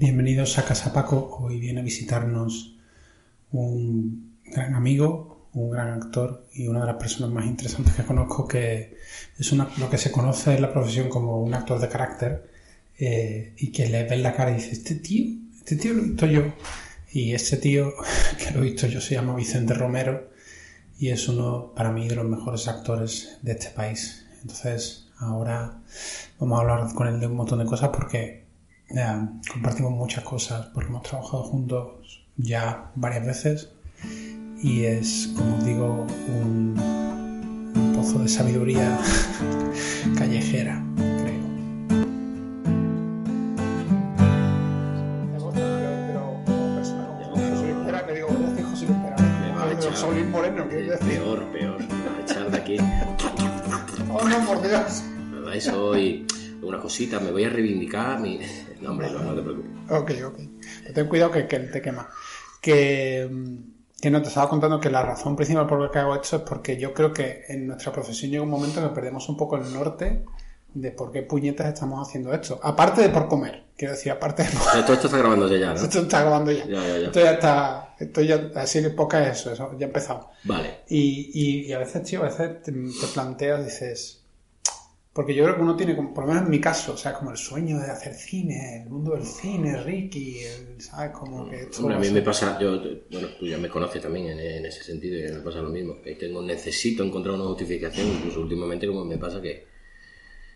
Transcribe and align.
Bienvenidos 0.00 0.56
a 0.56 0.64
Casa 0.64 0.94
Paco. 0.94 1.36
Hoy 1.42 1.60
viene 1.60 1.80
a 1.80 1.82
visitarnos 1.82 2.74
un 3.52 4.38
gran 4.46 4.74
amigo, 4.74 5.50
un 5.52 5.68
gran 5.68 5.90
actor 5.90 6.46
y 6.54 6.68
una 6.68 6.80
de 6.80 6.86
las 6.86 6.96
personas 6.96 7.28
más 7.28 7.44
interesantes 7.44 7.94
que 7.94 8.04
conozco, 8.04 8.48
que 8.48 8.96
es 9.38 9.52
lo 9.52 9.90
que 9.90 9.98
se 9.98 10.10
conoce 10.10 10.54
en 10.54 10.62
la 10.62 10.72
profesión 10.72 11.10
como 11.10 11.42
un 11.42 11.52
actor 11.52 11.78
de 11.78 11.90
carácter 11.90 12.50
eh, 12.98 13.52
y 13.58 13.72
que 13.72 13.90
le 13.90 14.04
ves 14.04 14.18
la 14.20 14.34
cara 14.34 14.52
y 14.52 14.54
dice, 14.54 14.72
este 14.72 14.94
tío, 14.94 15.36
este 15.58 15.76
tío 15.76 15.92
lo 15.92 16.00
he 16.00 16.06
visto 16.06 16.24
yo. 16.24 16.44
Y 17.12 17.34
este 17.34 17.58
tío 17.58 17.92
que 18.38 18.52
lo 18.52 18.60
he 18.60 18.70
visto 18.70 18.86
yo 18.86 19.02
se 19.02 19.16
llama 19.16 19.36
Vicente 19.36 19.74
Romero 19.74 20.30
y 20.98 21.10
es 21.10 21.28
uno 21.28 21.74
para 21.76 21.92
mí 21.92 22.08
de 22.08 22.14
los 22.16 22.24
mejores 22.24 22.68
actores 22.68 23.36
de 23.42 23.52
este 23.52 23.68
país. 23.68 24.24
Entonces 24.40 25.08
ahora 25.18 25.82
vamos 26.38 26.58
a 26.58 26.62
hablar 26.62 26.94
con 26.94 27.06
él 27.06 27.20
de 27.20 27.26
un 27.26 27.36
montón 27.36 27.58
de 27.58 27.66
cosas 27.66 27.90
porque 27.90 28.48
compartimos 29.52 29.92
muchas 29.92 30.24
cosas 30.24 30.66
porque 30.74 30.88
hemos 30.88 31.02
trabajado 31.02 31.44
juntos 31.44 32.24
ya 32.36 32.90
varias 32.96 33.24
veces 33.26 33.70
y 34.62 34.84
es, 34.84 35.32
como 35.36 35.56
digo, 35.62 36.06
un, 36.28 36.74
pozo 37.94 38.18
de 38.18 38.28
sabiduría 38.28 38.98
callejera, 40.18 40.82
creo. 40.96 41.40
Peor, 50.98 51.44
peor. 51.52 51.78
Me 51.78 52.10
va 52.10 52.16
a 52.16 52.22
echar 52.22 52.50
de 52.50 52.56
aquí. 52.58 52.76
Oh, 54.12 54.28
no, 54.28 54.46
por 54.46 54.62
Dios. 54.62 55.04
Me 55.30 55.40
vais 55.40 55.68
hoy 55.68 56.26
una 56.62 56.78
cosita, 56.78 57.20
me 57.20 57.30
voy 57.30 57.44
a 57.44 57.50
reivindicar 57.50 58.20
mi... 58.20 58.40
No, 58.80 58.92
hombre, 58.92 59.10
no, 59.10 59.34
te 59.34 59.42
preocupes. 59.42 59.70
Ok, 59.90 60.10
ok. 60.24 60.94
ten 60.94 61.06
cuidado 61.06 61.30
que, 61.30 61.46
que 61.46 61.58
te 61.58 61.82
quema. 61.82 62.08
Que, 62.62 63.28
que 64.00 64.10
no 64.10 64.22
te 64.22 64.28
estaba 64.28 64.48
contando 64.48 64.80
que 64.80 64.88
la 64.88 65.02
razón 65.02 65.36
principal 65.36 65.66
por 65.66 65.82
la 65.82 65.90
que 65.90 65.98
hago 65.98 66.14
esto 66.14 66.36
es 66.36 66.42
porque 66.42 66.78
yo 66.78 66.94
creo 66.94 67.12
que 67.12 67.44
en 67.48 67.66
nuestra 67.66 67.92
profesión 67.92 68.30
llega 68.30 68.42
un 68.42 68.48
momento 68.48 68.80
en 68.80 68.88
que 68.88 68.94
perdemos 68.94 69.28
un 69.28 69.36
poco 69.36 69.56
el 69.56 69.70
norte 69.70 70.24
de 70.72 70.90
por 70.92 71.12
qué 71.12 71.22
puñetas 71.22 71.74
estamos 71.74 72.08
haciendo 72.08 72.32
esto. 72.32 72.58
Aparte 72.62 73.02
de 73.02 73.10
por 73.10 73.28
comer, 73.28 73.64
quiero 73.76 73.92
decir, 73.92 74.12
aparte 74.12 74.44
de 74.44 74.48
por... 74.48 74.62
Todo 74.62 74.94
esto 74.94 75.06
está 75.08 75.18
grabando 75.18 75.54
ya, 75.54 75.74
¿no? 75.74 75.80
Esto 75.82 76.00
está 76.00 76.20
grabando 76.22 76.52
ya. 76.52 76.64
ya, 76.64 76.80
ya, 76.80 76.98
ya. 76.98 77.06
Esto 77.08 77.20
ya 77.20 77.32
está... 77.32 77.94
Esto 77.98 78.22
ya... 78.22 78.50
Así 78.54 78.80
de 78.80 78.90
poca 78.90 79.28
es 79.28 79.40
eso, 79.40 79.52
eso 79.52 79.76
ya 79.78 79.88
empezado. 79.88 80.30
Vale. 80.44 80.78
Y, 80.88 81.30
y, 81.34 81.66
y, 81.66 81.72
a 81.74 81.78
veces, 81.78 82.02
tío, 82.04 82.20
a 82.20 82.24
veces 82.24 82.62
te, 82.62 82.72
te 82.72 83.06
planteas, 83.12 83.62
dices 83.62 84.19
porque 85.12 85.34
yo 85.34 85.42
creo 85.42 85.56
que 85.56 85.62
uno 85.62 85.76
tiene, 85.76 85.94
por 85.94 86.24
lo 86.24 86.28
menos 86.28 86.44
en 86.44 86.50
mi 86.50 86.60
caso, 86.60 86.92
o 86.92 86.96
sea, 86.96 87.12
como 87.12 87.32
el 87.32 87.36
sueño 87.36 87.80
de 87.80 87.90
hacer 87.90 88.14
cine, 88.14 88.82
el 88.84 88.90
mundo 88.90 89.16
del 89.16 89.24
cine, 89.24 89.82
Ricky, 89.82 90.38
¿sabes? 90.78 91.10
Como 91.10 91.50
que 91.50 91.68
a 91.92 91.98
mí 91.98 92.10
me 92.10 92.22
pasa, 92.22 92.56
yo, 92.60 92.80
bueno, 93.10 93.28
tú 93.38 93.44
ya 93.44 93.58
me 93.58 93.68
conoces 93.68 94.00
también 94.00 94.38
en, 94.38 94.64
ese 94.64 94.84
sentido 94.84 95.18
y 95.18 95.32
me 95.32 95.40
pasa 95.40 95.60
lo 95.62 95.68
mismo. 95.68 96.00
Que 96.00 96.14
tengo, 96.14 96.40
necesito 96.42 97.02
encontrar 97.02 97.34
una 97.34 97.46
justificación, 97.46 98.06
incluso 98.06 98.40
últimamente 98.40 98.86
como 98.86 99.04
me 99.04 99.18
pasa 99.18 99.42
que, 99.42 99.66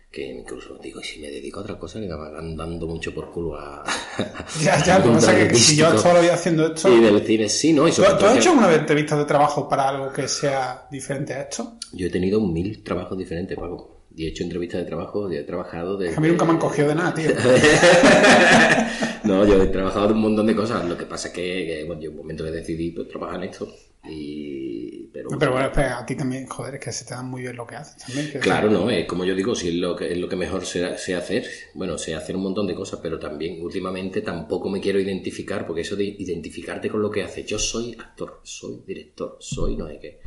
que 0.09 0.25
incluso 0.25 0.77
digo, 0.77 1.01
y 1.01 1.03
si 1.03 1.19
me 1.19 1.29
dedico 1.29 1.59
a 1.59 1.63
otra 1.63 1.77
cosa, 1.77 1.99
que 1.99 2.07
me 2.07 2.15
van 2.15 2.55
dando 2.55 2.87
mucho 2.87 3.13
por 3.13 3.31
culo 3.31 3.57
a... 3.57 3.83
ya, 4.63 4.81
ya, 4.81 5.03
como 5.03 5.19
que, 5.19 5.49
que 5.49 5.55
si 5.55 5.75
yo 5.75 5.97
solo 5.97 6.19
voy 6.19 6.29
haciendo 6.29 6.67
esto... 6.73 6.95
Y 6.95 7.01
del 7.01 7.21
cine 7.25 7.49
sí, 7.49 7.73
¿no? 7.73 7.89
Y 7.89 7.91
¿Tú, 7.91 8.03
¿Tú, 8.17 8.25
has 8.25 8.37
hecho 8.37 8.51
alguna 8.51 8.69
vez 8.69 8.79
entrevistas 8.79 9.19
de 9.19 9.25
trabajo 9.25 9.67
para 9.67 9.89
algo 9.89 10.13
que 10.13 10.29
sea 10.29 10.87
diferente 10.89 11.33
a 11.33 11.41
esto? 11.41 11.77
Yo 11.91 12.07
he 12.07 12.09
tenido 12.09 12.39
mil 12.39 12.81
trabajos 12.81 13.17
diferentes, 13.17 13.57
Paco. 13.57 13.94
Y 14.15 14.25
he 14.25 14.29
hecho 14.29 14.43
entrevistas 14.43 14.81
de 14.81 14.87
trabajo, 14.87 15.31
y 15.31 15.35
he 15.35 15.43
trabajado 15.43 15.97
de... 15.97 16.15
A 16.15 16.19
mí 16.19 16.29
nunca 16.29 16.45
me 16.45 16.51
han 16.51 16.57
cogido 16.57 16.87
de 16.87 16.95
nada, 16.95 17.13
tío. 17.13 17.29
no, 19.25 19.45
yo 19.45 19.61
he 19.61 19.67
trabajado 19.67 20.07
de 20.07 20.13
un 20.13 20.21
montón 20.21 20.45
de 20.47 20.55
cosas. 20.55 20.87
Lo 20.87 20.97
que 20.97 21.05
pasa 21.05 21.27
es 21.27 21.33
que, 21.33 21.83
bueno, 21.85 22.01
yo 22.01 22.11
un 22.11 22.17
momento 22.17 22.45
que 22.45 22.51
decidí 22.51 22.91
pues, 22.91 23.09
trabajar 23.09 23.43
en 23.43 23.49
esto. 23.49 23.67
Y... 24.07 25.09
Pero, 25.11 25.29
pero 25.39 25.51
bueno, 25.53 25.71
a 25.73 26.05
ti 26.05 26.15
también, 26.15 26.45
joder, 26.45 26.75
es 26.75 26.81
que 26.81 26.91
se 26.91 27.05
te 27.05 27.13
da 27.13 27.23
muy 27.23 27.41
bien 27.41 27.55
lo 27.55 27.65
que 27.65 27.75
haces 27.75 28.03
también. 28.05 28.31
claro, 28.41 28.69
no, 28.69 28.89
es 28.89 29.05
como 29.05 29.23
yo 29.23 29.33
digo, 29.33 29.55
si 29.55 29.69
es 29.69 29.75
lo 29.75 29.95
que, 29.95 30.11
es 30.11 30.17
lo 30.17 30.27
que 30.27 30.35
mejor 30.35 30.65
sé, 30.65 30.97
sé, 30.97 31.15
hacer. 31.15 31.45
Bueno, 31.73 31.97
sé 31.97 32.15
hacer 32.15 32.35
un 32.35 32.43
montón 32.43 32.67
de 32.67 32.75
cosas, 32.75 32.99
pero 33.01 33.17
también 33.17 33.61
últimamente 33.61 34.21
tampoco 34.21 34.69
me 34.69 34.81
quiero 34.81 34.99
identificar, 34.99 35.65
porque 35.65 35.81
eso 35.81 35.95
de 35.95 36.03
identificarte 36.03 36.89
con 36.89 37.01
lo 37.01 37.09
que 37.09 37.23
haces. 37.23 37.45
Yo 37.45 37.57
soy 37.57 37.95
actor, 37.97 38.41
soy 38.43 38.83
director, 38.85 39.37
soy 39.39 39.77
no 39.77 39.87
sé 39.87 39.99
qué. 39.99 40.19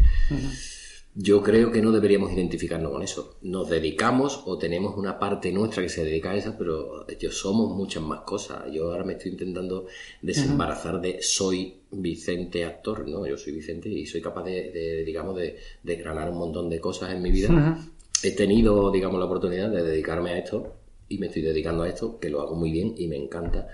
Yo 1.20 1.42
creo 1.42 1.72
que 1.72 1.82
no 1.82 1.90
deberíamos 1.90 2.32
identificarnos 2.32 2.92
con 2.92 3.02
eso. 3.02 3.38
Nos 3.42 3.68
dedicamos 3.68 4.44
o 4.46 4.56
tenemos 4.56 4.96
una 4.96 5.18
parte 5.18 5.50
nuestra 5.50 5.82
que 5.82 5.88
se 5.88 6.04
dedica 6.04 6.30
a 6.30 6.36
eso, 6.36 6.54
pero 6.56 7.08
yo 7.18 7.32
somos 7.32 7.76
muchas 7.76 8.04
más 8.04 8.20
cosas. 8.20 8.72
Yo 8.72 8.92
ahora 8.92 9.02
me 9.02 9.14
estoy 9.14 9.32
intentando 9.32 9.86
desembarazar 10.22 11.00
de 11.00 11.20
soy 11.20 11.74
Vicente 11.90 12.64
actor, 12.64 13.08
¿no? 13.08 13.26
Yo 13.26 13.36
soy 13.36 13.52
Vicente 13.52 13.88
y 13.88 14.06
soy 14.06 14.20
capaz 14.20 14.44
de, 14.44 15.02
digamos, 15.04 15.34
de, 15.34 15.56
de, 15.82 15.96
granar 15.96 16.30
un 16.30 16.38
montón 16.38 16.70
de 16.70 16.78
cosas 16.78 17.12
en 17.12 17.20
mi 17.20 17.32
vida. 17.32 17.80
He 18.22 18.30
tenido, 18.36 18.92
digamos, 18.92 19.18
la 19.18 19.26
oportunidad 19.26 19.70
de 19.70 19.82
dedicarme 19.82 20.30
a 20.30 20.38
esto 20.38 20.76
y 21.08 21.18
me 21.18 21.26
estoy 21.26 21.42
dedicando 21.42 21.82
a 21.82 21.88
esto, 21.88 22.20
que 22.20 22.30
lo 22.30 22.42
hago 22.42 22.54
muy 22.54 22.70
bien 22.70 22.94
y 22.96 23.08
me 23.08 23.16
encanta 23.16 23.66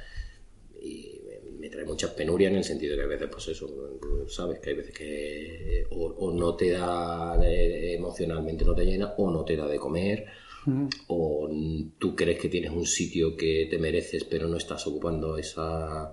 me 1.65 1.71
trae 1.71 1.85
muchas 1.87 2.11
penurias 2.11 2.51
en 2.51 2.59
el 2.59 2.65
sentido 2.65 2.93
de 2.93 2.99
que 2.99 3.05
a 3.05 3.09
veces, 3.09 3.29
pues 3.33 3.49
eso, 3.49 3.67
sabes 4.29 4.61
que 4.61 4.71
hay 4.71 4.77
veces 4.77 4.95
que 4.95 5.87
o, 5.91 6.31
no 6.31 6.55
te 6.55 6.71
da 6.71 7.39
eh, 7.43 7.95
emocionalmente, 7.95 8.67
no 8.67 8.75
te 8.75 8.85
llena, 8.85 9.15
o 9.17 9.31
no 9.31 9.45
te 9.47 9.57
da 9.57 9.67
de 9.67 9.79
comer, 9.79 10.27
o 11.09 11.49
tú 11.99 12.15
crees 12.15 12.39
que 12.39 12.51
tienes 12.51 12.71
un 12.71 12.87
sitio 12.87 13.35
que 13.35 13.67
te 13.71 13.79
mereces, 13.79 14.25
pero 14.25 14.47
no 14.47 14.59
estás 14.59 14.87
ocupando 14.87 15.39
esa. 15.39 16.13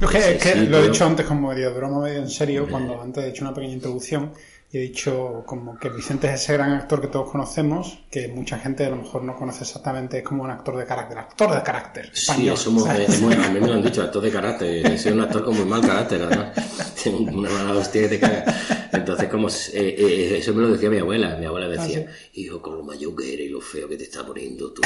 Que, 0.00 0.38
que 0.38 0.54
lo 0.66 0.78
he 0.78 0.88
dicho 0.88 1.04
antes 1.04 1.26
como 1.26 1.48
medio 1.48 1.74
broma, 1.74 2.02
medio 2.02 2.20
en 2.20 2.30
serio, 2.30 2.68
cuando 2.70 3.00
antes 3.00 3.24
he 3.24 3.28
hecho 3.30 3.44
una 3.44 3.54
pequeña 3.54 3.74
introducción 3.74 4.32
he 4.72 4.80
dicho 4.80 5.42
como 5.44 5.78
que 5.78 5.90
Vicente 5.90 6.28
es 6.28 6.42
ese 6.42 6.54
gran 6.54 6.72
actor 6.72 7.00
que 7.00 7.08
todos 7.08 7.30
conocemos, 7.30 7.98
que 8.10 8.28
mucha 8.28 8.58
gente 8.58 8.86
a 8.86 8.90
lo 8.90 8.96
mejor 8.96 9.22
no 9.22 9.36
conoce 9.36 9.64
exactamente, 9.64 10.18
es 10.18 10.24
como 10.24 10.44
un 10.44 10.50
actor 10.50 10.78
de 10.78 10.86
carácter, 10.86 11.18
actor 11.18 11.54
de 11.54 11.62
carácter. 11.62 12.10
Español, 12.12 12.56
sí, 12.56 12.64
somos, 12.64 12.88
es 12.88 13.20
muy, 13.20 13.34
a 13.34 13.50
mí 13.50 13.60
me 13.60 13.66
lo 13.66 13.74
han 13.74 13.82
dicho, 13.84 14.02
actor 14.02 14.22
de 14.22 14.30
carácter, 14.30 14.98
soy 14.98 15.12
un 15.12 15.20
actor 15.20 15.44
con 15.44 15.56
muy 15.56 15.66
mal 15.66 15.82
carácter, 15.82 16.22
además, 16.22 16.94
tengo 17.04 17.18
una 17.18 17.50
mala 17.50 17.72
hostia 17.74 18.02
que 18.02 18.08
te 18.08 18.20
caga. 18.20 18.44
Entonces, 18.92 19.28
como, 19.28 19.48
eh, 19.48 19.52
eh, 19.74 20.38
eso 20.38 20.54
me 20.54 20.62
lo 20.62 20.72
decía 20.72 20.88
mi 20.88 20.98
abuela, 20.98 21.36
mi 21.36 21.44
abuela 21.44 21.68
decía, 21.68 22.06
ah, 22.08 22.12
hijo, 22.34 22.62
con 22.62 22.78
lo 22.78 22.82
mayor 22.82 23.14
que 23.14 23.34
eres 23.34 23.46
y 23.46 23.50
lo 23.50 23.60
feo 23.60 23.88
que 23.88 23.96
te 23.96 24.04
está 24.04 24.24
poniendo 24.24 24.72
tú, 24.72 24.80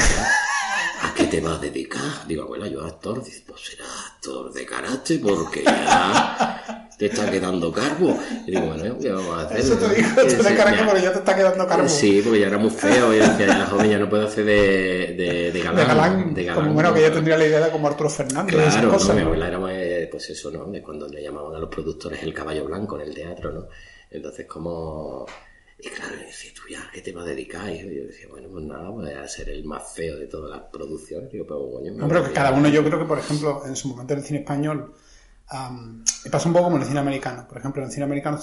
¿a 1.01 1.13
qué 1.13 1.25
te 1.25 1.39
vas 1.39 1.59
a 1.59 1.61
dedicar? 1.61 2.27
Digo, 2.27 2.43
abuela, 2.43 2.67
yo 2.67 2.83
actor, 2.83 3.23
dice, 3.23 3.43
pues 3.47 3.61
será 3.61 3.85
actor 4.13 4.51
de 4.51 4.65
carácter 4.65 5.21
porque 5.21 5.63
ya 5.63 6.86
te 6.97 7.05
está 7.05 7.29
quedando 7.29 7.71
carbo. 7.71 8.17
Y 8.45 8.51
digo, 8.51 8.65
bueno, 8.65 8.97
¿qué 8.99 9.11
vamos 9.11 9.37
a 9.37 9.41
hacer? 9.41 9.59
Eso 9.59 9.75
te 9.77 9.93
digo, 9.93 10.09
tú 10.15 10.43
de 10.43 10.55
cara 10.55 10.85
porque 10.85 11.01
ya 11.01 11.13
te 11.13 11.19
está 11.19 11.35
quedando 11.35 11.67
carbo. 11.67 11.87
Sí, 11.87 12.21
porque 12.23 12.39
ya 12.39 12.47
era 12.47 12.57
muy 12.57 12.71
feo, 12.71 13.13
y 13.13 13.17
decía, 13.17 13.47
la 13.47 13.65
joven 13.67 13.91
ya 13.91 13.99
no 13.99 14.09
puede 14.09 14.25
hacer 14.25 14.45
de, 14.45 15.13
de, 15.15 15.51
de, 15.51 15.61
galán, 15.61 16.33
de, 16.33 16.43
galán, 16.43 16.63
Como 16.63 16.73
bueno, 16.73 16.93
que 16.93 17.01
yo 17.01 17.11
tendría 17.11 17.37
la 17.37 17.45
idea 17.45 17.59
de 17.59 17.71
como 17.71 17.87
Arturo 17.87 18.09
Fernández. 18.09 18.55
Claro, 18.55 18.69
esas 18.69 18.85
cosas, 18.85 19.09
no, 19.09 19.15
mi 19.15 19.21
abuela 19.21 19.47
era 19.47 20.09
pues 20.09 20.29
eso, 20.29 20.49
¿no? 20.49 20.65
De 20.65 20.81
cuando 20.81 21.07
le 21.07 21.21
llamaban 21.21 21.55
a 21.55 21.59
los 21.59 21.69
productores 21.69 22.23
el 22.23 22.33
caballo 22.33 22.65
blanco 22.65 22.99
en 22.99 23.07
el 23.07 23.13
teatro, 23.13 23.51
¿no? 23.51 23.67
Entonces, 24.09 24.45
como... 24.47 25.25
Y 25.79 25.89
claro, 25.89 26.15
decía, 26.17 26.51
tú 26.55 26.63
ya, 26.67 26.89
¿qué 26.91 27.01
te 27.01 27.11
vas 27.11 27.25
a 27.25 27.29
dedicar? 27.29 27.69
Y 27.69 27.77
yo 27.77 28.05
decía, 28.07 28.27
bueno, 28.27 28.47
pues 28.51 28.65
nada, 28.65 28.89
voy 28.89 29.11
a 29.11 29.27
ser 29.27 29.49
el 29.49 29.63
más 29.63 29.93
feo 29.93 30.17
de 30.17 30.25
todas 30.25 30.49
las 30.49 30.61
producciones. 30.71 31.31
Digo, 31.31 31.45
pero 31.45 31.69
coño, 31.71 31.91
no, 31.91 32.07
pero 32.07 32.23
que 32.23 32.31
cada 32.31 32.51
uno, 32.51 32.67
yo 32.67 32.83
creo 32.83 32.97
que, 32.97 33.05
por 33.05 33.19
ejemplo, 33.19 33.61
en 33.63 33.75
su 33.75 33.89
momento 33.89 34.13
en 34.13 34.19
el 34.19 34.25
cine 34.25 34.39
español, 34.39 34.95
Um, 35.49 36.03
pasa 36.29 36.47
un 36.49 36.53
poco 36.53 36.65
como 36.65 36.75
en 36.75 36.81
el 36.81 36.87
cine 36.87 36.99
americano. 36.99 37.47
Por 37.47 37.57
ejemplo, 37.57 37.81
en 37.81 37.87
el 37.87 37.91
cine 37.93 38.03
americano 38.03 38.39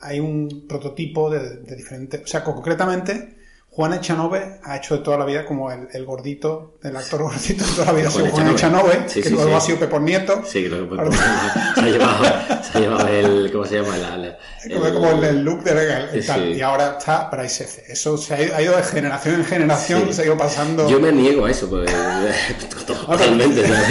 hay 0.00 0.20
un 0.20 0.66
prototipo 0.68 1.30
de, 1.30 1.58
de 1.58 1.76
diferentes. 1.76 2.22
O 2.22 2.26
sea, 2.26 2.42
concretamente, 2.42 3.41
Juan 3.74 3.94
Echanove 3.94 4.60
ha 4.64 4.76
hecho 4.76 4.98
de 4.98 5.02
toda 5.02 5.16
la 5.16 5.24
vida 5.24 5.46
como 5.46 5.72
el, 5.72 5.88
el 5.94 6.04
gordito, 6.04 6.74
el 6.82 6.94
actor 6.94 7.22
gordito 7.22 7.64
de 7.64 7.70
toda 7.72 7.86
la 7.86 7.92
vida 7.92 8.08
ha 8.08 8.10
Juan 8.10 8.24
sido 8.26 8.36
Juan 8.36 8.48
Echanove, 8.50 9.08
Sí, 9.08 9.22
que 9.22 9.28
sí, 9.30 9.34
luego 9.34 9.48
sí. 9.48 9.54
ha 9.56 9.60
sido 9.60 9.78
Pepón 9.78 10.04
Nieto, 10.04 10.42
Sí, 10.46 10.66
creo 10.68 10.88
que 10.90 10.94
pues, 10.96 11.16
se, 11.74 11.80
ha 11.80 11.84
llevado, 11.86 12.24
se 12.70 12.78
ha 12.78 12.80
llevado 12.82 13.08
el. 13.08 13.50
¿Cómo 13.50 13.64
se 13.64 13.76
llama? 13.80 13.96
La, 13.96 14.16
la- 14.18 14.38
como, 14.74 14.92
como 14.92 15.10
el, 15.12 15.24
el 15.24 15.42
look 15.42 15.62
de 15.64 15.70
el- 15.72 16.08
el 16.18 16.26
tal, 16.26 16.48
y 16.54 16.60
ahora 16.60 16.96
está 16.98 17.30
Bryce 17.32 17.64
F. 17.64 17.82
Eso 17.88 18.18
se 18.18 18.34
ha 18.34 18.42
ido, 18.42 18.56
ha 18.56 18.60
ido 18.62 18.76
de 18.76 18.82
generación 18.82 19.34
en 19.36 19.44
generación, 19.46 20.12
se 20.12 20.20
ha 20.22 20.24
ido 20.26 20.36
pasando. 20.36 20.86
Yo 20.88 21.00
me 21.00 21.10
niego 21.10 21.46
a 21.46 21.50
eso, 21.50 21.70
pues, 21.70 21.90
totalmente. 22.86 23.66
¿sabes? 23.66 23.88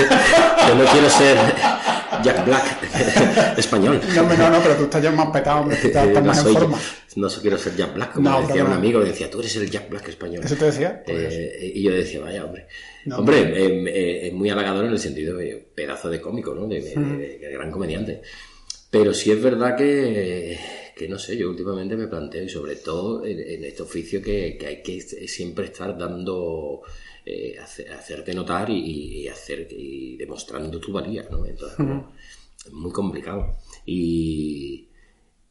Yo 0.68 0.76
no 0.76 0.86
quiero 0.92 1.10
ser 1.10 1.38
Jack 2.22 2.46
Black 2.46 3.58
español. 3.58 4.00
No, 4.16 4.24
no, 4.24 4.50
no, 4.52 4.60
pero 4.60 4.76
tú 4.76 4.84
estás 4.84 5.02
ya 5.02 5.12
más 5.12 5.28
petado, 5.32 5.62
hombre, 5.62 5.78
estás, 5.82 6.06
estás 6.08 6.22
no, 6.24 6.28
más 6.28 6.46
en 6.46 6.54
forma. 6.54 6.78
No 7.16 7.28
quiero 7.30 7.58
ser 7.58 7.76
Jack 7.76 7.94
Black, 7.96 8.14
como 8.14 8.30
No, 8.30 8.42
me 8.42 8.48
decía 8.48 8.64
un 8.66 8.72
amigo, 8.74 9.00
le 9.00 9.10
decía, 9.10 9.30
tú 9.30 9.40
eres 9.40 9.56
el 9.58 9.70
Jack 9.70 9.90
Black 9.90 10.08
español. 10.10 10.44
¿Eso 10.46 10.56
te 10.56 10.66
decía? 10.66 11.04
Pues, 11.06 11.34
Eh, 11.34 11.72
y 11.76 11.84
yo 11.84 11.92
decía, 11.92 12.22
vaya, 12.22 12.46
hombre. 12.46 12.68
No, 13.06 13.18
hombre, 13.18 13.40
eh, 13.42 13.84
eh, 13.88 14.28
es 14.28 14.34
muy 14.34 14.50
halagador 14.50 14.86
en 14.86 14.92
el 14.92 15.00
sentido 15.00 15.36
de 15.38 15.56
pedazo 15.76 16.10
de 16.10 16.22
cómico, 16.22 16.54
¿no? 16.56 16.68
De, 16.68 16.82
de- 16.82 16.96
de- 16.96 17.38
de 17.40 17.52
gran 17.52 17.72
comediante. 17.72 18.22
Pero 18.90 19.14
sí 19.14 19.32
es 19.32 19.42
verdad 19.42 19.76
que, 19.78 20.58
que 20.96 21.08
no 21.08 21.18
sé, 21.18 21.38
yo 21.38 21.50
últimamente 21.50 21.96
me 21.96 22.08
planteo, 22.08 22.44
y 22.44 22.50
sobre 22.50 22.76
todo 22.76 23.26
en, 23.26 23.40
en 23.40 23.64
este 23.66 23.82
oficio, 23.84 24.22
que, 24.22 24.58
que 24.58 24.68
hay 24.68 24.82
que 24.84 25.00
siempre 25.02 25.66
estar 25.66 25.98
dando, 25.98 26.82
eh, 27.26 27.56
hace- 27.62 27.88
hacerte 27.90 28.34
notar 28.34 28.70
y, 28.70 29.22
y 29.22 29.28
hacer 29.28 29.68
y 29.72 30.18
demostrando 30.18 30.80
tu 30.80 30.92
valía, 30.92 31.26
¿no? 31.32 31.46
Entonces, 31.46 31.78
como, 31.78 32.14
es 32.66 32.72
muy 32.74 32.92
complicado. 32.92 33.56
Y, 33.86 34.88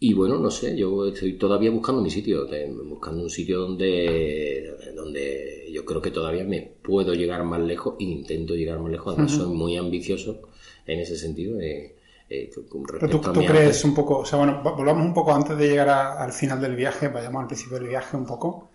y 0.00 0.14
bueno, 0.14 0.38
no 0.38 0.50
sé, 0.50 0.76
yo 0.76 1.06
estoy 1.06 1.34
todavía 1.34 1.70
buscando 1.70 2.00
mi 2.02 2.10
sitio, 2.10 2.46
buscando 2.88 3.22
un 3.22 3.30
sitio 3.30 3.60
donde, 3.60 4.92
donde 4.96 5.68
yo 5.72 5.84
creo 5.84 6.00
que 6.00 6.10
todavía 6.10 6.44
me 6.44 6.62
puedo 6.62 7.12
llegar 7.14 7.44
más 7.44 7.60
lejos 7.60 7.96
e 8.00 8.04
intento 8.04 8.54
llegar 8.54 8.78
más 8.80 8.90
lejos. 8.90 9.12
Además, 9.12 9.32
soy 9.32 9.54
muy 9.54 9.76
ambicioso 9.76 10.40
en 10.86 11.00
ese 11.00 11.16
sentido. 11.18 11.60
eh, 11.60 11.96
eh, 12.30 12.50
con 12.68 12.84
Pero 12.86 13.08
tú, 13.10 13.18
a 13.28 13.32
tú 13.32 13.40
mi 13.40 13.46
crees 13.46 13.84
un 13.84 13.94
poco, 13.94 14.18
o 14.20 14.24
sea, 14.24 14.38
bueno, 14.38 14.62
vo- 14.62 14.76
volvamos 14.76 15.04
un 15.04 15.12
poco 15.14 15.34
antes 15.34 15.56
de 15.58 15.68
llegar 15.68 15.88
a- 15.88 16.22
al 16.22 16.32
final 16.32 16.60
del 16.60 16.76
viaje, 16.76 17.08
vayamos 17.08 17.42
al 17.42 17.48
principio 17.48 17.78
del 17.78 17.88
viaje 17.88 18.16
un 18.16 18.24
poco, 18.26 18.70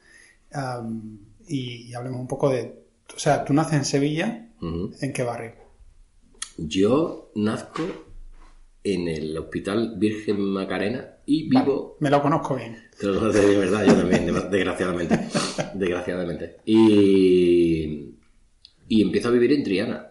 y, 1.47 1.87
y 1.89 1.93
hablemos 1.93 2.19
un 2.21 2.27
poco 2.27 2.49
de, 2.49 2.83
o 3.15 3.19
sea, 3.19 3.43
tú 3.45 3.53
naces 3.53 3.73
en 3.73 3.85
Sevilla. 3.85 4.41
¿en 5.01 5.13
qué 5.13 5.23
barrio? 5.23 5.53
Yo 6.57 7.31
nazco 7.35 7.83
en 8.83 9.07
el 9.07 9.37
Hospital 9.37 9.95
Virgen 9.97 10.39
Macarena 10.41 11.14
y 11.25 11.49
vivo 11.49 11.97
Me 11.99 12.09
lo 12.09 12.21
conozco 12.21 12.55
bien. 12.55 12.77
Te 12.99 13.07
lo 13.07 13.31
digo 13.31 13.47
de 13.47 13.57
verdad, 13.57 13.85
yo 13.85 13.93
también, 13.95 14.25
de- 14.25 14.41
desgraciadamente. 14.49 15.19
Desgraciadamente. 15.73 16.57
Y, 16.65 18.15
y 18.87 19.01
empiezo 19.01 19.27
a 19.29 19.31
vivir 19.31 19.51
en 19.53 19.63
Triana. 19.63 20.07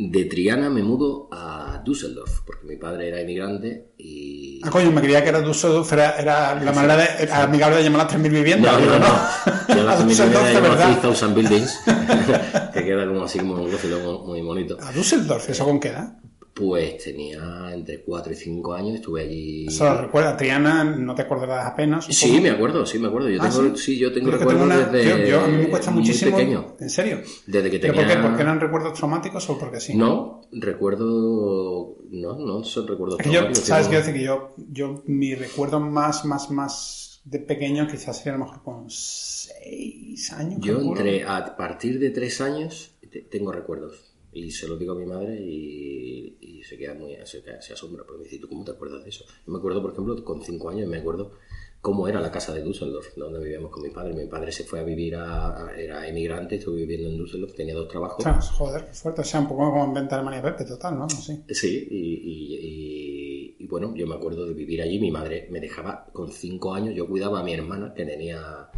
De 0.00 0.26
Triana 0.26 0.70
me 0.70 0.82
mudo 0.84 1.28
a 1.32 1.82
Düsseldorf, 1.84 2.42
porque 2.46 2.66
mi 2.66 2.76
padre 2.76 3.08
era 3.08 3.20
inmigrante 3.20 3.88
y... 3.98 4.60
Ah, 4.62 4.70
coño, 4.70 4.92
me 4.92 5.00
creía 5.00 5.24
que 5.24 5.30
era 5.30 5.40
Düsseldorf, 5.40 5.92
era, 5.92 6.16
era 6.16 6.54
la 6.62 6.72
manera 6.72 6.96
de, 6.96 7.24
era 7.24 7.42
amigable 7.42 7.78
de 7.78 7.82
llamar 7.82 8.02
a 8.02 8.08
3.000 8.08 8.30
viviendas. 8.30 8.80
No, 8.80 8.86
no, 8.86 8.98
no. 9.00 9.74
Yo 9.74 9.82
la 9.82 9.92
A 9.94 9.96
familia 9.96 10.24
Düsseldorf, 10.24 10.46
de 10.46 10.54
llama 10.54 10.68
verdad. 10.68 11.00
3000 11.00 11.34
Buildings, 11.34 11.80
que 12.74 12.84
queda 12.84 13.06
como 13.08 13.24
así 13.24 13.38
como 13.40 13.54
un 13.54 14.26
muy 14.26 14.40
bonito. 14.42 14.76
A 14.80 14.92
Düsseldorf, 14.92 15.48
¿eso 15.50 15.64
con 15.64 15.80
qué 15.80 15.88
edad? 15.88 16.16
Pues 16.58 17.04
tenía 17.04 17.70
entre 17.72 18.00
4 18.02 18.32
y 18.32 18.34
5 18.34 18.74
años, 18.74 18.96
estuve 18.96 19.22
allí... 19.22 19.66
Eso 19.68 19.84
lo 19.84 20.00
recuerda, 20.02 20.36
Triana, 20.36 20.82
no 20.82 21.14
te 21.14 21.22
acordarás 21.22 21.66
apenas. 21.66 22.06
Sí, 22.06 22.40
me 22.40 22.50
acuerdo, 22.50 22.84
sí, 22.84 22.98
me 22.98 23.06
acuerdo. 23.06 23.28
Yo 23.30 23.40
Ah, 23.40 23.48
tengo, 23.48 23.76
¿sí? 23.76 23.94
sí? 23.94 23.98
yo 23.98 24.12
tengo 24.12 24.30
que 24.32 24.38
recuerdos 24.38 24.64
una- 24.64 24.78
desde 24.88 25.08
yo, 25.08 25.26
yo- 25.28 25.40
a 25.44 25.46
mí 25.46 25.56
me 25.58 25.68
cuesta 25.68 25.92
muchísimo. 25.92 26.36
pequeño. 26.36 26.74
¿En 26.80 26.90
serio? 26.90 27.20
Desde 27.46 27.70
que 27.70 27.78
¿Pero 27.78 27.92
tenía... 27.94 28.08
por 28.08 28.16
qué? 28.16 28.22
¿Porque 28.28 28.42
eran 28.42 28.58
recuerdos 28.60 28.94
traumáticos 28.94 29.48
o 29.50 29.56
porque 29.58 29.78
sí? 29.80 29.94
No, 29.96 30.40
recuerdo... 30.50 31.96
No, 32.10 32.36
no 32.38 32.64
son 32.64 32.88
recuerdos 32.88 33.20
Es 33.20 33.26
que 33.26 33.32
yo, 33.32 33.38
traumáticos, 33.40 33.68
¿sabes 33.68 33.86
qué 33.86 33.96
tengo- 33.96 34.06
decir? 34.06 34.20
Que 34.20 34.26
yo, 34.26 34.54
yo, 34.72 35.02
mi 35.06 35.34
recuerdo 35.36 35.78
más, 35.78 36.24
más, 36.24 36.50
más 36.50 37.20
de 37.24 37.38
pequeño 37.38 37.86
quizás 37.86 38.16
sería 38.18 38.34
a 38.34 38.38
lo 38.38 38.46
mejor 38.46 38.62
con 38.64 38.90
seis 38.90 40.32
años. 40.32 40.58
Yo 40.60 40.74
calculo. 40.78 40.98
entre 41.00 41.24
a 41.24 41.56
partir 41.56 41.98
de 42.00 42.10
tres 42.10 42.40
años 42.40 42.94
te- 43.10 43.20
tengo 43.22 43.52
recuerdos. 43.52 44.07
Y 44.44 44.50
se 44.50 44.68
lo 44.68 44.76
digo 44.76 44.92
a 44.92 44.96
mi 44.96 45.06
madre 45.06 45.40
y, 45.40 46.36
y 46.40 46.62
se 46.62 46.76
queda 46.78 46.94
muy... 46.94 47.16
Se, 47.24 47.42
queda- 47.42 47.60
se 47.60 47.72
asombra 47.72 48.04
porque 48.04 48.18
me 48.18 48.24
dice, 48.24 48.38
¿tú 48.38 48.48
cómo 48.48 48.64
te 48.64 48.70
acuerdas 48.72 49.02
de 49.04 49.10
eso? 49.10 49.24
Yo 49.46 49.52
me 49.52 49.58
acuerdo, 49.58 49.82
por 49.82 49.92
ejemplo, 49.92 50.24
con 50.24 50.42
cinco 50.42 50.70
años 50.70 50.88
me 50.88 50.98
acuerdo 50.98 51.32
cómo 51.80 52.08
era 52.08 52.20
la 52.20 52.30
casa 52.32 52.52
de 52.54 52.62
Düsseldorf, 52.62 53.14
donde 53.16 53.38
vivíamos 53.38 53.70
con 53.70 53.82
mi 53.82 53.90
padre. 53.90 54.12
Mi 54.14 54.26
padre 54.26 54.50
se 54.52 54.64
fue 54.64 54.80
a 54.80 54.82
vivir 54.84 55.14
a... 55.16 55.66
a- 55.68 55.76
era 55.76 56.06
emigrante, 56.08 56.56
estuvo 56.56 56.74
viviendo 56.74 57.08
en 57.08 57.16
Düsseldorf, 57.18 57.54
tenía 57.54 57.74
dos 57.74 57.88
trabajos. 57.88 58.22
Joder, 58.50 58.84
qué 58.86 58.92
fuerte. 58.94 59.20
O 59.20 59.24
sea, 59.24 59.40
un 59.40 59.48
poco 59.48 59.70
como 59.70 59.84
en 59.84 59.94
venta 59.94 60.16
de 60.16 60.22
María 60.22 60.42
Pepe, 60.42 60.64
total, 60.64 60.98
¿no? 60.98 61.08
Sí, 61.48 61.88
y- 61.90 61.96
y- 61.96 63.56
y 63.60 63.66
bueno, 63.66 63.94
yo 63.94 64.06
me 64.06 64.14
acuerdo 64.14 64.46
de 64.46 64.54
vivir 64.54 64.82
allí. 64.82 64.98
Mi 64.98 65.10
madre 65.10 65.46
me 65.50 65.60
dejaba 65.60 66.06
con 66.12 66.30
cinco 66.32 66.74
años, 66.74 66.94
yo 66.94 67.06
cuidaba 67.08 67.40
a 67.40 67.42
mi 67.44 67.52
hermana, 67.54 67.92
que 67.94 68.04
tenía 68.04 68.70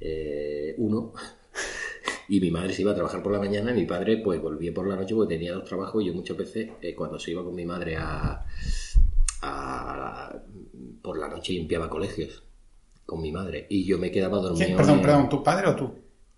eh, 0.00 0.74
uno, 0.78 1.12
y 2.28 2.40
mi 2.40 2.50
madre 2.50 2.72
se 2.72 2.82
iba 2.82 2.92
a 2.92 2.94
trabajar 2.94 3.22
por 3.22 3.32
la 3.32 3.38
mañana 3.38 3.70
y 3.70 3.74
mi 3.74 3.84
padre 3.86 4.18
pues 4.18 4.40
volvía 4.40 4.72
por 4.74 4.86
la 4.86 4.96
noche 4.96 5.14
porque 5.14 5.34
tenía 5.34 5.52
dos 5.54 5.64
trabajos 5.64 6.02
y 6.02 6.06
yo 6.06 6.14
muchas 6.14 6.36
veces 6.36 6.70
eh, 6.82 6.94
cuando 6.94 7.18
se 7.18 7.30
iba 7.32 7.42
con 7.44 7.54
mi 7.54 7.64
madre 7.64 7.96
a, 7.96 8.44
a- 9.42 10.32
por 11.02 11.18
la 11.18 11.28
noche 11.28 11.52
limpiaba 11.52 11.88
colegios 11.88 12.42
con 13.06 13.20
mi 13.22 13.32
madre 13.32 13.66
y 13.70 13.84
yo 13.84 13.98
me 13.98 14.10
quedaba 14.10 14.38
dormido. 14.38 14.64
¿Quién? 14.66 14.76
Perdón, 14.76 14.96
en- 14.96 15.02
perdón, 15.02 15.28
¿tu 15.28 15.42
padre 15.42 15.68
o 15.68 15.74
tú? 15.76 15.90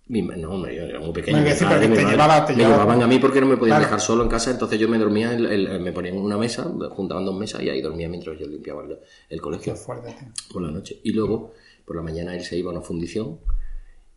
mi 0.07 0.21
no, 0.23 0.51
hombre, 0.51 0.75
yo 0.75 0.81
era 0.83 0.99
muy 0.99 1.13
pequeño. 1.13 1.39
Bueno, 1.39 1.55
sí, 1.55 1.63
padre, 1.63 1.87
te 1.87 1.89
madre, 1.89 2.11
llevaba- 2.11 2.45
te 2.45 2.51
me 2.53 2.57
llevaba- 2.57 2.75
llevaban 2.83 3.03
a 3.03 3.07
mí 3.07 3.19
porque 3.19 3.39
no 3.39 3.47
me 3.47 3.55
podían 3.55 3.77
Claro. 3.77 3.83
dejar 3.85 4.01
solo 4.01 4.23
en 4.23 4.29
casa, 4.29 4.51
entonces 4.51 4.77
yo 4.77 4.89
me 4.89 4.97
dormía, 4.97 5.33
el- 5.33 5.45
el- 5.45 5.79
me 5.79 5.93
ponían 5.93 6.17
una 6.17 6.37
mesa, 6.37 6.63
juntaban 6.89 7.23
dos 7.23 7.35
mesas 7.37 7.61
y 7.63 7.69
ahí 7.69 7.81
dormía 7.81 8.09
mientras 8.09 8.37
yo 8.37 8.45
limpiaba 8.45 8.83
el, 8.83 8.97
el 9.29 9.41
colegio 9.41 9.73
fuerte, 9.75 10.13
por 10.51 10.63
la 10.63 10.71
noche. 10.71 10.99
Y 11.03 11.13
luego, 11.13 11.53
por 11.85 11.95
la 11.95 12.01
mañana 12.01 12.35
él 12.35 12.43
se 12.43 12.57
iba 12.57 12.71
a 12.71 12.73
una 12.73 12.81
fundición 12.81 13.39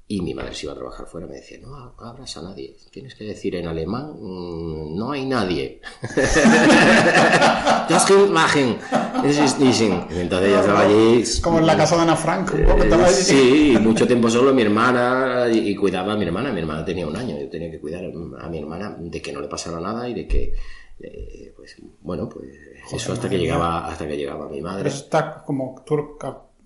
y 0.06 0.20
mi 0.20 0.34
madre 0.34 0.54
se 0.54 0.66
iba 0.66 0.72
a 0.72 0.76
trabajar 0.76 1.06
fuera. 1.06 1.26
Me 1.26 1.36
decía, 1.36 1.58
no 1.62 1.74
abras 1.98 2.36
a 2.36 2.42
nadie. 2.42 2.76
Tienes 2.90 3.14
que 3.14 3.24
decir 3.24 3.54
en 3.56 3.66
alemán, 3.66 4.12
mm, 4.20 4.96
no 4.96 5.12
hay 5.12 5.24
nadie. 5.26 5.80
Das 7.88 8.04
Kind 8.06 8.30
machen. 8.30 8.76
Es 9.24 9.38
ist 9.38 9.58
nichts. 9.60 9.80
Entonces 9.80 10.50
ya 10.50 10.60
estaba 10.60 10.80
allí. 10.80 11.22
Como 11.42 11.58
en 11.58 11.66
la 11.66 11.76
casa 11.76 11.96
de 11.96 12.02
Ana 12.02 12.16
Frank, 12.16 12.52
un 12.54 12.64
poco 12.64 12.82
estaba 12.82 13.04
allí. 13.06 13.14
sí, 13.14 13.76
mucho 13.80 14.06
tiempo 14.06 14.28
solo 14.30 14.52
mi 14.54 14.62
hermana 14.62 15.46
y, 15.50 15.70
y 15.70 15.76
cuidaba 15.76 16.12
a 16.14 16.16
mi 16.16 16.24
hermana. 16.24 16.52
Mi 16.52 16.60
hermana 16.60 16.84
tenía 16.84 17.06
un 17.06 17.16
año, 17.16 17.38
yo 17.38 17.48
tenía 17.48 17.70
que 17.70 17.80
cuidar 17.80 18.04
a 18.04 18.48
mi 18.48 18.58
hermana 18.58 18.96
de 18.98 19.20
que 19.22 19.32
no 19.32 19.40
le 19.40 19.48
pasara 19.48 19.80
nada 19.80 20.08
y 20.08 20.14
de 20.14 20.26
que, 20.26 20.54
eh, 21.00 21.52
pues, 21.56 21.76
bueno, 22.00 22.28
pues 22.28 22.46
eso 22.92 23.12
hasta 23.12 23.28
que 23.28 23.38
llegaba, 23.38 23.86
hasta 23.86 24.06
que 24.06 24.16
llegaba 24.16 24.46
mi 24.48 24.56
Pero 24.60 24.68
madre. 24.68 24.88
eso 24.88 25.04
está 25.04 25.42
como 25.44 25.82
tú, 25.86 26.16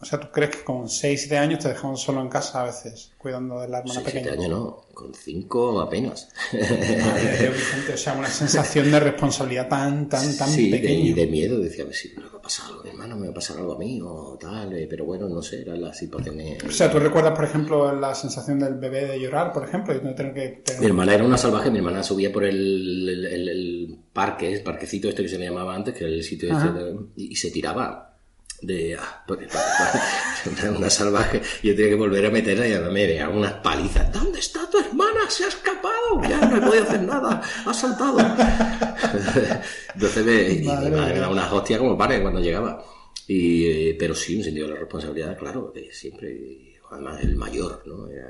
o 0.01 0.05
sea, 0.05 0.21
tú 0.21 0.29
crees 0.33 0.51
que 0.57 0.65
con 0.65 0.89
6, 0.89 1.21
7 1.23 1.39
años 1.39 1.59
te 1.61 1.69
dejaban 1.69 1.97
solo 1.97 2.21
en 2.21 2.29
casa 2.29 2.63
a 2.63 2.65
veces, 2.67 3.13
cuidando 3.19 3.61
de 3.61 3.69
la 3.69 3.79
hermana 3.79 4.01
Seis, 4.01 4.07
siete 4.13 4.29
pequeña. 4.31 4.47
años 4.47 4.59
no, 4.59 4.85
con 4.95 5.13
cinco 5.15 5.81
apenas. 5.81 6.29
Madre 6.53 7.51
Vicente, 7.51 7.93
o 7.95 7.97
sea, 7.97 8.13
una 8.15 8.29
sensación 8.29 8.91
de 8.91 9.01
responsabilidad 9.01 9.69
tan, 9.69 10.09
tan, 10.09 10.37
tan 10.37 10.49
sí, 10.49 10.71
pequeña. 10.71 11.01
y 11.09 11.13
de 11.13 11.27
miedo, 11.27 11.59
decía, 11.59 11.85
a 11.85 11.87
ver 11.87 11.95
si 11.97 12.15
me 12.17 12.23
va 12.23 12.39
a 12.39 12.43
pasar 12.43 12.67
algo 12.69 12.81
a 12.81 12.85
mi 12.85 12.91
hermano, 12.91 13.17
me 13.17 13.27
va 13.27 13.33
a 13.33 13.35
pasar 13.35 13.57
algo 13.59 13.75
a 13.75 13.79
mí 13.79 14.01
o 14.03 14.39
tal, 14.41 14.73
eh, 14.73 14.87
pero 14.89 15.05
bueno, 15.05 15.29
no 15.29 15.43
sé, 15.43 15.63
eran 15.63 15.81
las 15.81 15.99
situaciones... 15.99 16.63
O 16.65 16.71
sea, 16.71 16.91
¿tú 16.91 16.99
recuerdas, 16.99 17.35
por 17.35 17.45
ejemplo, 17.45 17.93
la 17.99 18.15
sensación 18.15 18.59
del 18.59 18.75
bebé 18.75 19.07
de 19.07 19.21
llorar, 19.21 19.53
por 19.53 19.65
ejemplo, 19.65 19.95
y 19.95 20.01
no 20.01 20.15
tener 20.15 20.33
que... 20.35 20.49
tener- 20.65 20.81
Mi 20.81 20.87
hermana 20.87 21.15
era 21.15 21.25
una 21.25 21.39
salvaje, 21.39 21.71
mi 21.71 21.79
hermana 21.79 22.03
subía 22.03 22.33
por 22.33 22.45
el, 22.45 23.09
el- 23.09 23.25
el- 23.27 23.49
el 23.49 23.99
parque, 24.13 24.53
el 24.53 24.63
parquecito 24.63 25.09
este 25.09 25.23
que 25.23 25.29
se 25.29 25.39
le 25.39 25.47
llamaba 25.47 25.75
antes, 25.75 25.95
que 25.95 26.05
era 26.05 26.13
el 26.13 26.23
sitio 26.23 26.51
este, 26.57 26.69
y 27.17 27.35
se 27.37 27.51
tiraba 27.51 28.08
de 28.61 28.97
ah, 28.97 29.25
una 30.77 30.91
salvaje. 30.91 31.41
Yo 31.63 31.75
tenía 31.75 31.91
que 31.91 31.95
volver 31.95 32.27
a 32.27 32.31
meterla 32.31 32.67
y 32.67 32.73
ahora 32.75 32.91
me 32.91 33.07
veía 33.07 33.29
unas 33.29 33.55
palizas. 33.55 34.13
¿Dónde 34.13 34.41
está 34.41 34.69
tu 34.69 34.79
hermana? 34.79 35.21
Se 35.29 35.45
ha 35.45 35.49
escapado. 35.49 36.23
Ya 36.29 36.41
no 36.41 36.57
he 36.57 36.61
podido 36.61 36.85
hacer 36.85 37.03
nada. 37.03 37.43
Ha 37.67 37.75
saltado. 37.75 38.19
Entonces 39.95 40.25
me, 40.25 40.43
y 40.53 40.59
mi 40.61 40.67
Madre 40.67 40.91
madre 40.91 41.07
me 41.07 41.13
mía. 41.13 41.21
daba 41.21 41.33
unas 41.33 41.53
hostias 41.53 41.79
como 41.79 41.97
panes 41.97 42.21
cuando 42.21 42.41
llegaba. 42.41 42.83
Y, 43.27 43.67
eh, 43.67 43.97
pero 43.99 44.15
sí, 44.15 44.37
un 44.37 44.45
sentido 44.45 44.67
de 44.69 44.75
la 44.75 44.81
responsabilidad, 44.81 45.37
claro, 45.39 45.71
de 45.75 45.93
siempre. 45.93 46.31
y 46.33 46.65
Además, 46.91 47.21
el 47.23 47.37
mayor, 47.37 47.83
¿no? 47.85 48.09
Era 48.09 48.29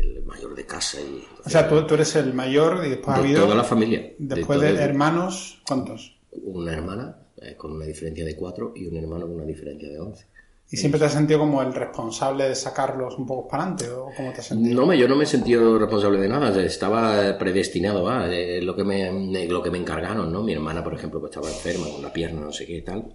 el 0.00 0.22
mayor 0.24 0.54
de 0.54 0.64
casa. 0.64 1.00
Y, 1.00 1.24
O 1.44 1.50
sea, 1.50 1.68
tú, 1.68 1.84
tú 1.86 1.94
eres 1.94 2.14
el 2.14 2.32
mayor 2.32 2.84
y 2.86 2.90
después 2.90 3.16
ha 3.16 3.20
de 3.20 3.26
habido... 3.26 3.42
toda 3.42 3.56
la 3.56 3.64
familia. 3.64 4.12
Después 4.18 4.60
de 4.60 4.72
de, 4.74 4.82
hermanos, 4.82 5.60
¿cuántos? 5.66 6.16
Una 6.30 6.72
hermana 6.72 7.25
eh, 7.42 7.54
con 7.56 7.72
una 7.72 7.84
diferencia 7.84 8.24
de 8.24 8.34
4 8.34 8.72
y 8.76 8.86
un 8.86 8.96
hermano 8.96 9.26
con 9.26 9.36
una 9.36 9.44
diferencia 9.44 9.88
de 9.88 10.00
11. 10.00 10.26
¿Y 10.68 10.76
siempre 10.76 10.98
te 10.98 11.06
has 11.06 11.12
sentido 11.12 11.38
como 11.38 11.62
el 11.62 11.72
responsable 11.72 12.48
de 12.48 12.54
sacarlos 12.56 13.16
un 13.18 13.26
poco 13.26 13.46
para 13.46 13.62
adelante? 13.62 13.88
¿O 13.90 14.10
cómo 14.16 14.32
te 14.32 14.40
has 14.40 14.46
sentido? 14.46 14.84
No, 14.84 14.94
yo 14.94 15.06
no 15.06 15.14
me 15.14 15.22
he 15.22 15.26
sentido 15.26 15.78
responsable 15.78 16.18
de 16.18 16.28
nada, 16.28 16.60
estaba 16.60 17.38
predestinado, 17.38 18.02
va, 18.02 18.28
eh, 18.34 18.60
lo 18.62 18.74
que 18.74 18.82
me, 18.82 19.46
lo 19.46 19.62
que 19.62 19.70
me 19.70 19.78
encargaron, 19.78 20.32
¿no? 20.32 20.42
Mi 20.42 20.54
hermana, 20.54 20.82
por 20.82 20.94
ejemplo, 20.94 21.20
que 21.20 21.26
estaba 21.26 21.48
enferma 21.48 21.86
con 21.88 22.02
la 22.02 22.12
pierna, 22.12 22.40
no 22.40 22.52
sé 22.52 22.66
qué 22.66 22.78
y 22.78 22.82
tal. 22.82 23.14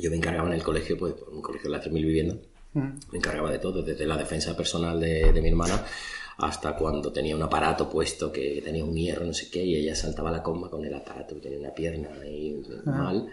Yo 0.00 0.10
me 0.10 0.16
encargaba 0.16 0.48
en 0.48 0.54
el 0.54 0.64
colegio, 0.64 0.98
pues, 0.98 1.14
un 1.30 1.40
colegio 1.40 1.70
de 1.70 1.76
las 1.76 1.86
3.000 1.86 1.92
viviendas, 1.92 2.38
Me 2.74 3.18
encargaba 3.18 3.52
de 3.52 3.58
todo, 3.58 3.82
desde 3.82 4.06
la 4.06 4.16
defensa 4.16 4.56
personal 4.56 4.98
de, 4.98 5.32
de 5.32 5.40
mi 5.40 5.48
hermana 5.48 5.84
hasta 6.38 6.74
cuando 6.74 7.12
tenía 7.12 7.36
un 7.36 7.42
aparato 7.42 7.88
puesto 7.88 8.32
que 8.32 8.62
tenía 8.64 8.84
un 8.84 8.94
hierro, 8.94 9.26
no 9.26 9.34
sé 9.34 9.50
qué, 9.50 9.62
y 9.62 9.76
ella 9.76 9.94
saltaba 9.94 10.30
la 10.30 10.42
comba 10.42 10.70
con 10.70 10.84
el 10.84 10.94
aparato 10.94 11.34
que 11.34 11.40
tenía 11.42 11.58
una 11.58 11.74
pierna 11.74 12.08
ahí 12.22 12.62
mal 12.86 13.28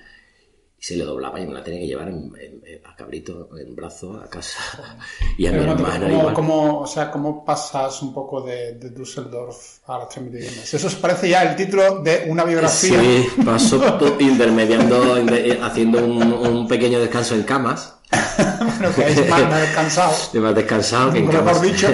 y 0.80 0.84
se 0.84 0.96
le 0.96 1.04
doblaba 1.06 1.40
y 1.40 1.48
me 1.48 1.54
la 1.54 1.64
tenía 1.64 1.80
que 1.82 1.88
llevar 1.88 2.08
en- 2.10 2.32
en- 2.40 2.62
en- 2.66 2.82
a 2.86 2.96
cabrito 2.96 3.50
en 3.60 3.76
brazo 3.76 4.14
a 4.24 4.30
casa 4.30 4.60
y 5.38 5.48
a 5.48 5.52
mi 5.52 5.58
Pero 5.60 5.72
hermana 5.72 6.08
¿cómo, 6.08 6.34
cómo- 6.34 6.80
o 6.82 6.88
sea, 6.88 7.10
¿cómo 7.10 7.44
pasas 7.44 8.00
un 8.04 8.14
poco 8.14 8.42
de, 8.42 8.74
de 8.74 8.92
Düsseldorf 8.92 9.80
a 9.88 9.98
las 10.00 10.16
viviendas? 10.24 10.72
Eso 10.74 10.86
os 10.88 10.96
parece 10.96 11.30
ya 11.30 11.42
el 11.44 11.56
título 11.56 12.02
de 12.04 12.26
una 12.30 12.44
biografía. 12.44 13.00
Sí, 13.02 13.26
paso 13.44 13.82
intermediando, 14.20 15.20
inter- 15.20 15.60
haciendo 15.64 16.06
un, 16.06 16.22
un 16.34 16.68
pequeño 16.68 17.00
descanso 17.00 17.34
en 17.36 17.44
camas. 17.44 17.96
bueno, 18.80 18.96
que 18.96 19.06
es 19.08 19.30
más, 19.30 19.60
descansado. 19.62 20.14
de 20.32 20.40
más 20.40 20.56
descansado 20.56 21.12
que 21.12 21.20
en 21.20 21.28
camas. 21.28 21.62
dicho. 21.62 21.88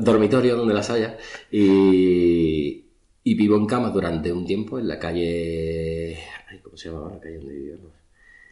Dormitorio 0.00 0.56
donde 0.56 0.74
las 0.74 0.88
haya. 0.90 1.16
Y, 1.50 2.84
y 3.24 3.34
vivo 3.34 3.56
en 3.56 3.66
cama 3.66 3.90
durante 3.90 4.32
un 4.32 4.46
tiempo 4.46 4.78
en 4.78 4.86
la 4.88 4.98
calle. 4.98 6.18
Ay, 6.54 6.60
¿Cómo 6.62 6.76
se 6.76 6.88
llama 6.90 7.10
la 7.12 7.20
calle 7.20 7.36
donde 7.38 7.52
vivíamos? 7.54 7.92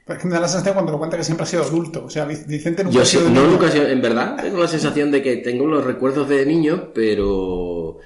Pero 0.05 0.17
es 0.17 0.23
que 0.23 0.29
me 0.29 0.35
da 0.35 0.41
la 0.41 0.49
sensación 0.49 0.75
cuando 0.75 0.93
lo 0.93 0.99
cuenta 0.99 1.17
que 1.17 1.23
siempre 1.25 1.45
ha 1.45 1.47
sido 1.47 1.63
adulto. 1.63 2.05
O 2.05 2.11
sea, 2.11 2.27
Vic- 2.27 2.47
Vicente 2.47 2.83
nunca 2.83 2.97
Yo 2.97 3.03
ha 3.03 3.05
sido 3.05 3.31
no, 3.31 3.47
nunca 3.49 3.69
he 3.69 3.73
sido- 3.73 3.87
en 3.89 4.03
verdad, 4.03 4.37
tengo 4.43 4.59
la 4.59 4.67
sensación 4.69 5.11
de 5.13 5.23
que 5.23 5.37
tengo 5.39 5.67
los 5.67 5.85
recuerdos 5.85 6.29
de 6.29 6.45
niño, 6.45 6.91
pero. 6.93 7.99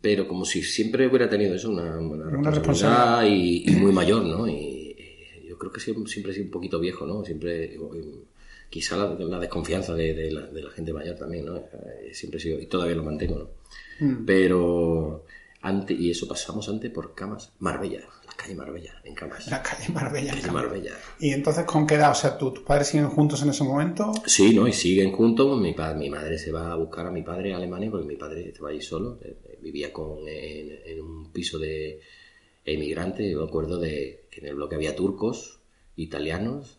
Pero 0.00 0.28
como 0.28 0.44
si 0.44 0.62
siempre 0.62 1.06
hubiera 1.06 1.28
tenido 1.28 1.54
eso, 1.54 1.70
una, 1.70 1.98
una 1.98 2.50
responsabilidad 2.50 3.24
y, 3.26 3.68
y 3.70 3.76
muy 3.76 3.92
mayor, 3.92 4.24
¿no? 4.24 4.46
Y, 4.48 4.96
y 5.42 5.48
yo 5.48 5.58
creo 5.58 5.72
que 5.72 5.80
siempre, 5.80 6.30
he 6.30 6.34
sido 6.34 6.44
un 6.46 6.50
poquito 6.50 6.78
viejo, 6.78 7.06
¿no? 7.06 7.24
Siempre. 7.24 7.74
eh, 7.74 7.78
Quizá 8.68 8.96
la, 8.96 9.14
la 9.14 9.38
desconfianza 9.38 9.94
de, 9.94 10.12
de 10.12 10.32
la, 10.32 10.42
de 10.48 10.60
la 10.62 10.70
gente 10.70 10.92
mayor 10.92 11.16
también, 11.16 11.46
¿no? 11.46 11.56
Eh, 11.56 12.10
Siempre 12.12 12.38
he 12.38 12.42
sido, 12.42 12.60
y 12.60 12.66
todavía 12.66 12.96
lo 12.96 13.04
mantengo, 13.04 13.38
¿no? 13.38 13.48
Mm. 14.06 14.24
Pero. 14.26 15.24
Antes, 15.68 15.98
y 15.98 16.10
eso 16.10 16.28
pasamos 16.28 16.68
antes 16.68 16.90
por 16.92 17.14
camas. 17.14 17.52
Marbella, 17.58 18.00
la 18.26 18.32
calle 18.36 18.54
Marbella, 18.54 18.92
en 19.04 19.14
camas. 19.14 19.48
La 19.48 19.62
calle 19.62 19.92
Marbella. 19.92 20.32
Calle 20.34 20.50
Marbella. 20.52 20.92
Y 21.18 21.30
entonces, 21.30 21.64
¿con 21.64 21.86
qué 21.86 21.94
edad? 21.96 22.12
O 22.12 22.14
sea, 22.14 22.38
¿tú- 22.38 22.52
¿tus 22.52 22.62
padres 22.64 22.88
siguen 22.88 23.08
juntos 23.08 23.42
en 23.42 23.48
ese 23.50 23.64
momento? 23.64 24.12
Sí, 24.26 24.54
¿no? 24.54 24.68
Y 24.68 24.72
siguen 24.72 25.10
juntos. 25.12 25.60
Mi, 25.60 25.72
pa- 25.72 25.94
mi 25.94 26.08
madre 26.08 26.38
se 26.38 26.52
va 26.52 26.70
a 26.72 26.76
buscar 26.76 27.06
a 27.06 27.10
mi 27.10 27.22
padre 27.22 27.52
a 27.52 27.56
Alemania 27.56 27.90
porque 27.90 28.06
mi 28.06 28.16
padre 28.16 28.48
estaba 28.48 28.68
ahí 28.70 28.80
solo. 28.80 29.18
eh, 29.22 29.36
eh, 29.44 29.58
Vivía 29.60 29.92
con, 29.92 30.18
en, 30.28 30.78
en 30.86 31.00
un 31.00 31.32
piso 31.32 31.58
de 31.58 32.00
emigrantes. 32.64 33.30
Yo 33.32 33.40
me 33.40 33.46
acuerdo 33.48 33.78
de 33.78 34.26
que 34.30 34.40
en 34.40 34.46
el 34.46 34.54
bloque 34.54 34.76
había 34.76 34.94
turcos, 34.94 35.58
italianos 35.96 36.78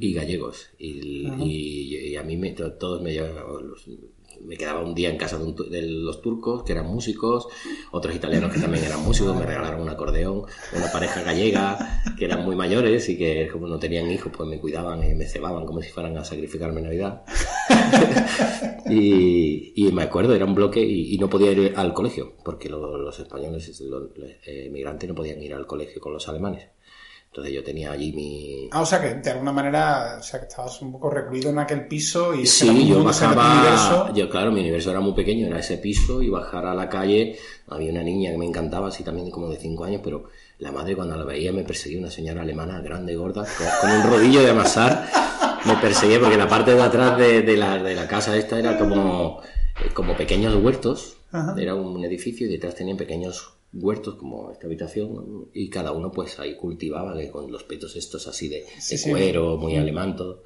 y 0.00 0.12
gallegos. 0.14 0.68
Y, 0.78 1.28
y- 1.44 1.96
y 2.10 2.16
a 2.16 2.22
mí 2.24 2.36
me, 2.36 2.50
to- 2.52 2.72
todos 2.74 3.00
me 3.02 3.12
llevaban 3.12 3.68
los- 3.68 3.86
me 4.42 4.56
quedaba 4.56 4.82
un 4.82 4.94
día 4.94 5.10
en 5.10 5.16
casa 5.16 5.38
de, 5.38 5.44
un 5.44 5.54
de 5.70 5.82
los 5.82 6.20
turcos, 6.22 6.62
que 6.64 6.72
eran 6.72 6.86
músicos, 6.86 7.48
otros 7.92 8.14
italianos 8.14 8.52
que 8.52 8.60
también 8.60 8.84
eran 8.84 9.02
músicos, 9.04 9.36
me 9.36 9.46
regalaron 9.46 9.80
un 9.82 9.88
acordeón, 9.88 10.42
una 10.76 10.92
pareja 10.92 11.22
gallega, 11.22 12.02
que 12.18 12.24
eran 12.24 12.44
muy 12.44 12.56
mayores 12.56 13.08
y 13.08 13.16
que 13.18 13.48
como 13.52 13.66
no 13.68 13.78
tenían 13.78 14.10
hijos, 14.10 14.32
pues 14.36 14.48
me 14.48 14.58
cuidaban 14.60 15.02
y 15.08 15.14
me 15.14 15.26
cebaban 15.26 15.66
como 15.66 15.80
si 15.82 15.90
fueran 15.90 16.16
a 16.18 16.24
sacrificarme 16.24 16.80
Navidad. 16.82 17.22
y, 18.90 19.72
y 19.76 19.92
me 19.92 20.02
acuerdo, 20.02 20.34
era 20.34 20.44
un 20.44 20.54
bloque 20.54 20.80
y, 20.84 21.14
y 21.14 21.18
no 21.18 21.28
podía 21.28 21.52
ir 21.52 21.72
al 21.76 21.92
colegio, 21.94 22.34
porque 22.44 22.68
lo- 22.68 22.98
los 22.98 23.18
españoles, 23.18 23.80
los, 23.80 24.02
los, 24.16 24.30
eh, 24.46 24.68
migrantes 24.70 25.08
no 25.08 25.14
podían 25.14 25.42
ir 25.42 25.54
al 25.54 25.66
colegio 25.66 26.00
con 26.00 26.12
los 26.12 26.28
alemanes. 26.28 26.68
Entonces 27.34 27.52
yo 27.52 27.64
tenía 27.64 27.90
allí 27.90 28.12
mi, 28.12 28.68
Ah, 28.70 28.80
o 28.82 28.86
sea, 28.86 29.00
que 29.00 29.12
de 29.14 29.28
alguna 29.32 29.50
manera, 29.50 30.18
o 30.20 30.22
sea, 30.22 30.38
que 30.38 30.46
estabas 30.46 30.80
un 30.82 30.92
poco 30.92 31.10
recluido 31.10 31.50
en 31.50 31.58
aquel 31.58 31.88
piso 31.88 32.32
y 32.32 32.46
Sí, 32.46 32.86
yo 32.86 33.02
bajaba, 33.02 33.54
universo. 33.54 34.14
yo 34.14 34.30
claro, 34.30 34.52
mi 34.52 34.60
universo 34.60 34.92
era 34.92 35.00
muy 35.00 35.14
pequeño, 35.14 35.48
era 35.48 35.58
ese 35.58 35.78
piso 35.78 36.22
y 36.22 36.28
bajar 36.30 36.64
a 36.64 36.74
la 36.76 36.88
calle, 36.88 37.36
había 37.66 37.90
una 37.90 38.04
niña 38.04 38.30
que 38.30 38.38
me 38.38 38.46
encantaba, 38.46 38.86
así 38.86 39.02
también 39.02 39.32
como 39.32 39.48
de 39.48 39.56
5 39.56 39.82
años, 39.84 40.00
pero 40.04 40.26
la 40.60 40.70
madre 40.70 40.94
cuando 40.94 41.16
la 41.16 41.24
veía 41.24 41.52
me 41.52 41.64
perseguía 41.64 41.98
una 41.98 42.10
señora 42.12 42.42
alemana 42.42 42.80
grande, 42.80 43.16
gorda, 43.16 43.44
con, 43.80 43.90
un 43.90 44.02
rodillo 44.04 44.40
de 44.40 44.50
amasar, 44.50 45.04
me 45.64 45.74
perseguía 45.78 46.20
porque 46.20 46.36
la 46.36 46.46
parte 46.46 46.72
de 46.76 46.82
atrás 46.82 47.18
de, 47.18 47.42
de 47.42 47.56
la, 47.56 47.82
de 47.82 47.96
la 47.96 48.06
casa 48.06 48.36
esta 48.36 48.60
era 48.60 48.78
como, 48.78 49.40
eh, 49.84 49.90
como 49.92 50.16
pequeños 50.16 50.54
huertos, 50.54 51.16
Ajá. 51.32 51.56
era 51.58 51.74
un 51.74 52.04
edificio 52.04 52.46
y 52.46 52.50
detrás 52.50 52.76
tenían 52.76 52.96
pequeños 52.96 53.54
huertos 53.74 54.14
como 54.14 54.50
esta 54.52 54.66
habitación 54.66 55.48
y 55.52 55.68
cada 55.68 55.92
uno 55.92 56.10
pues 56.12 56.38
ahí 56.38 56.56
cultivaba 56.56 57.16
que 57.16 57.30
con 57.30 57.50
los 57.50 57.64
petos 57.64 57.96
estos 57.96 58.26
así 58.28 58.48
de, 58.48 58.60
de 58.60 58.80
Sí, 58.80 58.96
sí. 58.98 59.10
cuero, 59.10 59.56
muy 59.56 59.76
alemán 59.76 60.14
todo. 60.16 60.42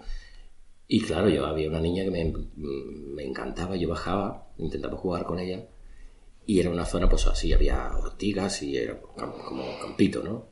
Y 0.87 1.00
claro, 1.02 1.28
yo 1.28 1.44
había 1.47 1.68
una 1.68 1.80
niña 1.80 2.02
que 2.04 2.11
me, 2.11 2.32
me 2.56 3.23
encantaba, 3.25 3.76
yo 3.76 3.88
bajaba, 3.90 4.49
intentaba 4.56 4.97
jugar 4.97 5.25
con 5.26 5.38
ella, 5.38 5.66
y 6.47 6.61
era 6.61 6.70
una 6.70 6.87
zona 6.87 7.08
pues 7.11 7.26
así, 7.26 7.52
había 7.52 7.90
ortigas 7.99 8.62
y 8.62 8.76
era 8.78 8.99
cam- 9.16 9.44
como 9.44 9.64
campito, 9.82 10.23
¿no? 10.23 10.47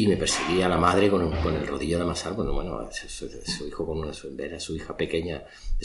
Y 0.00 0.06
me 0.06 0.16
perseguía 0.16 0.68
la 0.68 0.76
madre 0.78 1.10
con, 1.10 1.30
con 1.42 1.54
el 1.54 1.66
rodillo 1.66 1.96
de 1.96 2.04
amasar, 2.04 2.34
bueno, 2.34 2.52
bueno, 2.52 2.88
su, 2.92 3.08
su- 3.08 3.28
su 3.56 3.66
hijo 3.66 3.84
con 3.86 3.98
una, 3.98 4.12
su- 4.12 4.28
ver 4.36 4.54
a 4.54 4.60
su 4.60 4.76
hija 4.76 4.96
pequeña 4.96 5.42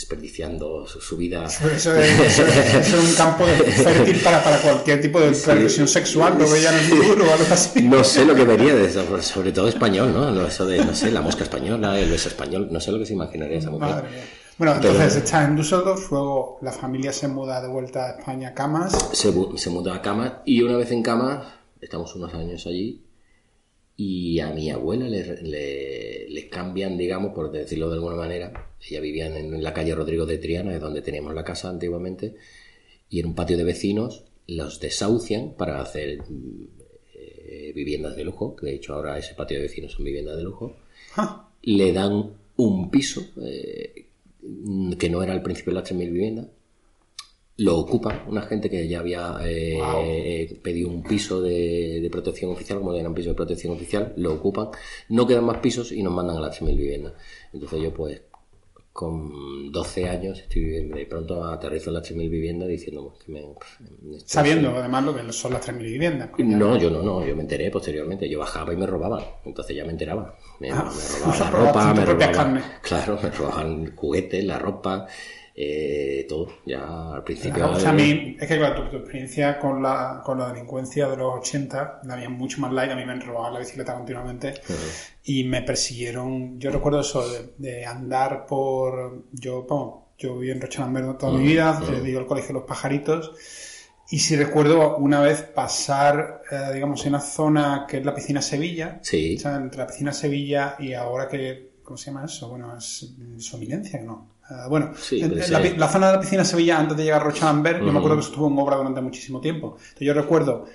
desperdiciando 0.07 0.85
su, 0.85 0.99
su 1.01 1.17
vida. 1.17 1.47
Pero 1.61 1.75
Eso 1.75 1.95
es, 1.95 2.19
eso 2.19 2.45
es- 2.45 2.75
eso 2.75 2.97
es 2.97 3.09
un 3.09 3.15
campo 3.15 3.45
de- 3.45 3.53
fértil 3.71 4.19
para, 4.21 4.43
para 4.43 4.57
cualquier 4.61 5.01
tipo 5.01 5.19
de 5.19 5.31
regresión 5.31 5.87
sexual, 5.87 6.37
lo 6.37 6.49
veían 6.49 6.73
en 6.75 6.79
el 6.81 6.85
futuro 6.91 7.25
o 7.29 7.33
algo 7.33 7.45
así. 7.53 7.81
No 7.83 8.03
sé 8.03 8.25
lo 8.25 8.35
que 8.35 8.43
vería 8.43 8.75
de 8.75 8.85
eso, 8.85 9.21
sobre 9.21 9.51
todo 9.51 9.67
español, 9.67 10.13
¿no? 10.13 10.45
Eso 10.45 10.65
de, 10.65 10.83
no 10.83 10.93
sé, 10.93 11.09
la 11.11 11.21
mosca 11.21 11.43
española, 11.43 11.97
el 11.99 12.09
beso 12.11 12.29
español, 12.29 12.67
no 12.71 12.79
sé 12.79 12.91
lo 12.91 12.99
que 12.99 13.05
se 13.05 13.13
imaginaría 13.13 13.57
esa 13.59 13.71
mujer. 13.71 13.89
Madre. 13.89 14.07
Bueno, 14.57 14.75
Pero- 14.79 14.93
entonces 14.93 15.23
estás 15.23 15.47
en 15.49 15.55
Düsseldorf, 15.55 16.11
luego 16.11 16.59
la 16.61 16.71
familia 16.71 17.11
se 17.11 17.27
muda 17.27 17.61
de 17.61 17.67
vuelta 17.67 18.05
a 18.05 18.19
España 18.19 18.49
a 18.49 18.53
Camas. 18.53 18.93
se, 19.13 19.33
se 19.57 19.69
mudó 19.71 19.91
a 19.93 20.01
cama 20.01 20.41
y 20.45 20.61
una 20.61 20.77
vez 20.77 20.91
en 20.91 21.01
cama, 21.01 21.61
estamos 21.81 22.15
unos 22.15 22.33
años 22.35 22.65
allí, 22.67 23.01
y 23.95 24.39
a 24.39 24.49
mi 24.51 24.69
abuela 24.71 25.07
le, 25.07 25.41
le- 25.43 26.29
le 26.29 26.49
cambian, 26.49 26.97
digamos, 26.97 27.33
por 27.33 27.51
decirlo 27.51 27.89
de 27.89 27.95
alguna 27.95 28.15
manera, 28.15 28.71
ella 28.89 28.99
vivía 29.01 29.27
en, 29.27 29.53
en 29.53 29.63
la 29.63 29.73
calle 29.73 29.93
Rodrigo 29.95 30.25
de 30.25 30.37
Triana, 30.39 30.73
es 30.73 30.81
donde 30.81 31.01
teníamos 31.01 31.33
la 31.35 31.43
casa 31.43 31.69
antiguamente, 31.69 32.35
y 33.09 33.19
en 33.19 33.27
un 33.27 33.35
patio 33.35 33.57
de 33.57 33.63
vecinos 33.63 34.23
los 34.47 34.79
desahucian 34.79 35.53
para 35.55 35.81
hacer 35.81 36.19
eh, 37.15 37.71
viviendas 37.75 38.15
de 38.15 38.23
lujo, 38.25 38.55
que 38.55 38.65
de 38.67 38.75
hecho 38.75 38.93
ahora 38.93 39.17
ese 39.17 39.35
patio 39.35 39.57
de 39.57 39.63
vecinos 39.63 39.91
son 39.91 40.05
viviendas 40.05 40.37
de 40.37 40.43
lujo, 40.43 40.75
Ah, 41.15 41.49
le 41.61 41.93
dan 41.93 42.31
un 42.57 42.89
piso 42.89 43.21
eh, 43.41 44.07
que 44.97 45.09
no 45.09 45.21
era 45.23 45.33
al 45.33 45.43
principio 45.43 45.71
de 45.73 45.79
las 45.79 45.89
3.000 45.91 46.11
viviendas. 46.11 46.47
Lo 47.57 47.77
ocupan 47.77 48.23
una 48.27 48.41
gente 48.41 48.67
que 48.69 48.87
ya 48.87 48.99
había 48.99 49.37
eh, 49.43 49.77
eh, 49.79 50.59
pedido 50.63 50.89
un 50.89 51.03
piso 51.03 51.39
de, 51.41 51.99
de 52.01 52.09
protección 52.09 52.51
oficial, 52.51 52.79
como 52.79 52.93
era 52.95 53.07
un 53.07 53.13
piso 53.13 53.29
de 53.29 53.35
protección 53.35 53.73
oficial, 53.73 54.13
lo 54.17 54.33
ocupan. 54.33 54.69
No 55.09 55.27
quedan 55.27 55.45
más 55.45 55.57
pisos 55.57 55.91
y 55.91 56.01
nos 56.01 56.13
mandan 56.13 56.37
a 56.37 56.41
las 56.41 56.59
3.000 56.59 56.75
viviendas. 56.75 57.13
Entonces 57.53 57.79
yo 57.81 57.93
pues 57.93 58.21
con 58.91 59.71
12 59.71 60.07
años 60.07 60.39
estoy 60.39 60.87
de 60.87 61.05
pronto 61.07 61.43
aterrizo 61.45 61.89
en 61.89 61.95
las 61.95 62.11
3.000 62.11 62.29
viviendas 62.29 62.67
diciendo 62.69 63.15
que 63.25 63.31
me... 63.31 63.39
esto 63.39 64.27
sabiendo 64.27 64.69
además 64.77 65.03
lo 65.03 65.15
que 65.15 65.31
son 65.33 65.53
las 65.53 65.67
3.000 65.67 65.77
viviendas. 65.79 66.29
no, 66.37 66.77
yo 66.77 66.89
no, 66.91 67.01
no, 67.01 67.25
yo 67.25 67.35
me 67.35 67.41
enteré 67.41 67.69
posteriormente. 67.71 68.29
Yo 68.29 68.39
bajaba 68.39 68.73
y 68.73 68.77
me 68.77 68.85
robaban. 68.87 69.23
Entonces 69.45 69.75
ya 69.75 69.83
me 69.85 69.91
enteraba. 69.91 70.37
Me, 70.59 70.71
Ah, 70.71 70.91
me 70.91 71.49
robaban 71.51 71.51
la 71.51 71.51
ropa, 71.67 71.93
me 71.93 72.05
robaban. 72.05 72.33
carne. 72.33 72.61
Claro, 72.81 73.19
me 73.21 73.29
robaban 73.31 73.95
juguetes, 73.95 74.43
la 74.43 74.59
ropa, 74.59 75.07
eh, 75.55 76.25
todo. 76.27 76.47
Ya 76.65 77.13
al 77.13 77.23
principio. 77.23 77.53
Claro, 77.53 77.73
o 77.73 77.79
sea, 77.79 77.91
a 77.91 77.93
mí, 77.93 78.35
es 78.39 78.47
que 78.47 78.57
claro, 78.57 78.83
tu, 78.83 78.89
tu 78.89 78.97
experiencia 78.97 79.59
con 79.59 79.83
la, 79.83 80.21
con 80.25 80.39
la 80.39 80.51
delincuencia 80.51 81.07
de 81.07 81.17
los 81.17 81.35
80 81.39 82.01
la 82.05 82.13
había 82.15 82.29
mucho 82.29 82.59
más 82.61 82.71
light, 82.73 82.91
a 82.91 82.95
mí 82.95 83.05
me 83.05 83.19
robaban 83.19 83.53
la 83.53 83.59
bicicleta 83.59 83.93
continuamente 83.93 84.53
y 85.23 85.43
me 85.43 85.61
persiguieron, 85.61 86.59
yo 86.59 86.71
recuerdo 86.71 87.01
eso 87.01 87.27
de, 87.29 87.53
de 87.57 87.85
andar 87.85 88.45
por, 88.47 89.25
yo, 89.31 89.65
vamos, 89.69 90.03
yo 90.17 90.37
viví 90.37 90.51
en 90.51 90.61
Rochalamberdo 90.61 91.15
toda 91.17 91.33
mi 91.33 91.43
vida, 91.43 91.81
eh, 91.87 92.01
digo 92.01 92.19
el 92.19 92.25
colegio 92.25 92.49
de 92.49 92.53
los 92.55 92.63
pajaritos 92.63 93.33
y 94.09 94.19
si 94.19 94.35
recuerdo 94.35 94.97
una 94.97 95.21
vez 95.21 95.41
pasar, 95.43 96.41
eh, 96.51 96.73
digamos, 96.73 97.03
en 97.05 97.09
una 97.09 97.19
zona 97.21 97.85
que 97.87 97.97
es 97.97 98.05
la 98.05 98.13
piscina 98.15 98.41
Sevilla, 98.41 98.99
Sí. 99.01 99.35
o 99.35 99.39
sea, 99.39 99.55
entre 99.55 99.79
la 99.79 99.87
piscina 99.87 100.13
Sevilla 100.13 100.75
y 100.79 100.93
ahora 100.93 101.27
que, 101.27 101.73
¿cómo 101.83 101.97
se 101.97 102.07
llama 102.07 102.25
eso? 102.25 102.49
Bueno, 102.49 102.75
es 102.77 103.13
Somilencia, 103.37 104.01
¿no? 104.01 104.32
Ah, 104.49 104.67
bueno, 104.69 104.91
Sí, 104.97 105.21
en- 105.21 105.37
la, 105.79 105.87
zona 105.87 106.07
de 106.07 106.13
la 106.13 106.19
piscina 106.19 106.43
Sevilla 106.45 106.77
antes 106.79 106.97
de 106.97 107.03
llegar 107.05 107.21
a 107.21 107.23
Rochamber, 107.23 107.79
yo 107.79 107.91
me 107.91 107.97
acuerdo 107.97 108.17
que 108.17 108.21
eso 108.21 108.29
estuvo 108.29 108.47
en 108.47 108.57
obra 108.59 108.75
durante 108.77 109.01
muchísimo 109.01 109.39
tiempo. 109.41 109.75
Entonces 109.77 110.05
yo 110.07 110.13
recuerdo 110.13 110.65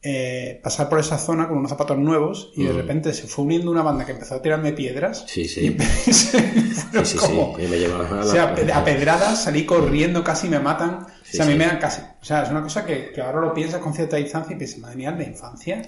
eh, 0.00 0.60
pasar 0.62 0.88
por 0.88 1.00
esa 1.00 1.18
zona 1.18 1.48
con 1.48 1.58
unos 1.58 1.70
zapatos 1.70 1.98
nuevos 1.98 2.52
y 2.54 2.64
de 2.64 2.72
repente 2.72 3.12
se 3.12 3.26
fue 3.26 3.44
uniendo 3.46 3.68
una 3.70 3.82
banda 3.82 4.06
que 4.06 4.12
empezó 4.12 4.36
a 4.36 4.42
tirarme 4.42 4.72
piedras. 4.72 5.24
Sí, 5.26 5.42
Y 5.42 5.48
sí. 5.48 5.70
fueron 5.72 7.06
Sí, 7.06 7.16
como- 7.18 7.56
sí. 7.56 7.64
Y 7.64 7.68
me 7.68 7.86
o 7.88 8.22
sea, 8.24 8.54
a 8.74 8.84
pedradas 8.84 9.42
salí 9.42 9.64
corriendo, 9.66 10.22
casi 10.22 10.48
me 10.48 10.60
matan. 10.60 11.00
o 11.00 11.06
sea, 11.24 11.44
a 11.44 11.48
mí 11.48 11.54
me 11.56 11.66
dan 11.66 11.78
casi. 11.78 12.02
O 12.20 12.24
sea, 12.24 12.42
es 12.44 12.50
una 12.50 12.62
cosa 12.62 12.84
que, 12.86 13.10
que 13.12 13.20
ahora 13.20 13.40
lo 13.40 13.52
piensas 13.54 13.80
con 13.80 13.92
cierta 13.92 14.16
distancia 14.16 14.54
y 14.54 14.58
piensas, 14.58 14.78
madre 14.78 14.96
mía, 14.96 15.10
la 15.10 15.24
infancia. 15.24 15.82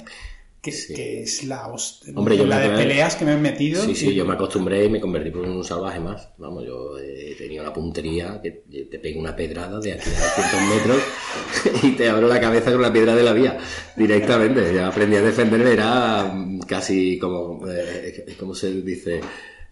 Que, 0.63 0.73
que 0.95 1.23
es 1.23 1.45
la 1.45 1.69
hostia. 1.69 2.13
Hombre, 2.15 2.37
yo 2.37 2.47
la 2.47 2.59
me 2.59 2.69
de 2.69 2.77
peleas 2.77 3.15
que 3.17 3.25
me 3.25 3.33
he 3.33 3.37
metido. 3.37 3.83
Sí, 3.85 3.95
sí, 3.95 4.15
yo 4.15 4.25
me 4.27 4.35
acostumbré 4.35 4.85
y 4.85 4.89
me 4.91 5.01
convertí 5.01 5.31
por 5.31 5.43
un 5.43 5.65
salvaje 5.65 6.01
más. 6.01 6.29
Vamos, 6.39 6.65
yo 6.67 6.99
eh, 6.99 7.35
tenía 7.39 7.63
una 7.63 7.73
puntería 7.73 8.41
que 8.43 8.51
te 8.91 8.99
pega 8.99 9.19
una 9.19 9.35
pedrada 9.35 9.81
de 9.81 9.93
aquí 9.95 10.11
a 10.11 10.21
200 10.21 10.61
metros 10.77 11.83
y 11.85 11.93
te 11.97 12.09
abro 12.09 12.29
la 12.29 12.41
cabeza 12.41 12.71
con 12.73 12.83
la 12.83 12.93
piedra 12.93 13.15
de 13.17 13.23
la 13.23 13.33
vía 13.33 13.59
directamente. 13.97 14.75
Ya 14.75 14.89
aprendí 14.89 15.17
a 15.17 15.23
defenderme, 15.23 15.73
era 15.73 16.25
mm, 16.25 16.61
casi 16.61 17.19
como, 17.19 17.67
eh, 17.69 18.37
¿cómo 18.39 18.55
se 18.55 18.71
dice? 18.83 19.21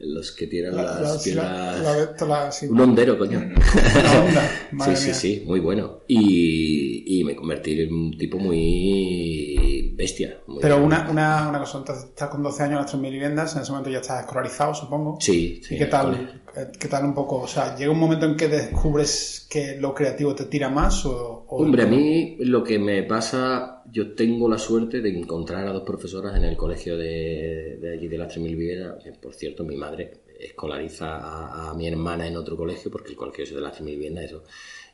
Los 0.01 0.31
que 0.31 0.47
tiran 0.47 0.77
La- 0.77 1.01
las 1.01 1.27
la- 1.27 1.43
la- 1.83 2.15
la- 2.21 2.27
la- 2.27 2.53
sí. 2.53 2.67
Un 2.67 2.81
hondero, 2.81 3.19
coño. 3.19 3.41
Onda, 4.29 4.95
Sí, 4.95 4.95
sí, 4.95 5.13
sí, 5.13 5.43
muy 5.45 5.59
bueno. 5.59 6.03
Y, 6.07 7.19
y 7.19 7.25
me 7.25 7.35
convertí 7.35 7.81
en 7.81 7.93
un 7.93 8.17
tipo 8.17 8.39
muy 8.39 9.78
bestia. 9.99 10.39
muy- 10.47 10.61
Pero 10.63 10.83
una, 10.83 11.11
una, 11.11 11.49
una 11.51 11.59
cosa, 11.59 11.79
entonces 11.79 12.05
estás 12.05 12.29
con 12.31 12.43
12 12.43 12.63
años 12.63 12.73
en 12.79 12.83
las 12.83 12.95
3.000 12.95 13.11
viviendas, 13.11 13.55
en 13.57 13.63
ese 13.63 13.73
momento 13.73 13.91
ya 13.91 13.99
estás 13.99 14.21
escolarizado, 14.21 14.73
supongo. 14.75 15.19
Sí, 15.21 15.61
sí. 15.63 15.75
¿Y 15.75 15.79
qué 15.79 15.87
tal, 15.87 16.41
eh, 16.57 16.69
qué 16.79 16.89
tal 16.89 17.05
un 17.05 17.15
poco? 17.15 17.41
O 17.41 17.47
sea, 17.49 17.77
¿llega 17.77 17.91
un 17.91 17.99
momento 17.99 18.25
en 18.25 18.37
que 18.37 18.49
descubres 18.49 19.47
que 19.51 19.77
lo 19.79 19.93
creativo 19.95 20.35
te 20.35 20.45
tira 20.45 20.69
más 20.71 21.05
o...? 21.05 21.45
o- 21.49 21.57
Hombre, 21.65 21.83
a 21.83 21.87
mí 21.87 22.37
lo 22.41 22.63
que 22.63 22.79
me 22.79 23.03
pasa, 23.03 23.83
yo 23.91 24.15
tengo 24.15 24.49
la 24.49 24.59
suerte 24.59 25.01
de 25.01 25.11
encontrar 25.19 25.67
a 25.67 25.73
dos 25.73 25.83
profesoras 25.83 26.37
en 26.37 26.45
el 26.45 26.57
colegio 26.57 26.97
de, 26.97 27.79
de 27.81 27.93
allí 27.93 28.07
de 28.09 28.19
las 28.19 28.35
3.000 28.35 28.57
Viveras, 28.57 29.03
que 29.03 29.13
por 29.13 29.35
cierto 29.35 29.65
mi 29.65 29.77
madre 29.77 30.21
escolariza 30.39 31.17
a, 31.17 31.71
a 31.71 31.75
mi 31.75 31.89
hermana 31.89 32.25
en 32.27 32.37
otro 32.37 32.57
colegio, 32.57 32.91
porque 32.93 33.11
el 33.11 33.17
colegio 33.17 33.43
es 33.45 33.53
de 33.53 33.61
las 33.61 33.73
3.000 33.81 33.85
viviendas, 33.87 34.25
eso. 34.27 34.45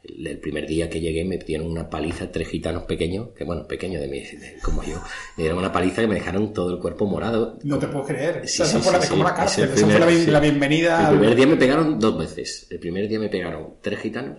El, 0.05 0.39
primer 0.39 0.67
día 0.67 0.91
que 0.91 1.01
llegué 1.01 1.25
me 1.25 1.39
dieron 1.39 1.67
una 1.67 1.89
paliza 1.89 2.31
tres 2.31 2.49
gitanos 2.49 2.85
pequeños, 2.85 3.29
que 3.37 3.45
bueno, 3.45 3.67
pequeños 3.67 4.03
de 4.03 4.09
mí, 4.09 4.21
de- 4.21 4.59
como 4.63 4.83
yo, 4.83 5.01
me 5.37 5.45
dieron 5.45 5.59
una 5.59 5.73
paliza 5.73 6.03
que 6.03 6.09
me 6.09 6.15
dejaron 6.15 6.53
todo 6.53 6.75
el 6.75 6.79
cuerpo 6.79 7.07
morado. 7.07 7.59
No 7.63 7.79
te 7.79 7.87
puedo 7.87 8.05
creer. 8.05 8.47
Sí, 8.47 8.65
sí, 8.65 8.79
fue 8.79 8.93
la, 8.93 9.01
sí, 9.01 9.15
cárcel, 9.35 9.69
fue 9.69 10.31
la, 10.31 10.41
bienvenida. 10.41 11.11
El 11.11 11.19
primer 11.19 11.35
día 11.37 11.47
me 11.47 11.57
pegaron 11.57 11.99
dos 11.99 12.19
veces. 12.19 12.67
El 12.71 12.79
primer 12.81 13.09
día 13.09 13.19
me 13.19 13.29
pegaron 13.29 13.75
tres 13.81 14.01
gitanos 14.01 14.39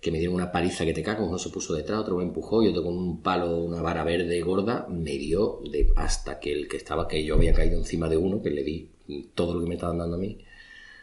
que 0.00 0.10
me 0.10 0.18
dieron 0.18 0.36
una 0.36 0.52
paliza 0.52 0.84
que 0.84 0.92
te 0.92 1.02
cago, 1.02 1.26
uno 1.26 1.36
se 1.38 1.50
puso 1.50 1.74
detrás, 1.74 2.00
otro 2.00 2.18
me 2.18 2.22
empujó 2.22 2.62
y 2.62 2.68
otro 2.68 2.84
con 2.84 2.96
un 2.96 3.22
palo, 3.22 3.64
una 3.64 3.82
vara 3.82 4.04
verde 4.04 4.40
gorda, 4.40 4.86
me 4.88 5.18
dio 5.18 5.60
de, 5.68 5.92
hasta 5.96 6.38
que 6.38 6.52
el 6.52 6.68
que 6.68 6.76
estaba, 6.76 7.08
que 7.08 7.24
yo 7.24 7.34
había 7.34 7.52
caído 7.52 7.78
encima 7.78 8.08
de 8.08 8.16
uno, 8.16 8.40
que 8.40 8.50
le 8.50 8.62
di 8.62 8.88
todo 9.34 9.54
lo 9.54 9.62
que 9.62 9.66
me 9.66 9.74
estaban 9.74 9.98
dando 9.98 10.16
a 10.16 10.20
mí. 10.20 10.38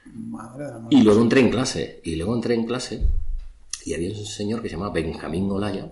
Madre 0.05 0.65
de 0.65 0.71
la 0.71 0.87
Y 0.89 1.01
luego 1.01 1.21
entré 1.21 1.41
en 1.41 1.49
clase, 1.49 1.99
y 2.03 2.15
luego 2.15 2.33
entré 2.33 2.53
en 2.53 2.65
clase, 2.65 3.05
y 3.85 3.93
había 3.93 4.09
un 4.09 4.25
señor 4.25 4.61
que 4.61 4.69
se 4.69 4.75
llamaba 4.75 4.93
Benjamín 4.93 5.49
Olaya, 5.51 5.91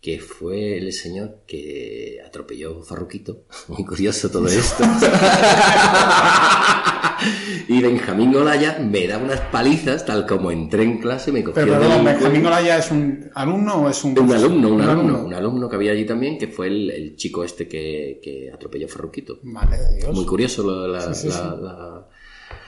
que 0.00 0.18
fue 0.20 0.78
el 0.78 0.92
señor 0.92 1.42
que 1.46 2.18
atropelló 2.24 2.82
Farruquito. 2.82 3.44
Muy 3.68 3.84
curioso 3.84 4.30
todo 4.30 4.46
esto. 4.48 4.84
y 7.68 7.80
Benjamín 7.80 8.34
Olaya 8.36 8.78
me 8.78 9.06
daba 9.08 9.24
unas 9.24 9.40
palizas, 9.40 10.04
tal 10.06 10.26
como 10.26 10.50
entré 10.50 10.84
en 10.84 10.98
clase, 10.98 11.32
me 11.32 11.42
cogió 11.42 11.64
Pero 11.64 11.78
perdón. 11.80 12.04
¿Benjamín 12.04 12.46
Olaya 12.46 12.78
es 12.78 12.90
un 12.90 13.30
alumno 13.34 13.74
o 13.82 13.88
es 13.90 14.04
un...? 14.04 14.18
Un 14.18 14.32
alumno, 14.32 14.68
un 14.74 14.80
alumno, 14.82 15.24
un 15.24 15.34
alumno 15.34 15.68
que 15.68 15.76
había 15.76 15.92
allí 15.92 16.04
también, 16.06 16.38
que 16.38 16.48
fue 16.48 16.68
el, 16.68 16.90
el 16.90 17.16
chico 17.16 17.42
este 17.44 17.66
que, 17.66 18.20
que 18.22 18.50
atropelló 18.52 18.88
Farruquito. 18.88 19.38
Madre 19.42 19.78
de 19.78 19.96
Dios. 19.96 20.14
Muy 20.14 20.26
curioso 20.26 20.62
lo- 20.62 20.86
la, 20.88 21.12
Sí, 21.14 21.22
sí, 21.22 21.28
la- 21.28 21.34
sí. 21.34 21.40
la- 21.62 22.06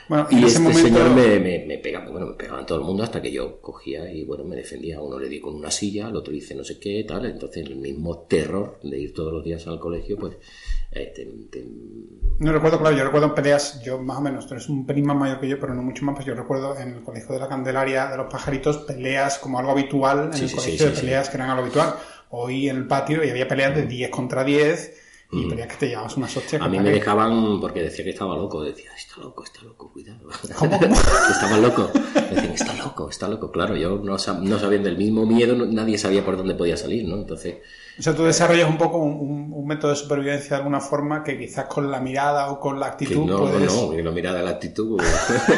Bueno, 0.09 0.27
y 0.31 0.43
este 0.43 0.59
momento... 0.61 0.81
señor 0.89 1.11
me, 1.11 1.39
me, 1.39 1.65
me 1.67 1.79
pegaba, 1.79 2.11
bueno, 2.11 2.27
me 2.29 2.33
pegaba 2.35 2.65
todo 2.65 2.79
el 2.79 2.85
mundo 2.85 3.03
hasta 3.03 3.21
que 3.21 3.31
yo 3.31 3.61
cogía 3.61 4.11
y 4.11 4.25
bueno, 4.25 4.45
me 4.45 4.57
defendía. 4.57 4.97
A 4.99 5.03
uno 5.03 5.19
le 5.19 5.29
di 5.29 5.39
con 5.41 5.55
una 5.55 5.71
silla, 5.71 6.07
al 6.07 6.17
otro 6.17 6.33
le 6.33 6.39
hice 6.39 6.55
no 6.55 6.65
sé 6.65 6.79
qué, 6.79 7.05
tal. 7.07 7.27
Entonces 7.27 7.67
el 7.67 7.77
mismo 7.77 8.21
terror 8.21 8.79
de 8.83 8.99
ir 8.99 9.13
todos 9.13 9.33
los 9.33 9.45
días 9.45 9.67
al 9.67 9.79
colegio, 9.79 10.17
pues 10.17 10.37
eh, 10.93 11.13
te- 11.15 11.27
te- 11.51 11.67
No 12.39 12.53
recuerdo, 12.53 12.79
claro, 12.79 12.97
yo 12.97 13.05
recuerdo 13.05 13.35
peleas, 13.35 13.83
yo 13.83 13.99
más 13.99 14.17
o 14.17 14.21
menos, 14.23 14.47
tú 14.47 14.55
eres 14.55 14.69
un 14.71 14.87
pelín 14.87 15.05
más 15.07 15.17
mayor 15.17 15.41
que 15.41 15.49
yo, 15.49 15.59
pero 15.61 15.75
no 15.75 15.83
mucho 15.83 16.05
más, 16.07 16.15
pues 16.15 16.27
yo 16.27 16.35
recuerdo 16.35 16.79
en 16.79 16.95
el 16.95 17.03
colegio 17.03 17.35
de 17.35 17.41
la 17.41 17.49
Candelaria 17.49 18.07
de 18.07 18.17
los 18.17 18.33
pajaritos 18.33 18.79
peleas 18.79 19.39
como 19.39 19.59
algo 19.59 19.73
habitual 19.73 20.31
en 20.33 20.33
Sí, 20.33 20.45
el 20.45 20.49
sí, 20.49 20.57
colegio 20.57 20.87
sí, 20.87 20.93
de 20.93 21.01
peleas 21.01 21.29
que 21.29 21.37
eran 21.37 21.51
algo 21.51 21.63
habitual. 21.65 21.95
Hoy 22.31 22.69
en 22.71 22.77
el 22.77 22.87
patio 22.87 23.23
y 23.25 23.31
había 23.31 23.47
peleas 23.49 23.75
de 23.75 23.83
10 23.87 24.11
contra 24.11 24.45
10 24.45 24.95
y 25.31 25.47
peleas 25.47 25.69
que 25.69 25.77
te 25.77 25.89
llevabas 25.89 26.17
unas 26.17 26.35
hostias. 26.37 26.63
a 26.63 26.65
que 26.65 26.71
mí 26.71 26.81
me 26.81 26.91
dejaban 26.91 27.61
porque 27.61 27.83
decía 27.83 28.03
que 28.05 28.11
estaba 28.11 28.35
loco. 28.37 28.63
Decía, 28.63 28.91
está 28.97 29.21
loco, 29.21 29.45
está 29.45 29.63
loco, 29.63 29.93
cuidado. 29.93 30.27
Que 30.49 31.33
estaba 31.33 31.57
loco. 31.59 31.91
Decían, 32.31 32.53
está 32.55 32.75
loco, 32.75 33.11
está 33.11 33.29
loco. 33.29 33.51
Claro, 33.53 33.77
yo 33.77 33.99
no, 34.03 34.15
sab- 34.15 34.41
no 34.41 34.59
sabiendo 34.59 34.89
el 34.89 34.97
mismo 34.97 35.27
miedo, 35.27 35.55
no- 35.55 35.67
nadie 35.67 35.99
sabía 35.99 36.25
por 36.25 36.37
dónde 36.39 36.55
podía 36.55 36.77
salir, 36.79 37.07
¿no? 37.07 37.17
Entonces, 37.17 37.57
O 37.99 38.03
sea, 38.03 38.15
tú 38.15 38.25
desarrollas 38.25 38.71
un 38.71 38.79
poco 38.79 38.99
un, 38.99 39.53
un- 39.53 39.67
método 39.67 39.91
de 39.91 39.97
supervivencia 39.99 40.49
de 40.51 40.57
alguna 40.57 40.81
forma 40.81 41.23
que 41.23 41.39
quizás 41.39 41.67
con 41.67 41.91
la 41.91 42.01
mirada 42.01 42.51
o 42.51 42.59
con 42.59 42.81
la 42.81 42.97
que 42.97 43.05
actitud 43.05 43.27
no, 43.27 43.41
puedes... 43.41 43.71
no, 43.71 43.91
que 43.91 44.03
no 44.03 44.13
mirada 44.13 44.43
la 44.43 44.51
actitud. 44.53 44.99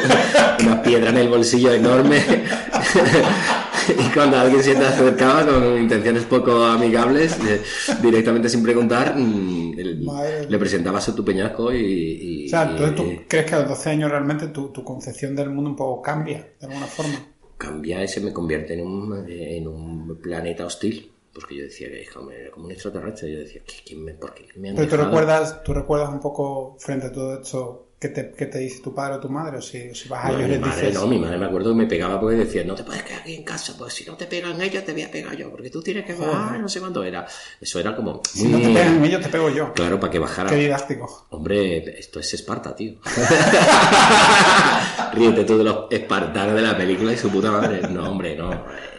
Una 0.63 0.81
piedra 0.83 1.11
en 1.11 1.17
el 1.17 1.29
bolsillo 1.29 1.71
enorme. 1.71 2.21
y 3.99 4.13
cuando 4.13 4.37
alguien 4.37 4.63
se 4.63 4.75
te 4.75 4.85
acercaba 4.85 5.45
con 5.45 5.77
intenciones 5.81 6.23
poco 6.25 6.63
amigables, 6.63 7.37
eh, 7.47 7.61
directamente 8.01 8.49
sin 8.49 8.63
preguntar, 8.63 9.15
mm, 9.17 9.79
el- 9.79 10.05
le 10.49 10.57
presentabas 10.59 11.07
a 11.09 11.15
tu 11.15 11.23
peñasco 11.23 11.71
y... 11.73 11.77
y- 11.79 12.45
O 12.47 12.49
sea, 12.49 12.75
tú 12.95 13.03
crees 13.27 13.45
que 13.45 13.55
a 13.55 13.59
los 13.59 13.69
12 13.69 13.89
años 13.91 14.09
realmente 14.11 14.47
tu, 14.47 14.69
tu 14.69 14.83
concepción 14.83 15.35
del 15.35 15.49
mundo 15.49 15.69
un 15.71 15.75
poco 15.75 16.01
cambia, 16.01 16.47
de 16.59 16.67
alguna 16.67 16.87
forma. 16.87 17.27
cambia 17.57 18.03
y 18.03 18.07
se 18.07 18.21
me 18.21 18.33
convierte 18.33 18.73
en 18.73 18.85
un, 18.85 19.25
en 19.29 19.67
un 19.67 20.17
planeta 20.21 20.65
hostil. 20.65 21.11
Porque 21.33 21.55
yo 21.55 21.63
decía 21.63 21.87
que 21.87 22.01
era 22.01 22.11
como 22.51 22.65
un 22.65 22.71
extraterrestre. 22.71 23.31
Yo 23.31 23.39
decía, 23.39 23.61
¿qué, 23.65 23.75
quién 23.85 24.03
me, 24.03 24.13
¿por 24.15 24.33
qué 24.33 24.47
me 24.57 24.69
han 24.69 24.75
Pero 24.75 24.89
tú 24.89 24.97
recuerdas, 24.97 25.63
tú 25.63 25.73
recuerdas 25.73 26.09
un 26.09 26.19
poco 26.19 26.75
frente 26.77 27.07
a 27.07 27.11
todo 27.13 27.39
esto 27.41 27.87
qué 28.01 28.09
te, 28.09 28.31
qué 28.31 28.47
te 28.47 28.57
dice 28.57 28.81
tu 28.81 28.95
padre 28.95 29.17
o 29.17 29.19
tu 29.19 29.29
madre, 29.29 29.57
o 29.57 29.61
si, 29.61 29.89
o 29.89 29.93
si 29.95 30.09
vas 30.09 30.25
a 30.25 30.29
No, 30.29 30.37
ellos 30.39 30.47
mi 30.47 30.51
les 30.55 30.61
madre 30.61 30.87
dices... 30.87 30.93
no, 30.99 31.07
mi 31.07 31.19
madre 31.19 31.37
me 31.37 31.45
acuerdo 31.45 31.69
que 31.69 31.75
me 31.75 31.85
pegaba 31.85 32.19
porque 32.19 32.35
decía, 32.35 32.63
no 32.63 32.73
te 32.73 32.83
puedes 32.83 33.03
quedar 33.03 33.21
aquí 33.21 33.35
en 33.35 33.43
casa, 33.43 33.75
pues 33.77 33.93
si 33.93 34.05
no 34.05 34.17
te 34.17 34.25
pegan 34.25 34.59
ellos 34.59 34.83
te 34.83 34.91
voy 34.93 35.03
a 35.03 35.11
pegar 35.11 35.35
yo, 35.37 35.51
porque 35.51 35.69
tú 35.69 35.83
tienes 35.83 36.03
que 36.05 36.15
bajar, 36.15 36.59
no 36.59 36.67
sé 36.67 36.79
cuánto 36.79 37.03
era. 37.03 37.27
Eso 37.61 37.79
era 37.79 37.95
como 37.95 38.21
Si 38.27 38.47
no 38.47 38.57
te 38.57 38.73
pegan 38.73 39.05
ellos, 39.05 39.21
te 39.21 39.29
pego 39.29 39.49
yo. 39.51 39.71
Claro, 39.73 39.99
para 39.99 40.11
que 40.11 40.17
bajara. 40.19 40.49
Qué 40.49 40.55
didáctico. 40.55 41.27
Hombre, 41.29 41.99
esto 41.99 42.19
es 42.19 42.33
Esparta, 42.33 42.75
tío. 42.75 42.95
Ríete 45.13 45.43
tú 45.43 45.57
de 45.57 45.63
los 45.63 45.85
espartanos 45.91 46.55
de 46.55 46.61
la 46.61 46.77
película 46.77 47.13
y 47.13 47.17
su 47.17 47.29
puta 47.29 47.51
madre. 47.51 47.81
No, 47.89 48.09
hombre, 48.09 48.35
no. 48.35 48.51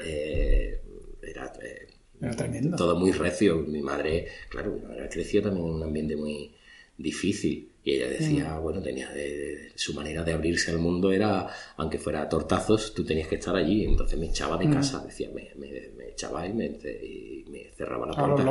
Eh, 0.05 0.81
era 1.23 1.53
eh, 1.61 1.87
Era 2.21 2.37
tremendo. 2.37 2.77
todo 2.77 2.97
muy 2.99 3.13
recio. 3.13 3.57
Mi 3.67 3.81
madre, 3.83 4.29
claro, 4.49 4.73
mi 4.73 4.81
madre 4.87 5.09
creció 5.11 5.43
también 5.43 5.67
en 5.67 5.73
un 5.73 5.83
ambiente 5.83 6.17
muy 6.17 6.55
difícil. 6.97 7.72
Y 7.85 7.95
ella 7.97 8.09
decía, 8.09 8.55
Mm. 8.59 8.63
bueno, 8.63 8.81
tenía 8.81 9.11
de- 9.11 9.37
de- 9.39 9.73
su 9.75 9.93
manera 9.95 10.23
de 10.23 10.33
abrirse 10.33 10.71
al 10.71 10.79
mundo 10.79 11.11
era, 11.13 11.49
aunque 11.77 11.99
fuera 11.99 12.23
a 12.23 12.29
tortazos, 12.29 12.95
tú 12.95 13.05
tenías 13.05 13.27
que 13.27 13.35
estar 13.37 13.57
allí. 13.57 13.85
Entonces 13.85 14.17
me 14.19 14.27
echaba 14.27 14.57
Mm. 14.57 14.61
de 14.61 14.71
casa, 14.75 15.05
decía, 15.05 15.31
me, 15.35 15.51
me- 15.57 15.89
me 15.97 16.09
echaba 16.11 16.47
y 16.47 16.53
me, 16.53 16.67
y 16.67 17.45
me 17.51 17.65
cerraba 17.77 18.07
la 18.07 18.13
puerta. 18.37 18.45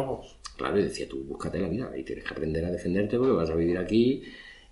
Claro, 0.58 0.80
y 0.80 0.84
decía, 0.84 1.08
tú 1.08 1.24
búscate 1.24 1.60
la 1.60 1.70
vida 1.70 1.92
y 1.98 2.04
tienes 2.04 2.26
que 2.26 2.32
aprender 2.34 2.66
a 2.66 2.72
defenderte 2.72 3.18
porque 3.18 3.32
vas 3.34 3.50
a 3.50 3.56
vivir 3.56 3.78
aquí 3.78 4.22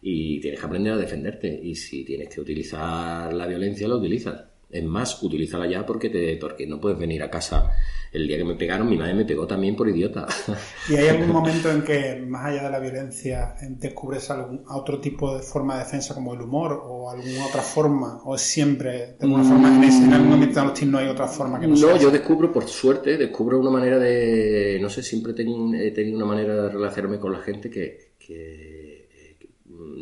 y 0.02 0.39
tienes 0.41 0.60
que 0.60 0.65
aprender 0.65 0.93
a 0.93 0.98
defenderte. 0.98 1.60
Y 1.63 1.76
si 1.76 2.04
tienes 2.04 2.28
que 2.28 2.41
utilizar 2.41 3.34
la 3.34 3.48
violencia, 3.48 3.88
la 3.88 3.95
utilizas. 3.95 4.43
Es 4.71 4.84
más, 4.84 5.23
utilízala 5.23 5.67
ya 5.67 5.84
porque, 5.86 6.10
te, 6.10 6.38
porque 6.38 6.67
no 6.67 6.79
puedes 6.79 6.97
venir 6.99 7.23
a 7.23 7.29
casa. 7.29 7.71
El 8.12 8.27
día 8.27 8.38
que 8.38 8.43
me 8.43 8.55
pegaron, 8.55 8.88
mi 8.89 8.97
madre 8.97 9.13
me 9.15 9.25
pegó 9.25 9.45
también 9.47 9.75
por 9.75 9.88
idiota. 9.89 10.27
¿Y 10.89 10.95
hay 10.95 11.08
algún 11.10 11.29
momento 11.32 11.71
en 11.71 11.84
que, 11.84 12.23
más 12.27 12.45
allá 12.45 12.63
de 12.63 12.69
la 12.71 12.79
violencia, 12.79 13.55
descubres 13.67 14.29
algún 14.29 14.63
otro 14.69 14.99
tipo 14.99 15.36
de 15.36 15.41
forma 15.43 15.73
de 15.77 15.84
defensa 15.86 16.13
como 16.13 16.34
el 16.34 16.41
humor 16.41 16.82
o 16.86 17.10
alguna 17.10 17.45
otra 17.47 17.62
forma? 17.62 18.21
¿O 18.25 18.38
siempre, 18.38 18.91
de 18.91 19.15
alguna 19.21 19.43
forma, 19.43 19.75
en, 19.75 19.84
ese- 19.84 20.03
en 20.03 20.13
algún 20.13 20.43
hostil 20.58 20.91
no 20.91 20.97
hay 20.99 21.08
otra 21.08 21.27
forma 21.27 21.60
que 21.60 21.67
no, 21.67 21.75
No, 21.75 21.97
yo 21.97 22.12
descubro, 22.12 22.51
por 22.51 22.67
suerte, 22.67 23.17
descubro 23.17 23.60
una 23.60 23.71
manera 23.71 23.97
de... 23.99 24.77
No 24.82 24.89
sé, 24.89 25.01
siempre 25.03 25.32
he 25.34 25.91
tenido 25.91 26.15
una 26.17 26.25
manera 26.25 26.55
de 26.63 26.69
relacionarme 26.69 27.19
con 27.19 27.32
la 27.32 27.39
gente 27.39 27.69
que... 27.69 28.12
que- 28.19 28.99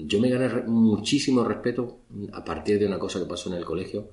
yo 0.06 0.20
me 0.20 0.30
gané 0.30 0.64
muchísimo 0.66 1.44
respeto 1.44 2.00
a 2.34 2.44
partir 2.44 2.80
de 2.80 2.86
una 2.88 2.98
cosa 2.98 3.20
que 3.20 3.26
pasó 3.26 3.50
en 3.50 3.58
el 3.58 3.66
colegio, 3.66 4.12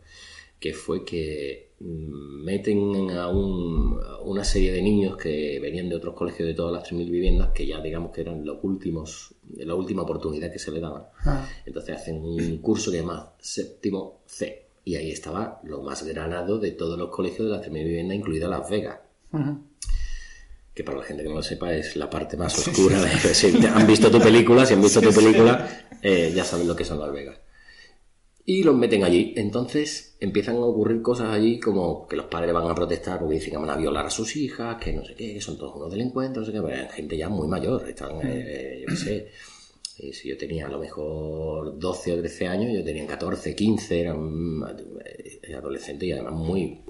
que 0.65 0.73
fue 0.73 1.05
que 1.05 1.73
mm, 1.81 2.43
meten 2.43 3.11
a, 3.11 3.29
un- 3.29 4.01
a 4.03 4.21
una 4.23 4.45
serie 4.45 4.73
de 4.73 4.81
niños 4.81 5.15
que 5.19 5.59
venían 5.61 5.91
de 5.91 5.97
otros 5.97 6.15
colegios 6.15 6.49
de 6.49 6.55
todas 6.55 6.73
las 6.73 6.91
3.000 6.91 7.11
viviendas, 7.11 7.51
que 7.53 7.67
ya 7.67 7.83
digamos 7.83 8.13
que 8.13 8.23
eran 8.23 8.47
los 8.47 8.57
últimos, 8.63 9.35
la 9.59 9.75
última 9.75 10.01
oportunidad 10.05 10.51
que 10.51 10.59
se 10.59 10.71
le 10.71 10.81
daba. 10.81 11.11
Ah, 11.27 11.47
Entonces 11.67 11.97
hacen 11.97 12.17
un 12.25 12.57
curso 12.63 12.91
que 12.91 12.97
se 12.97 13.03
llama 13.03 13.31
Séptimo 13.39 14.21
C. 14.25 14.63
Y 14.87 14.95
ahí 14.97 15.11
estaba 15.11 15.61
lo 15.65 15.83
más 15.83 16.03
granado 16.03 16.59
de 16.59 16.71
todos 16.71 16.99
los 16.99 17.11
colegios 17.11 17.47
de 17.47 17.53
la 17.57 17.61
tercera 17.61 17.85
vivienda, 17.85 18.15
incluida 18.15 18.49
Las 18.49 18.71
Vegas. 18.71 19.01
Que 20.73 20.83
para 20.83 20.97
la 20.99 21.05
gente 21.05 21.23
que 21.25 21.29
no 21.29 21.35
lo 21.37 21.43
sepa 21.43 21.75
es 21.75 21.95
la 21.95 22.09
parte 22.09 22.39
más 22.39 22.57
oscura. 22.59 23.03
De, 23.03 23.09
si 23.35 23.55
han 23.67 23.87
visto 23.87 24.11
tu 24.11 24.19
película, 24.19 24.65
si 24.65 24.73
han 24.73 24.81
visto 24.83 25.03
tu 25.03 25.13
película, 25.13 25.69
eh, 26.03 26.33
ya 26.35 26.43
saben 26.45 26.67
lo 26.67 26.75
que 26.75 26.85
son 26.87 26.99
Las 27.01 27.13
Vegas. 27.13 27.37
Y 28.47 28.63
los 28.63 28.77
meten 28.77 29.05
allí. 29.05 29.33
Entonces 29.37 30.17
empiezan 30.21 30.57
a 30.57 30.61
ocurrir 30.61 31.01
cosas 31.03 31.31
allí 31.31 31.59
como 31.59 32.07
que 32.07 32.17
los 32.17 32.27
padres 32.27 32.53
van 32.53 32.71
a 32.71 32.75
protestar 32.75 33.19
porque 33.21 33.37
dicen 33.37 33.53
que 33.53 33.59
van 33.59 33.71
a 33.71 33.77
violar 33.77 34.07
a 34.07 34.11
sus 34.11 34.37
hijas, 34.37 34.77
que 34.83 34.93
no 34.93 35.05
sé 35.05 35.15
qué, 35.15 35.35
que 35.35 35.41
son 35.41 35.57
todos 35.59 35.77
unos 35.77 35.91
delincuentes, 35.91 36.39
no 36.41 36.45
sé 36.45 36.53
qué, 36.53 36.61
pero 36.61 36.91
gente 36.91 37.17
ya 37.17 37.29
muy 37.29 37.49
mayor, 37.49 37.89
están, 37.89 38.21
eh, 38.23 38.81
yo 38.83 38.87
qué 38.89 38.97
sé. 38.97 39.29
eh, 39.99 40.13
Si 40.13 40.29
yo 40.29 40.37
tenía 40.37 40.67
a 40.67 40.71
lo 40.71 40.79
mejor 40.79 41.79
12 41.79 42.13
o 42.13 42.19
13 42.19 42.47
años, 42.49 42.73
yo 42.75 42.85
tenía 42.85 43.07
14, 43.07 43.55
15, 43.55 44.01
eran 44.01 44.63
eh, 45.05 45.55
adolescentes 45.55 46.09
y 46.09 46.13
además 46.13 46.35
muy 46.35 46.81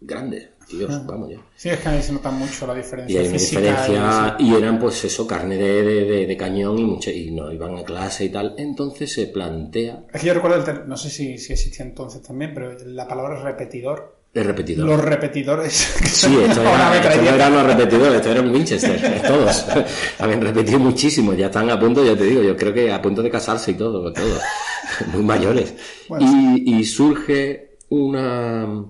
grandes, 0.00 0.48
tíos, 0.68 1.06
vamos 1.06 1.30
ya. 1.30 1.38
Sí, 1.56 1.68
es 1.70 1.78
que 1.80 1.88
ahí 1.88 2.02
se 2.02 2.12
nota 2.12 2.30
mucho 2.30 2.66
la 2.66 2.74
Y 2.74 2.76
diferencia 2.78 3.20
hay 3.20 3.26
una 3.28 3.38
diferencia, 3.38 4.36
y 4.38 4.54
eran 4.54 4.78
pues 4.78 5.04
eso, 5.04 5.26
carne 5.26 5.56
de, 5.56 5.82
de- 5.82 6.04
de- 6.04 6.26
de 6.26 6.36
cañón 6.36 6.78
y, 6.78 6.84
mucho, 6.84 7.10
y 7.10 7.30
no 7.32 7.52
iban 7.52 7.76
a 7.76 7.82
clase 7.84 8.26
y 8.26 8.28
tal. 8.28 8.54
Entonces 8.58 9.12
se 9.12 9.26
plantea 9.26 10.04
Es 10.12 10.20
que 10.20 10.26
yo 10.28 10.34
recuerdo, 10.34 10.64
el 10.70 10.88
no 10.88 10.96
sé 10.96 11.10
si, 11.10 11.36
si 11.38 11.52
existía 11.52 11.84
entonces 11.84 12.22
también, 12.22 12.52
pero 12.54 12.72
la 12.86 13.06
palabra 13.08 13.42
repetidor. 13.42 14.16
el 14.34 14.44
repetidor. 14.44 14.86
Los 14.86 15.00
repetidores. 15.00 15.72
Sí, 16.08 16.36
esto, 16.46 16.62
era, 16.62 16.96
esto 17.00 17.22
no 17.22 17.30
eran 17.30 17.52
los 17.54 17.66
repetidores, 17.66 18.14
esto 18.16 18.30
era 18.30 18.40
un 18.42 18.50
Winchester, 18.50 19.22
todos. 19.22 19.66
Habían 20.18 20.40
repetido 20.40 20.78
muchísimo, 20.78 21.32
ya 21.34 21.46
están 21.46 21.70
a 21.70 21.78
punto, 21.80 22.04
ya 22.04 22.16
te 22.16 22.24
digo, 22.24 22.42
yo 22.42 22.56
creo 22.56 22.72
que 22.74 22.92
a 22.92 23.00
punto 23.02 23.22
de 23.22 23.30
casarse 23.30 23.72
y 23.72 23.74
todo, 23.74 24.12
todo. 24.12 24.38
Muy 25.12 25.22
mayores. 25.22 25.74
Bueno. 26.08 26.26
Y, 26.56 26.76
y 26.78 26.84
surge 26.84 27.78
una... 27.88 28.84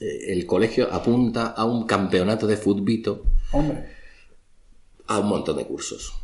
El 0.00 0.46
colegio 0.46 0.88
apunta 0.90 1.48
a 1.48 1.64
un 1.64 1.86
campeonato 1.86 2.46
de 2.46 2.56
futbito 2.56 3.24
Hombre, 3.52 3.84
a 5.06 5.18
un 5.18 5.28
montón 5.28 5.56
de 5.58 5.66
cursos. 5.66 6.14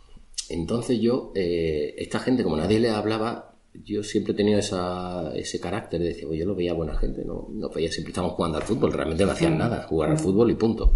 Entonces 0.48 1.00
yo, 1.00 1.32
eh, 1.34 1.94
esta 1.98 2.20
gente, 2.20 2.42
como 2.42 2.56
nadie 2.56 2.80
le 2.80 2.90
hablaba, 2.90 3.54
yo 3.84 4.02
siempre 4.02 4.32
he 4.32 4.36
tenido 4.36 4.58
esa, 4.58 5.32
ese 5.34 5.60
carácter 5.60 6.00
de 6.00 6.08
decir, 6.08 6.26
"Oye, 6.26 6.38
yo 6.38 6.46
lo 6.46 6.54
veía 6.54 6.72
buena 6.72 6.96
gente, 6.96 7.24
no, 7.24 7.48
no 7.50 7.68
veía, 7.68 7.90
siempre 7.90 8.10
estábamos 8.10 8.36
jugando 8.36 8.58
al 8.58 8.64
fútbol, 8.64 8.92
realmente 8.92 9.26
no 9.26 9.32
hacían 9.32 9.58
nada, 9.58 9.82
jugar 9.88 10.10
al 10.10 10.18
fútbol 10.18 10.50
y 10.50 10.54
punto. 10.54 10.94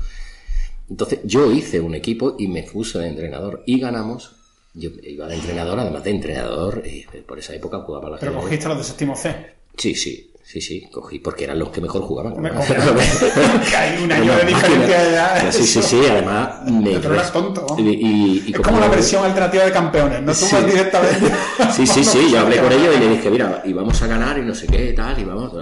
Entonces 0.88 1.21
yo 1.25 1.53
hice 1.53 1.81
un 1.81 1.95
equipo 1.95 2.37
y 2.38 2.49
me 2.49 2.62
puse 2.64 2.99
de 2.99 3.09
entrenador 3.09 3.62
y 3.66 3.79
ganamos. 3.79 4.37
Yo 4.75 4.90
iba 5.03 5.27
de 5.27 5.35
entrenador, 5.35 5.79
además 5.79 6.05
de 6.05 6.11
entrenador, 6.11 6.83
eh, 6.85 7.05
por 7.27 7.38
esa 7.38 7.55
época 7.55 7.81
jugaba 7.81 8.11
la 8.11 8.19
pero 8.19 8.35
cogiste 8.35 8.69
los 8.69 8.79
de 8.79 8.85
séptimo 8.85 9.16
C. 9.16 9.35
Sí, 9.77 9.95
sí, 9.95 10.30
sí, 10.51 10.61
sí, 10.61 10.89
cogí, 10.91 11.19
porque 11.21 11.45
eran 11.45 11.59
los 11.59 11.71
que 11.71 11.81
mejor 11.81 12.03
jugaban. 12.03 12.35
Hay 13.77 14.03
un 14.03 14.13
año 14.13 14.37
de 14.37 14.45
diferencia 14.45 15.11
ya. 15.11 15.53
Sí, 15.53 15.65
sí, 15.65 15.79
eso. 15.79 15.89
sí, 15.89 16.01
además 16.11 16.65
me... 16.71 16.99
Pero 16.99 17.15
eras 17.15 17.33
tonto. 17.33 17.67
Y, 17.79 17.83
y- 17.83 18.45
y 18.49 18.53
Es 18.53 18.61
como 18.61 18.79
la 18.81 18.87
no- 18.87 18.93
versión 18.93 19.25
alternativa 19.25 19.65
de 19.65 19.73
campeones, 19.73 20.23
no 20.23 20.33
tú 20.33 20.39
Sí. 20.47 20.57
directamente. 20.67 21.31
Sí, 21.75 21.87
sí, 21.87 22.05
sí, 22.05 22.29
yo 22.31 22.41
hablé 22.41 22.57
con 22.59 22.73
ellos 22.73 22.95
y 22.97 23.01
le 23.01 23.09
dije, 23.11 23.31
mira, 23.31 23.63
y 23.65 23.73
vamos 23.73 24.01
a 24.03 24.07
ganar 24.07 24.39
y 24.39 24.43
no 24.43 24.55
sé 24.55 24.67
qué, 24.67 24.93
tal, 24.93 25.19
y 25.19 25.25
vamos, 25.25 25.53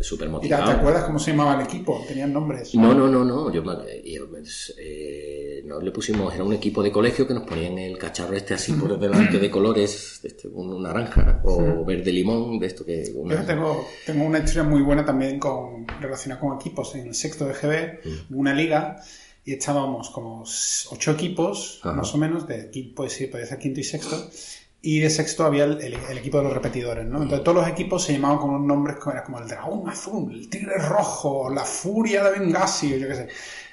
súper 0.00 0.28
Mira, 0.28 0.40
¿te 0.40 0.48
motivado. 0.48 0.70
acuerdas 0.72 1.04
cómo 1.04 1.18
se 1.18 1.30
llamaba 1.30 1.54
el 1.56 1.62
equipo? 1.66 2.04
Tenían 2.08 2.32
nombres. 2.32 2.74
No, 2.74 2.92
no, 2.94 3.06
no, 3.08 3.24
no, 3.24 3.52
yo, 3.52 3.62
yo, 4.04 4.28
pues, 4.30 4.74
eh, 4.78 5.62
no 5.64 5.80
le 5.80 5.90
pusimos, 5.92 6.34
era 6.34 6.42
un 6.44 6.52
equipo 6.52 6.82
de 6.82 6.90
colegio 6.90 7.26
que 7.26 7.34
nos 7.34 7.44
ponían 7.44 7.78
el 7.78 7.96
cacharro 7.98 8.34
este 8.36 8.54
así 8.54 8.72
por 8.72 8.98
delante 8.98 9.38
de 9.38 9.50
colores, 9.50 10.20
este, 10.22 10.48
un 10.48 10.82
naranja 10.82 11.40
o 11.44 11.84
verde 11.84 12.12
limón, 12.12 12.58
de 12.58 12.66
esto 12.66 12.84
que... 12.84 13.04
una- 13.14 13.36
Yo 13.36 13.46
tengo, 13.46 13.88
tengo 14.04 14.24
una 14.32 14.44
historia 14.44 14.64
muy 14.64 14.82
buena 14.82 15.04
también 15.04 15.38
con, 15.38 15.86
relacionada 16.00 16.40
con 16.40 16.54
equipos. 16.58 16.94
En 16.94 17.06
el 17.08 17.14
sexto 17.14 17.46
de 17.46 17.54
GB, 17.54 18.00
Mm. 18.30 18.38
una 18.38 18.54
liga 18.54 18.96
y 19.44 19.52
estábamos 19.54 20.10
como 20.10 20.44
ocho 20.90 21.10
equipos, 21.12 21.80
Ajá. 21.82 21.92
más 21.94 22.14
o 22.14 22.18
menos, 22.18 22.46
de 22.46 22.70
pues 22.94 23.12
sí, 23.12 23.26
podía 23.26 23.46
ser 23.46 23.58
quinto 23.58 23.80
y 23.80 23.84
sexto. 23.84 24.30
Y 24.84 24.98
de 24.98 25.10
sexto 25.10 25.44
había 25.44 25.64
el, 25.64 25.80
el- 25.80 25.94
el 26.10 26.18
equipo 26.18 26.38
de 26.38 26.44
los 26.44 26.52
repetidores, 26.52 27.06
¿no? 27.06 27.22
Entonces 27.22 27.44
todos 27.44 27.58
los 27.58 27.68
equipos 27.68 28.02
se 28.02 28.12
llamaban 28.14 28.38
con 28.38 28.50
unos 28.50 28.66
nombres 28.66 28.96
como, 28.96 29.12
era 29.12 29.22
como 29.22 29.38
el 29.38 29.46
dragón 29.46 29.88
azul, 29.88 30.32
el 30.32 30.48
tigre 30.50 30.76
rojo, 30.78 31.48
la 31.50 31.64
furia 31.64 32.24
de 32.24 32.38
Benghazi, 32.38 32.94
o 32.94 32.96
yo 32.96 33.06
qué 33.08 33.14
sé. 33.14 33.28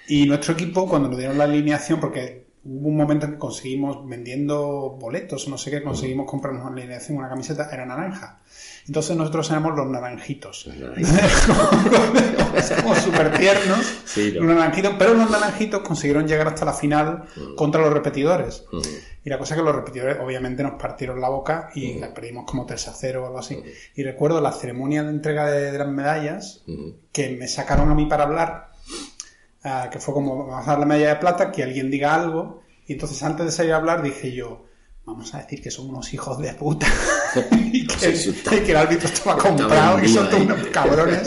Y 0.08 0.26
nuestro 0.28 0.54
equipo, 0.54 0.88
cuando 0.88 1.08
nos 1.10 1.18
dieron 1.18 1.38
la 1.38 1.46
alineación, 1.46 2.00
porque 2.00 2.46
hubo 2.64 2.90
un 2.90 2.98
momento 2.98 3.26
en 3.26 3.34
que 3.34 3.38
conseguimos, 3.40 4.08
vendiendo 4.08 4.98
boletos 5.00 5.48
no 5.48 5.58
sé 5.58 5.72
qué, 5.72 5.82
conseguimos 5.82 6.30
comprarnos 6.30 6.64
una 6.64 6.74
alineación, 6.80 7.18
una 7.18 7.30
camiseta, 7.30 7.70
era 7.72 7.86
naranja. 7.88 8.40
Entonces 8.88 9.16
nosotros 9.16 9.50
éramos 9.52 9.76
los 9.76 9.88
naranjitos. 9.88 10.68
como 12.82 12.96
súper 12.96 13.38
tiernos, 13.38 13.86
Sí, 14.06 14.34
¿no? 14.36 14.46
los 14.46 14.56
naranjitos, 14.56 14.94
pero 14.98 15.14
los 15.14 15.30
naranjitos 15.30 15.82
consiguieron 15.82 16.28
llegar 16.28 16.48
hasta 16.48 16.66
la 16.66 16.74
final 16.74 17.26
contra 17.56 17.82
los 17.82 17.94
repetidores. 17.94 18.66
Mm. 18.72 18.80
Y 19.26 19.30
la 19.30 19.38
cosa 19.38 19.54
es 19.54 19.60
que 19.60 19.66
los 19.66 19.76
repetidores 19.76 20.18
obviamente 20.24 20.64
nos 20.64 20.80
partieron 20.82 21.20
la 21.22 21.30
boca 21.30 21.70
y 21.76 22.00
la 22.00 22.14
perdimos 22.14 22.46
como 22.50 22.66
3 22.66 22.88
a 22.88 22.94
0 22.94 23.24
o 23.24 23.28
algo 23.28 23.40
así. 23.40 23.62
Y 23.96 24.04
recuerdo 24.04 24.42
la 24.42 24.52
ceremonia 24.52 25.04
de 25.04 25.10
entrega 25.10 25.50
de, 25.52 25.72
de 25.72 25.78
las 25.78 25.88
medallas 25.88 26.64
Mm. 26.66 26.90
que 27.12 27.30
me 27.38 27.48
sacaron 27.48 27.90
a 27.92 27.96
mí 27.96 28.06
para 28.06 28.24
hablar, 28.24 28.72
ah, 29.64 29.90
que 29.92 30.00
fue 30.00 30.14
como 30.14 30.48
vamos 30.48 30.66
a 30.68 30.72
dar 30.72 30.80
la 30.80 30.86
medalla 30.86 31.10
de 31.10 31.16
plata, 31.18 31.52
que 31.52 31.64
alguien 31.64 31.92
diga 31.92 32.16
algo. 32.16 32.62
Y 32.88 32.94
entonces 32.94 33.22
antes 33.24 33.46
de 33.46 33.52
salir 33.52 33.74
a 33.74 33.78
hablar 33.78 34.02
dije 34.02 34.32
yo, 34.34 34.66
vamos 35.06 35.34
a 35.36 35.40
decir 35.40 35.62
que 35.62 35.70
son 35.72 35.90
unos 35.90 36.14
hijos 36.14 36.38
de 36.40 36.54
puta. 36.54 36.88
y, 37.74 37.86
que, 37.88 38.64
y 38.68 38.72
el 38.72 38.78
árbitro 38.78 39.08
estaba 39.08 39.38
comprado 39.38 40.04
y 40.04 40.08
son 40.08 40.26
todos 40.30 40.40
ahí. 40.42 40.46
unos 40.46 40.68
cabrones. 40.68 41.22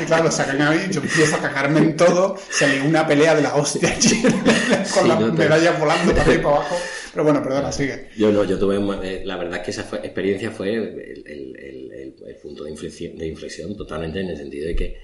Y 0.00 0.04
claro, 0.04 0.24
lo 0.24 0.30
sacan 0.30 0.60
a 0.62 0.70
mí, 0.70 0.78
yo 0.90 1.00
empiezo 1.00 1.36
a 1.36 1.38
cagarme 1.40 1.80
en 1.80 1.96
todo, 1.96 2.36
salió 2.50 2.84
una 2.84 3.06
pelea 3.06 3.34
de 3.34 3.42
la 3.42 3.54
hostia 3.56 3.90
allí, 3.90 4.22
con 4.94 5.02
Sí, 5.02 5.08
las 5.08 5.20
no 5.20 5.26
te- 5.26 5.32
medallas 5.38 5.78
volando 5.78 6.12
para 6.12 6.22
arriba 6.22 6.40
y 6.40 6.42
para 6.44 6.56
abajo. 6.56 6.76
Pero 7.12 7.24
bueno, 7.24 7.42
perdona, 7.42 7.72
sigue. 7.72 8.08
Yo 8.16 8.30
no, 8.30 8.44
yo 8.44 8.58
tuve, 8.58 8.76
eh, 9.02 9.22
la 9.24 9.36
verdad 9.36 9.58
es 9.58 9.64
que 9.64 9.70
esa 9.72 9.84
fue- 9.84 9.98
experiencia 10.00 10.50
fue 10.50 10.74
el, 10.74 10.82
el- 11.00 11.24
el- 11.26 11.92
el- 11.92 12.14
el 12.28 12.36
punto 12.36 12.64
de 12.64 12.70
inflexión, 12.70 13.16
de 13.16 13.26
inflexión 13.26 13.76
totalmente 13.76 14.20
en 14.20 14.28
el 14.28 14.36
sentido 14.36 14.66
de 14.68 14.76
que 14.76 14.98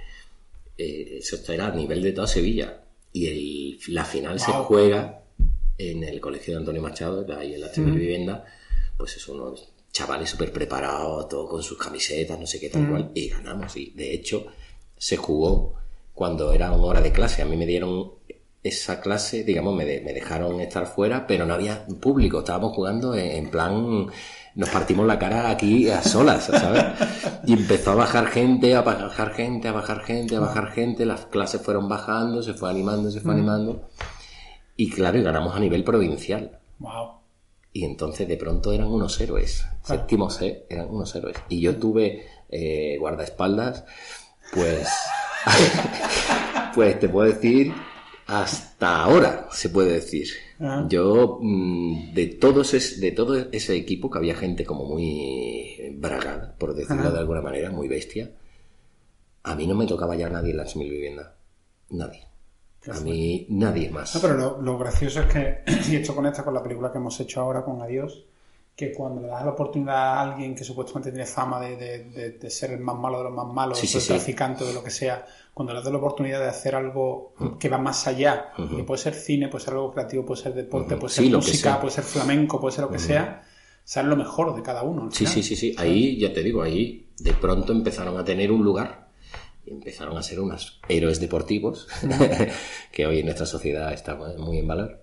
eh, 0.76 1.18
eso 1.18 1.38
era 1.52 1.68
a 1.68 1.74
nivel 1.74 2.02
de 2.02 2.12
toda 2.12 2.26
Sevilla 2.26 2.80
y 3.12 3.26
el- 3.26 3.94
la 3.94 4.04
final 4.04 4.38
se 4.40 4.52
juega 4.52 5.20
en 5.78 6.04
el 6.04 6.20
colegio 6.20 6.54
de 6.54 6.58
Antonio 6.60 6.82
Machado, 6.82 7.26
ahí 7.36 7.54
en 7.54 7.60
la 7.60 7.70
Triple 7.72 7.92
Vivienda, 7.94 8.44
pues 8.96 9.16
eso, 9.16 9.32
unos 9.34 9.72
chavales 9.94 10.28
súper 10.28 10.50
preparados, 10.52 11.28
todos 11.28 11.48
con 11.48 11.62
sus 11.62 11.78
camisetas, 11.78 12.36
no 12.38 12.46
sé 12.48 12.58
qué 12.58 12.68
tal 12.68 12.82
cual, 12.90 13.10
y 13.14 13.28
ganamos. 13.28 13.76
Y 13.76 13.90
de 13.92 14.12
hecho, 14.12 14.44
se 14.98 15.16
jugó 15.16 15.74
cuando 16.12 16.52
era 16.52 16.72
una 16.72 16.84
hora 16.84 17.00
de 17.00 17.12
clase. 17.12 17.42
A 17.42 17.44
mí 17.46 17.56
me 17.56 17.64
dieron 17.64 18.10
esa 18.64 19.00
clase, 19.00 19.44
digamos, 19.44 19.72
me, 19.76 19.84
de- 19.84 20.00
me 20.00 20.12
dejaron 20.12 20.60
estar 20.60 20.86
fuera, 20.86 21.26
pero 21.28 21.46
no 21.46 21.54
había 21.54 21.86
público. 22.00 22.40
Estábamos 22.40 22.74
jugando 22.74 23.14
en, 23.14 23.30
en 23.44 23.50
plan, 23.50 24.06
nos 24.56 24.68
partimos 24.70 25.06
la 25.06 25.18
cara 25.18 25.48
aquí 25.48 25.88
a 25.88 26.02
solas, 26.02 26.44
¿sabes? 26.46 26.82
Y 27.46 27.52
empezó 27.52 27.92
a 27.92 27.94
bajar 27.94 28.26
gente, 28.28 28.74
a 28.74 28.82
bajar 28.82 29.32
gente, 29.32 29.68
a 29.68 29.72
bajar 29.72 30.00
gente, 30.02 30.34
a 30.34 30.40
bajar 30.40 30.72
gente. 30.72 31.06
Las 31.06 31.26
clases 31.26 31.60
fueron 31.62 31.88
bajando, 31.88 32.42
se 32.42 32.54
fue 32.54 32.68
animando, 32.68 33.10
se 33.12 33.20
fue 33.20 33.32
animando. 33.34 33.88
Y 34.76 34.90
claro, 34.90 35.18
y 35.18 35.22
ganamos 35.22 35.54
a 35.54 35.60
nivel 35.60 35.84
provincial. 35.84 36.58
Wow. 36.80 37.22
Y 37.74 37.84
entonces 37.84 38.28
de 38.28 38.36
pronto 38.36 38.72
eran 38.72 38.86
unos 38.86 39.20
héroes. 39.20 39.66
Séptimo 39.82 40.30
C 40.30 40.64
eran 40.70 40.88
unos 40.88 41.12
héroes. 41.16 41.36
Y 41.48 41.60
yo 41.60 41.76
tuve 41.76 42.24
eh, 42.48 42.96
guardaespaldas, 43.00 43.84
pues. 44.52 44.88
pues 46.74 47.00
te 47.00 47.08
puedo 47.08 47.32
decir, 47.32 47.74
hasta 48.28 49.02
ahora 49.02 49.48
se 49.50 49.70
puede 49.70 49.94
decir. 49.94 50.28
Ah. 50.60 50.86
Yo, 50.88 51.40
mm, 51.42 52.14
de, 52.14 52.26
todos 52.26 52.74
es, 52.74 53.00
de 53.00 53.10
todo 53.10 53.36
ese 53.50 53.74
equipo, 53.74 54.08
que 54.08 54.18
había 54.18 54.36
gente 54.36 54.64
como 54.64 54.84
muy 54.84 55.96
bragada, 55.96 56.54
por 56.56 56.76
decirlo 56.76 57.02
Ajá. 57.02 57.10
de 57.10 57.18
alguna 57.18 57.42
manera, 57.42 57.72
muy 57.72 57.88
bestia, 57.88 58.30
a 59.42 59.56
mí 59.56 59.66
no 59.66 59.74
me 59.74 59.86
tocaba 59.86 60.14
ya 60.14 60.30
nadie 60.30 60.52
en 60.52 60.58
la 60.58 60.66
mil 60.76 60.90
vivienda. 60.90 61.34
Nadie. 61.90 62.33
A 62.90 63.00
mí 63.00 63.46
nadie 63.50 63.90
más. 63.90 64.14
No, 64.14 64.20
pero 64.20 64.34
lo, 64.34 64.60
lo 64.62 64.78
gracioso 64.78 65.20
es 65.20 65.26
que, 65.26 65.58
y 65.90 65.96
esto 65.96 66.14
conecta 66.14 66.44
con 66.44 66.54
la 66.54 66.62
película 66.62 66.90
que 66.92 66.98
hemos 66.98 67.18
hecho 67.20 67.40
ahora 67.40 67.64
con 67.64 67.80
Adiós, 67.82 68.24
que 68.76 68.92
cuando 68.92 69.20
le 69.22 69.28
das 69.28 69.44
la 69.44 69.52
oportunidad 69.52 69.96
a 69.96 70.20
alguien 70.22 70.54
que 70.54 70.64
supuestamente 70.64 71.10
tiene 71.12 71.26
fama 71.26 71.60
de, 71.60 71.76
de- 71.76 72.04
de- 72.10 72.30
de 72.32 72.50
ser 72.50 72.72
el 72.72 72.80
más 72.80 72.96
malo 72.96 73.18
de 73.18 73.24
los 73.24 73.32
más 73.32 73.46
malos, 73.46 73.78
Sí, 73.78 73.86
sí, 73.86 73.98
el 73.98 74.06
traficante 74.08 74.64
o 74.64 74.66
de 74.66 74.74
lo 74.74 74.82
que 74.82 74.90
sea, 74.90 75.24
cuando 75.54 75.72
le 75.72 75.80
das 75.80 75.90
la 75.92 75.98
oportunidad 75.98 76.40
de 76.40 76.48
hacer 76.48 76.74
algo 76.74 77.34
que 77.60 77.68
va 77.68 77.78
más 77.78 78.06
allá, 78.08 78.52
que 78.76 78.82
puede 78.82 79.00
ser 79.00 79.14
cine, 79.14 79.46
puede 79.48 79.64
ser 79.64 79.74
algo 79.74 79.92
creativo, 79.92 80.26
puede 80.26 80.42
ser 80.42 80.54
deporte, 80.54 80.96
puede 80.96 81.12
ser 81.14 81.24
música, 81.36 81.80
puede 81.80 81.94
ser 81.94 82.04
flamenco, 82.04 82.60
puede 82.60 82.74
ser 82.74 82.84
lo 82.84 82.90
que 82.90 82.98
sea, 82.98 83.44
sale 83.84 84.08
lo 84.08 84.16
mejor 84.16 84.56
de 84.56 84.62
cada 84.62 84.82
uno. 84.82 85.08
Sí, 85.12 85.24
sí, 85.26 85.42
sí, 85.44 85.54
sí. 85.54 85.74
Ahí, 85.78 86.18
ya 86.18 86.32
te 86.32 86.42
digo, 86.42 86.60
ahí 86.60 87.06
de 87.20 87.32
pronto 87.32 87.72
empezaron 87.72 88.18
a 88.18 88.24
tener 88.24 88.50
un 88.50 88.64
lugar 88.64 89.03
empezaron 89.66 90.16
a 90.16 90.22
ser 90.22 90.40
unos 90.40 90.80
héroes 90.88 91.20
deportivos 91.20 91.88
que 92.92 93.06
hoy 93.06 93.20
en 93.20 93.26
nuestra 93.26 93.46
sociedad 93.46 93.92
está 93.92 94.14
muy 94.16 94.58
en 94.58 94.66
valor. 94.68 95.00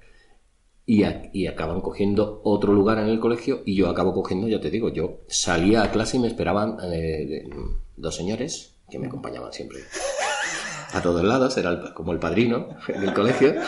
Y, 0.85 1.03
a- 1.03 1.29
y 1.31 1.47
acaban 1.47 1.79
cogiendo 1.81 2.41
otro 2.43 2.73
lugar 2.73 2.97
en 2.97 3.07
el 3.07 3.19
colegio 3.19 3.61
y 3.65 3.75
yo 3.75 3.87
acabo 3.89 4.13
cogiendo, 4.13 4.47
ya 4.47 4.59
te 4.59 4.69
digo, 4.71 4.89
yo 4.89 5.19
salía 5.27 5.83
a 5.83 5.91
clase 5.91 6.17
y 6.17 6.19
me 6.19 6.27
esperaban 6.27 6.77
eh, 6.91 7.47
dos 7.95 8.15
señores 8.15 8.75
que 8.89 8.97
me 8.99 9.07
acompañaban 9.07 9.53
siempre 9.53 9.79
a 10.93 11.01
todos 11.01 11.23
lados, 11.23 11.55
era 11.57 11.69
el- 11.69 11.93
como 11.93 12.11
el 12.11 12.19
padrino 12.19 12.67
del 12.87 13.13
colegio. 13.13 13.53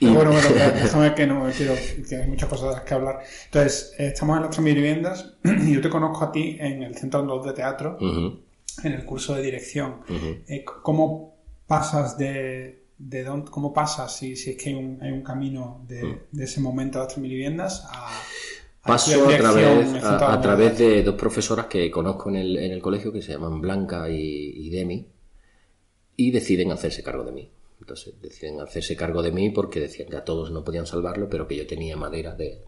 Bueno, 0.00 0.30
bueno, 0.30 0.48
déjame 0.80 1.12
que 1.16 1.26
no 1.26 1.50
quiero, 1.56 1.74
que 2.08 2.16
hay 2.16 2.28
muchas 2.28 2.48
cosas 2.48 2.68
de 2.68 2.74
las 2.76 2.84
que 2.84 2.94
hablar. 2.94 3.18
Entonces, 3.46 3.94
estamos 3.98 4.36
en 4.36 4.42
las 4.44 4.62
viviendas 4.62 5.34
y 5.42 5.74
yo 5.74 5.80
te 5.80 5.90
conozco 5.90 6.24
a 6.24 6.30
ti 6.30 6.56
en 6.60 6.84
el 6.84 6.94
Centro 6.96 7.18
Andaluz 7.18 7.46
de 7.46 7.52
Teatro, 7.52 7.98
en 8.84 8.92
el 8.92 9.04
curso 9.04 9.34
de 9.34 9.42
dirección. 9.42 10.00
Eh, 10.46 10.64
¿Cómo 10.64 11.36
pasas 11.66 12.16
de, 12.16 12.84
de 12.98 13.24
dónde, 13.24 13.50
cómo 13.50 13.72
pasas, 13.72 14.16
si, 14.16 14.36
si 14.36 14.50
es 14.50 14.56
que 14.56 14.70
hay 14.70 14.74
un, 14.74 14.98
hay 15.02 15.10
un 15.10 15.22
camino 15.22 15.84
de, 15.86 16.22
de 16.30 16.44
ese 16.44 16.60
momento 16.60 16.98
a 16.98 17.04
las 17.04 17.14
tres 17.14 17.22
viviendas 17.22 17.86
a 17.90 18.10
Paso 18.88 19.28
a 19.28 19.36
través, 19.36 20.02
a, 20.02 20.40
través 20.40 20.78
de 20.78 21.02
dos 21.02 21.14
profesoras 21.16 21.66
que 21.66 21.90
conozco 21.90 22.30
en 22.30 22.36
el, 22.36 22.56
en 22.56 22.72
el 22.72 22.80
colegio 22.80 23.12
que 23.12 23.20
se 23.20 23.32
llaman 23.32 23.60
Blanca 23.60 24.08
y, 24.08 24.70
Demi 24.70 25.06
y 26.16 26.30
deciden 26.30 26.72
hacerse 26.72 27.02
cargo 27.02 27.22
de 27.24 27.32
mí. 27.32 27.50
Entonces 27.80 28.14
deciden 28.22 28.60
hacerse 28.60 28.96
cargo 28.96 29.22
de 29.22 29.30
mí 29.30 29.50
porque 29.50 29.80
decían 29.80 30.08
que 30.08 30.16
a 30.16 30.24
todos 30.24 30.50
no 30.50 30.64
podían 30.64 30.86
salvarlo, 30.86 31.28
pero 31.28 31.46
que 31.46 31.56
yo 31.56 31.66
tenía 31.66 31.96
madera 31.98 32.34
de, 32.34 32.62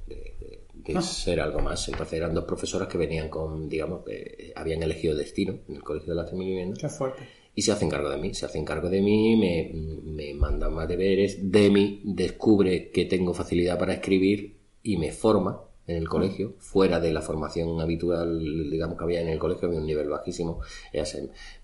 ah. 0.96 1.02
ser 1.02 1.40
algo 1.40 1.60
más. 1.60 1.88
Entonces 1.88 2.14
eran 2.14 2.34
dos 2.34 2.44
profesoras 2.44 2.88
que 2.88 2.98
venían 2.98 3.28
con, 3.28 3.68
digamos, 3.68 4.04
que 4.04 4.52
habían 4.54 4.82
elegido 4.82 5.14
destino 5.14 5.58
en 5.68 5.76
el 5.76 5.82
colegio 5.82 6.14
de 6.14 6.22
las 6.22 6.32
viviendas. 6.32 6.78
Qué 6.78 6.88
fuerte. 6.88 7.22
Y 7.54 7.62
se 7.62 7.72
hacen 7.72 7.90
cargo 7.90 8.08
de 8.10 8.16
mí, 8.16 8.32
se 8.32 8.46
hacen 8.46 8.64
cargo 8.64 8.88
de 8.88 9.00
mí, 9.00 9.36
me, 9.36 9.72
me 10.04 10.34
mandan 10.34 10.72
más 10.72 10.88
deberes. 10.88 11.38
Demi 11.50 12.00
descubre 12.04 12.90
que 12.90 13.04
tengo 13.06 13.34
facilidad 13.34 13.78
para 13.78 13.94
escribir 13.94 14.56
y 14.82 14.96
me 14.96 15.12
forma 15.12 15.64
en 15.90 15.96
el 15.96 16.08
colegio, 16.08 16.54
fuera 16.58 17.00
de 17.00 17.12
la 17.12 17.20
formación 17.20 17.80
habitual, 17.80 18.38
digamos 18.70 18.96
que 18.96 19.04
había 19.04 19.22
en 19.22 19.28
el 19.28 19.38
colegio, 19.38 19.66
había 19.66 19.80
un 19.80 19.86
nivel 19.86 20.08
bajísimo, 20.08 20.60
ella 20.92 21.06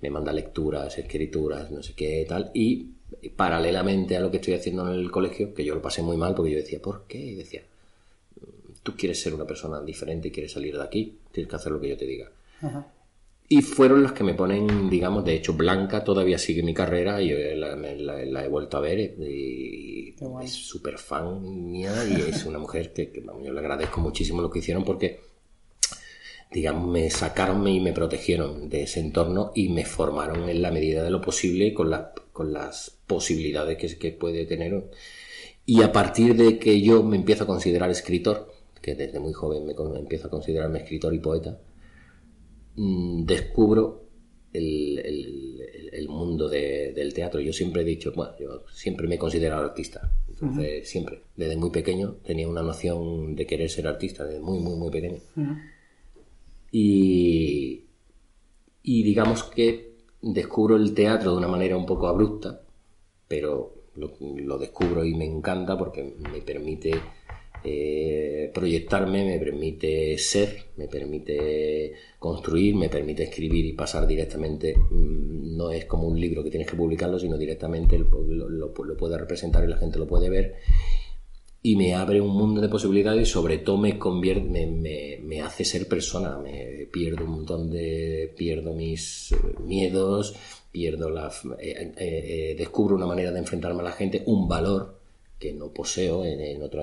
me 0.01 0.11
manda 0.11 0.33
lecturas, 0.33 0.99
escrituras, 0.99 1.71
no 1.71 1.83
sé 1.83 1.95
qué 1.95 2.27
tal, 2.29 2.51
y 2.53 2.91
paralelamente 3.37 4.17
a 4.17 4.21
lo 4.21 4.31
que 4.31 4.39
estoy 4.39 4.55
haciendo 4.55 4.93
en 4.93 4.99
el 4.99 5.11
colegio, 5.11 5.55
que 5.55 5.65
yo 5.65 5.75
lo 5.75 5.83
pasé 5.83 6.03
muy 6.03 6.17
mal 6.17 6.35
porque 6.35 6.53
yo 6.53 6.59
decía, 6.59 6.81
¿por 6.83 7.07
qué? 7.07 7.19
Y 7.19 7.35
decía, 7.37 7.63
tú 8.87 8.97
quieres 8.97 9.21
ser 9.21 9.35
una 9.35 9.45
persona 9.45 9.83
diferente 9.83 10.29
y 10.29 10.31
quieres 10.31 10.53
salir 10.53 10.77
de 10.77 10.85
aquí, 10.85 11.19
tienes 11.33 11.51
que 11.51 11.57
hacer 11.57 11.73
lo 11.73 11.81
que 11.81 11.89
yo 11.89 11.97
te 11.97 12.07
diga. 12.07 12.31
Y 13.49 13.61
fueron 13.63 14.05
los 14.05 14.13
que 14.13 14.23
me 14.23 14.35
ponen, 14.35 14.89
digamos, 14.89 15.25
de 15.25 15.35
hecho, 15.35 15.55
Blanca 15.55 16.05
todavía 16.05 16.39
sigue 16.39 16.63
mi 16.63 16.73
carrera 16.73 17.21
y 17.21 17.31
la, 17.57 17.75
la, 17.75 18.45
he 18.45 18.49
vuelto 18.49 18.77
a 18.77 18.81
ver 18.81 19.01
y, 19.01 20.15
es 20.43 20.53
súper 20.53 20.99
fan 20.99 21.71
mía 21.71 21.93
y 22.09 22.31
es 22.31 22.45
una 22.45 22.61
mujer 22.61 22.93
que, 22.93 23.13
yo 23.45 23.53
le 23.53 23.59
agradezco 23.59 24.01
muchísimo 24.01 24.41
lo 24.41 24.51
que 24.51 24.61
hicieron 24.61 24.85
porque, 24.85 25.21
digamos, 26.53 26.89
me 26.89 27.11
sacaron 27.11 27.67
y 27.67 27.81
me 27.81 27.93
protegieron 27.93 28.69
de 28.69 28.85
ese 28.85 29.01
entorno 29.01 29.51
y 29.55 29.69
me 29.69 29.85
formaron 29.85 30.49
en 30.49 30.63
la 30.63 30.71
medida 30.71 31.03
de 31.03 31.11
lo 31.11 31.21
posible 31.21 31.75
con, 31.75 31.93
con 32.33 32.53
las 32.53 32.97
posibilidades 33.09 33.79
que, 33.79 33.99
que 33.99 34.13
puede 34.13 34.47
tener. 34.47 34.91
Y 35.65 35.83
a 35.83 35.91
partir 35.91 36.37
de 36.37 36.61
que 36.61 36.81
yo 36.81 37.03
me 37.03 37.17
empiezo 37.17 37.43
a 37.45 37.49
considerar 37.49 37.91
escritor, 37.91 38.56
que 38.87 38.95
desde 38.95 39.19
muy 39.19 39.33
joven 39.33 39.67
me 39.67 39.75
empiezo 39.99 40.29
a 40.29 40.31
considerarme 40.31 40.79
escritor 40.79 41.13
y 41.13 41.19
poeta, 41.19 41.59
Mm, 42.77 43.25
descubro 43.25 44.05
el, 44.53 46.07
mundo 46.09 46.49
del 46.49 47.13
teatro. 47.13 47.41
Yo 47.41 47.53
siempre 47.53 47.83
he 47.83 47.85
dicho, 47.85 48.13
bueno, 48.15 48.33
yo 48.39 48.65
siempre 48.71 49.07
me 49.07 49.17
he 49.17 49.19
considerado 49.19 49.65
artista. 49.65 50.13
Entonces, 50.29 50.89
siempre, 50.89 51.23
desde 51.37 51.57
muy 51.57 51.71
pequeño, 51.71 52.17
tenía 52.25 52.49
una 52.49 52.63
noción 52.63 53.35
de 53.35 53.47
querer 53.47 53.69
ser 53.71 53.87
artista, 53.87 54.25
desde 54.25 54.41
muy, 54.41 54.59
muy, 54.61 54.77
muy 54.77 54.91
pequeño. 54.91 55.19
y, 56.71 57.85
y 58.83 59.03
digamos 59.03 59.45
que 59.45 59.97
descubro 60.23 60.77
el 60.77 60.95
teatro 60.95 61.33
de 61.33 61.39
una 61.39 61.49
manera 61.49 61.77
un 61.77 61.87
poco 61.87 62.07
abrupta, 62.09 62.63
pero 63.29 63.75
lo 63.95 64.59
descubro 64.59 65.05
y 65.05 65.15
me 65.15 65.25
encanta 65.25 65.77
porque 65.77 66.15
me 66.33 66.41
permite 66.41 66.93
eh, 67.65 68.51
proyectarme, 68.53 69.25
me 69.25 69.39
permite 69.39 70.17
ser, 70.19 70.67
me 70.77 70.89
permite 70.89 71.93
construir, 72.19 72.75
me 72.75 72.89
permite 72.89 73.25
escribir 73.25 73.65
y 73.65 73.73
pasar 73.73 74.07
directamente. 74.07 74.77
Mm, 74.77 75.57
no 75.57 75.71
es 75.71 75.85
como 75.87 76.07
un 76.09 76.21
libro 76.21 76.43
que 76.43 76.51
tienes 76.51 76.69
que 76.69 76.77
publicarlo, 76.77 77.19
sino 77.19 77.37
directamente 77.37 77.99
lo, 77.99 78.49
lo, 78.49 78.73
puede 78.73 79.19
representar 79.19 79.65
y 79.65 79.69
la 79.69 79.79
gente 79.79 79.99
lo 79.99 80.07
puede 80.07 80.29
ver. 80.29 80.57
Y 81.63 81.75
me 81.75 81.95
abre 81.95 82.21
un 82.21 82.31
mundo 82.31 82.61
de 82.61 82.69
posibilidades 82.69 83.29
y 83.29 83.31
sobre 83.31 83.59
todo 83.59 83.77
me 83.77 83.99
convierte, 83.99 84.49
me, 84.49 85.19
me, 85.21 85.41
hace 85.41 85.65
ser 85.65 85.89
persona. 85.89 86.39
Me 86.39 86.87
pierdo 86.93 87.25
un 87.25 87.33
montón 87.33 87.71
de. 87.71 88.33
pierdo 88.37 88.73
mis 88.73 89.35
miedos, 89.65 90.37
pierdo 90.71 91.11
la. 91.11 91.33
Eh, 91.59 91.93
eh, 91.99 92.55
descubro 92.57 92.95
una 92.95 93.07
manera 93.07 93.33
de 93.33 93.41
enfrentarme 93.41 93.81
a 93.81 93.85
la 93.85 93.93
gente, 93.93 94.23
un 94.27 94.47
valor 94.47 94.96
que 95.39 95.53
no 95.53 95.73
poseo 95.73 96.25
en, 96.25 96.41
en 96.41 96.63
otro 96.63 96.83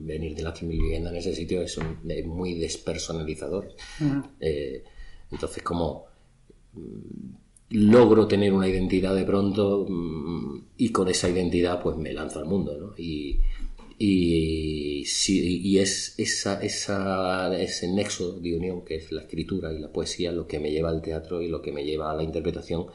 venir 0.00 0.34
de 0.34 0.42
la 0.42 0.52
vivienda 0.52 1.10
en 1.10 1.16
ese 1.16 1.34
sitio 1.34 1.62
es, 1.62 1.78
muy 2.26 2.54
despersonalizador. 2.54 3.74
Eh, 4.40 4.84
entonces 5.30 5.62
como 5.62 6.06
mm, 6.74 7.34
logro 7.70 8.26
tener 8.26 8.52
una 8.52 8.68
identidad 8.68 9.14
de 9.14 9.24
pronto 9.24 9.86
mm, 9.88 10.64
y 10.78 10.90
con 10.90 11.08
esa 11.08 11.28
identidad 11.28 11.82
pues 11.82 11.96
me 11.96 12.12
lanzo 12.12 12.38
al 12.38 12.46
mundo 12.46 12.78
¿no? 12.78 12.94
y, 12.96 13.38
y, 13.98 15.04
y 15.28 15.78
es 15.78 16.14
esa, 16.16 16.62
esa, 16.62 17.54
ese 17.58 17.88
nexo 17.92 18.32
de 18.40 18.56
unión 18.56 18.84
que 18.84 18.96
es 18.96 19.12
la 19.12 19.22
escritura 19.22 19.72
y 19.72 19.78
la 19.78 19.92
poesía 19.92 20.32
lo 20.32 20.46
que 20.46 20.60
me 20.60 20.70
lleva 20.70 20.88
al 20.88 21.02
teatro 21.02 21.42
y 21.42 21.48
lo 21.48 21.60
que 21.60 21.72
me 21.72 21.84
lleva 21.84 22.10
a 22.10 22.16
la 22.16 22.22
interpretación 22.22 22.86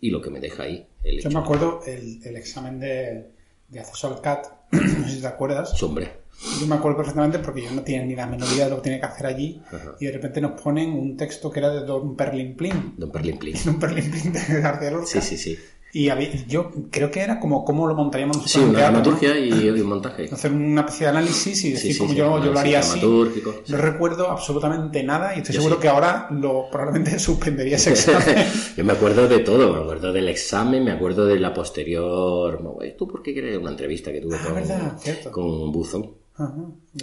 y 0.00 0.10
lo 0.10 0.20
que 0.20 0.30
me 0.30 0.40
deja 0.40 0.64
ahí. 0.64 0.86
Yo 1.20 1.30
me 1.30 1.38
acuerdo 1.38 1.80
el, 1.86 2.20
el 2.24 2.36
examen 2.36 2.78
de, 2.80 3.26
de, 3.68 3.80
acceso 3.80 4.08
al 4.08 4.20
CAT, 4.20 4.46
no 4.72 5.08
sé 5.08 5.14
si 5.14 5.20
te 5.20 5.26
acuerdas. 5.26 5.80
Hombre. 5.82 6.20
Yo 6.58 6.66
me 6.66 6.76
acuerdo 6.76 6.96
perfectamente 6.96 7.38
porque 7.38 7.62
yo 7.62 7.70
no 7.70 7.82
tenía 7.82 8.02
ni 8.02 8.14
la 8.14 8.26
menor 8.26 8.48
idea 8.48 8.64
de 8.64 8.70
lo 8.70 8.76
que 8.76 8.84
tenía 8.84 9.00
que 9.00 9.06
hacer 9.06 9.26
allí 9.26 9.60
y 9.98 10.06
de 10.06 10.12
repente 10.12 10.40
nos 10.40 10.58
ponen 10.58 10.90
un 10.92 11.14
texto 11.14 11.50
que 11.50 11.58
era 11.58 11.68
de 11.68 11.84
Don 11.84 12.16
Perlin 12.16 12.56
Plin. 12.56 12.94
Don 12.96 13.12
Perlin 13.12 13.38
Plin. 13.38 13.56
Don 13.64 13.78
Perlin 13.78 14.10
Plin 14.10 14.32
de 14.32 14.60
García 14.60 14.90
Lorca. 14.90 15.06
Sí, 15.06 15.20
sí, 15.20 15.36
sí. 15.36 15.58
Y 15.92 16.08
yo 16.46 16.70
creo 16.90 17.10
que 17.10 17.20
era 17.20 17.40
como 17.40 17.64
cómo 17.64 17.86
lo 17.86 17.94
montaríamos 17.96 18.36
nosotros. 18.36 18.64
Sí, 18.64 18.70
una 18.70 18.78
dramaturgia 18.78 19.38
y, 19.38 19.68
un 19.70 19.88
montaje. 19.88 20.28
Hacer 20.32 20.52
una 20.52 20.82
especie 20.82 21.06
de 21.06 21.10
análisis 21.10 21.64
y 21.64 21.72
decir 21.72 21.98
cómo 21.98 22.12
yo, 22.12 22.44
yo 22.44 22.52
lo 22.52 22.58
haría 22.58 22.78
así. 22.78 23.00
No 23.00 23.76
recuerdo 23.76 24.30
absolutamente 24.30 25.02
nada 25.02 25.34
y 25.34 25.38
estoy 25.38 25.56
seguro 25.56 25.80
que 25.80 25.88
ahora 25.88 26.28
lo 26.30 26.68
probablemente 26.70 27.18
suspendería 27.18 27.76
ese 27.76 27.90
examen. 27.90 28.46
yo 28.76 28.84
me 28.84 28.92
acuerdo 28.92 29.26
de 29.26 29.40
todo, 29.40 29.72
me 29.72 29.80
acuerdo 29.80 30.12
del 30.12 30.28
examen, 30.28 30.84
me 30.84 30.92
acuerdo 30.92 31.26
de 31.26 31.40
la 31.40 31.52
posterior. 31.52 32.62
¿Tú 32.96 33.08
por 33.08 33.22
qué 33.22 33.32
quieres 33.32 33.58
una 33.58 33.70
entrevista 33.70 34.12
que 34.12 34.20
tuve 34.20 34.36
ah, 34.36 34.96
con, 35.30 35.32
con 35.32 35.72
Buzón? 35.72 36.20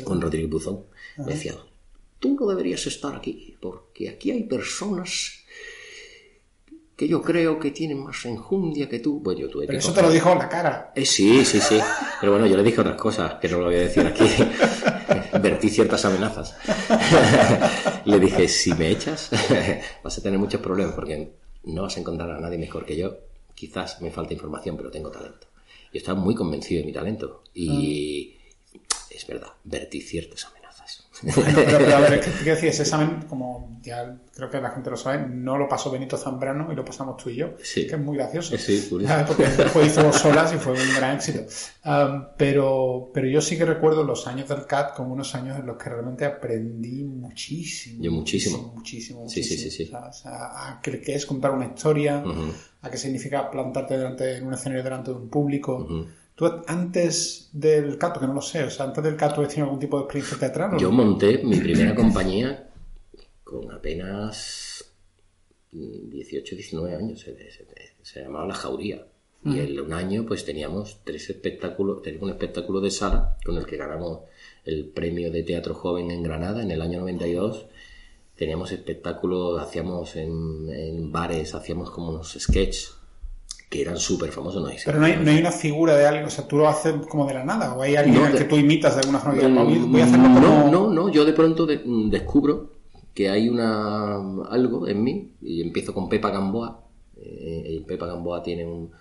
con 0.04 0.22
Rodríguez 0.22 0.50
Buzón. 0.50 0.84
Me 1.18 1.34
decía, 1.34 1.54
tú 2.20 2.36
no 2.40 2.48
deberías 2.48 2.86
estar 2.88 3.16
aquí, 3.16 3.56
porque 3.60 4.10
aquí 4.10 4.32
hay 4.32 4.44
personas 4.44 5.44
que 6.98 7.08
yo 7.08 7.22
creo 7.22 7.60
que 7.60 7.70
tienen 7.70 8.04
más 8.04 8.26
enjundia 8.26 8.90
que 8.90 8.98
tú. 8.98 9.22
Pues 9.22 9.38
yo 9.38 9.48
tuve 9.48 9.68
Pero 9.68 9.78
eso 9.78 9.94
te 9.94 10.02
lo 10.02 10.10
dijo 10.10 10.32
en 10.32 10.40
la 10.40 10.50
cara. 10.50 10.92
Eh, 10.96 11.06
sí, 11.06 11.46
sí, 11.46 11.60
sí. 11.62 11.80
Pero 12.20 12.32
bueno, 12.32 12.48
yo 12.48 12.58
le 12.58 12.64
dije 12.64 12.82
otras 12.82 12.98
cosas, 12.98 13.36
que 13.36 13.48
no 13.48 13.60
lo 13.60 13.66
voy 13.66 13.76
a 13.76 13.82
decir 13.82 14.04
aquí. 14.06 14.26
Vertí 15.40 15.70
ciertas 15.70 16.04
amenazas. 16.06 16.56
le 18.06 18.20
dije, 18.20 18.48
si 18.48 18.74
me 18.74 18.90
echas, 18.90 19.30
vas 20.04 20.18
a 20.18 20.24
tener 20.24 20.40
muchos 20.40 20.60
problemas 20.60 20.96
porque 20.96 21.34
no 21.66 21.84
vas 21.84 21.96
a 21.98 22.00
encontrar 22.00 22.32
a 22.32 22.40
nadie 22.40 22.58
mejor 22.58 22.84
que 22.84 22.98
yo. 22.98 23.16
Quizás 23.54 24.02
me 24.02 24.10
falta 24.10 24.34
información, 24.34 24.76
pero 24.76 24.90
tengo 24.90 25.12
talento. 25.12 25.46
Yo 25.94 26.00
estaba 26.00 26.20
muy 26.20 26.34
convencido 26.34 26.82
de 26.82 26.88
mi 26.88 26.94
talento. 26.94 27.44
Y 27.54 28.38
ah. 28.74 28.80
es 29.12 29.28
verdad, 29.28 29.50
vertí 29.64 30.02
ciertas 30.02 30.46
amenazas. 30.46 30.57
Pero, 31.24 31.96
a 31.96 32.00
ver, 32.02 32.20
¿qué, 32.20 32.50
decir? 32.52 32.70
Ese 32.70 32.84
examen, 32.84 33.24
como 33.28 33.80
ya 33.82 34.18
creo 34.36 34.50
que 34.50 34.60
la 34.60 34.72
gente 34.72 34.90
lo 34.90 34.98
sabe, 34.98 35.28
no 35.28 35.58
lo 35.58 35.68
pasó 35.68 35.90
Benito 35.90 36.18
Zambrano 36.18 36.72
y 36.72 36.76
lo 36.76 36.86
pasamos 36.86 37.18
tú 37.18 37.30
y 37.30 37.38
yo, 37.38 37.56
que 37.56 37.82
es 37.86 38.00
muy 38.00 38.18
gracioso. 38.18 38.58
Sí, 38.58 38.88
Porque 38.90 39.48
después 39.48 39.88
hizo 39.88 40.12
solas 40.14 40.54
y 40.54 40.58
fue 40.58 40.74
un 40.74 40.96
gran 40.96 41.16
éxito. 41.16 41.42
pero, 42.38 43.12
pero 43.14 43.28
yo 43.28 43.42
sí 43.42 43.58
que 43.58 43.66
recuerdo 43.66 44.04
los 44.04 44.28
años 44.28 44.50
del 44.50 44.66
CAT 44.66 44.96
como 44.96 45.14
unos 45.14 45.34
años 45.36 45.58
en 45.58 45.66
los 45.66 45.78
que 45.78 45.90
realmente 45.90 46.26
aprendí 46.26 47.04
muchísimo. 47.04 48.04
Yo 48.04 48.12
muchísimo. 48.12 48.74
Muchísimo, 48.76 49.30
Sí, 49.30 49.44
sí, 49.44 49.72
sí. 49.72 49.92
O 49.94 50.14
sea, 50.14 50.32
a 50.32 50.82
qué 50.82 51.02
es 51.08 51.26
contar 51.26 51.52
una 51.52 51.66
historia, 51.66 52.24
a 52.82 52.90
qué 52.90 52.98
significa 52.98 53.50
plantarte 53.50 53.98
delante, 53.98 54.38
en 54.38 54.48
un 54.48 54.54
escenario 54.54 54.84
delante 54.84 55.12
de 55.12 55.18
un 55.18 55.30
público. 55.30 55.88
¿Tú 56.38 56.46
antes 56.68 57.50
del 57.52 57.98
Cato, 57.98 58.20
que 58.20 58.28
no 58.28 58.36
lo 58.36 58.44
sé, 58.44 58.64
o 58.64 58.70
sea, 58.70 58.86
antes 58.86 59.04
del 59.04 59.16
Cato 59.16 59.42
has 59.42 59.48
tenido 59.48 59.66
algún 59.66 59.80
tipo 59.80 59.98
de 59.98 60.04
experiencia 60.04 60.38
teatral? 60.38 60.78
Yo 60.78 60.92
monté 60.92 61.40
mi 61.40 61.58
primera 61.58 61.96
compañía 61.96 62.70
con 63.44 63.72
apenas 63.72 64.86
18, 65.72 66.56
19 66.56 66.96
años, 66.96 67.26
se, 68.04 68.22
llamaba 68.22 68.46
La 68.46 68.54
Jauría. 68.54 69.08
Y 69.46 69.58
en 69.58 69.80
un 69.80 69.92
año 69.94 70.28
pues 70.28 70.46
teníamos 70.46 71.00
tres 71.04 71.28
espectáculos, 71.32 72.04
teníamos 72.04 72.30
un 72.30 72.34
espectáculo 72.36 72.82
de 72.82 72.92
sala 72.92 73.36
con 73.44 73.58
el 73.58 73.66
que 73.66 73.78
ganamos 73.78 74.20
el 74.64 74.90
premio 74.90 75.32
de 75.32 75.42
teatro 75.42 75.74
joven 75.74 76.12
en 76.12 76.22
Granada 76.22 76.62
en 76.62 76.70
el 76.70 76.84
año 76.84 77.00
92. 77.00 77.66
Teníamos 78.36 78.72
espectáculos, 78.72 79.60
hacíamos 79.60 80.16
en, 80.16 80.70
en 80.70 81.12
bares, 81.12 81.56
hacíamos 81.56 81.90
como 81.90 82.10
unos 82.10 82.38
sketches 82.40 82.97
que 83.70 83.82
eran 83.82 83.98
súper 83.98 84.32
famosos. 84.32 84.64
No 84.64 84.70
Pero 84.86 85.00
no 85.00 85.06
hay, 85.06 85.18
no 85.18 85.30
hay, 85.30 85.40
una 85.40 85.52
figura 85.52 85.96
de 85.96 86.06
algo, 86.06 86.28
o 86.28 86.30
sea, 86.30 86.48
tú 86.48 86.58
lo 86.58 86.68
haces 86.68 86.96
como 87.08 87.28
de 87.28 87.34
la 87.34 87.44
nada, 87.44 87.76
o 87.76 87.82
hay 87.82 87.96
alguien 87.96 88.32
que 88.32 88.46
tú 88.46 88.56
imitas 88.56 88.96
de 88.96 89.02
alguna 89.02 89.20
forma. 89.20 89.44
Mm, 89.44 89.92
voy 89.92 90.02
a 90.02 90.06
hacerlo 90.06 90.24
como... 90.24 90.40
No, 90.40 90.72
no, 90.72 90.94
no, 90.94 91.10
yo 91.10 91.26
de 91.26 91.34
pronto 91.34 91.66
descubro 91.66 92.72
que 93.14 93.30
hay 93.30 93.50
una 93.50 94.16
algo 94.50 94.88
en 94.88 95.04
mí 95.04 95.34
y 95.42 95.62
empiezo 95.62 95.94
con 95.94 96.08
Pepa 96.08 96.30
Gamboa. 96.30 96.84
Eh, 97.18 97.84
Pepa 97.86 98.06
Gamboa 98.06 98.42
tiene 98.42 98.66
un, 98.66 98.92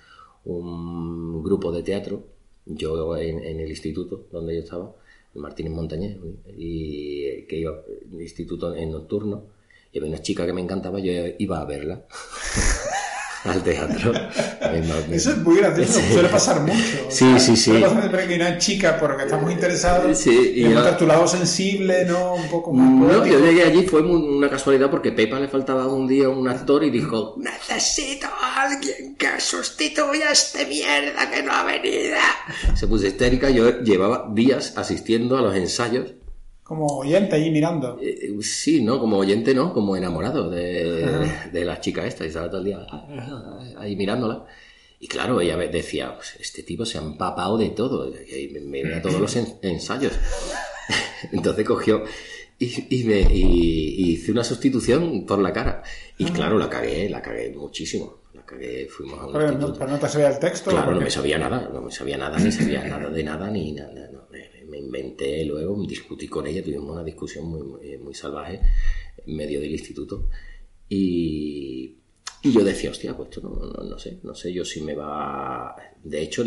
un 0.46 1.42
grupo 1.44 1.70
de 1.70 1.83
teatro, 1.83 2.24
yo 2.64 3.16
en, 3.16 3.44
en, 3.44 3.61
el 3.61 3.68
instituto 3.68 4.26
donde 4.33 4.55
yo 4.55 4.62
estaba, 4.62 4.92
en 5.35 5.42
Martínez 5.42 5.72
Montañés, 5.72 6.16
y 6.57 7.42
que 7.42 7.59
iba 7.59 7.70
al 7.70 8.20
instituto 8.20 8.74
en 8.74 8.90
nocturno, 8.90 9.44
y 9.92 9.98
había 9.98 10.11
una 10.11 10.22
chica 10.22 10.44
que 10.44 10.52
me 10.52 10.61
encantaba, 10.61 10.98
yo 10.98 11.12
iba 11.38 11.61
a 11.61 11.64
verla. 11.64 12.05
al 13.44 13.62
teatro. 13.62 14.12
Eso 15.11 15.31
es 15.31 15.38
muy 15.38 15.57
gracioso, 15.57 16.01
suele 16.12 16.29
pasar 16.29 16.61
mucho. 16.61 17.07
Sí, 17.09 17.38
sí, 17.38 17.57
sí. 17.57 17.70
Suele 17.70 17.87
pasar 17.87 18.29
que 18.29 18.35
una 18.37 18.59
chica 18.59 18.99
porque 18.99 19.25
estamos 19.25 19.51
interesados 19.51 20.18
sí, 20.18 20.53
y, 20.57 20.66
y 20.66 20.75
tu 20.99 21.07
lado 21.07 21.27
sensible, 21.27 22.05
¿no? 22.05 22.35
Un 22.35 22.49
poco 22.49 22.72
más. 22.72 22.88
No, 22.88 23.27
yo 23.27 23.38
llegué 23.38 23.64
allí, 23.64 23.87
fue 23.87 24.03
una 24.03 24.49
casualidad 24.49 24.90
porque 24.90 25.12
Pepa 25.12 25.38
le 25.38 25.49
faltaba 25.49 25.87
un 25.87 26.07
día 26.07 26.29
un 26.29 26.49
actor 26.49 26.85
y 26.85 26.90
dijo: 26.90 27.35
Necesito 27.38 28.27
a 28.27 28.62
alguien 28.62 29.16
que 29.16 29.40
sustituya 29.40 30.29
a 30.29 30.33
este 30.33 30.66
mierda 30.66 31.31
que 31.31 31.42
no 31.42 31.53
ha 31.53 31.64
venido. 31.64 32.16
Se 32.75 32.87
puso 32.87 33.07
histérica, 33.07 33.51
yo 33.51 33.81
llevaba 33.81 34.29
días 34.33 34.75
asistiendo 34.77 35.37
a 35.37 35.42
los 35.42 35.55
ensayos 35.55 36.14
como 36.66 36.87
oyente 36.98 37.37
allí 37.37 37.50
mirando. 37.50 37.98
Eh, 38.00 38.18
eh, 38.22 38.42
sí, 38.42 38.83
¿no? 38.83 38.98
Como 38.98 39.18
oyente, 39.18 39.55
¿no? 39.55 39.72
Como 39.72 39.96
enamorado 39.96 40.50
de, 40.50 41.31
de 41.52 41.64
la 41.64 41.81
chica 41.81 42.05
esta. 42.05 42.24
Y 42.24 42.29
estaba 42.29 42.50
todo 42.50 42.59
el 42.61 42.66
día 42.66 42.87
ahí 43.79 43.94
mirándola. 43.94 44.44
Y 44.98 45.07
claro, 45.07 45.40
ella 45.40 45.57
decía, 45.57 46.16
pues 46.16 46.37
este 46.40 46.64
tipo 46.64 46.85
se 46.85 46.98
ha 46.98 47.02
empapado 47.02 47.57
de 47.57 47.70
todo. 47.70 48.09
Y 48.09 48.48
me, 48.48 48.83
me 48.83 48.94
a 48.94 49.02
todos 49.02 49.20
los 49.20 49.37
ensayos. 49.37 50.12
Entonces 51.33 51.64
cogió 51.64 52.02
y, 52.59 53.00
y, 53.00 53.05
me, 53.05 53.20
y, 53.20 54.12
hice 54.12 54.33
una 54.33 54.42
sustitución 54.42 55.24
por 55.24 55.38
la 55.38 55.52
cara. 55.52 55.85
Y 56.18 56.24
claro, 56.24 56.59
la 56.59 56.68
cagué, 56.68 57.09
la 57.09 57.22
cagué 57.22 57.50
muchísimo. 57.50 58.22
La 58.35 58.42
cagué, 58.44 58.88
fuimos 58.90 59.20
a 59.20 59.26
un 59.26 59.33
pero, 59.33 59.52
no, 59.52 59.72
pero 59.72 59.90
no 59.90 59.98
te 60.00 60.09
sabía 60.09 60.31
el 60.31 60.38
texto. 60.40 60.70
Claro, 60.70 60.92
no 60.92 61.00
me 61.00 61.11
sabía 61.11 61.38
nada, 61.38 61.70
no 61.72 61.83
me 61.83 61.92
sabía 61.92 62.16
nada, 62.16 62.38
ni 62.38 62.50
sabía 62.50 62.83
nada 62.85 63.09
de 63.09 63.22
nada, 63.22 63.50
ni 63.50 63.72
nada 63.72 64.15
inventé 64.78 65.44
luego, 65.44 65.84
discutí 65.86 66.28
con 66.28 66.46
ella, 66.46 66.62
tuvimos 66.62 66.90
una 66.90 67.04
discusión 67.04 67.46
muy, 67.46 67.62
muy, 67.62 67.98
muy 67.98 68.14
salvaje 68.14 68.60
en 69.24 69.36
medio 69.36 69.60
del 69.60 69.72
instituto. 69.72 70.28
Y, 70.88 71.96
y 72.42 72.52
yo 72.52 72.62
decía, 72.62 72.90
hostia, 72.90 73.16
pues 73.16 73.30
esto 73.30 73.40
no, 73.42 73.84
no, 73.84 73.98
sé, 73.98 74.20
no 74.22 74.34
sé 74.34 74.52
yo 74.52 74.64
si 74.64 74.80
me 74.82 74.94
va... 74.94 75.74
De 76.02 76.22
hecho, 76.22 76.44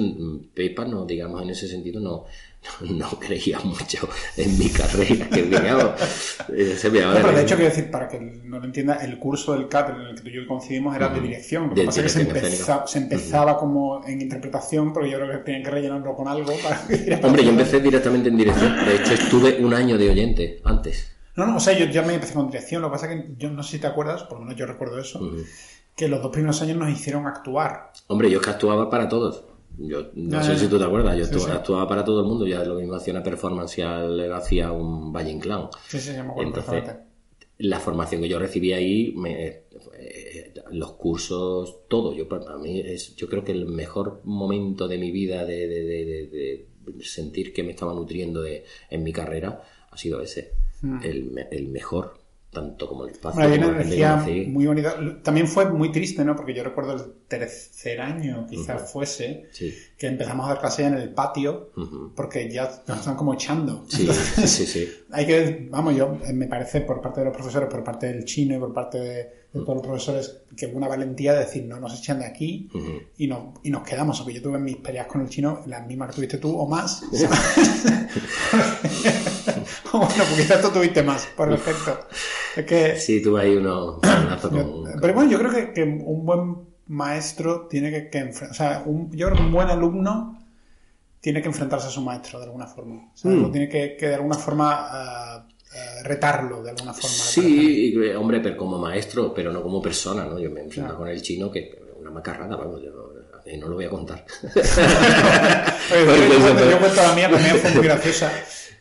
Pepa, 0.53 0.85
no, 0.85 1.05
digamos, 1.05 1.41
en 1.41 1.49
ese 1.49 1.67
sentido, 1.67 1.99
no, 1.99 2.25
no, 2.81 3.09
creía 3.19 3.59
mucho 3.59 4.09
en 4.37 4.57
mi 4.57 4.69
carrera. 4.69 5.29
Que 5.29 5.43
digamos, 5.43 5.91
eh, 6.49 6.75
se 6.77 6.89
no, 6.89 7.13
pero 7.13 7.31
de 7.31 7.41
hecho, 7.41 7.55
quiero 7.55 7.69
decir, 7.69 7.89
para 7.89 8.07
que 8.07 8.19
no 8.19 8.59
lo 8.59 8.65
entienda, 8.65 8.95
el 8.95 9.17
curso 9.17 9.53
del 9.53 9.67
CAT 9.67 9.89
en 9.91 10.01
el 10.01 10.15
que 10.15 10.21
tú 10.21 10.27
y 10.29 10.33
yo 10.33 10.47
coincidimos 10.47 10.95
era 10.95 11.09
de 11.09 11.21
dirección. 11.21 11.69
Lo 11.69 11.75
que 11.75 11.85
pasa 11.85 12.01
es 12.01 12.13
que 12.13 12.49
se, 12.85 12.97
empezaba 12.97 13.57
como 13.57 14.05
en 14.05 14.21
interpretación, 14.21 14.93
porque 14.93 15.09
yo 15.09 15.17
creo 15.17 15.31
que 15.31 15.37
tenían 15.39 15.63
que 15.63 15.71
rellenarlo 15.71 16.15
con 16.15 16.27
algo 16.27 16.53
para 16.61 16.81
Hombre, 17.27 17.43
yo 17.43 17.49
empecé 17.49 17.79
directamente 17.79 18.29
en 18.29 18.37
dirección. 18.37 18.85
De 18.85 18.95
hecho, 18.95 19.13
estuve 19.13 19.63
un 19.63 19.73
año 19.73 19.97
de 19.97 20.09
oyente 20.09 20.61
antes. 20.65 21.11
No, 21.35 21.45
no, 21.45 21.57
o 21.57 21.59
sea, 21.59 21.77
yo 21.77 21.85
ya 21.85 22.01
me 22.01 22.15
empecé 22.15 22.33
con 22.33 22.47
dirección. 22.47 22.81
Lo 22.81 22.89
que 22.89 22.93
pasa 22.93 23.11
es 23.11 23.21
que 23.21 23.27
yo 23.37 23.49
no 23.49 23.63
sé 23.63 23.73
si 23.73 23.79
te 23.79 23.87
acuerdas, 23.87 24.23
por 24.23 24.39
lo 24.39 24.45
menos 24.45 24.59
yo 24.59 24.65
recuerdo 24.65 24.99
eso 24.99 25.21
que 25.99 26.07
los 26.07 26.21
dos 26.21 26.31
primeros 26.31 26.61
años 26.61 26.77
nos 26.77 26.89
hicieron 26.89 27.27
actuar. 27.27 27.91
Hombre, 28.07 28.31
yo 28.31 28.39
es 28.39 28.45
que 28.45 28.51
actuaba 28.51 28.89
para 28.89 29.09
todos. 29.09 29.43
Yo 29.77 30.11
no 30.13 30.43
sé 30.43 30.57
si 30.57 30.67
tú 30.67 30.77
te 30.77 30.83
acuerdas, 30.83 31.31
yo 31.31 31.45
actuaba, 31.51 31.87
para 31.87 32.03
todo 32.03 32.21
el 32.21 32.27
mundo, 32.27 32.45
ya 32.45 32.63
lo 32.63 32.75
mismo 32.75 32.95
hacía 32.95 33.13
una 33.13 33.23
performance, 33.23 33.77
ya 33.77 34.03
le 34.03 34.31
hacía 34.33 34.71
un 34.71 35.13
Valle 35.13 35.39
Clown. 35.39 35.69
Sí, 35.87 35.99
sí, 35.99 36.11
me 36.11 36.19
acuerdo 36.19 36.41
Entonces, 36.41 36.95
la 37.59 37.79
formación 37.79 38.21
que 38.21 38.29
yo 38.29 38.39
recibí 38.39 38.73
ahí, 38.73 39.13
me, 39.15 39.63
eh, 39.97 40.53
los 40.71 40.93
cursos, 40.93 41.87
todo, 41.87 42.13
yo 42.13 42.27
para 42.27 42.57
mí 42.57 42.79
es, 42.79 43.15
yo 43.15 43.27
creo 43.27 43.43
que 43.43 43.51
el 43.51 43.67
mejor 43.67 44.21
momento 44.23 44.87
de 44.87 44.97
mi 44.97 45.11
vida 45.11 45.45
de, 45.45 45.67
de, 45.67 46.67
sentir 47.01 47.53
que 47.53 47.63
me 47.63 47.71
estaba 47.71 47.93
nutriendo 47.93 48.43
en 48.45 49.03
mi 49.03 49.13
carrera 49.13 49.61
ha 49.91 49.97
sido 49.97 50.21
ese, 50.21 50.53
mm. 50.81 51.03
el, 51.03 51.47
el 51.51 51.67
mejor 51.67 52.19
tanto 52.51 52.87
como 52.87 53.05
el 53.05 53.11
espacio. 53.11 53.41
Hay 53.41 53.57
una 53.57 53.67
energía 53.67 54.25
muy 54.47 54.65
bonita. 54.65 54.95
También 55.23 55.47
fue 55.47 55.69
muy 55.69 55.91
triste, 55.91 56.25
¿no? 56.25 56.35
Porque 56.35 56.53
yo 56.53 56.63
recuerdo 56.63 56.93
el 56.93 57.01
tercer 57.29 58.01
año, 58.01 58.45
quizás 58.49 58.91
fuese, 58.91 59.45
que 59.97 60.07
empezamos 60.07 60.45
a 60.45 60.49
dar 60.49 60.59
clase 60.59 60.83
en 60.83 60.95
el 60.95 61.13
patio, 61.13 61.71
porque 62.15 62.49
ya 62.49 62.83
nos 62.87 62.99
están 62.99 63.15
como 63.15 63.35
echando. 63.35 63.85
Sí, 63.87 64.07
sí, 64.45 64.65
sí. 64.65 64.89
Hay 65.11 65.27
que, 65.27 65.67
vamos, 65.69 65.95
yo, 65.95 66.17
eh, 66.25 66.33
me 66.33 66.47
parece 66.47 66.81
por 66.81 67.01
parte 67.01 67.21
de 67.21 67.27
los 67.27 67.35
profesores, 67.35 67.69
por 67.69 67.83
parte 67.83 68.07
del 68.07 68.25
chino 68.25 68.55
y 68.55 68.59
por 68.59 68.73
parte 68.73 68.99
de, 68.99 69.39
todos 69.51 69.75
los 69.75 69.85
profesores, 69.85 70.41
que 70.55 70.67
una 70.67 70.87
valentía 70.87 71.33
de 71.33 71.39
decir, 71.39 71.65
no 71.65 71.79
nos 71.79 71.99
echan 71.99 72.19
de 72.19 72.25
aquí 72.25 72.69
y, 73.17 73.27
no, 73.27 73.53
y 73.63 73.69
nos 73.69 73.83
quedamos. 73.83 74.19
Porque 74.19 74.35
yo 74.35 74.41
tuve 74.41 74.59
mis 74.59 74.77
peleas 74.77 75.07
con 75.07 75.21
el 75.21 75.29
chino, 75.29 75.63
las 75.65 75.85
mismas 75.87 76.09
que 76.09 76.15
tuviste 76.15 76.37
tú 76.37 76.55
o 76.55 76.67
más. 76.67 77.03
bueno, 79.91 80.07
porque 80.29 80.41
esto 80.41 80.71
tuviste 80.71 81.03
más, 81.03 81.27
por 81.35 81.51
efecto. 81.51 81.99
Es 82.55 82.65
que, 82.65 82.95
sí, 82.97 83.21
tuve 83.21 83.41
ahí 83.41 83.55
uno. 83.55 83.99
pero 84.01 85.13
bueno, 85.13 85.31
yo 85.31 85.39
creo 85.39 85.73
que, 85.73 85.83
un 85.83 86.25
buen 86.25 86.69
maestro 86.89 87.67
tiene 87.67 87.91
que, 87.91 88.09
que 88.09 88.23
o 88.23 88.53
sea, 88.53 88.83
un, 88.85 89.09
yo 89.11 89.27
creo 89.27 89.37
que 89.37 89.43
un 89.43 89.51
buen 89.51 89.69
alumno 89.69 90.37
tiene 91.21 91.41
que 91.41 91.47
enfrentarse 91.47 91.87
a 91.87 91.89
su 91.89 92.01
maestro 92.01 92.39
de 92.39 92.45
alguna 92.45 92.67
forma. 92.67 93.11
O 93.13 93.17
sea, 93.17 93.31
mm. 93.31 93.51
tiene 93.51 93.69
que, 93.69 93.95
que, 93.95 94.07
de 94.07 94.15
alguna 94.15 94.35
forma 94.35 95.37
uh, 95.37 96.03
retarlo 96.03 96.63
de 96.63 96.71
alguna 96.71 96.93
forma. 96.93 97.09
Sí, 97.09 97.95
hombre, 98.15 98.39
pero 98.39 98.57
como 98.57 98.77
maestro, 98.77 99.33
pero 99.33 99.51
no 99.51 99.61
como 99.61 99.81
persona, 99.81 100.25
¿no? 100.25 100.39
Yo 100.39 100.49
me 100.51 100.61
enfrento 100.61 100.95
con 100.95 101.07
el 101.07 101.21
chino 101.21 101.51
que 101.51 101.79
una 101.99 102.11
macarrada, 102.11 102.55
vamos, 102.55 102.81
yo 102.81 102.91
no 103.57 103.67
lo 103.67 103.75
voy 103.75 103.85
a 103.85 103.89
contar. 103.89 104.25
Oye, 104.43 104.55
yo, 106.29 106.39
cuento, 106.41 106.69
yo, 106.69 106.79
cuento, 106.79 107.01
la 107.01 107.13
mía, 107.13 107.29
también 107.29 107.55
fue 107.57 107.71
muy 107.71 107.83
graciosa. 107.83 108.31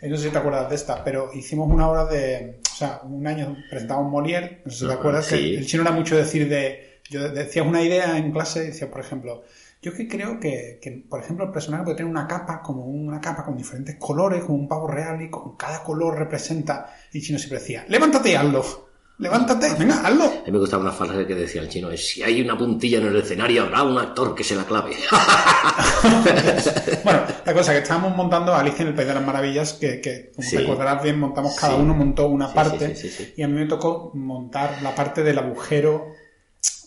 No 0.03 0.17
sé 0.17 0.25
si 0.25 0.31
te 0.31 0.39
acuerdas 0.39 0.69
de 0.69 0.77
esta, 0.77 1.03
pero 1.03 1.31
hicimos 1.35 1.69
una 1.71 1.89
obra 1.89 2.05
de. 2.07 2.61
O 2.73 2.77
sea, 2.77 3.01
un 3.03 3.27
año 3.27 3.57
presentaba 3.69 4.01
Molière, 4.03 4.63
no 4.65 4.71
sé 4.71 4.79
si 4.79 4.87
te 4.87 4.93
acuerdas, 4.93 5.27
que 5.27 5.59
el 5.59 5.67
chino 5.67 5.83
era 5.83 5.93
mucho 5.93 6.17
decir 6.17 6.49
de. 6.49 6.88
Yo 7.11 7.29
decía 7.31 7.63
una 7.63 7.83
idea 7.83 8.19
en 8.19 8.33
clase, 8.33 8.65
decía, 8.65 8.91
por 8.91 9.01
ejemplo, 9.01 9.43
yo 9.81 9.95
que 9.95 10.09
creo 10.09 10.41
que, 10.41 10.79
que, 10.83 11.05
por 11.09 11.21
ejemplo, 11.21 11.47
el 11.47 11.53
personaje 11.53 11.85
puede 11.85 11.97
tener 11.97 12.11
una 12.11 12.27
capa, 12.27 12.61
como 12.63 12.85
una 12.85 13.21
capa 13.21 13.45
con 13.45 13.57
diferentes 13.57 13.97
colores, 13.97 14.45
como 14.45 14.59
un 14.59 14.69
pavo 14.69 14.89
real, 14.89 15.23
y 15.23 15.31
con 15.31 15.57
cada 15.57 15.83
color 15.83 16.19
representa. 16.19 16.95
Y 17.13 17.19
el 17.19 17.25
chino 17.25 17.39
siempre 17.39 17.61
decía, 17.61 17.85
levántate 17.89 18.33
y 18.33 18.35
hazlo. 18.35 18.89
Levántate, 19.19 19.75
venga, 19.75 20.01
hazlo. 20.07 20.25
A 20.25 20.47
mí 20.47 20.53
me 20.53 20.59
gustaba 20.59 20.83
una 20.83 20.93
frase 20.93 21.27
que 21.27 21.35
decía 21.35 21.61
el 21.61 21.69
chino, 21.69 21.91
es 21.91 22.07
si 22.07 22.23
hay 22.23 22.41
una 22.41 22.57
puntilla 22.57 22.99
en 22.99 23.07
el 23.07 23.17
escenario 23.17 23.65
habrá 23.65 23.83
un 23.83 23.99
actor 23.99 24.33
que 24.33 24.45
se 24.45 24.55
la 24.55 24.65
clave. 24.65 24.95
bueno, 27.05 27.23
la 27.45 27.53
cosa 27.53 27.73
que 27.73 27.79
estábamos 27.79 28.17
montando 28.17 28.55
Alicia 28.55 28.83
en 28.83 28.89
el 28.89 28.95
País 28.95 29.09
de 29.09 29.15
las 29.15 29.25
Maravillas, 29.25 29.73
que, 29.73 30.01
que 30.01 30.31
como 30.37 30.49
te 30.49 30.59
acordarás 30.59 31.03
bien, 31.03 31.19
montamos 31.19 31.57
cada 31.59 31.75
uno 31.75 31.95
montó 31.95 32.29
una 32.29 32.55
parte 32.55 32.95
y 33.37 33.43
a 33.43 33.49
mí 33.49 33.55
me 33.55 33.67
tocó 33.67 34.13
montar 34.15 34.83
la 34.83 34.95
parte 34.95 35.25
del 35.25 35.39
agujero 35.39 36.13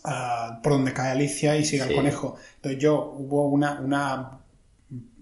uh, 0.06 0.62
por 0.62 0.74
donde 0.74 0.94
cae 0.94 1.12
Alicia 1.12 1.58
y 1.58 1.66
sigue 1.66 1.84
el 1.84 1.96
conejo. 1.96 2.36
Entonces 2.56 2.82
yo 2.82 3.14
hubo 3.18 3.48
una, 3.48 3.80
una 3.82 4.40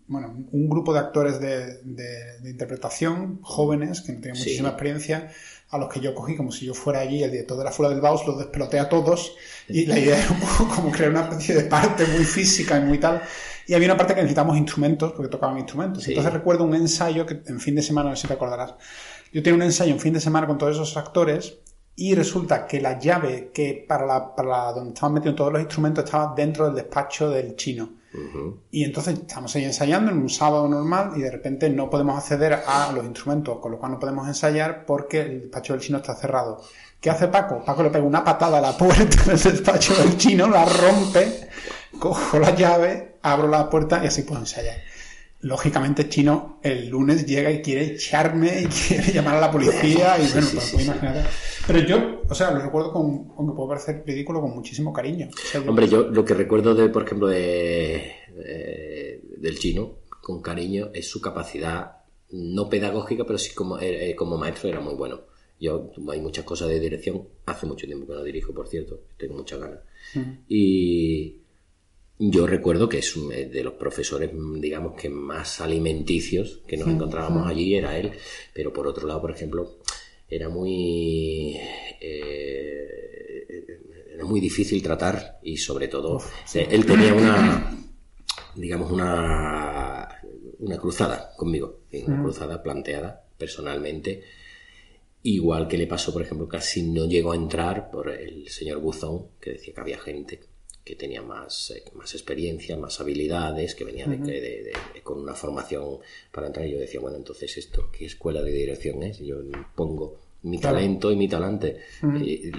bueno, 0.08 0.34
un 0.52 0.70
grupo 0.70 0.94
de 0.94 1.00
actores 1.00 1.40
de, 1.40 1.82
de, 1.84 2.40
de 2.40 2.50
interpretación 2.50 3.40
jóvenes 3.42 4.02
que 4.02 4.14
no 4.14 4.22
tenían 4.22 4.38
muchísima 4.38 4.70
experiencia 4.70 5.32
a 5.70 5.78
los 5.78 5.90
que 5.94 6.00
yo 6.00 6.16
cogí 6.16 6.36
como 6.36 6.52
si 6.52 6.66
yo 6.66 6.74
fuera 6.74 7.00
allí 7.00 7.24
el 7.24 7.32
director 7.32 7.56
de 7.56 7.64
la 7.64 7.72
Fuera 7.72 7.92
del 7.92 8.02
Baus, 8.02 8.26
los 8.26 8.40
despeloté 8.40 8.80
a 8.80 8.90
todos 8.90 9.36
y 9.68 9.86
la 9.86 10.00
idea 10.00 10.18
era 10.18 10.32
un 10.32 10.40
poco 10.40 10.68
como 10.76 10.92
crear 10.92 11.12
una 11.12 11.22
especie 11.22 11.54
de 11.54 11.64
parte 11.66 12.08
muy 12.08 12.26
física 12.26 12.80
y 12.80 12.82
muy 12.82 12.98
tal. 12.98 13.22
Y 13.68 13.76
había 13.76 13.88
una 13.88 13.98
parte 13.98 14.16
que 14.16 14.22
necesitábamos 14.22 14.58
instrumentos, 14.58 15.12
porque 15.12 15.30
tocaban 15.30 15.60
instrumentos. 15.60 16.08
Entonces 16.08 16.34
recuerdo 16.34 16.64
un 16.64 16.74
ensayo 16.74 17.28
que 17.28 17.44
en 17.46 17.60
fin 17.60 17.76
de 17.76 17.84
semana, 17.84 18.10
no 18.10 18.16
sé 18.16 18.24
si 18.24 18.28
te 18.28 18.34
acordarás, 18.34 18.74
yo 19.32 19.44
tenía 19.44 19.54
un 19.54 19.62
ensayo 19.62 19.94
en 19.94 20.00
fin 20.00 20.14
de 20.14 20.20
semana 20.20 20.48
con 20.48 20.58
todos 20.58 20.74
esos 20.74 20.98
actores 20.98 21.60
y 22.00 22.16
resulta 22.16 22.66
que 22.66 22.80
la 22.80 22.98
llave 22.98 23.52
que 23.54 23.86
para, 23.86 24.06
la, 24.06 24.34
para 24.34 24.72
donde 24.72 24.94
estaban 24.94 25.16
metidos 25.16 25.36
todos 25.36 25.52
los 25.52 25.62
instrumentos 25.62 26.06
estaba 26.06 26.34
dentro 26.34 26.66
del 26.66 26.76
despacho 26.76 27.30
del 27.30 27.58
chino. 27.58 27.90
Y 28.72 28.86
entonces 28.86 29.20
estamos 29.20 29.54
ahí 29.56 29.66
ensayando 29.66 30.10
en 30.10 30.18
un 30.18 30.30
sábado 30.30 30.68
normal 30.70 31.12
y 31.18 31.22
de 31.22 31.30
repente 31.30 31.70
no 31.70 31.90
podemos 31.90 32.18
acceder 32.18 32.54
a 32.66 32.92
los 32.94 33.06
instrumentos, 33.06 33.60
con 33.60 33.74
lo 33.74 33.78
cual 33.78 33.92
no 33.92 34.00
podemos 34.00 34.26
ensayar 34.28 34.86
porque 34.86 35.22
el 35.22 35.42
despacho 35.42 35.74
del 35.74 35.82
chino 35.82 35.98
está 35.98 36.16
cerrado. 36.16 36.62
¿Qué 37.02 37.10
hace 37.10 37.28
Paco? 37.28 37.64
Paco 37.66 37.84
le 37.84 37.90
pega 37.90 38.06
una 38.06 38.24
patada 38.24 38.60
a 38.60 38.62
la 38.62 38.78
puerta 38.78 39.24
del 39.26 39.38
despacho 39.38 39.94
del 39.96 40.18
chino, 40.18 40.48
la 40.48 40.64
rompe, 40.64 41.50
cojo 42.00 42.40
la 42.40 42.56
llave, 42.56 43.18
abro 43.22 43.50
la 43.50 43.70
puerta 43.70 44.02
y 44.02 44.08
así 44.08 44.22
puedo 44.24 44.40
ensayar. 44.40 44.78
Lógicamente 45.42 46.10
Chino 46.10 46.60
el 46.64 46.90
lunes 46.90 47.26
llega 47.26 47.50
y 47.52 47.62
quiere 47.62 47.86
echarme 47.94 48.62
y 48.62 48.66
quiere 48.66 49.12
llamar 49.14 49.36
a 49.36 49.42
la 49.42 49.52
policía 49.52 50.18
y 50.20 50.28
bueno, 50.32 50.48
sí, 50.48 50.56
pues, 50.56 50.64
sí, 50.66 50.76
pues 50.76 50.86
sí. 50.86 50.92
Pero 51.68 51.80
yo, 51.80 52.22
o 52.28 52.36
sea, 52.36 52.52
lo 52.52 52.60
recuerdo 52.62 52.92
con, 52.92 53.32
aunque 53.38 53.56
puedo 53.56 53.70
parecer 53.70 54.04
ridículo, 54.06 54.42
con 54.42 54.52
muchísimo 54.56 54.92
cariño. 54.92 55.30
O 55.32 55.38
sea, 55.48 55.62
yo- 55.64 55.70
Hombre, 55.70 55.88
yo 55.88 56.04
lo 56.10 56.26
que 56.26 56.34
recuerdo 56.34 56.74
de, 56.76 56.90
por 56.90 57.04
ejemplo, 57.04 57.28
de, 57.28 58.12
de- 58.36 59.22
del 59.38 59.60
chino, 59.60 59.98
con 60.22 60.42
cariño, 60.42 60.90
es 60.94 61.08
su 61.08 61.22
capacidad, 61.22 61.98
no 62.32 62.68
pedagógica, 62.70 63.24
pero 63.26 63.38
sí 63.40 63.54
como, 63.56 63.80
eh, 63.80 64.10
eh, 64.12 64.16
como 64.16 64.38
maestro 64.38 64.68
era 64.70 64.80
muy 64.80 64.96
bueno. 64.96 65.22
Yo, 65.60 65.92
hay 66.12 66.22
muchas 66.22 66.46
cosas 66.46 66.70
de 66.70 66.80
dirección, 66.80 67.28
hace 67.46 67.66
mucho 67.66 67.86
tiempo 67.86 68.08
que 68.08 68.14
no 68.14 68.24
dirijo, 68.24 68.54
por 68.54 68.68
cierto, 68.68 69.02
tengo 69.18 69.36
muchas 69.36 69.60
ganas. 69.60 69.80
Y 70.48 71.39
yo 72.20 72.46
recuerdo 72.46 72.90
que 72.90 72.98
es 73.00 73.16
eh, 73.32 73.46
de 73.46 73.64
los 73.64 73.74
profesores, 73.76 74.32
mm, 74.34 74.60
digamos, 74.60 75.00
que 75.00 75.10
más 75.10 75.62
alimenticios 75.62 76.62
que 76.68 76.76
nos 76.76 76.90
encontrábamos 76.90 77.48
allí 77.48 77.76
era 77.76 77.98
él, 77.98 78.12
pero 78.54 78.74
por 78.74 78.88
otro 78.88 79.08
lado, 79.08 79.22
por 79.22 79.32
ejemplo, 79.32 79.78
era 80.30 80.50
muy... 80.50 81.56
eh, 82.02 82.50
era 84.14 84.26
muy 84.26 84.42
difícil 84.42 84.84
tratar 84.84 85.40
y 85.44 85.56
sobre 85.56 85.88
todo 85.88 86.22
eh, 86.54 86.68
él 86.70 86.86
tenía 86.86 87.14
una 87.14 87.72
digamos 88.56 88.92
una 88.92 90.10
una 90.60 90.78
cruzada 90.78 91.32
conmigo 91.38 91.84
una 92.06 92.22
cruzada 92.22 92.62
planteada 92.62 93.24
personalmente. 93.38 94.22
Igual 95.24 95.70
que 95.70 95.78
le 95.78 95.88
pasó 95.88 96.12
por 96.12 96.22
ejemplo 96.22 96.50
casi 96.50 96.84
no 96.84 97.06
llegó 97.06 97.32
a 97.32 97.38
entrar 97.38 97.90
por 97.90 98.10
el 98.10 98.50
señor 98.50 98.80
Buzón 98.80 99.28
que 99.40 99.52
decía 99.52 99.74
que 99.74 99.82
había 99.82 100.00
gente 100.00 100.42
que 100.90 100.96
tenía 100.96 101.22
más, 101.22 101.70
eh, 101.72 101.84
más 101.94 102.12
experiencia, 102.16 102.76
más 102.76 103.00
habilidades, 103.00 103.76
que 103.76 103.84
venía 103.86 104.08
de, 104.08 104.18
de- 104.18 104.42
de- 104.42 104.74
de- 104.94 105.02
con 105.04 105.20
una 105.20 105.36
formación 105.36 106.00
para 106.34 106.48
entrar. 106.48 106.66
Y 106.66 106.72
yo 106.72 106.80
decía, 106.80 107.00
bueno, 107.00 107.18
entonces 107.18 107.56
esto, 107.58 107.90
¿qué 107.96 108.06
escuela 108.06 108.42
de 108.42 108.52
dirección 108.52 109.04
es? 109.04 109.22
Y 109.22 109.28
yo 109.28 109.36
pongo 109.76 110.18
mi 110.42 110.58
talento 110.58 111.12
y 111.12 111.16
mi 111.16 111.28
talante. 111.28 111.78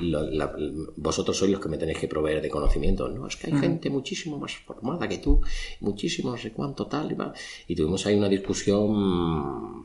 La- 0.02 0.54
vosotros 0.96 1.36
sois 1.38 1.50
los 1.50 1.60
que 1.60 1.68
me 1.68 1.78
tenéis 1.78 1.98
que 1.98 2.06
proveer 2.14 2.40
de 2.40 2.48
conocimiento. 2.50 3.08
No, 3.08 3.26
es 3.26 3.34
que 3.36 3.48
hay 3.48 3.58
gente 3.58 3.90
muchísimo 3.90 4.38
más 4.38 4.52
formada 4.68 5.08
que 5.08 5.18
tú, 5.18 5.40
muchísimo 5.80 6.30
no 6.30 6.36
sé 6.36 6.52
cuánto 6.52 6.86
tal. 6.86 7.10
Y, 7.10 7.14
va. 7.14 7.32
y 7.66 7.74
tuvimos 7.74 8.06
ahí 8.06 8.14
una 8.14 8.28
discusión 8.28 9.82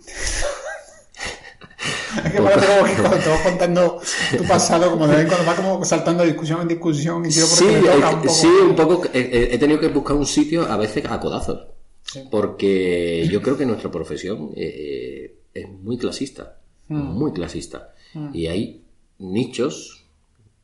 Es 2.23 2.31
que 2.31 2.41
parece 2.41 2.67
como 2.67 2.85
que 2.85 2.93
cuando 3.01 3.17
te 3.17 3.29
vas 3.29 3.41
contando 3.41 4.01
tu 4.37 4.43
pasado, 4.45 4.91
como 4.91 5.07
de 5.07 5.15
vez 5.17 5.27
cuando 5.27 5.45
va 5.45 5.55
como 5.55 5.83
saltando 5.85 6.23
de 6.23 6.29
discusión 6.29 6.61
en 6.61 6.67
discusión 6.67 7.25
y 7.25 7.29
tiro 7.29 7.45
Sí, 7.45 7.65
porque 7.65 7.81
me 7.81 7.87
toca 7.95 8.09
un 8.11 8.21
poco. 8.21 8.33
sí, 8.33 8.47
un 8.47 8.75
poco. 8.75 9.05
eh, 9.07 9.09
eh, 9.13 9.49
he 9.51 9.57
tenido 9.57 9.79
que 9.79 9.87
buscar 9.89 10.15
un 10.15 10.25
sitio 10.25 10.63
a 10.63 10.77
veces 10.77 11.03
a 11.05 11.19
codazos. 11.19 11.67
Sí. 12.03 12.21
Porque 12.29 13.27
yo 13.31 13.41
creo 13.41 13.57
que 13.57 13.65
nuestra 13.65 13.89
profesión 13.91 14.51
eh, 14.55 15.35
eh, 15.53 15.61
es 15.61 15.69
muy 15.69 15.97
clasista. 15.97 16.57
Mm. 16.87 16.95
Muy 17.17 17.33
clasista. 17.33 17.93
Y 18.33 18.47
hay 18.47 18.81
nichos 19.19 20.05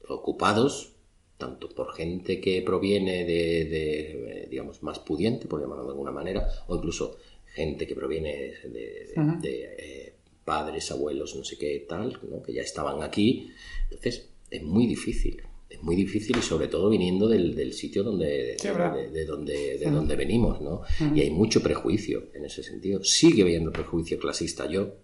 ocupados 0.08 0.94
tanto 1.38 1.70
por 1.70 1.94
gente 1.96 2.40
que 2.40 2.62
proviene 2.62 3.26
de, 3.26 3.66
de, 3.66 4.48
digamos, 4.50 4.84
más 4.84 5.00
pudiente, 5.00 5.48
por 5.48 5.60
llamarlo 5.60 5.86
de 5.86 5.90
alguna 5.90 6.12
manera, 6.12 6.48
o 6.68 6.76
incluso 6.76 7.18
gente 7.56 7.88
que 7.88 7.96
proviene 7.96 8.32
de, 8.64 8.70
de- 8.70 9.14
de, 9.42 9.76
eh, 9.80 10.11
padres, 10.46 10.92
abuelos, 10.92 11.36
no 11.36 11.44
sé 11.44 11.58
qué 11.58 11.86
tal, 11.88 12.20
¿no? 12.30 12.42
que 12.42 12.54
ya 12.54 12.62
estaban 12.62 13.04
aquí. 13.04 13.52
Entonces, 13.90 14.30
es 14.50 14.64
muy 14.64 14.88
difícil. 14.88 15.42
Es 15.70 15.82
muy 15.82 15.96
difícil 15.96 16.36
y 16.38 16.42
sobre 16.42 16.68
todo 16.68 16.90
viniendo 16.90 17.28
del, 17.30 17.56
del 17.56 17.72
sitio 17.74 18.04
donde, 18.04 18.58
Sí, 18.60 18.68
de, 18.68 18.74
¿verdad? 18.74 18.94
de- 18.96 19.10
de 19.10 19.26
donde, 19.26 19.78
de 19.78 19.90
donde 19.90 20.16
venimos, 20.18 20.60
¿no? 20.62 20.82
Y 21.16 21.22
hay 21.22 21.30
mucho 21.32 21.62
prejuicio 21.64 22.26
en 22.34 22.44
ese 22.46 22.62
sentido. 22.62 23.02
Sigue 23.04 23.44
habiendo 23.44 23.72
prejuicio 23.72 24.20
clasista. 24.20 24.66
Yo, 24.70 24.96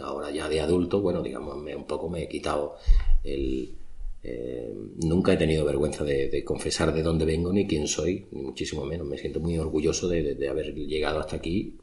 ahora 0.00 0.30
ya 0.30 0.48
de 0.48 0.60
adulto, 0.60 1.00
bueno, 1.00 1.20
digamos, 1.22 1.56
me, 1.60 1.74
un 1.74 1.84
poco 1.86 2.08
me 2.08 2.22
he 2.22 2.28
quitado 2.28 2.76
el... 3.24 3.70
eh, 4.22 4.72
nunca 5.02 5.32
he 5.32 5.36
tenido 5.36 5.64
vergüenza 5.64 6.04
de, 6.04 6.28
de 6.28 6.44
confesar 6.44 6.94
de 6.94 7.02
dónde 7.02 7.24
vengo 7.24 7.52
ni 7.52 7.66
quién 7.66 7.88
soy, 7.88 8.26
ni 8.30 8.42
muchísimo 8.42 8.84
menos. 8.84 9.04
Me 9.08 9.18
siento 9.18 9.40
muy 9.40 9.58
orgulloso 9.58 10.06
de, 10.08 10.22
de- 10.22 10.34
de 10.36 10.48
haber 10.48 10.74
llegado 10.76 11.18
hasta 11.18 11.34
aquí 11.36 11.74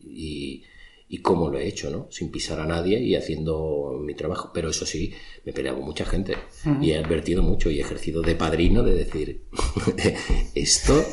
y, 0.00 0.62
y 1.12 1.18
cómo 1.22 1.50
lo 1.50 1.58
he 1.58 1.66
hecho, 1.66 1.90
¿no? 1.90 2.06
Sin 2.08 2.30
pisar 2.30 2.60
a 2.60 2.66
nadie 2.66 3.00
y 3.00 3.16
haciendo 3.16 3.98
mi 4.00 4.14
trabajo. 4.14 4.52
Pero 4.54 4.70
eso 4.70 4.86
sí, 4.86 5.12
me 5.44 5.50
he 5.50 5.54
peleado 5.54 5.78
con 5.78 5.86
mucha 5.86 6.04
gente 6.04 6.36
y 6.80 6.92
he 6.92 6.98
advertido 6.98 7.42
mucho 7.42 7.68
y 7.68 7.78
he 7.78 7.82
ejercido 7.82 8.22
de 8.22 8.36
padrino 8.36 8.84
de 8.84 8.94
decir, 8.94 9.44
esto... 10.54 11.04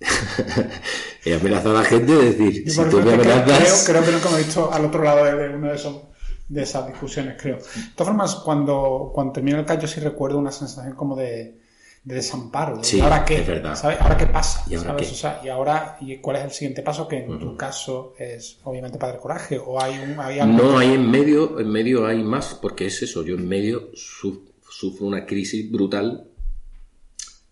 he 1.24 1.32
amenazado 1.32 1.78
a 1.78 1.82
la 1.82 1.88
gente 1.88 2.12
de 2.12 2.32
decir, 2.32 2.64
Yo, 2.66 2.84
si 2.84 2.90
tú 2.90 3.00
me 3.00 3.14
amenazas... 3.14 3.84
creo, 3.86 4.02
creo 4.02 4.04
que 4.04 4.12
nunca 4.12 4.28
me 4.30 4.36
he 4.36 4.44
visto 4.44 4.70
al 4.70 4.84
otro 4.84 5.02
lado 5.02 5.24
de, 5.24 5.48
de 5.48 5.54
uno 5.54 5.68
de 5.68 5.76
esos 5.76 6.02
de 6.48 6.62
esas 6.64 6.86
discusiones, 6.86 7.40
creo. 7.40 7.56
De 7.56 7.62
todas 7.96 8.08
formas, 8.08 8.34
cuando, 8.34 9.10
cuando 9.14 9.32
termina 9.32 9.60
el 9.60 9.64
callo 9.64 9.88
sí 9.88 10.00
recuerdo 10.00 10.38
una 10.38 10.52
sensación 10.52 10.94
como 10.94 11.16
de, 11.16 11.61
de 12.04 12.14
desamparo. 12.16 12.78
de, 12.78 12.84
Sí, 12.84 12.98
¿y 12.98 13.00
ahora 13.00 13.24
qué? 13.24 13.36
es 13.40 13.46
verdad. 13.46 13.74
¿Sabes? 13.76 14.00
¿Ahora 14.00 14.16
qué 14.16 14.26
pasa? 14.26 14.64
¿Y 14.68 14.74
ahora 14.74 14.90
¿Sabes? 14.90 15.08
qué? 15.08 15.12
O 15.14 15.16
sea, 15.16 15.40
¿y 15.44 15.48
ahora 15.48 15.96
y 16.00 16.16
cuál 16.18 16.36
es 16.36 16.44
el 16.44 16.50
siguiente 16.50 16.82
paso? 16.82 17.06
Que 17.06 17.18
en 17.18 17.38
tu 17.38 17.56
caso 17.56 18.14
es 18.18 18.58
obviamente 18.64 18.98
Padre 18.98 19.18
Coraje. 19.18 19.58
¿O 19.58 19.80
hay, 19.80 19.94
un, 19.98 20.18
hay 20.18 20.38
algo 20.40 20.62
No, 20.62 20.78
hay 20.78 20.88
en 20.94 21.10
medio, 21.10 21.60
en 21.60 21.68
medio 21.70 22.06
hay 22.06 22.22
más, 22.22 22.54
porque 22.60 22.86
es 22.86 23.02
eso, 23.02 23.24
yo 23.24 23.34
en 23.36 23.46
medio 23.48 23.90
su- 23.94 24.50
sufro 24.68 25.06
una 25.06 25.24
crisis 25.26 25.70
brutal 25.70 26.26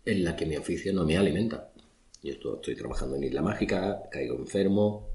en 0.05 0.25
la 0.25 0.35
que 0.35 0.47
mi 0.47 0.57
oficio 0.57 0.93
no 0.93 1.05
me 1.05 1.17
alimenta. 1.17 1.69
Yo 2.23 2.33
estoy, 2.33 2.55
estoy 2.57 2.77
trabajando 2.77 3.17
en 3.17 3.25
Isla 3.25 3.43
Mágica, 3.43 4.03
caigo 4.11 4.35
enfermo. 4.37 5.10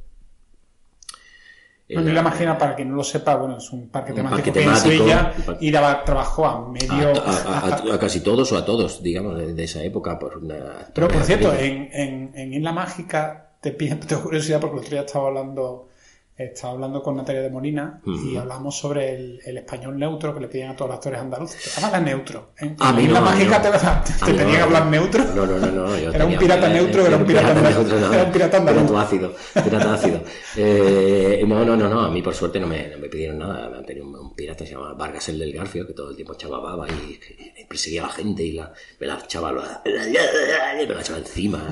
Bueno, 1.87 2.01
En 2.01 2.09
y 2.09 2.13
la 2.15 2.21
máquina, 2.23 2.57
para 2.57 2.75
quien 2.75 2.89
no 2.89 2.95
lo 2.95 3.03
sepa, 3.03 3.35
bueno, 3.35 3.57
es 3.57 3.71
un 3.71 3.89
parque 3.89 4.11
temático 4.11 4.37
parque 4.37 4.51
que 4.51 4.63
en 4.63 4.75
Sevilla 4.75 5.33
parque- 5.45 5.65
y 5.65 5.69
daba 5.71 6.03
trabajo 6.03 6.45
a 6.45 6.67
medio... 6.67 7.09
a, 7.21 7.29
a- 7.29 7.59
a- 7.59 7.93
a 7.93 7.99
casi 7.99 8.21
todos 8.21 8.51
o 8.51 8.57
a 8.57 8.65
todos, 8.65 9.03
digamos, 9.03 9.37
de, 9.37 9.53
de 9.53 9.63
esa 9.63 9.83
época. 9.83 10.17
Por 10.17 10.37
una, 10.37 10.55
Pero 10.93 11.07
por 11.07 11.23
cierto, 11.23 11.53
en, 11.53 11.89
en, 11.93 12.31
en 12.33 12.53
Isla 12.53 12.71
Mágica 12.71 13.51
te 13.61 13.71
tengo 14.07 14.23
curiosidad 14.23 14.59
porque 14.59 14.77
el 14.77 14.79
otro 14.81 14.91
día 14.91 15.01
estaba 15.05 15.27
hablando, 15.27 15.89
estaba 16.37 16.73
hablando 16.73 17.01
con 17.01 17.15
Natalia 17.15 17.41
de 17.41 17.49
Molina 17.49 18.01
y 18.05 18.35
hablamos 18.35 18.77
sobre 18.77 19.15
el, 19.15 19.39
el 19.45 19.57
español 19.57 19.97
neutro 19.97 20.33
que 20.33 20.41
le 20.41 20.47
piden 20.49 20.69
a 20.71 20.75
todos 20.75 20.89
los 20.89 20.97
actores 20.97 21.19
andaluces. 21.21 21.81
Habla 21.83 21.99
neutro. 22.01 22.51
En, 22.57 22.75
A 22.79 22.91
mí 22.91 23.03
Isla 23.03 23.21
no, 23.21 23.27
a 23.27 23.31
mí 23.35 23.45
Mágica 23.45 23.61
te, 23.61 23.69
te 23.71 23.77
A 23.77 24.27
mí 24.27 24.37
tenían 24.37 24.47
no, 24.47 24.51
que 24.53 24.61
hablar 24.61 24.85
neutro. 24.87 25.23
No, 25.33 25.45
no, 25.45 25.57
no, 25.59 25.71
no. 25.71 25.87
yo 25.97 26.09
Era 26.09 26.09
un 26.09 26.31
tenía- 26.31 26.39
pirata 26.39 26.67
neutro, 26.69 27.05
era 27.07 27.17
un 27.17 27.25
pirata 27.25 27.51
andaluz. 27.51 27.91
Era 28.13 28.23
un 28.23 28.31
pirata 28.31 28.57
andaluz. 28.57 28.81
Pirata 28.83 29.01
ácido, 29.01 29.33
pirata 29.63 29.93
ácido. 29.93 30.21
Eh, 30.57 31.43
no, 31.47 31.63
no, 31.63 31.75
no, 31.77 31.87
no, 31.89 32.01
a 32.01 32.09
mí 32.11 32.21
por 32.21 32.33
suerte 32.35 32.59
no 32.59 32.67
me, 32.67 32.87
no 32.89 32.97
me 32.97 33.07
pidieron 33.07 33.39
nada. 33.39 33.69
Me 33.69 33.77
han 33.77 33.85
tenido 33.85 34.05
un, 34.05 34.15
un 34.15 34.35
pirata 34.35 34.59
que 34.59 34.67
se 34.67 34.73
llama 34.73 34.93
Vargas 34.93 35.29
el 35.29 35.39
del 35.39 35.53
Garfio, 35.53 35.87
que 35.87 35.93
todo 35.93 36.09
el 36.09 36.15
tiempo 36.17 36.33
echaba 36.33 36.59
baba 36.59 36.85
y, 36.89 37.19
y 37.61 37.65
perseguía 37.65 38.03
a 38.03 38.07
la 38.07 38.13
gente 38.13 38.43
y 38.43 38.51
la, 38.51 38.73
me 38.99 39.07
la 39.07 39.19
echaba, 39.23 39.51
la- 39.53 39.81
me 39.85 40.85
la 40.93 40.99
echaba 41.01 41.19
encima. 41.19 41.63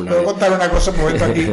Una- 0.00 0.22
contar 0.22 0.52
una 0.52 0.68
cosa 0.70 0.90
un 0.90 0.98
momento 0.98 1.24
aquí. 1.24 1.46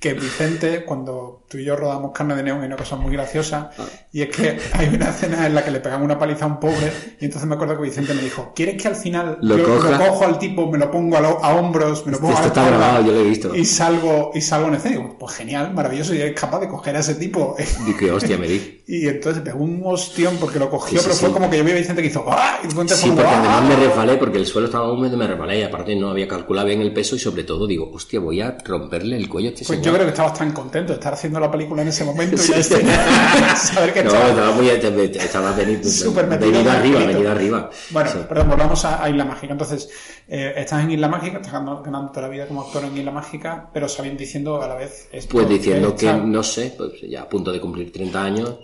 Que 0.00 0.14
Vicente, 0.14 0.84
cuando 0.86 1.44
tú 1.46 1.58
y 1.58 1.64
yo 1.64 1.76
rodamos 1.76 2.12
carne 2.14 2.34
de 2.34 2.42
neón, 2.42 2.60
hay 2.62 2.68
una 2.68 2.76
cosa 2.76 2.96
muy 2.96 3.12
graciosa, 3.12 3.70
y 4.10 4.22
es 4.22 4.34
que 4.34 4.58
hay 4.72 4.88
una 4.94 5.10
escena 5.10 5.46
en 5.46 5.54
la 5.54 5.62
que 5.62 5.70
le 5.70 5.80
pegamos 5.80 6.06
una 6.06 6.18
paliza 6.18 6.46
a 6.46 6.48
un 6.48 6.58
pobre, 6.58 6.90
y 7.20 7.26
entonces 7.26 7.46
me 7.46 7.54
acuerdo 7.56 7.76
que 7.76 7.82
Vicente 7.82 8.14
me 8.14 8.22
dijo, 8.22 8.52
¿quieres 8.56 8.80
que 8.80 8.88
al 8.88 8.96
final 8.96 9.36
Lo 9.42 9.58
yo 9.58 9.64
coja? 9.66 9.90
lo 9.90 9.98
cojo 9.98 10.24
al 10.24 10.38
tipo, 10.38 10.70
me 10.72 10.78
lo 10.78 10.90
pongo 10.90 11.18
a, 11.18 11.20
lo- 11.20 11.44
a 11.44 11.54
hombros, 11.54 12.06
me 12.06 12.12
lo 12.12 12.18
pongo 12.18 12.32
Esto 12.32 12.38
a 12.44 12.46
la 12.46 12.48
está 12.48 12.66
grabado, 12.66 13.04
yo 13.04 13.12
lo 13.12 13.20
he 13.20 13.24
visto. 13.24 13.54
y 13.54 13.64
salgo, 13.66 14.30
y 14.34 14.40
salgo 14.40 14.68
en 14.68 14.74
escena? 14.76 14.94
Y 14.94 14.98
digo, 14.98 15.16
pues 15.18 15.34
genial, 15.36 15.74
maravilloso, 15.74 16.14
y 16.14 16.20
eres 16.22 16.40
capaz 16.40 16.60
de 16.60 16.68
coger 16.68 16.96
a 16.96 17.00
ese 17.00 17.16
tipo. 17.16 17.54
Y 17.86 17.94
que 17.94 18.10
hostia 18.10 18.38
me 18.38 18.48
di. 18.48 18.79
Y 18.92 19.06
entonces 19.08 19.42
pegó 19.42 19.62
un 19.62 19.82
ostión 19.84 20.36
porque 20.40 20.58
lo 20.58 20.68
cogió, 20.68 20.98
Sí, 20.98 21.04
sí, 21.04 21.04
pero 21.04 21.16
fue 21.16 21.28
sí. 21.28 21.32
como 21.34 21.48
que 21.50 21.58
yo 21.58 21.64
vi 21.64 21.70
a 21.72 21.74
Vicente 21.76 22.02
que 22.02 22.08
hizo, 22.08 22.24
¡ah! 22.28 22.58
Y 22.64 22.68
Sí, 22.70 22.74
fue 22.74 22.84
como, 22.86 23.14
porque 23.16 23.28
además 23.28 23.62
me 23.68 23.76
resbalé, 23.76 24.16
porque 24.16 24.38
el 24.38 24.46
suelo 24.46 24.66
estaba 24.66 24.92
húmedo, 24.92 25.16
me 25.16 25.26
resbalé 25.26 25.60
y 25.60 25.62
aparte 25.62 25.94
no 25.96 26.10
había 26.10 26.26
calculado 26.26 26.66
bien 26.66 26.80
el 26.80 26.92
peso 26.92 27.14
y 27.14 27.18
sobre 27.18 27.44
todo 27.44 27.66
digo, 27.66 27.90
hostia, 27.92 28.18
voy 28.20 28.40
a 28.40 28.56
romperle 28.64 29.16
el 29.16 29.28
cuello 29.28 29.48
a 29.50 29.52
este 29.52 29.64
Pues 29.64 29.78
señor. 29.78 29.84
yo 29.86 29.92
creo 29.94 30.04
que 30.06 30.10
estabas 30.10 30.38
tan 30.38 30.52
contento 30.52 30.92
de 30.92 30.98
estar 30.98 31.12
haciendo 31.14 31.38
la 31.38 31.50
película 31.50 31.82
en 31.82 31.88
ese 31.88 32.04
momento 32.04 32.34
y 32.36 32.38
Sí. 32.38 32.52
ya 32.52 32.58
este- 32.58 32.84
saber 33.56 33.92
que 33.94 34.02
No, 34.04 34.10
estaba 34.14 34.52
muy 34.52 34.68
estaba 34.68 35.52
venido, 35.52 35.84
Súper 35.88 36.26
metido 36.26 36.46
en 36.48 36.52
venido 36.54 36.72
arriba, 36.72 36.98
venido 37.00 37.30
arriba. 37.30 37.70
Bueno, 37.90 38.10
Sí. 38.10 38.18
perdón, 38.28 38.48
volvamos 38.50 38.84
a, 38.84 39.02
a 39.04 39.08
Isla 39.10 39.24
Mágica. 39.24 39.52
Entonces, 39.52 39.88
eh, 40.28 40.52
estás 40.56 40.82
en 40.84 40.90
Isla 40.92 41.08
Mágica, 41.08 41.36
estás 41.36 41.52
ganando, 41.52 41.82
ganando 41.82 42.10
toda 42.10 42.22
la 42.22 42.28
vida 42.28 42.46
como 42.46 42.62
actor 42.62 42.84
en 42.84 42.96
Isla 42.96 43.10
Mágica, 43.12 43.70
pero 43.72 43.88
sabiendo 43.88 44.20
diciendo 44.20 44.60
a 44.62 44.66
la 44.68 44.74
vez 44.74 45.08
esto, 45.12 45.32
Pues 45.32 45.48
diciendo 45.48 45.94
que, 45.94 46.06
está- 46.06 46.16
no 46.18 46.42
sé, 46.42 46.74
pues 46.76 46.92
ya 47.08 47.22
a 47.22 47.28
punto 47.28 47.52
de 47.52 47.60
cumplir 47.60 47.92
30 47.92 48.22
años, 48.22 48.56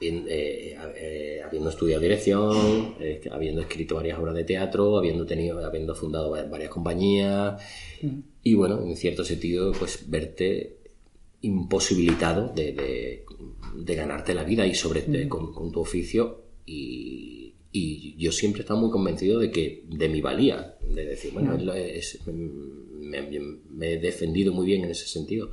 eh, 0.00 0.76
eh, 0.96 1.40
habiendo 1.44 1.68
estudiado 1.70 2.00
dirección, 2.02 2.94
eh, 3.00 3.20
habiendo 3.30 3.60
escrito 3.60 3.96
varias 3.96 4.18
obras 4.18 4.34
de 4.34 4.44
teatro, 4.44 4.96
habiendo 4.98 5.26
tenido, 5.26 5.64
habiendo 5.64 5.94
fundado 5.94 6.30
va- 6.30 6.44
varias 6.44 6.70
compañías, 6.70 7.60
y 8.42 8.54
bueno, 8.54 8.82
en 8.82 8.96
cierto 8.96 9.24
sentido, 9.24 9.72
pues 9.72 10.08
verte 10.08 10.76
imposibilitado 11.42 12.52
de, 12.54 12.72
de- 12.72 13.24
de 13.74 13.94
ganarte 13.94 14.34
la 14.34 14.44
vida 14.44 14.66
y 14.66 14.74
sobre 14.74 15.02
de- 15.02 15.28
con, 15.28 15.52
con 15.52 15.70
tu 15.72 15.80
oficio. 15.80 16.42
Y, 16.66 17.54
Y 17.72 18.16
yo 18.18 18.32
siempre 18.32 18.60
he 18.60 18.64
estado 18.64 18.80
muy 18.80 18.90
convencido 18.90 19.38
de 19.38 19.52
que 19.52 19.84
de 19.88 20.08
mi 20.08 20.20
valía, 20.20 20.74
de 20.82 21.04
decir, 21.04 21.30
bueno, 21.32 21.54
es- 21.72 22.18
me, 22.26 23.22
me 23.70 23.92
he 23.92 23.98
defendido 23.98 24.52
muy 24.52 24.66
bien 24.66 24.82
en 24.84 24.90
ese 24.90 25.06
sentido. 25.06 25.50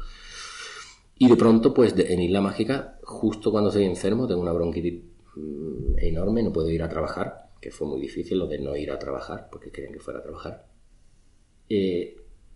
Y 1.20 1.30
de 1.30 1.36
pronto, 1.36 1.74
pues 1.74 1.96
en 1.98 2.22
Isla 2.22 2.42
Mágica, 2.42 3.00
justo 3.04 3.52
cuando 3.52 3.70
estoy 3.70 3.86
enfermo, 3.86 4.28
tengo 4.28 4.42
una 4.42 4.52
bronquitis 4.52 5.02
mm, 5.36 5.98
enorme, 6.00 6.44
no 6.44 6.54
puedo 6.54 6.70
ir 6.70 6.84
a 6.84 6.90
trabajar, 6.90 7.50
que 7.60 7.72
fue 7.72 7.88
muy 7.88 8.00
difícil 8.00 8.38
lo 8.38 8.48
de 8.48 8.60
no 8.60 8.76
ir 8.76 8.92
a 8.92 9.00
trabajar, 9.00 9.48
porque 9.52 9.72
querían 9.72 9.94
que 9.94 10.00
fuera 10.00 10.20
a 10.20 10.24
trabajar. 10.24 10.68
Eh, 11.70 12.16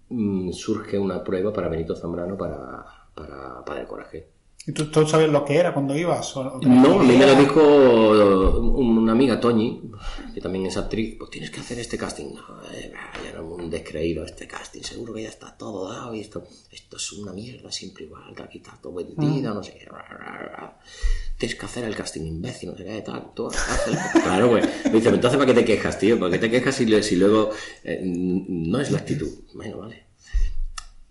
mm, 0.09 0.51
surge 0.51 0.99
una 0.99 1.23
prueba 1.23 1.51
para 1.51 1.69
Benito 1.69 1.95
Zambrano 1.95 2.37
para, 2.37 2.85
para 3.15 3.65
Padre 3.65 3.87
Coraje. 3.87 4.27
¿Y 4.67 4.73
tú, 4.73 4.91
tú 4.91 5.07
sabes 5.07 5.27
lo 5.29 5.43
que 5.43 5.55
era 5.57 5.73
cuando 5.73 5.95
ibas? 5.97 6.37
¿O- 6.37 6.41
o 6.41 6.59
No, 6.61 6.99
a 6.99 7.03
mí 7.03 7.15
me 7.17 7.25
lo 7.25 7.33
dijo 7.35 8.59
una 8.59 9.11
amiga, 9.13 9.39
Toñi, 9.39 9.81
que 10.35 10.39
también 10.39 10.67
es 10.67 10.77
actriz, 10.77 11.15
pues 11.17 11.31
tienes 11.31 11.49
que 11.49 11.61
hacer 11.61 11.79
este 11.79 11.97
casting. 11.97 12.35
No, 12.35 12.41
eh, 12.71 12.93
ya 13.23 13.29
era 13.29 13.41
un 13.41 13.71
descreído 13.71 14.23
este 14.23 14.47
casting, 14.47 14.81
seguro 14.83 15.13
que 15.15 15.23
ya 15.23 15.29
está 15.29 15.57
todo 15.57 15.91
dado 15.91 16.13
y 16.13 16.19
esto, 16.19 16.43
esto 16.71 16.97
es 16.97 17.11
una 17.13 17.33
mierda, 17.33 17.71
siempre 17.71 18.03
igual, 18.05 18.35
que 18.35 18.43
aquí 18.43 18.59
está 18.59 18.77
todo 18.79 18.93
vendido, 18.93 19.51
no 19.51 19.63
sé 19.63 19.73
qué. 19.73 19.87
Tienes 21.39 21.57
que 21.57 21.65
hacer 21.65 21.83
el 21.85 21.95
casting 21.95 22.21
imbécil, 22.27 22.69
no 22.69 22.77
sé 22.77 22.85
qué, 22.85 23.01
tal. 23.01 23.31
Tú 23.33 23.47
hazlo. 23.47 23.97
Claro, 24.21 24.49
güey. 24.49 24.61
Me 24.85 24.91
dice, 24.91 25.09
entonces 25.09 25.39
¿para 25.39 25.51
qué 25.51 25.59
te 25.59 25.65
quejas, 25.65 25.97
tío? 25.97 26.19
¿Para 26.19 26.31
qué 26.33 26.37
te 26.37 26.51
quejas 26.51 26.75
si 26.75 27.15
luego 27.15 27.49
eh, 27.83 27.99
no 28.03 28.79
es 28.79 28.91
la 28.91 28.99
actitud? 28.99 29.27
Bueno, 29.55 29.79
vale 29.79 30.10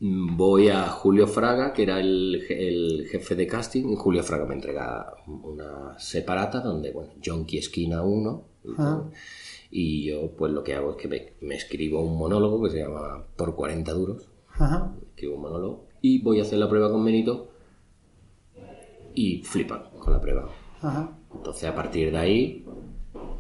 voy 0.01 0.69
a 0.69 0.89
Julio 0.89 1.27
Fraga, 1.27 1.73
que 1.73 1.83
era 1.83 2.01
el, 2.01 2.43
je- 2.49 2.57
el 2.69 3.07
jefe 3.11 3.35
de 3.35 3.47
casting, 3.47 3.91
y 3.91 3.97
Julio 3.97 4.23
Fraga 4.23 4.47
me 4.47 4.55
entrega 4.55 5.13
una 5.27 5.99
separata 5.99 6.61
donde, 6.61 6.91
bueno, 6.93 7.13
Jonky 7.25 7.59
esquina 7.59 8.03
1, 8.03 8.45
y 9.71 10.05
yo 10.07 10.33
pues 10.37 10.53
lo 10.53 10.63
que 10.65 10.75
hago 10.75 10.93
es 10.93 10.97
que 10.97 11.09
me, 11.09 11.33
me 11.43 11.55
escribo 11.55 12.01
un 12.03 12.17
monólogo 12.19 12.63
que 12.65 12.71
se 12.71 12.79
llama 12.79 13.25
Por 13.37 13.55
40 13.55 13.93
duros, 13.93 14.29
Ajá. 14.55 14.93
escribo 15.11 15.37
un 15.37 15.43
monólogo, 15.43 15.85
y 16.01 16.23
voy 16.23 16.39
a 16.41 16.43
hacer 16.43 16.59
la 16.59 16.69
prueba 16.69 16.91
con 16.91 17.05
Benito, 17.05 17.49
y 19.15 19.43
flipan 19.43 19.83
con 19.99 20.13
la 20.13 20.21
prueba. 20.21 20.49
Ajá. 20.81 21.17
Entonces 21.35 21.65
a 21.69 21.75
partir 21.75 22.11
de 22.11 22.17
ahí 22.19 22.65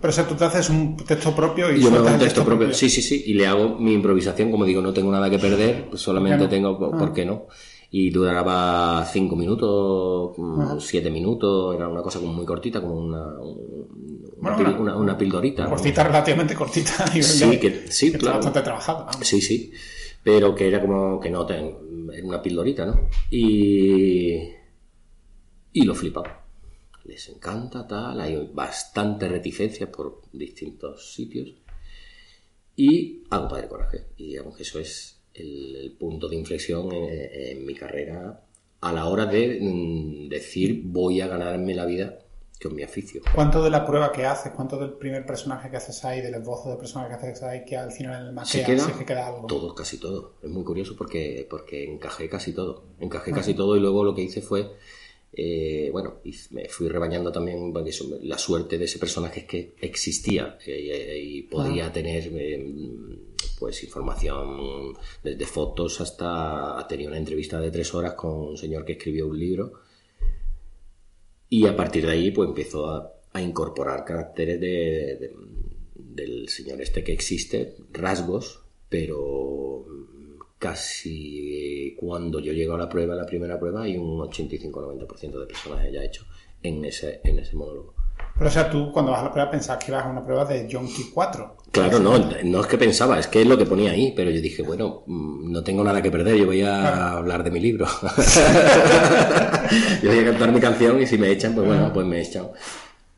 Pero 0.01 0.11
o 0.11 0.13
sea, 0.13 0.27
tú 0.27 0.35
te 0.35 0.45
haces 0.45 0.71
un 0.71 0.97
texto 0.97 1.35
propio 1.37 1.71
y 1.75 1.81
yo 1.81 1.91
me 1.91 1.99
hago 1.99 2.07
un 2.09 2.19
texto 2.19 2.43
propio. 2.45 2.73
Sí, 2.73 2.89
sí, 2.89 3.03
sí. 3.03 3.23
Y 3.27 3.35
le 3.35 3.47
hago 3.47 3.77
mi 3.79 3.93
improvisación. 3.93 4.51
Como 4.51 4.65
digo, 4.65 4.81
no 4.81 4.93
tengo 4.93 5.13
nada 5.13 5.29
que 5.29 5.39
perder. 5.39 5.89
Pues 5.91 6.01
solamente 6.01 6.39
¿Por 6.39 6.49
qué 6.49 6.57
tengo. 6.57 6.71
no? 6.73 6.79
¿Por 6.79 6.95
Ah. 6.95 6.99
por 6.99 7.13
qué 7.13 7.25
no? 7.27 7.47
Y 7.93 8.11
duraba 8.11 9.05
cinco 9.05 9.35
minutos, 9.37 10.33
mm, 10.39 10.79
siete 10.79 11.11
minutos. 11.11 11.75
Era 11.75 11.89
una 11.89 12.03
cosa 12.03 12.19
como 12.21 12.33
muy 12.33 12.47
cortita, 12.47 12.81
como 12.81 12.95
una, 12.95 13.27
un- 13.41 14.31
una, 14.39 14.57
Bueno, 14.57 14.81
una- 14.81 14.97
una- 14.97 15.19
pildorita. 15.19 15.65
¿no? 15.65 15.71
Cortita, 15.71 16.05
relativamente 16.05 16.55
cortita. 16.55 16.93
a 17.05 17.07
nivel 17.11 17.25
Sí, 17.25 17.51
de- 17.51 17.59
que- 17.61 17.85
sí, 17.93 18.13
claro. 18.13 18.37
bastante 18.37 18.63
trabajada. 18.63 19.09
Sí, 19.21 19.41
sí. 19.41 19.71
Pero 20.23 20.55
que 20.55 20.69
era 20.69 20.81
como 20.81 21.19
que 21.21 21.31
no, 21.31 21.45
ten- 21.45 21.77
era 22.13 22.27
una 22.27 22.41
pildorita, 22.41 22.87
¿no? 22.87 23.01
Y. 23.31 24.35
Y 25.73 25.85
lo 25.85 25.95
flipan. 25.95 26.25
Les 27.11 27.29
encanta, 27.29 27.89
tal. 27.89 28.21
Hay 28.21 28.51
bastante 28.55 29.29
reticencias 29.29 29.89
por 29.91 30.23
distintos 30.33 31.13
sitios. 31.13 31.57
Y 32.77 33.25
hago 33.31 33.49
Padre 33.49 33.67
Coraje. 33.67 34.07
Y 34.17 34.29
digamos 34.29 34.57
que 34.57 34.63
eso 34.63 34.79
es 34.79 35.21
el, 35.35 35.75
el 35.75 35.93
punto 35.93 36.29
de 36.29 36.37
inflexión 36.37 36.93
en, 36.93 37.09
en 37.59 37.67
mi 37.67 37.75
carrera 37.75 38.45
a 38.81 38.93
la 38.93 39.07
hora 39.07 39.27
de 39.27 39.59
mm, 39.61 40.29
decir 40.29 40.83
voy 40.85 41.21
a 41.21 41.27
ganarme 41.27 41.75
la 41.75 41.85
vida 41.85 42.17
con 42.63 42.75
mi 42.75 42.85
oficio. 42.85 43.23
¿Cuánto 43.35 43.63
de 43.65 43.71
la 43.71 43.85
prueba 43.85 44.13
que 44.13 44.25
haces, 44.25 44.53
cuánto 44.55 44.79
del 44.79 44.93
primer 44.93 45.25
personaje 45.25 45.69
que 45.69 45.79
haces 45.79 46.05
ahí, 46.05 46.21
del 46.21 46.35
esbozo 46.35 46.69
del 46.69 46.79
personaje 46.79 47.09
que 47.09 47.15
haces 47.15 47.43
ahí, 47.43 47.65
que 47.65 47.77
al 47.77 47.91
final 47.91 48.23
el 48.23 48.29
Se 48.29 48.33
maquea, 48.33 48.67
queda, 48.67 48.85
si 48.85 48.91
es 48.91 48.97
que 48.99 49.05
queda 49.05 49.27
algo? 49.27 49.47
todo, 49.47 49.75
casi 49.75 49.99
todo. 49.99 50.35
Es 50.43 50.51
muy 50.51 50.63
curioso 50.63 50.95
porque, 50.97 51.47
porque 51.51 51.91
encajé 51.91 52.29
casi 52.29 52.53
todo. 52.53 52.85
Encajé 53.01 53.33
casi 53.33 53.55
todo 53.55 53.77
y 53.77 53.81
luego 53.81 54.05
lo 54.05 54.15
que 54.15 54.23
hice 54.23 54.43
fue, 54.43 54.77
eh, 55.33 55.89
bueno, 55.93 56.21
y 56.25 56.35
me 56.51 56.69
fui 56.69 56.89
rebañando 56.89 57.31
también 57.31 57.73
porque 57.73 57.91
eso, 57.91 58.19
la 58.23 58.37
suerte 58.39 58.79
de 58.79 58.85
ese 58.87 58.99
personaje 58.99 59.41
es 59.41 59.47
que 59.47 59.73
existía 59.81 60.59
eh, 60.67 61.21
y 61.23 61.43
podía 61.43 61.93
tener 61.93 62.29
eh, 62.33 62.75
pues 63.59 63.83
información 63.85 64.93
desde 65.23 65.47
fotos 65.47 66.01
hasta 66.01 66.85
tenía 66.89 67.09
una 67.09 67.19
entrevista 67.19 67.61
de 67.61 67.71
tres 67.71 67.95
horas 67.95 68.15
con 68.15 68.31
un 68.51 68.57
señor 68.57 68.85
que 68.85 68.93
escribió 68.93 69.27
un 69.29 69.39
libro. 69.39 69.73
Y 71.49 71.67
a 71.67 71.77
partir 71.77 72.07
de 72.07 72.13
ahí 72.13 72.31
pues 72.31 72.49
empezó 72.49 72.87
a, 72.91 73.13
a 73.33 73.43
incorporar 73.43 74.05
caracteres 74.05 74.61
de, 74.61 74.67
de- 75.21 75.35
del 75.95 76.49
señor 76.49 76.81
este 76.81 77.05
que 77.05 77.13
existe, 77.13 77.77
rasgos, 77.93 78.61
pero 78.89 79.85
casi 80.61 81.97
cuando 81.99 82.39
yo 82.39 82.53
llego 82.53 82.75
a 82.75 82.79
la 82.79 82.89
prueba, 82.89 83.17
la 83.17 83.25
primera 83.25 83.59
prueba, 83.59 83.83
hay 83.83 83.97
un 83.97 84.19
85-90% 84.19 85.41
de 85.41 85.47
personajes 85.47 85.93
ya 85.93 86.05
hecho 86.05 86.27
en 86.63 86.85
ese, 86.85 87.21
en 87.25 87.39
ese 87.39 87.57
monólogo. 87.57 87.95
Pero 88.37 88.49
o 88.49 88.53
sea, 88.53 88.71
tú 88.71 88.93
cuando 88.93 89.13
vas 89.13 89.23
a 89.23 89.25
la 89.25 89.33
prueba 89.33 89.51
pensabas 89.51 89.83
que 89.83 89.91
ibas 89.91 90.05
a 90.05 90.11
una 90.11 90.23
prueba 90.23 90.45
de 90.45 90.69
Jonky 90.71 91.11
4. 91.15 91.57
Claro, 91.73 91.99
no, 91.99 92.19
no 92.19 92.61
es 92.61 92.67
que 92.67 92.77
pensaba, 92.77 93.19
es 93.19 93.27
que 93.27 93.41
es 93.41 93.47
lo 93.47 93.57
que 93.57 93.65
ponía 93.65 93.93
ahí, 93.93 94.13
pero 94.15 94.31
yo 94.31 94.43
dije, 94.43 94.63
bueno, 94.63 95.03
mm, 95.07 95.51
no 95.51 95.65
tengo 95.65 95.83
nada 95.83 96.03
que 96.03 96.11
perder, 96.11 96.37
yo 96.37 96.45
voy 96.45 96.61
a 96.63 97.13
hablar 97.13 97.43
de 97.43 97.51
mi 97.51 97.61
libro. 97.61 97.87
yo 100.03 100.11
voy 100.11 100.19
a 100.19 100.25
cantar 100.25 100.53
mi 100.53 100.61
canción 100.61 101.01
y 101.01 101.07
si 101.07 101.17
me 101.17 101.31
echan, 101.31 101.55
pues 101.55 101.67
bueno, 101.67 101.91
pues 101.93 102.07
me 102.07 102.21
echan. 102.21 102.49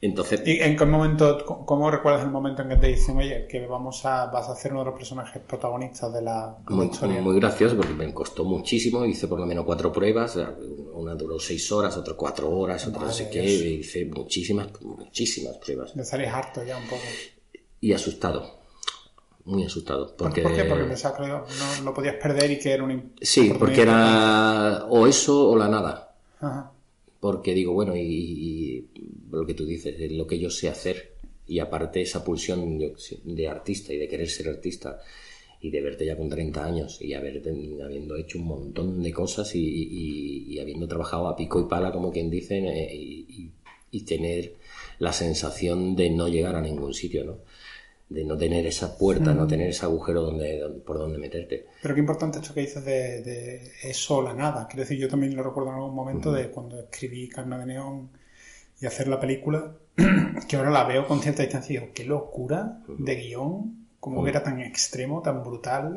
Entonces, 0.04 0.42
¿Y 0.44 0.60
en 0.60 0.76
qué 0.76 0.84
momento, 0.84 1.44
cómo 1.64 1.88
recuerdas 1.88 2.24
el 2.24 2.30
momento 2.32 2.62
en 2.62 2.70
que 2.70 2.76
te 2.76 2.88
dicen, 2.88 3.18
oye, 3.18 3.46
que 3.46 3.64
vamos 3.68 4.04
a, 4.04 4.26
vas 4.26 4.48
a 4.48 4.52
hacer 4.52 4.72
uno 4.72 4.80
de 4.80 4.86
los 4.86 4.96
personajes 4.96 5.40
protagonistas 5.46 6.12
de 6.12 6.22
la, 6.22 6.56
de 6.68 6.74
muy, 6.74 6.86
historia? 6.86 7.22
muy 7.22 7.36
gracioso 7.36 7.76
porque 7.76 7.94
me 7.94 8.12
costó 8.12 8.44
muchísimo, 8.44 9.04
hice 9.04 9.28
por 9.28 9.38
lo 9.38 9.46
menos 9.46 9.64
cuatro 9.64 9.92
pruebas, 9.92 10.36
una 10.94 11.14
duró 11.14 11.38
seis 11.38 11.70
horas, 11.70 11.96
otra 11.96 12.14
cuatro 12.14 12.50
horas, 12.50 12.84
otra 12.88 13.02
no 13.02 13.12
sé 13.12 13.30
qué, 13.30 13.44
hice 13.44 14.04
muchísimas, 14.06 14.70
muchísimas 14.82 15.56
pruebas. 15.58 15.92
Salir 16.02 16.26
harto 16.26 16.64
ya 16.64 16.76
un 16.78 16.88
poco. 16.88 17.02
Y 17.80 17.92
asustado, 17.92 18.58
muy 19.44 19.62
asustado. 19.62 20.16
¿Por, 20.16 20.26
Porque, 20.26 20.42
¿Por 20.42 20.52
qué? 20.52 20.64
Porque 20.64 20.84
pensabas 20.84 21.20
que 21.20 21.28
no 21.28 21.44
lo 21.84 21.94
podías 21.94 22.16
perder 22.16 22.50
y 22.50 22.58
que 22.58 22.72
era 22.72 22.82
un 22.82 23.12
Sí, 23.20 23.54
porque 23.56 23.82
era 23.82 24.84
o 24.88 25.06
eso 25.06 25.48
o 25.48 25.56
la 25.56 25.68
nada. 25.68 26.16
Ajá. 26.40 26.72
Porque 27.20 27.54
digo, 27.54 27.72
bueno, 27.72 27.94
y, 27.94 28.88
y 28.92 29.12
lo 29.32 29.46
que 29.46 29.54
tú 29.54 29.64
dices, 29.66 29.98
es 29.98 30.12
lo 30.12 30.26
que 30.26 30.38
yo 30.38 30.50
sé 30.50 30.68
hacer. 30.68 31.12
Y 31.46 31.58
aparte 31.58 32.00
esa 32.00 32.22
pulsión 32.24 32.78
de 33.24 33.48
artista 33.48 33.92
y 33.92 33.98
de 33.98 34.08
querer 34.08 34.28
ser 34.28 34.48
artista 34.48 35.00
y 35.60 35.70
de 35.70 35.80
verte 35.80 36.04
ya 36.06 36.16
con 36.16 36.28
30 36.28 36.64
años 36.64 37.00
y 37.00 37.14
haber, 37.14 37.38
habiendo 37.84 38.16
hecho 38.16 38.38
un 38.38 38.46
montón 38.46 39.02
de 39.02 39.12
cosas 39.12 39.54
y, 39.54 39.60
y- 39.60 40.44
y 40.54 40.58
habiendo 40.60 40.88
trabajado 40.88 41.28
a 41.28 41.36
pico 41.36 41.60
y 41.60 41.64
pala, 41.68 41.92
como 41.92 42.10
quien 42.12 42.30
dice, 42.30 42.58
eh, 42.58 42.94
y, 42.94 43.50
tener 44.04 44.54
la 45.00 45.12
sensación 45.12 45.94
de 45.94 46.08
no 46.10 46.26
llegar 46.26 46.56
a 46.56 46.60
ningún 46.62 46.94
sitio, 46.94 47.24
¿no? 47.24 47.38
De 48.08 48.24
no 48.24 48.36
tener 48.38 48.66
esa 48.66 48.96
puerta, 48.98 49.32
no 49.34 49.46
tener 49.46 49.68
ese 49.68 49.84
agujero 49.84 50.22
donde, 50.22 50.58
donde- 50.58 50.80
por 50.80 50.98
donde 50.98 51.18
meterte. 51.18 51.66
Pero 51.82 51.94
qué 51.94 52.00
importante 52.00 52.38
esto 52.38 52.54
que 52.54 52.60
dices 52.62 52.84
de, 52.84 53.22
de 53.22 53.70
eso 53.84 54.16
o 54.16 54.22
la 54.22 54.34
nada. 54.34 54.66
Quiero 54.66 54.82
decir, 54.82 54.98
yo 54.98 55.08
también 55.08 55.36
lo 55.36 55.42
recuerdo 55.42 55.70
en 55.70 55.76
algún 55.76 55.94
momento 55.94 56.32
de 56.32 56.50
cuando 56.50 56.80
escribí 56.80 57.28
Carne 57.28 57.58
de 57.58 57.66
Neón 57.66 58.10
y 58.82 58.86
hacer 58.86 59.08
la 59.08 59.20
película, 59.20 59.76
que 60.48 60.56
ahora 60.56 60.70
la 60.70 60.84
veo 60.84 61.06
con 61.06 61.20
cierta 61.20 61.42
distancia 61.42 61.72
y 61.74 61.78
digo, 61.78 61.92
qué 61.94 62.04
locura 62.04 62.80
de 62.88 63.14
guion, 63.16 63.86
como 64.00 64.24
que 64.24 64.30
era 64.30 64.42
tan 64.42 64.60
extremo, 64.60 65.22
tan 65.22 65.44
brutal. 65.44 65.96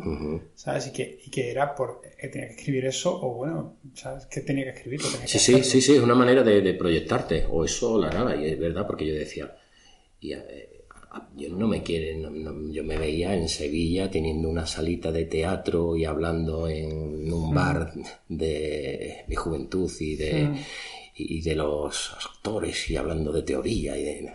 ¿sabes? 0.54 0.88
Y 0.88 0.92
que, 0.94 1.20
y 1.26 1.30
que 1.32 1.50
era 1.50 1.74
por 1.74 2.02
que 2.20 2.28
tenía 2.28 2.48
que 2.50 2.54
escribir 2.56 2.86
eso, 2.86 3.20
o 3.20 3.34
bueno, 3.34 3.74
¿sabes? 3.96 4.28
Que 4.28 4.42
tenía 4.42 4.66
que 4.74 4.82
tenía 4.82 4.98
que 5.22 5.28
Sí, 5.28 5.40
sí, 5.40 5.64
sí, 5.64 5.82
sí, 5.82 5.96
es 5.96 6.00
una 6.02 6.14
manera 6.16 6.44
de, 6.44 6.62
de 6.62 6.74
proyectarte, 6.76 7.46
o 7.50 7.66
eso 7.66 7.94
o 7.94 8.00
la 8.00 8.10
nada, 8.12 8.36
y 8.36 8.46
es 8.48 8.60
verdad, 8.60 8.86
porque 8.86 9.08
yo 9.08 9.14
decía, 9.16 9.56
y, 10.22 10.34
eh, 10.34 10.70
yo 11.38 11.50
no 11.50 11.68
me 11.68 11.82
quieren, 11.82 12.22
no- 12.22 12.30
no- 12.30 12.72
yo 12.72 12.84
me 12.84 12.98
veía 12.98 13.34
en 13.36 13.48
Sevilla 13.48 14.12
teniendo 14.12 14.50
una 14.50 14.68
salita 14.68 15.12
de 15.14 15.26
teatro 15.26 15.96
y 15.96 16.04
hablando 16.06 16.68
en 16.68 17.32
un 17.32 17.54
bar 17.56 17.92
de 18.30 19.24
mi 19.28 19.36
juventud 19.36 19.90
y 20.00 20.16
de, 20.16 20.50
y 21.16 21.42
de 21.42 21.56
los 21.56 22.14
actores 22.14 22.90
y 22.90 22.98
hablando 22.98 23.32
de 23.32 23.44
teoría 23.44 23.98
y 23.98 24.04
de... 24.04 24.34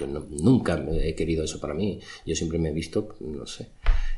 Yo 0.00 0.06
no- 0.08 0.26
nunca 0.30 0.76
me 0.76 1.08
he 1.08 1.14
querido 1.14 1.44
eso 1.44 1.60
para 1.60 1.74
mí, 1.74 2.00
yo 2.26 2.34
siempre 2.34 2.58
me 2.58 2.70
he 2.70 2.72
visto, 2.72 3.14
no 3.20 3.46
sé, 3.46 3.68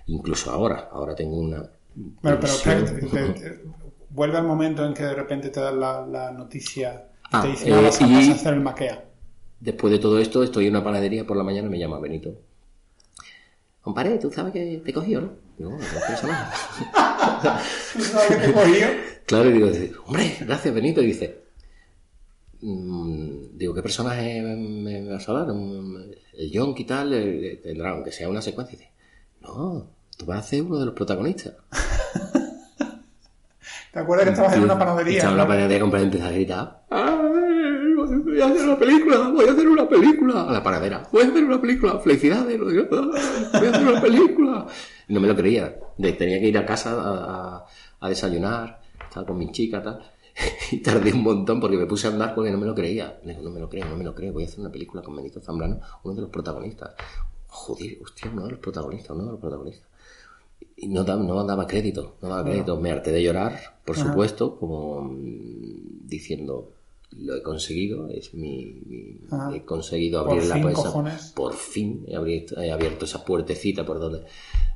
incluso 0.07 0.51
ahora, 0.51 0.89
ahora 0.91 1.15
tengo 1.15 1.37
una... 1.37 1.69
Bueno, 1.95 2.39
pero 2.41 2.55
te- 2.57 2.83
te- 3.07 3.61
vuelve 4.11 4.39
al 4.39 4.47
momento 4.47 4.87
en 4.87 4.95
que 4.95 5.03
de 5.03 5.15
repente 5.15 5.51
te 5.51 5.61
dan 5.61 5.79
la, 5.79 6.07
la 6.07 6.31
noticia 6.31 7.09
y 7.13 7.27
Ah, 7.33 7.43
te 7.43 7.49
dicen, 7.49 7.73
eh, 7.73 7.77
"Ah, 7.77 7.81
vas, 7.83 8.01
a, 8.01 8.07
y- 8.07 8.15
vas 8.15 8.29
a 8.29 8.33
hacer 8.33 8.55
el 8.55 8.61
maquea. 8.61 9.05
Después 9.61 9.93
de 9.93 9.99
todo 9.99 10.19
esto, 10.19 10.43
estoy 10.43 10.67
en 10.67 10.71
una 10.77 10.85
panadería 10.85 11.27
por 11.27 11.37
la 11.37 11.43
mañana, 11.43 11.69
me 11.69 11.79
llama 11.79 11.99
Benito. 11.99 12.35
Compadre, 13.83 14.19
tú 14.19 14.31
sabes 14.33 14.53
que 14.53 14.81
te 14.85 14.93
cogió, 14.93 15.21
¿no? 15.21 15.33
Digo, 15.59 15.71
no, 15.71 15.79
no 15.79 16.29
nada. 16.29 16.53
¿Sabes 17.63 18.27
qué 18.29 18.35
te 18.47 18.53
cogió? 18.53 18.87
Claro, 19.27 19.51
y 19.51 19.55
digo, 19.55 19.69
hombre, 20.07 20.37
gracias 20.41 20.73
Benito. 20.73 21.03
Y 21.03 21.07
dice, 21.07 21.46
digo, 23.57 23.75
¿qué 23.75 23.83
personaje 23.83 24.43
me, 24.43 25.01
me 25.03 25.13
vas 25.13 25.29
a 25.29 25.33
hablar? 25.33 25.51
Un- 25.51 26.15
el 26.37 26.51
yonki 26.51 26.83
y 26.83 26.87
tal 26.87 27.11
tendrá, 27.63 27.91
aunque 27.91 28.13
sea 28.13 28.29
una 28.29 28.43
secuencia. 28.43 28.75
Y 28.75 28.79
dice, 28.79 28.93
no, 29.41 29.87
tú 30.17 30.27
vas 30.27 30.41
a 30.41 30.43
ser 30.43 30.63
uno 30.63 30.79
de 30.79 30.87
los 30.87 30.95
protagonistas. 30.95 31.55
¿Te 33.93 33.99
acuerdas 34.01 34.27
que 34.27 34.33
estabas 34.33 34.55
en 34.57 34.65
una 34.65 34.79
panadería? 34.79 35.17
Estaba 35.19 35.33
en 35.33 35.41
una 35.41 35.49
panadería 35.49 35.81
comprando 35.81 36.05
y 36.05 36.09
empezaba 36.09 36.31
a 36.31 36.35
gritar. 36.35 36.83
"Ay, 36.91 37.95
Voy 37.97 38.41
a 38.41 38.47
hacer 38.47 38.65
una 38.65 38.79
película, 38.79 39.29
voy 39.31 39.49
a 39.49 39.53
hacer 39.53 39.69
una 39.69 39.89
película. 39.89 40.43
A 40.49 40.53
la 40.53 40.63
panadera, 40.63 41.09
voy 41.11 41.23
a 41.23 41.29
hacer 41.29 41.45
una 41.45 41.61
película, 41.61 41.99
felicidades. 42.01 42.61
Voy 42.61 42.79
a 42.79 43.71
hacer 43.71 43.87
una 43.89 44.01
película. 44.01 44.67
Y 45.09 45.15
no 45.15 45.21
me 45.21 45.29
lo 45.29 45.35
creía. 45.35 45.75
Tenía 45.97 46.39
que 46.41 46.49
ir 46.49 46.59
a 46.59 46.67
casa 46.67 46.91
a, 46.93 47.57
a- 47.57 47.65
a 48.01 48.09
desayunar, 48.11 48.81
estaba 49.09 49.27
con 49.27 49.39
mi 49.39 49.51
chica 49.51 49.83
tal. 49.83 50.01
Y 50.73 50.79
tardé 50.79 51.13
un 51.13 51.23
montón 51.23 51.61
porque 51.61 51.77
me 51.77 51.87
puse 51.87 52.09
a 52.09 52.11
andar 52.11 52.35
porque 52.35 52.51
no 52.51 52.59
me 52.59 52.67
lo 52.67 52.75
creía. 52.75 53.21
No 53.25 53.51
me 53.51 53.61
lo 53.61 53.69
creo, 53.69 53.87
no 53.87 53.97
me 53.97 54.05
lo 54.05 54.15
creo. 54.15 54.33
Voy 54.33 54.45
a 54.45 54.47
hacer 54.47 54.61
una 54.61 54.71
película 54.73 55.03
con 55.03 55.15
Benito 55.17 55.41
Zambrano, 55.41 55.81
uno 56.05 56.15
de 56.15 56.21
los 56.23 56.31
protagonistas. 56.31 56.95
Joder, 57.47 57.99
hostia, 58.03 58.31
uno 58.33 58.45
de 58.45 58.51
los 58.53 58.61
protagonistas, 58.61 59.11
uno 59.11 59.25
de 59.27 59.31
los 59.33 59.41
protagonistas. 59.41 59.89
Y 60.77 60.89
no 60.89 61.05
daba, 61.05 61.23
no 61.23 61.43
daba 61.45 61.67
crédito, 61.67 62.17
no 62.21 62.29
daba 62.29 62.45
crédito. 62.45 62.79
Me 62.81 62.91
harté 62.91 63.13
de 63.13 63.23
llorar, 63.23 63.79
por 63.85 63.97
supuesto, 63.97 64.59
como 64.59 65.03
mm, 65.03 66.07
diciendo, 66.07 66.73
lo 67.13 67.35
he 67.37 67.43
conseguido, 67.43 68.09
es 68.11 68.35
mi, 68.35 68.83
mi- 68.87 69.21
Ajá. 69.31 69.55
he 69.55 69.65
conseguido 69.65 70.23
Por 70.25 70.33
abrir 70.33 70.49
la 70.49 70.55
fin, 70.57 70.63
puerta. 70.65 70.83
cojones. 70.83 71.33
Por 71.35 71.55
fin 71.55 72.05
he 72.09 72.17
abierto, 72.17 72.61
he 72.61 72.71
abierto 72.73 73.05
esa 73.07 73.25
puertecita 73.25 73.87
por 73.87 74.01
donde, 74.01 74.25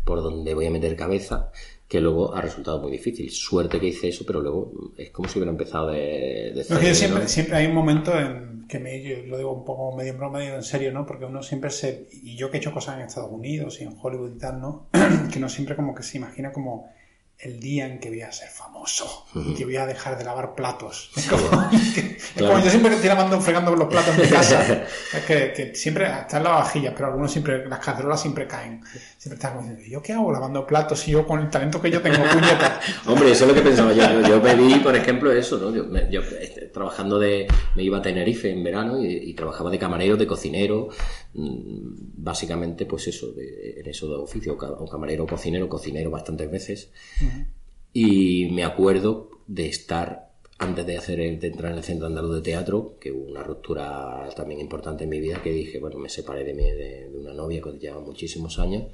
por 0.06 0.22
donde 0.22 0.54
voy 0.54 0.66
a 0.66 0.70
meter 0.70 0.96
cabeza, 0.96 1.50
que 1.90 2.00
luego 2.00 2.32
ha 2.36 2.40
resultado 2.40 2.80
muy 2.80 2.92
difícil. 2.92 3.28
Suerte 3.32 3.80
que 3.80 3.88
hice 3.88 4.08
eso, 4.08 4.22
pero 4.24 4.40
luego 4.40 4.92
es 4.96 5.10
como 5.10 5.28
si 5.28 5.40
hubiera 5.40 5.50
empezado 5.50 5.88
de, 5.88 6.64
siempre, 6.94 7.26
siempre 7.26 7.56
hay 7.56 7.66
un 7.66 7.74
momento 7.74 8.16
en 8.16 8.64
que 8.68 8.78
me, 8.78 9.02
yo 9.02 9.26
lo 9.26 9.36
digo 9.36 9.52
un 9.52 9.64
poco 9.64 9.96
medio 9.96 10.12
en 10.12 10.18
broma, 10.18 10.38
medio 10.38 10.54
en 10.54 10.62
serio, 10.62 10.92
¿no? 10.92 11.04
Porque 11.04 11.24
uno 11.24 11.42
siempre 11.42 11.68
se, 11.70 12.06
y 12.22 12.36
yo 12.36 12.48
que 12.48 12.58
he 12.58 12.60
hecho 12.60 12.72
cosas 12.72 12.94
en 12.94 13.06
Estados 13.06 13.32
Unidos 13.32 13.80
y 13.80 13.84
en 13.84 13.96
Hollywood 14.00 14.36
y 14.36 14.38
tal, 14.38 14.60
¿no? 14.60 14.86
que 15.32 15.40
uno 15.40 15.48
siempre 15.48 15.74
como 15.74 15.92
que 15.92 16.04
se 16.04 16.18
imagina 16.18 16.52
como 16.52 16.88
el 17.42 17.58
día 17.58 17.86
en 17.86 17.98
que 18.00 18.10
voy 18.10 18.20
a 18.22 18.30
ser 18.32 18.48
famoso 18.48 19.24
y 19.34 19.54
que 19.54 19.64
voy 19.64 19.76
a 19.76 19.86
dejar 19.86 20.18
de 20.18 20.24
lavar 20.24 20.54
platos. 20.54 21.10
Es 21.16 21.26
como, 21.26 21.42
que- 21.70 21.76
es 22.16 22.32
Claro. 22.34 22.52
como 22.54 22.64
yo 22.64 22.70
siempre 22.70 22.94
estoy 22.94 23.08
lavando, 23.08 23.40
fregando 23.40 23.74
los 23.74 23.88
platos 23.88 24.14
en 24.16 24.22
mi 24.22 24.28
casa, 24.28 24.62
es 25.14 25.24
que, 25.26 25.52
que 25.54 25.74
siempre 25.74 26.04
están 26.06 26.42
las 26.44 26.52
vajillas, 26.52 26.92
pero 26.94 27.06
algunos 27.08 27.32
siempre, 27.32 27.66
las 27.66 27.78
cacerolas 27.78 28.20
siempre 28.20 28.46
caen. 28.46 28.82
Siempre 29.16 29.36
están 29.36 29.58
diciendo, 29.58 29.82
¿yo 29.86 30.02
qué 30.02 30.12
hago 30.12 30.30
lavando 30.32 30.66
platos 30.66 31.00
si 31.00 31.12
yo 31.12 31.26
con 31.26 31.40
el 31.40 31.48
talento 31.50 31.80
que 31.80 31.90
yo 31.90 32.00
tengo, 32.02 32.18
puñeta? 32.24 32.80
Hombre, 33.06 33.30
eso 33.32 33.44
es 33.44 33.48
lo 33.48 33.54
que 33.54 33.62
pensaba 33.62 33.92
yo. 33.92 34.20
Yo, 34.22 34.42
pedí, 34.42 34.74
por 34.80 34.94
ejemplo, 34.96 35.32
eso, 35.32 35.58
¿no? 35.58 35.74
Yo, 35.74 35.84
me- 35.84 36.10
yo, 36.10 36.20
este, 36.20 36.66
trabajando 36.66 37.18
de... 37.18 37.46
Me 37.74 37.82
iba 37.82 37.98
a 37.98 38.02
Tenerife 38.02 38.50
en 38.50 38.62
verano 38.64 39.02
y, 39.02 39.06
y 39.30 39.34
trabajaba 39.34 39.70
de 39.70 39.78
camarero, 39.78 40.16
de 40.16 40.26
cocinero, 40.26 40.88
básicamente, 41.32 42.86
pues 42.86 43.06
eso, 43.08 43.32
de- 43.32 43.80
en 43.80 43.86
eso 43.86 44.08
de 44.08 44.16
oficio, 44.16 44.54
o 44.54 44.88
camarero, 44.88 45.26
cocinero, 45.26 45.68
cocinero 45.68 46.10
bastantes 46.10 46.50
veces. 46.50 46.90
Y 47.92 48.50
me 48.52 48.64
acuerdo 48.64 49.30
de 49.46 49.66
estar, 49.66 50.30
antes 50.58 50.86
de, 50.86 50.96
hacer 50.96 51.20
el- 51.20 51.38
de 51.40 51.48
entrar 51.48 51.72
en 51.72 51.78
el 51.78 51.84
Centro 51.84 52.06
Andaluz 52.06 52.34
de 52.36 52.42
Teatro, 52.42 52.96
que 53.00 53.12
hubo 53.12 53.24
una 53.30 53.42
ruptura 53.42 54.28
también 54.36 54.60
importante 54.60 55.04
en 55.04 55.10
mi 55.10 55.20
vida, 55.20 55.42
que 55.42 55.52
dije, 55.52 55.78
bueno, 55.78 55.98
me 55.98 56.08
separé 56.08 56.44
de, 56.44 56.54
mi, 56.54 56.64
de, 56.64 57.08
de 57.10 57.18
una 57.18 57.32
novia 57.32 57.60
que 57.62 57.72
llevaba 57.78 58.02
muchísimos 58.04 58.58
años. 58.58 58.84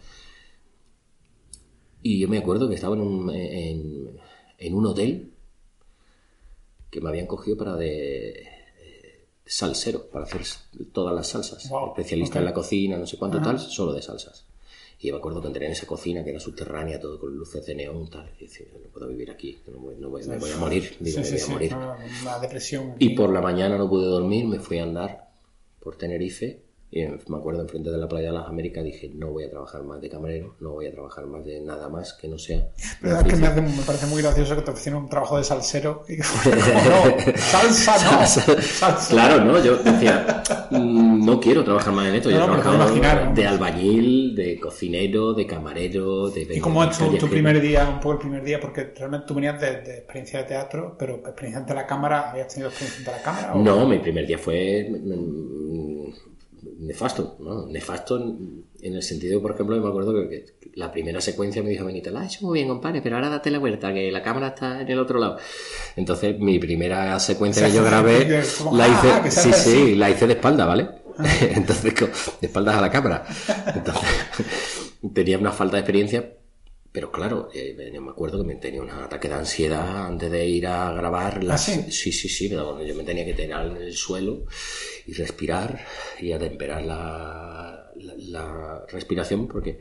Y 2.03 2.18
yo 2.20 2.28
me 2.28 2.39
acuerdo 2.39 2.68
que 2.68 2.74
estaba 2.76 2.95
en 2.95 3.03
un, 3.03 3.34
en, 3.34 4.11
en 4.59 4.74
un 4.74 4.87
hotel 4.87 5.32
que 6.91 7.01
me 7.01 7.09
habían 7.09 7.26
cogido 7.26 7.57
para 7.57 7.76
de, 7.76 8.47
salsero, 9.47 10.07
para 10.09 10.24
hacer 10.24 10.42
todas 10.92 11.14
las 11.14 11.28
salsas. 11.28 11.68
Wow, 11.70 11.88
Especialista 11.90 12.38
ok. 12.38 12.40
en 12.40 12.44
la 12.44 12.53
cocina, 12.55 12.97
no 12.99 13.07
sé 13.07 13.16
cuánto 13.16 13.40
tal, 13.40 13.59
solo 13.61 13.92
de 13.92 14.03
salsas. 14.03 14.44
Y 14.99 15.09
yo 15.09 15.12
me 15.14 15.18
acuerdo 15.18 15.40
que 15.42 15.47
entré 15.49 15.66
en 15.66 15.72
esa 15.72 15.86
cocina 15.86 16.24
que 16.24 16.30
era 16.30 16.40
subterránea, 16.40 16.99
todo 16.99 17.20
con 17.20 17.36
luces 17.36 17.64
de 17.66 17.74
neón, 17.74 18.09
tal. 18.11 18.30
Y 18.40 18.44
decía, 18.44 18.66
no 18.72 18.88
puedo 18.88 19.07
vivir 19.09 19.30
aquí, 19.30 19.59
no 19.70 19.78
voy, 19.78 19.94
no 19.99 20.09
voy- 20.09 20.24
me 20.26 20.38
voy 20.38 20.51
a 20.51 20.57
morir, 20.57 20.97
digo, 21.01 21.22
Sí, 21.22 21.24
me 21.24 21.30
voy 21.30 21.38
a 21.40 21.44
sí, 21.44 21.51
morir. 21.53 21.74
una, 21.74 21.97
una 22.22 22.38
depresión. 22.38 22.94
Y 22.99 23.11
por 23.11 23.30
la 23.30 23.40
mañana 23.42 23.76
no 23.78 23.88
pude 23.88 24.07
dormir, 24.07 24.47
me 24.47 24.59
fui 24.59 24.78
a 24.78 24.84
andar 24.84 25.28
por 25.80 25.97
Tenerife 25.97 26.62
y 26.91 27.01
en- 27.03 27.18
me 27.28 27.37
acuerdo 27.39 27.62
enfrente 27.62 27.91
de 27.91 27.99
la 27.99 28.09
playa 28.09 28.28
de 28.28 28.39
las 28.39 28.47
Américas 28.47 28.84
dije 28.84 29.11
no 29.14 29.32
voy 29.32 29.45
a 29.45 29.51
trabajar 29.51 29.82
más 29.82 30.01
de 30.01 30.09
camarero, 30.09 30.55
no 30.61 30.70
voy 30.72 30.87
a 30.87 30.93
trabajar 30.93 31.26
más 31.26 31.45
de 31.45 31.61
nada 31.61 31.89
más 31.89 32.12
que 32.12 32.28
no 32.28 32.39
sea 32.39 32.68
Pero 33.03 33.16
es 33.18 33.24
que 33.24 33.37
me, 33.37 33.47
hace- 33.49 33.61
me 33.62 33.82
parece 33.84 34.07
muy 34.07 34.22
gracioso 34.22 34.55
que 34.55 34.62
te 34.62 34.70
ofrecieran 34.70 35.03
un 35.03 35.09
trabajo 35.09 35.37
de 35.37 35.45
salsero 35.45 36.05
y 36.09 36.16
como, 36.18 36.55
no, 36.57 37.32
salsa 37.37 37.93
no, 38.20 38.26
salsa. 38.26 39.11
Claro, 39.11 39.45
¿no? 39.45 39.62
Yo 39.62 39.76
decía, 39.78 40.43
"Mm, 40.70 41.24
no 41.26 41.41
quiero 41.41 41.64
trabajar 41.64 41.93
más 41.93 42.07
en 42.09 42.14
esto. 42.14 42.30
Yo 42.30 42.39
No, 42.39 42.45
he 42.45 42.47
trabajado 42.47 42.76
imaginar, 42.76 43.34
de 43.34 43.47
albañil, 43.47 44.34
de 44.37 44.61
cocinero, 44.61 45.34
de 45.34 45.47
camarero, 45.47 46.30
de... 46.30 46.47
¿Y 46.55 46.61
cómo 46.61 46.84
es 46.84 46.97
tu, 46.97 47.28
primer 47.28 47.61
día, 47.61 47.89
un 47.89 47.97
poco 47.97 48.12
el 48.12 48.18
primer 48.18 48.45
día? 48.45 48.61
Porque 48.61 48.93
realmente 48.97 49.26
tú 49.26 49.34
venías 49.34 49.61
de, 49.61 49.82
de 49.82 49.97
experiencia 49.99 50.39
de 50.41 50.45
teatro, 50.47 50.97
pero 50.99 51.16
experiencia 51.16 51.61
ante 51.61 51.74
la 51.74 51.87
cámara, 51.87 52.30
¿habías 52.30 52.49
tenido 52.49 52.68
experiencia 52.70 53.01
ante 53.01 53.11
la 53.11 53.22
cámara? 53.22 53.55
o- 53.55 53.59
No, 53.59 53.87
mi 53.89 53.99
primer 53.99 54.26
día 54.26 54.39
fue 54.39 54.89
mm, 54.89 56.11
nefasto, 56.79 57.37
¿no? 57.41 57.67
Nefasto 57.67 58.17
en, 58.19 58.64
en 58.81 58.95
el 58.95 59.03
sentido, 59.03 59.41
por 59.41 59.53
ejemplo, 59.53 59.77
me 59.81 59.89
acuerdo 59.89 60.14
que, 60.14 60.29
que 60.61 60.71
la 60.75 60.91
primera 60.93 61.21
secuencia 61.21 61.62
me 61.62 61.71
dijo 61.71 61.85
Benito, 61.85 62.11
la 62.11 62.25
hecho 62.25 62.45
muy 62.47 62.59
bien, 62.59 62.69
compadre, 62.69 63.01
pero 63.03 63.17
ahora 63.17 63.29
date 63.31 63.51
la 63.51 63.59
vuelta, 63.59 63.93
que 63.93 64.11
la 64.11 64.23
cámara 64.23 64.49
está 64.49 64.81
en 64.83 64.89
el 64.89 64.99
otro 64.99 65.19
lado. 65.19 65.39
Entonces, 65.97 66.39
mi 66.39 66.59
primera 66.59 67.19
secuencia 67.21 67.67
O 67.67 67.71
sea, 67.71 67.73
que 67.73 67.77
yo 67.77 67.85
grabé, 67.85 68.43
como, 68.59 68.77
la 68.77 68.85
ah, 68.85 69.23
hice, 69.27 69.41
se 69.41 69.53
sí, 69.53 69.95
la 69.95 70.11
hice 70.11 70.27
de 70.27 70.35
espalda, 70.35 70.67
¿vale? 70.67 70.89
Entonces, 71.41 71.95
co- 71.95 72.07
de 72.41 72.47
espaldas 72.47 72.77
a 72.77 72.81
la 72.81 72.91
cámara. 72.91 73.25
Entonces, 73.75 74.05
tenía 75.14 75.39
una 75.39 75.53
falta 75.53 75.77
de 75.77 75.81
experiencia, 75.81 76.33
pero 76.97 77.12
claro, 77.12 77.51
eh, 77.53 77.90
yo 77.92 78.01
me 78.01 78.11
acuerdo 78.11 78.38
que 78.38 78.47
me 78.47 78.55
tenía 78.55 78.80
un 78.80 78.88
ataque 78.88 79.28
de 79.28 79.34
ansiedad 79.34 80.07
antes 80.07 80.30
de 80.30 80.47
ir 80.47 80.66
a 80.66 80.94
grabar. 80.94 81.44
Las... 81.44 81.68
¿Ah, 81.68 81.72
sí? 81.74 81.92
sí, 81.92 82.11
sí, 82.11 82.26
sí, 82.26 82.49
yo 82.49 82.94
me 82.97 83.05
tenía 83.05 83.22
que 83.22 83.34
tirar 83.34 83.66
en 83.66 83.76
el 83.76 83.92
suelo 83.92 84.47
y 85.05 85.12
respirar 85.12 85.78
y 86.18 86.32
atemperar 86.32 86.86
la, 86.86 87.92
la, 87.97 88.14
la 88.16 88.86
respiración 88.88 89.47
porque 89.47 89.78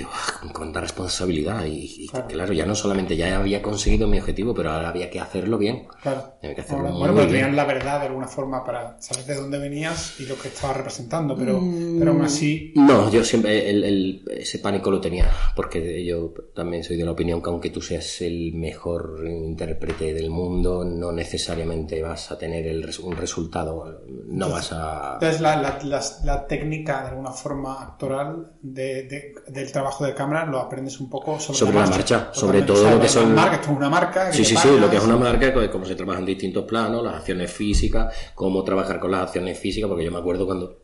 digo, 0.00 0.10
"Ah, 0.12 0.38
con 0.40 0.48
cuánta 0.52 0.80
responsabilidad 0.80 1.64
y, 1.64 2.04
y 2.04 2.08
claro. 2.08 2.52
ya 2.52 2.66
no 2.66 2.74
solamente 2.74 3.16
ya 3.16 3.38
había 3.38 3.62
conseguido 3.62 4.06
mi 4.08 4.18
objetivo, 4.18 4.54
pero 4.54 4.70
ahora 4.72 4.88
había 4.90 5.10
que 5.10 5.20
hacerlo 5.20 5.58
bien. 5.58 5.86
Claro. 6.02 6.34
Había 6.42 6.54
que 6.54 6.60
hacerlo 6.62 6.82
Bueno, 6.84 6.98
muy, 6.98 7.00
bueno, 7.00 7.14
muy 7.14 7.22
pero 7.22 7.32
bien. 7.32 7.44
tenías 7.44 7.56
la 7.56 7.64
verdad 7.72 8.00
de 8.00 8.06
alguna 8.06 8.26
forma 8.28 8.64
para 8.64 9.00
saber 9.00 9.24
de 9.24 9.34
dónde 9.36 9.58
venías 9.58 10.18
y 10.20 10.26
lo 10.26 10.36
que 10.38 10.48
estabas 10.48 10.76
representando, 10.78 11.36
pero, 11.36 11.60
Mm. 11.60 11.98
pero 11.98 12.10
aún 12.12 12.22
así... 12.22 12.72
No, 12.76 13.10
yo 13.10 13.24
siempre 13.24 13.70
el, 13.70 13.84
el- 13.84 14.24
ese 14.30 14.58
pánico 14.58 14.90
lo 14.90 15.00
tenía, 15.00 15.30
porque 15.56 16.04
yo 16.04 16.32
también 16.54 16.82
soy 16.84 16.96
de 16.96 17.04
la 17.04 17.12
opinión 17.12 17.42
que 17.42 17.50
aunque 17.50 17.70
tú 17.70 17.80
seas 17.80 18.20
el 18.22 18.52
mejor 18.54 19.24
intérprete 19.26 20.12
del 20.14 20.30
mundo, 20.30 20.84
no 20.84 21.12
necesariamente 21.12 22.02
vas 22.02 22.30
a 22.32 22.38
tener 22.38 22.66
el 22.66 22.80
un 23.04 23.16
resultado, 23.16 24.02
no 24.26 24.50
vas 24.50 24.72
a... 24.72 25.14
Entonces 25.14 25.40
la, 25.40 25.56
la, 25.60 25.78
la, 25.84 26.02
la 26.24 26.46
técnica 26.46 27.02
de 27.02 27.08
alguna 27.10 27.30
forma 27.30 27.82
actoral 27.82 28.52
de, 28.62 29.04
de- 29.04 29.32
del 29.48 29.70
trabajo 29.70 29.89
de 29.98 30.14
cámara 30.14 30.46
lo 30.46 30.58
aprendes 30.60 31.00
un 31.00 31.10
poco 31.10 31.38
sobre, 31.40 31.58
Sobre 31.58 31.74
la 31.78 31.86
marcha, 31.86 32.30
sobre 32.32 32.62
Totalmente. 32.62 32.66
todo 32.66 32.76
O 32.76 32.82
sea, 32.82 32.90
lo 32.92 32.96
que 32.98 33.06
la 33.06 33.08
son- 33.12 33.34
marca, 33.34 33.54
esto 33.56 33.70
es 33.70 33.76
una 33.76 33.90
marca. 33.90 34.32
Sí, 34.32 34.44
sí, 34.44 34.44
sí, 34.44 34.54
pagas. 34.54 34.80
lo 34.80 34.90
que 34.90 34.96
es 34.96 35.02
una 35.04 35.16
marca, 35.16 35.52
pues, 35.52 35.68
cómo 35.70 35.84
se 35.84 35.94
trabaja 35.94 36.18
en 36.20 36.26
distintos 36.26 36.64
planos, 36.64 37.02
las 37.04 37.14
acciones 37.16 37.50
físicas, 37.52 38.14
cómo 38.34 38.62
trabajar 38.64 39.00
con 39.00 39.10
las 39.10 39.22
acciones 39.22 39.58
físicas, 39.58 39.88
porque 39.88 40.04
yo 40.04 40.12
me 40.12 40.18
acuerdo 40.18 40.46
cuando 40.46 40.78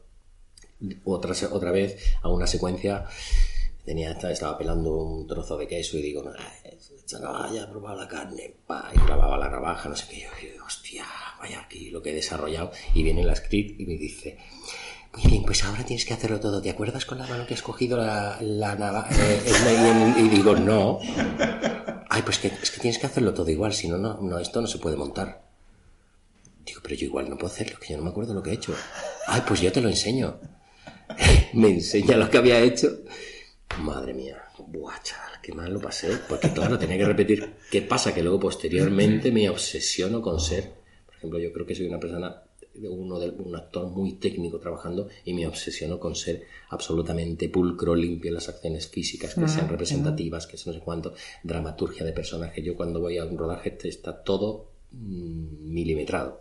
otra, 1.05 1.33
otra 1.53 1.71
vez 1.71 1.97
a 2.23 2.29
una 2.29 2.47
secuencia 2.47 3.05
tenía 3.85 4.11
esta- 4.11 4.31
estaba 4.33 4.59
pelando 4.59 4.93
un 4.97 5.27
trozo 5.27 5.57
de 5.57 5.67
queso 5.69 5.97
y 5.97 6.03
digo, 6.03 6.23
no, 6.23 6.33
navaja, 7.21 7.55
he 7.57 7.67
probado 7.69 8.01
la 8.01 8.09
carne, 8.09 8.53
pa, 8.67 8.91
y 8.93 8.99
clavaba 8.99 9.39
la 9.39 9.49
navaja, 9.49 9.89
no 9.89 9.95
sé 9.97 10.07
qué, 10.11 10.21
yo, 10.23 10.29
digo, 10.53 10.65
hostia, 10.67 11.05
vaya 11.39 11.61
aquí 11.61 11.91
lo 11.91 12.03
que 12.03 12.11
he 12.11 12.15
desarrollado, 12.15 12.73
y 12.95 13.03
viene 13.05 13.23
la 13.25 13.37
script 13.37 13.81
y 13.81 13.87
me 13.87 13.95
dice, 13.97 14.37
muy 15.17 15.31
bien, 15.31 15.45
pues 15.45 15.65
ahora 15.65 15.83
tienes 15.83 16.05
que 16.05 16.13
hacerlo 16.13 16.41
todo, 16.41 16.61
¿te 16.61 16.69
acuerdas 16.69 17.07
con 17.07 17.19
la 17.19 17.27
mano 17.27 17.47
que 17.47 17.55
has 17.55 17.63
cogido 17.63 17.97
la, 17.97 18.39
navaja? 18.79 19.09
Eh, 19.19 20.15
y, 20.19 20.29
digo, 20.29 20.55
no, 20.55 21.01
Ay, 22.11 22.23
pues 22.23 22.39
que, 22.39 22.49
es 22.49 22.71
que 22.71 22.81
tienes 22.81 22.99
que 22.99 23.07
hacerlo 23.07 23.33
todo 23.33 23.51
igual, 23.51 23.73
si 23.73 23.89
no, 23.89 23.97
no, 23.97 24.21
no, 24.21 24.39
esto 24.39 24.61
no 24.61 24.67
se 24.67 24.79
puede 24.79 24.97
montar. 24.97 25.43
Digo, 26.65 26.81
pero 26.83 26.95
yo 26.95 27.07
igual 27.07 27.31
no 27.31 27.39
puedo 27.39 27.53
hacerlo, 27.53 27.79
que 27.81 27.93
yo 27.93 27.97
no 27.97 28.05
me 28.05 28.11
acuerdo 28.11 28.35
lo 28.35 28.43
que 28.43 28.51
he 28.51 28.55
hecho. 28.55 28.75
Ay, 29.27 29.43
pues 29.47 29.61
yo 29.61 29.73
te 29.73 29.81
lo 29.81 29.89
enseño. 29.89 30.39
me 31.55 31.69
enseña 31.69 32.17
lo 32.17 32.29
que 32.29 32.39
había 32.39 32.61
hecho. 32.61 33.01
Madre 33.79 34.13
mía, 34.13 34.43
buah, 34.59 35.01
chaval, 35.03 35.41
qué 35.43 35.53
mal 35.53 35.73
lo 35.73 35.81
pasé. 35.81 36.11
Porque 36.29 36.51
claro, 36.53 36.79
tenía 36.79 36.99
que 36.99 37.05
repetir. 37.05 37.55
¿Qué 37.71 37.83
pasa? 37.83 38.13
Que 38.13 38.23
luego 38.23 38.41
posteriormente 38.41 39.31
me 39.33 39.49
obsesiono 39.49 40.21
con 40.21 40.41
ser. 40.41 40.73
Por 41.07 41.17
ejemplo, 41.17 41.39
yo 41.39 41.53
creo 41.53 41.67
que 41.67 41.75
soy 41.75 41.87
una 41.87 42.01
persona, 42.01 42.43
uno 42.89 43.19
de, 43.19 43.31
un 43.31 43.55
actor 43.57 43.87
muy 43.91 44.15
técnico 44.15 44.59
trabajando 44.59 45.09
y 45.25 45.33
me 45.35 45.47
obsesiono 45.47 45.99
con 45.99 46.15
ser 46.15 46.45
absolutamente 46.71 47.49
pulcro, 47.49 47.95
limpio 47.95 48.29
en 48.29 48.35
las 48.35 48.49
acciones 48.49 48.89
físicas, 48.89 49.35
que 49.35 49.41
sean 49.49 49.69
representativas, 49.69 50.47
que 50.47 50.57
no 50.67 50.73
sé 50.73 50.81
cuánto, 50.81 51.15
dramaturgia 51.43 52.05
de 52.05 52.13
personaje. 52.13 52.63
Yo 52.63 52.77
cuando 52.77 53.01
voy 53.01 53.19
a 53.19 53.25
un 53.25 53.37
rodaje 53.39 53.77
está 53.85 54.23
todo 54.23 54.71
mm, 54.93 55.73
milimetrado. 55.73 56.41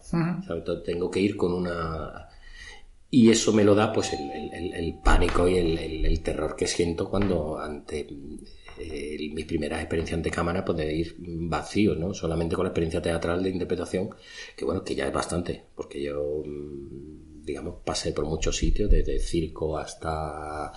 Tengo 0.84 1.10
que 1.12 1.20
ir 1.20 1.36
con 1.38 1.54
una 1.54 2.30
Y 3.12 3.30
eso 3.30 3.54
me 3.54 3.64
lo 3.64 3.76
da 3.76 3.94
pues 3.94 4.12
el, 4.14 4.30
el- 4.52 4.74
el 4.74 4.94
pánico 5.02 5.48
y 5.48 5.58
el, 5.58 5.78
el- 5.78 6.06
el 6.06 6.22
terror 6.22 6.56
que 6.56 6.68
siento 6.68 7.10
cuando 7.10 7.58
ante 7.58 8.06
eh, 8.80 9.18
mis 9.34 9.46
primeras 9.46 9.80
experiencias 9.82 10.18
ante 10.18 10.32
cámara 10.32 10.64
pues 10.66 10.78
de 10.78 10.94
ir 10.94 11.16
vacío, 11.20 11.96
¿no? 11.96 12.14
Solamente 12.14 12.56
con 12.56 12.66
la 12.66 12.70
experiencia 12.70 13.02
teatral 13.02 13.44
de 13.44 13.50
interpretación, 13.50 14.10
que 14.56 14.66
bueno, 14.66 14.84
que 14.84 14.96
ya 14.96 15.08
es 15.08 15.14
bastante, 15.14 15.64
porque 15.76 16.02
yo 16.02 16.44
mm, 16.46 17.44
digamos 17.46 17.76
pasé 17.86 18.12
por 18.12 18.26
muchos 18.26 18.56
sitios, 18.58 18.90
desde 18.90 19.20
circo 19.20 19.78
hasta 19.78 20.72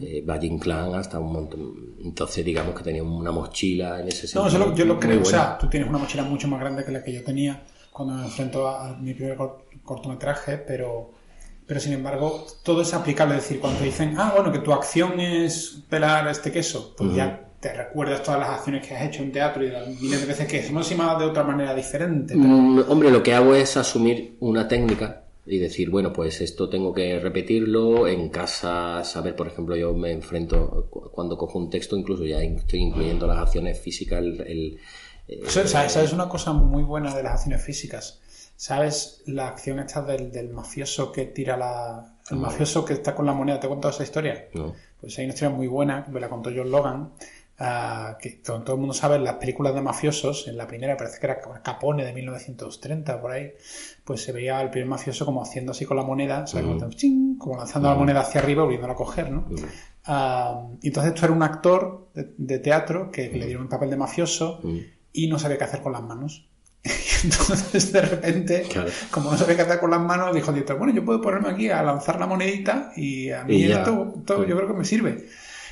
eh, 0.00 0.22
Valle 0.26 0.46
Inclán, 0.46 0.94
hasta 0.94 1.18
un 1.18 1.32
montón. 1.32 1.94
Entonces 2.04 2.44
digamos 2.44 2.74
que 2.74 2.82
tenía 2.82 3.02
una 3.02 3.30
mochila 3.30 4.00
en 4.00 4.08
ese 4.08 4.26
sentido. 4.26 4.44
No, 4.44 4.50
yo 4.50 4.58
lo, 4.58 4.74
yo 4.74 4.84
lo 4.84 4.98
creo. 4.98 5.18
O 5.20 5.22
buena. 5.22 5.38
sea, 5.38 5.58
tú 5.58 5.68
tienes 5.68 5.88
una 5.88 5.98
mochila 5.98 6.24
mucho 6.24 6.48
más 6.48 6.60
grande 6.60 6.84
que 6.84 6.92
la 6.92 7.02
que 7.02 7.12
yo 7.12 7.22
tenía 7.24 7.62
cuando 7.92 8.14
me 8.14 8.24
enfrento 8.24 8.66
a, 8.68 8.90
a 8.90 8.96
mi 8.96 9.14
primer 9.14 9.36
cor- 9.36 9.64
cortometraje, 9.84 10.58
pero, 10.58 11.12
pero 11.68 11.78
sin 11.78 11.92
embargo, 11.92 12.44
todo 12.64 12.82
es 12.82 12.92
aplicable. 12.94 13.36
Es 13.36 13.42
decir, 13.42 13.60
cuando 13.60 13.78
te 13.78 13.84
dicen, 13.84 14.14
ah, 14.18 14.32
bueno, 14.34 14.50
que 14.50 14.58
tu 14.58 14.72
acción 14.72 15.20
es 15.20 15.82
pelar 15.88 16.26
este 16.26 16.50
queso, 16.50 16.94
pues 16.96 17.14
ya 17.14 17.44
te 17.60 17.72
recuerdas 17.74 18.22
todas 18.22 18.40
las 18.40 18.48
acciones 18.50 18.86
que 18.86 18.94
has 18.96 19.06
hecho 19.08 19.22
en 19.22 19.30
teatro 19.32 19.62
y 19.64 19.70
las 19.70 19.86
miles 20.00 20.20
de 20.20 20.26
veces 20.26 20.46
que 20.48 20.66
hemos 20.66 20.90
encima 20.90 21.16
de 21.18 21.26
otra 21.26 21.44
manera 21.44 21.74
diferente. 21.74 22.34
pero- 22.34 22.48
Mm, 22.48 22.84
hombre, 22.88 23.10
lo 23.10 23.22
que 23.22 23.34
hago 23.34 23.54
es 23.54 23.76
asumir 23.76 24.36
una 24.40 24.66
técnica 24.66 25.22
y 25.44 25.58
decir, 25.58 25.90
bueno, 25.90 26.12
pues 26.12 26.40
esto 26.40 26.68
tengo 26.68 26.92
que 26.94 27.18
repetirlo 27.20 28.06
en 28.06 28.28
casa, 28.28 29.02
saber, 29.04 29.34
por 29.34 29.46
ejemplo, 29.48 29.74
yo 29.76 29.92
me 29.94 30.12
enfrento 30.12 30.86
cu- 30.90 31.10
cuando 31.10 31.36
cojo 31.38 31.58
un 31.58 31.68
texto, 31.70 31.96
incluso 31.96 32.24
ya 32.24 32.40
estoy 32.42 32.80
incluyendo 32.80 33.26
las 33.26 33.38
acciones 33.38 33.78
físicas, 33.80 34.18
el, 34.20 34.40
el- 34.42 34.78
eh, 35.26 35.40
¿Sabes, 35.46 35.72
sabes 35.92 36.12
una 36.12 36.28
cosa 36.28 36.52
muy 36.52 36.82
buena 36.82 37.14
de 37.14 37.22
las 37.22 37.32
acciones 37.34 37.62
físicas? 37.62 38.20
¿Sabes 38.58 39.22
la 39.26 39.46
acción 39.46 39.78
esta 39.78 40.02
del, 40.02 40.32
del 40.32 40.48
mafioso 40.48 41.12
que 41.12 41.26
tira 41.26 41.56
la... 41.56 42.16
El 42.28 42.38
mafioso 42.38 42.84
que 42.84 42.94
está 42.94 43.14
con 43.14 43.24
la 43.24 43.32
moneda, 43.32 43.60
¿te 43.60 43.68
he 43.68 43.70
contado 43.70 43.94
esa 43.94 44.02
historia? 44.02 44.48
¿no? 44.52 44.74
Pues 45.00 45.16
hay 45.16 45.26
una 45.26 45.34
historia 45.34 45.54
muy 45.54 45.68
buena, 45.68 46.04
me 46.10 46.18
la 46.18 46.28
contó 46.28 46.50
John 46.52 46.68
Logan, 46.68 47.12
ah, 47.60 48.18
que 48.20 48.30
todo, 48.30 48.60
todo 48.64 48.74
el 48.74 48.80
mundo 48.80 48.94
sabe, 48.94 49.14
en 49.14 49.22
las 49.22 49.34
películas 49.34 49.76
de 49.76 49.80
mafiosos, 49.80 50.48
en 50.48 50.56
la 50.56 50.66
primera 50.66 50.96
parece 50.96 51.20
que 51.20 51.26
era 51.26 51.40
Capone 51.62 52.04
de 52.04 52.12
1930, 52.12 53.20
por 53.20 53.30
ahí, 53.30 53.52
pues 54.04 54.24
se 54.24 54.32
veía 54.32 54.58
al 54.58 54.72
primer 54.72 54.88
mafioso 54.88 55.24
como 55.24 55.40
haciendo 55.40 55.70
así 55.70 55.84
con 55.84 55.96
la 55.96 56.02
moneda, 56.02 56.44
¿sabes? 56.48 56.66
Como, 57.38 57.56
lanzando 57.56 57.88
la 57.90 57.94
moneda 57.94 58.22
hacia 58.22 58.40
arriba, 58.40 58.64
volviéndola 58.64 58.94
a 58.94 58.96
coger, 58.96 59.30
¿no? 59.30 59.46
Ah, 60.04 60.66
y 60.82 60.88
entonces 60.88 61.14
tú 61.14 61.26
eres 61.26 61.36
un 61.36 61.44
actor 61.44 62.08
de, 62.12 62.34
de 62.36 62.58
teatro 62.58 63.12
que, 63.12 63.30
que 63.30 63.38
le 63.38 63.46
dieron 63.46 63.62
un 63.62 63.68
papel 63.68 63.88
de 63.88 63.96
mafioso 63.96 64.60
y 65.12 65.28
no 65.28 65.38
sabía 65.38 65.58
qué 65.58 65.64
hacer 65.64 65.80
con 65.80 65.92
las 65.92 66.02
manos. 66.02 66.48
Entonces 67.24 67.92
de 67.92 68.00
repente, 68.00 68.62
Claro. 68.70 68.90
como 69.10 69.30
no 69.32 69.36
sabía 69.38 69.56
qué 69.56 69.62
hacer 69.62 69.80
con 69.80 69.90
las 69.90 70.00
manos, 70.00 70.34
dijo 70.34 70.50
el 70.50 70.64
bueno, 70.76 70.92
yo 70.94 71.04
puedo 71.04 71.20
ponerme 71.20 71.50
aquí 71.50 71.70
a 71.70 71.82
lanzar 71.82 72.18
la 72.18 72.26
monedita 72.26 72.92
y 72.96 73.30
a 73.30 73.44
mí 73.44 73.56
Y 73.56 73.72
esto, 73.72 74.14
esto 74.18 74.44
yo 74.46 74.56
creo 74.56 74.68
que 74.68 74.74
me 74.74 74.84
sirve. 74.84 75.26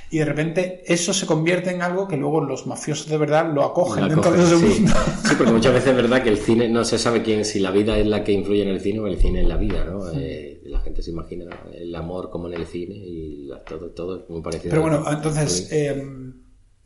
Y 0.09 0.19
de 0.19 0.25
repente 0.25 0.85
eso 0.87 1.13
se 1.13 1.27
convierte 1.27 1.71
en 1.71 1.83
algo 1.83 2.07
que 2.07 2.17
luego 2.17 2.41
los 2.41 2.67
mafiosos 2.69 3.09
de 3.09 3.19
verdad 3.19 3.53
lo 3.53 3.65
acogen 3.65 4.03
La 4.03 4.09
dentro 4.09 4.31
de 4.31 4.47
sí. 4.47 4.55
mundo. 4.55 4.93
Sí, 5.25 5.35
porque 5.37 5.53
muchas 5.53 5.73
veces 5.73 5.89
es 5.91 5.97
verdad 5.97 6.23
que 6.23 6.29
el 6.29 6.39
cine 6.39 6.69
no 6.69 6.85
se 6.85 6.97
sabe 6.97 7.23
quién, 7.23 7.45
si 7.45 7.59
la 7.59 7.73
vida 7.73 7.99
es 7.99 8.07
la 8.07 8.23
que 8.23 8.31
influye 8.33 8.63
en 8.63 8.69
el 8.69 8.81
cine 8.81 9.01
o 9.01 9.07
el 9.09 9.17
cine 9.19 9.41
en 9.41 9.49
la 9.49 9.57
vida, 9.57 9.85
¿no? 9.85 10.09
Eh, 10.15 10.61
la 10.67 10.81
gente 10.81 11.03
se 11.03 11.11
imagina 11.11 11.47
el 11.75 11.93
amor 11.95 12.31
como 12.31 12.47
en 12.49 12.55
el 12.55 12.67
cine 12.67 12.95
y 12.97 13.51
todo, 13.69 13.91
todo 13.91 14.23
es 14.23 14.31
muy 14.31 14.43
parecido. 14.43 14.71
Pero 14.71 14.83
bueno, 14.83 15.05
entonces, 15.11 15.67
Sí. 15.69 15.75
eh, 15.77 16.05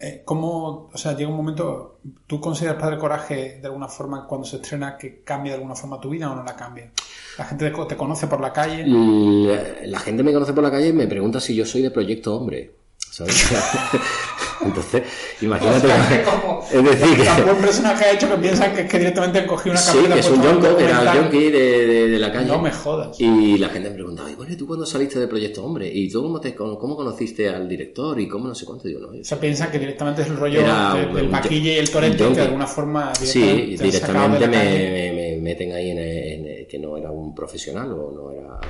eh, 0.00 0.22
¿cómo, 0.24 0.88
o 0.92 0.98
sea, 0.98 1.14
llega 1.16 1.28
un 1.30 1.36
momento, 1.36 1.98
¿tú 2.26 2.40
consideras 2.40 2.80
Padre 2.80 2.98
Coraje 2.98 3.58
de 3.60 3.66
alguna 3.66 3.88
forma 3.88 4.26
cuando 4.26 4.46
se 4.46 4.56
estrena 4.56 4.96
que 4.96 5.22
cambia 5.22 5.52
de 5.52 5.56
alguna 5.58 5.74
forma 5.74 6.00
tu 6.00 6.10
vida 6.10 6.30
o 6.30 6.34
no 6.34 6.42
la 6.42 6.56
cambia? 6.56 6.90
La 7.38 7.44
gente 7.44 7.66
te, 7.66 7.72
co- 7.72 7.86
te 7.86 7.96
conoce 7.96 8.26
por 8.26 8.40
la 8.40 8.52
calle. 8.52 8.84
La, 8.86 9.86
la 9.86 9.98
gente 10.00 10.22
me 10.22 10.32
conoce 10.32 10.52
por 10.52 10.62
la 10.62 10.70
calle 10.70 10.88
y 10.88 10.92
me 10.92 11.06
pregunta 11.06 11.40
si 11.40 11.54
yo 11.54 11.64
soy 11.66 11.82
de 11.82 11.90
Proyecto 11.90 12.36
Hombre. 12.36 12.70
¿Sabes? 13.10 13.50
Entonces, 14.62 15.02
imagínate. 15.40 16.22
como, 16.22 16.62
es 16.72 16.84
decir, 16.84 17.16
que. 17.16 17.24
tan 17.24 17.44
buen 17.44 17.56
personaje 17.56 18.04
ha 18.04 18.12
hecho 18.12 18.28
que 18.28 18.36
piensan 18.36 18.74
que, 18.76 18.86
que 18.86 18.98
directamente 18.98 19.38
han 19.40 19.46
cogido 19.46 19.72
una 19.72 19.80
Sí, 19.80 19.92
carpeta 19.92 20.14
que 20.14 20.20
es 20.20 20.28
un 20.30 20.34
en 20.34 20.42
yonko, 20.42 20.78
era 20.78 21.00
el 21.14 21.18
yonki 21.22 21.50
de, 21.50 21.86
de- 21.86 22.08
de 22.08 22.18
la 22.18 22.30
calle. 22.32 22.46
No 22.48 22.60
me 22.60 22.70
jodas. 22.70 23.18
Y 23.18 23.56
la 23.58 23.70
gente 23.70 23.88
me 23.88 23.94
preguntaba, 23.94 24.30
y 24.30 24.34
bueno, 24.34 24.52
¿y 24.52 24.56
tú 24.56 24.66
cuándo 24.66 24.84
saliste 24.84 25.18
de 25.18 25.26
Proyecto 25.28 25.64
Hombre? 25.64 25.90
¿Y 25.92 26.10
tú 26.10 26.22
cómo, 26.22 26.40
te, 26.40 26.54
cómo, 26.54 26.78
cómo 26.78 26.94
conociste 26.94 27.48
al 27.48 27.68
director? 27.68 28.20
¿Y 28.20 28.28
cómo 28.28 28.48
no 28.48 28.54
sé 28.54 28.66
cuánto? 28.66 28.86
Digo, 28.86 29.00
no, 29.00 29.08
O 29.18 29.24
sea, 29.24 29.40
piensan 29.40 29.70
que 29.70 29.78
directamente 29.78 30.22
es 30.22 30.28
el 30.28 30.36
rollo 30.36 30.60
de- 30.62 30.68
un- 31.08 31.14
del 31.14 31.24
un- 31.26 31.30
paquille 31.32 31.74
y 31.74 31.78
el 31.78 31.90
torete 31.90 32.22
un 32.26 32.34
que 32.34 32.40
de 32.40 32.46
alguna 32.46 32.66
forma 32.66 33.14
Sí, 33.14 33.40
directamente 33.40 33.76
de 33.78 33.84
directamente 33.90 34.46
me, 34.46 34.52
calle. 34.56 34.90
me- 34.90 35.12
me 35.36 35.36
meten 35.40 35.72
ahí 35.72 35.90
en, 35.90 35.98
en- 35.98 36.66
que 36.68 36.78
no 36.78 36.96
era 36.98 37.10
un 37.10 37.34
profesional 37.34 37.90
o 37.92 38.12
no 38.12 38.30
era 38.30 38.60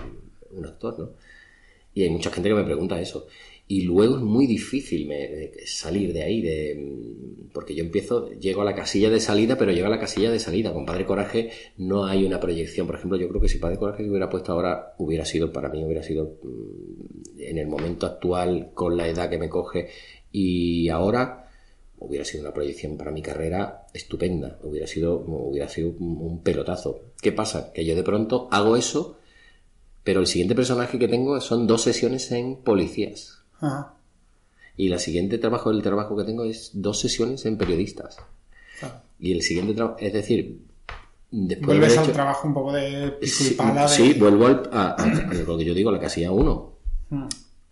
un 0.53 0.65
actor, 0.65 0.99
¿no? 0.99 1.11
Y 1.93 2.05
hay 2.05 2.11
mucha 2.11 2.31
gente 2.31 2.49
que 2.49 2.55
me 2.55 2.63
pregunta 2.63 3.01
eso. 3.01 3.27
Y 3.73 3.83
luego 3.83 4.17
es 4.17 4.23
muy 4.23 4.49
difícil 4.49 5.07
me- 5.07 5.53
salir 5.65 6.13
de 6.13 6.25
ahí, 6.25 6.43
de, 6.43 7.49
porque 7.53 7.77
yo 7.77 7.85
empiezo, 7.85 8.29
llego 8.33 8.63
a 8.63 8.65
la 8.65 8.75
casilla 8.75 9.11
de 9.11 9.21
salida, 9.21 9.57
pero 9.57 9.71
llego 9.71 9.87
a 9.87 9.91
la 9.91 10.01
casilla 10.01 10.29
de 10.33 10.41
salida. 10.41 10.73
Con 10.73 10.85
Padre 10.85 11.07
Coraje 11.07 11.51
no 11.77 12.05
hay 12.05 12.25
una 12.25 12.41
proyección. 12.41 12.89
Por 12.89 12.97
ejemplo, 12.97 13.17
yo 13.17 13.29
creo 13.29 13.41
que 13.41 13.49
si 13.49 13.59
Padre 13.59 13.77
Coraje 13.79 14.03
se 14.03 14.11
hubiera 14.11 14.29
puesto 14.29 14.51
ahora, 14.51 14.95
hubiera 14.99 15.25
sido, 15.25 15.53
para 15.53 15.69
mí, 15.69 15.85
hubiera 15.85 16.03
sido 16.03 16.39
mm, 16.43 17.41
en 17.43 17.59
el 17.59 17.69
momento 17.69 18.07
actual, 18.07 18.73
con 18.75 18.97
la 18.97 19.07
edad 19.07 19.31
que 19.31 19.39
me 19.39 19.49
coge, 19.49 19.87
y 20.33 20.89
ahora 20.89 21.49
hubiera 22.01 22.25
sido 22.25 22.43
una 22.43 22.53
proyección 22.53 22.97
para 22.97 23.13
mi 23.13 23.23
carrera 23.23 23.87
estupenda, 23.95 24.59
hubiera 24.65 24.89
sido, 24.89 25.15
hubiera 25.21 25.69
sido 25.69 25.91
un 25.91 26.43
pelotazo. 26.43 27.13
¿Qué 27.23 27.31
pasa? 27.31 27.73
Que 27.73 27.85
yo 27.85 27.95
de 27.95 28.03
pronto 28.03 28.49
hago 28.51 28.77
eso, 28.77 29.19
pero 30.03 30.19
el 30.19 30.27
siguiente 30.27 30.57
personaje 30.57 30.99
que 30.99 31.07
tengo 31.07 31.41
son 31.41 31.69
dos 31.69 31.83
sesiones 31.83 32.33
en 32.33 32.57
policías. 32.65 33.40
Ajá, 33.61 33.95
Y 34.77 34.89
la 34.89 34.99
siguiente 34.99 35.39
trabajo, 35.39 35.71
el 35.71 35.83
trabajo 35.83 36.17
que 36.17 36.25
tengo 36.25 36.45
es 36.45 36.71
dos 36.75 36.99
sesiones 37.01 37.45
en 37.47 37.59
periodistas. 37.59 38.17
claro. 38.79 38.97
Y 39.19 39.33
el 39.33 39.43
siguiente 39.43 39.75
trabajo, 39.75 39.99
es 40.01 40.13
decir, 40.13 40.61
después 41.31 41.61
de 41.61 41.79
Vuelves 41.79 41.99
al 41.99 42.13
trabajo 42.13 42.49
un 42.49 42.55
poco 42.55 42.73
de 42.73 43.11
pico 43.21 43.25
y 43.25 43.27
Sí, 43.29 43.55
pala 43.55 43.83
de... 43.83 43.89
sí, 43.89 44.15
vuelvo 44.15 44.47
al- 44.47 44.71
a, 44.73 44.91
a- 44.93 44.95
a 45.05 45.35
lo 45.35 45.59
que 45.59 45.65
yo 45.65 45.75
digo, 45.75 45.93
la 45.93 46.01
casilla 46.01 46.31
1. 46.33 46.73
Mm. 47.11 47.25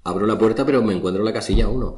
Abro 0.04 0.26
la 0.26 0.38
puerta, 0.38 0.64
pero 0.66 0.82
me 0.82 0.94
encuentro 0.94 1.22
en 1.22 1.26
la 1.26 1.32
casilla 1.32 1.68
1. 1.68 1.96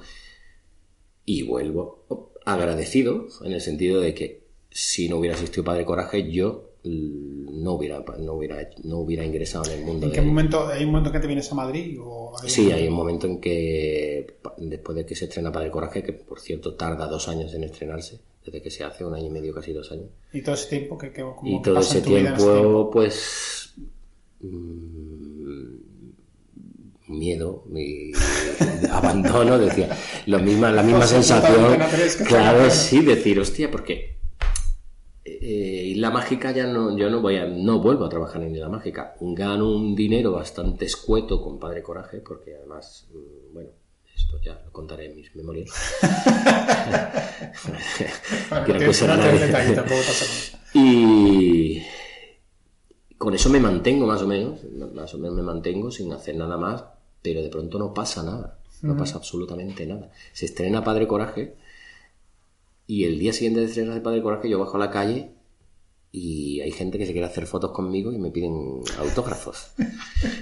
Y 1.27 1.43
vuelvo 1.43 2.05
oh, 2.09 2.31
agradecido, 2.45 3.27
en 3.45 3.53
el 3.53 3.61
sentido 3.61 4.01
de 4.01 4.15
que 4.15 4.45
si 4.71 5.09
no 5.09 5.17
hubiera 5.19 5.35
existido 5.35 5.65
Padre 5.65 5.85
Coraje, 5.85 6.31
yo 6.31 6.70
no 6.83 7.73
hubiera, 7.75 8.03
no 8.19 8.33
hubiera, 8.35 8.57
no 8.85 8.99
hubiera 9.01 9.25
ingresado 9.25 9.71
en 9.71 9.81
el 9.81 9.85
mundo 9.85 10.07
¿En 10.07 10.13
de- 10.13 10.17
qué 10.17 10.23
momento? 10.23 10.67
¿Hay 10.69 10.85
un 10.85 10.91
momento 10.93 11.13
que 11.13 11.21
te 11.21 11.27
vienes 11.27 11.51
a 11.53 11.55
Madrid? 11.55 11.99
O 12.03 12.33
hay- 12.43 12.49
Sí, 12.49 12.73
hay 12.73 12.89
un 12.89 12.95
momento 12.95 13.27
en 13.27 13.39
que, 13.41 14.39
después 14.57 14.97
de 14.97 15.05
que 15.05 15.15
se 15.15 15.27
estrena 15.27 15.53
Padre 15.53 15.71
Coraje, 15.71 16.03
que 16.03 16.13
por 16.15 16.41
cierto 16.41 16.75
tarda 16.75 17.07
dos 17.07 17.29
años 17.29 17.53
en 17.55 17.65
estrenarse, 17.65 18.21
desde 18.47 18.63
que 18.63 18.71
se 18.71 18.85
hace, 18.85 19.05
un 19.05 19.15
año 19.15 19.27
y 19.27 19.31
medio, 19.31 19.55
casi 19.55 19.73
dos 19.75 19.93
años. 19.93 20.07
Y 20.33 20.41
todo 20.43 20.55
ese 20.55 20.69
tiempo 20.71 20.97
que, 20.97 21.13
que 21.13 21.21
como 21.23 21.59
Y 21.59 21.61
todo 21.63 21.75
pasa 21.75 21.99
ese 21.99 22.09
en 22.17 22.27
ese 22.27 22.35
tiempo, 22.37 22.91
pues. 22.91 23.75
mm, 24.41 25.75
miedo, 27.09 27.65
mi 27.69 28.13
abandono, 28.91 29.59
decía. 29.59 29.97
Lo 30.27 30.39
misma, 30.39 30.71
la 30.73 30.83
misma 30.83 31.07
sensación. 31.07 31.77
Claro, 32.27 32.71
sí, 32.71 33.03
decir, 33.05 33.39
hostia, 33.41 33.71
porque. 33.71 34.19
Eh, 35.25 35.85
Isla 35.87 36.11
Mágica 36.11 36.53
ya 36.53 36.67
no, 36.67 36.97
yo 36.97 37.11
no 37.11 37.21
voy 37.21 37.37
a, 37.37 37.47
no 37.47 37.81
vuelvo 37.81 38.05
a 38.05 38.09
trabajar 38.09 38.43
en 38.43 38.55
Isla 38.55 38.69
Mágica. 38.69 39.15
Gano 39.21 39.71
un 39.71 39.95
dinero 39.95 40.33
bastante 40.33 40.87
escueto 40.87 41.43
con 41.43 41.59
Padre 41.59 41.83
Coraje, 41.83 42.19
porque 42.19 42.57
además, 42.57 43.07
mm, 43.13 43.55
bueno, 43.55 43.71
esto 44.15 44.41
ya 44.43 44.61
lo 44.65 44.73
contaré 44.73 45.07
en 45.07 45.17
mis 45.17 45.35
memorias. 45.37 45.71
Y 50.73 51.83
con 53.19 53.35
eso 53.35 53.51
me 53.51 53.61
mantengo 53.61 54.07
más 54.07 54.23
o 54.23 54.27
menos, 54.27 54.61
más 54.95 55.13
o 55.15 55.19
menos 55.19 55.37
me 55.37 55.43
mantengo 55.43 55.91
sin 55.91 56.13
hacer 56.13 56.37
nada 56.37 56.57
más, 56.57 56.85
pero 57.21 57.43
de 57.43 57.49
pronto 57.49 57.79
no 57.79 57.93
pasa 57.93 58.23
nada, 58.23 58.59
no 58.83 58.97
pasa 58.97 59.17
absolutamente 59.17 59.85
nada. 59.85 60.11
Se 60.33 60.47
estrena 60.47 60.85
Padre 60.85 61.07
Coraje 61.07 61.57
y 62.93 63.05
el 63.05 63.19
día 63.21 63.33
siguiente 63.33 63.61
de 63.61 63.67
estrenar 63.67 63.95
de 63.95 64.01
Padre 64.01 64.21
Coraje 64.23 64.49
yo 64.51 64.59
bajo 64.59 64.77
a 64.77 64.81
la 64.81 64.91
calle 64.91 65.31
y 66.13 66.61
hay 66.61 66.73
gente 66.73 66.99
que 66.99 67.07
se 67.07 67.13
quiere 67.13 67.27
hacer 67.29 67.47
fotos 67.47 67.71
conmigo 67.71 68.13
y 68.13 68.19
me 68.19 68.31
piden 68.33 68.81
autógrafos. 68.99 69.73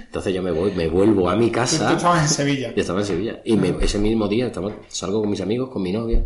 Entonces 0.07 0.33
yo 0.33 0.41
me 0.41 0.49
voy, 0.51 0.71
me 0.71 0.87
vuelvo 0.87 1.29
a 1.29 1.35
mi 1.35 1.51
casa. 1.51 1.89
tú 1.91 1.95
estabas 1.97 2.23
en 2.23 2.29
Sevilla. 2.29 2.73
Yo 2.73 2.81
estaba 2.81 3.01
en 3.01 3.05
Sevilla. 3.05 3.41
Y 3.45 3.55
me- 3.55 3.75
ese 3.81 3.99
mismo 3.99 4.27
día 4.27 4.47
estaba- 4.47 4.75
salgo 4.87 5.21
con 5.21 5.29
mis 5.29 5.41
amigos, 5.41 5.69
con 5.69 5.83
mi 5.83 5.91
novia, 5.91 6.25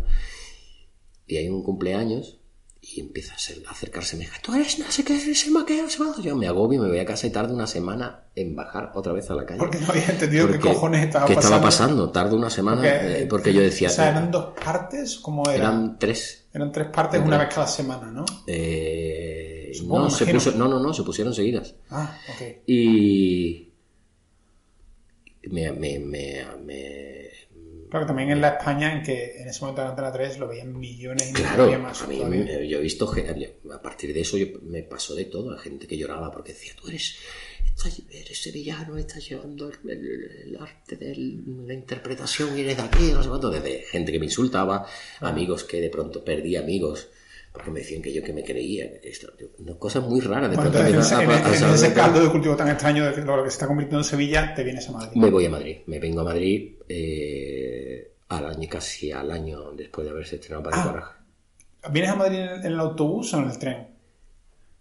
y 1.26 1.36
hay 1.36 1.48
un 1.50 1.62
cumpleaños, 1.62 2.40
y 2.86 3.00
empieza 3.00 3.34
a, 3.34 3.38
ser- 3.38 3.62
a 3.66 3.70
acercárseme. 3.70 4.28
Tú 4.42 4.54
eres, 4.54 4.78
no 4.78 4.90
sé 4.90 5.04
qué, 5.04 5.14
maquero, 5.50 5.84
no 5.84 5.90
sé 5.90 5.96
cuánto". 5.98 6.20
Yo 6.20 6.36
me 6.36 6.46
agobio, 6.46 6.82
me 6.82 6.88
voy 6.88 6.98
a 6.98 7.04
casa 7.06 7.26
y 7.26 7.30
tardo 7.30 7.54
una 7.54 7.66
semana 7.66 8.24
en 8.34 8.54
bajar 8.54 8.92
otra 8.94 9.12
vez 9.12 9.30
a 9.30 9.34
la 9.34 9.46
calle. 9.46 9.58
Porque 9.58 9.78
no 9.78 9.88
había 9.88 10.06
entendido 10.06 10.48
qué 10.50 10.58
cojones 10.58 11.04
estaba 11.06 11.24
¿qué 11.26 11.34
pasando. 11.34 11.56
estaba 11.56 11.62
pasando? 11.70 12.10
Tardo 12.10 12.36
una 12.36 12.50
semana 12.50 12.82
Porque, 12.82 13.22
eh, 13.22 13.26
porque 13.26 13.52
yo 13.54 13.60
decía... 13.62 13.88
O 13.88 13.92
sea, 13.92 14.10
eran 14.10 14.30
dos 14.30 14.52
partes, 14.62 15.16
¿cómo 15.16 15.42
era? 15.48 15.54
Eran, 15.54 15.74
eran 15.74 15.98
tres. 15.98 16.46
tres 16.72 16.86
partes, 16.88 17.20
una 17.24 17.38
vez 17.38 17.48
cada 17.54 17.66
semana, 17.66 18.10
¿no? 18.10 18.24
Eh, 18.46 19.70
Supongo, 19.74 20.04
no, 20.04 20.10
se 20.10 20.26
puso- 20.26 20.52
no, 20.54 20.68
no, 20.68 20.78
no, 20.78 20.92
se 20.92 21.02
pusieron 21.02 21.32
seguidas. 21.34 21.74
Ah, 21.90 22.16
ok. 22.34 22.42
Y, 22.66 23.72
me, 25.50 25.72
me, 25.72 25.98
me, 25.98 26.44
Claro, 27.94 28.08
también 28.08 28.30
en 28.30 28.40
la 28.40 28.48
España 28.48 28.92
en 28.92 29.04
que 29.04 29.36
en 29.40 29.46
ese 29.46 29.60
momento 29.60 29.82
en 29.82 29.86
Antena 29.86 30.10
3 30.12 30.38
lo 30.40 30.48
veían 30.48 30.76
millones 30.76 31.30
y 31.30 31.32
claro, 31.32 31.66
millones 31.66 31.80
más. 31.86 32.02
a 32.02 32.06
mí 32.08 32.18
me- 32.24 32.66
yo 32.68 32.78
he 32.78 32.80
visto, 32.82 33.08
a 33.72 33.80
partir 33.82 34.12
de 34.12 34.20
eso 34.20 34.36
yo- 34.36 34.48
me 34.62 34.82
pasó 34.82 35.14
de 35.14 35.26
todo, 35.26 35.52
a 35.54 35.58
gente 35.60 35.86
que 35.86 35.96
lloraba 35.96 36.32
porque 36.32 36.54
decía, 36.54 36.72
tú 36.74 36.88
eres, 36.88 37.14
estás- 37.64 38.02
eres 38.10 38.42
sevillano, 38.42 38.98
estás 38.98 39.28
llevando 39.28 39.68
el, 39.70 39.90
el- 39.90 40.30
el 40.48 40.56
arte 40.60 40.96
de 40.96 41.14
la 41.68 41.72
interpretación 41.74 42.58
y 42.58 42.62
eres 42.62 42.78
de 42.78 42.82
aquí, 42.82 43.12
no 43.12 43.22
sé 43.22 43.28
cuánto, 43.28 43.48
desde 43.48 43.82
gente 43.82 44.10
que 44.10 44.18
me 44.18 44.24
insultaba, 44.26 44.84
amigos 45.20 45.62
que 45.62 45.80
de 45.80 45.88
pronto 45.88 46.24
perdí 46.24 46.56
amigos 46.56 47.06
porque 47.54 47.70
me 47.70 47.78
decían 47.80 48.02
que 48.02 48.12
yo 48.12 48.20
que 48.22 48.32
me 48.32 48.42
creía, 48.42 49.00
que 49.00 49.08
esto, 49.08 49.28
no, 49.60 49.78
cosas 49.78 50.02
muy 50.02 50.20
raras, 50.20 50.50
de 50.50 50.56
Bueno, 50.56 50.72
pronto 50.72 50.88
en, 50.88 50.94
a- 50.96 50.98
en- 51.22 51.30
a 51.30 51.48
en 51.52 51.54
saber 51.54 51.74
ese 51.76 51.92
caldo 51.94 52.20
de 52.22 52.28
cultivo 52.28 52.56
tan 52.56 52.68
extraño 52.68 53.04
de 53.08 53.22
lo 53.24 53.44
que 53.44 53.50
se 53.50 53.54
está 53.54 53.66
convirtiendo 53.68 54.00
en 54.00 54.04
Sevilla, 54.04 54.52
te 54.54 54.64
vienes 54.64 54.88
a 54.88 54.92
Madrid. 54.92 55.16
Me 55.16 55.30
voy 55.30 55.46
a 55.46 55.50
Madrid, 55.50 55.76
me 55.86 56.00
vengo 56.00 56.20
a 56.22 56.24
Madrid 56.24 56.74
eh, 56.88 58.12
al 58.28 58.46
año, 58.46 58.68
casi 58.68 59.12
al 59.12 59.30
año 59.30 59.70
después 59.72 60.04
de 60.04 60.10
haberse 60.10 60.34
estrenado 60.34 60.64
Padre 60.64 60.78
Ah. 60.82 60.88
Coraje. 60.90 61.14
¿Vienes 61.92 62.10
a 62.10 62.16
Madrid 62.16 62.38
en, 62.40 62.64
el 62.66 62.80
autobús 62.80 63.32
o 63.34 63.38
en 63.38 63.50
el 63.50 63.58
tren? 63.58 63.88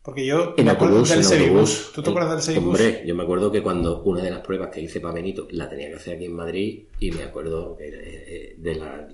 Porque 0.02 0.26
yo 0.26 0.54
En 0.58 0.66
me 0.66 0.72
acuerdo 0.72 0.96
autobús, 0.98 1.10
del 1.10 1.20
en 1.20 1.24
Sevibus. 1.26 1.60
autobús. 1.60 1.92
¿Tú 1.94 2.02
te 2.04 2.10
acuerdas 2.10 2.32
del 2.32 2.42
Sevibus? 2.42 2.80
Hombre, 2.80 3.04
yo 3.06 3.16
me 3.16 3.24
acuerdo 3.24 3.52
que 3.52 3.62
cuando 3.62 4.02
una 4.04 4.24
de 4.24 4.32
las 4.32 4.40
pruebas 4.40 4.70
que 4.70 4.82
hice 4.82 5.00
para 5.00 5.14
Benito 5.14 5.48
la 5.52 5.70
tenía 5.70 5.90
que 5.90 5.96
hacer 5.96 6.16
aquí 6.16 6.26
en 6.26 6.34
Madrid 6.34 6.84
y 7.00 7.12
me 7.12 7.24
acuerdo 7.24 7.78
eh, 7.80 8.56
de 8.58 8.76
la... 8.76 9.08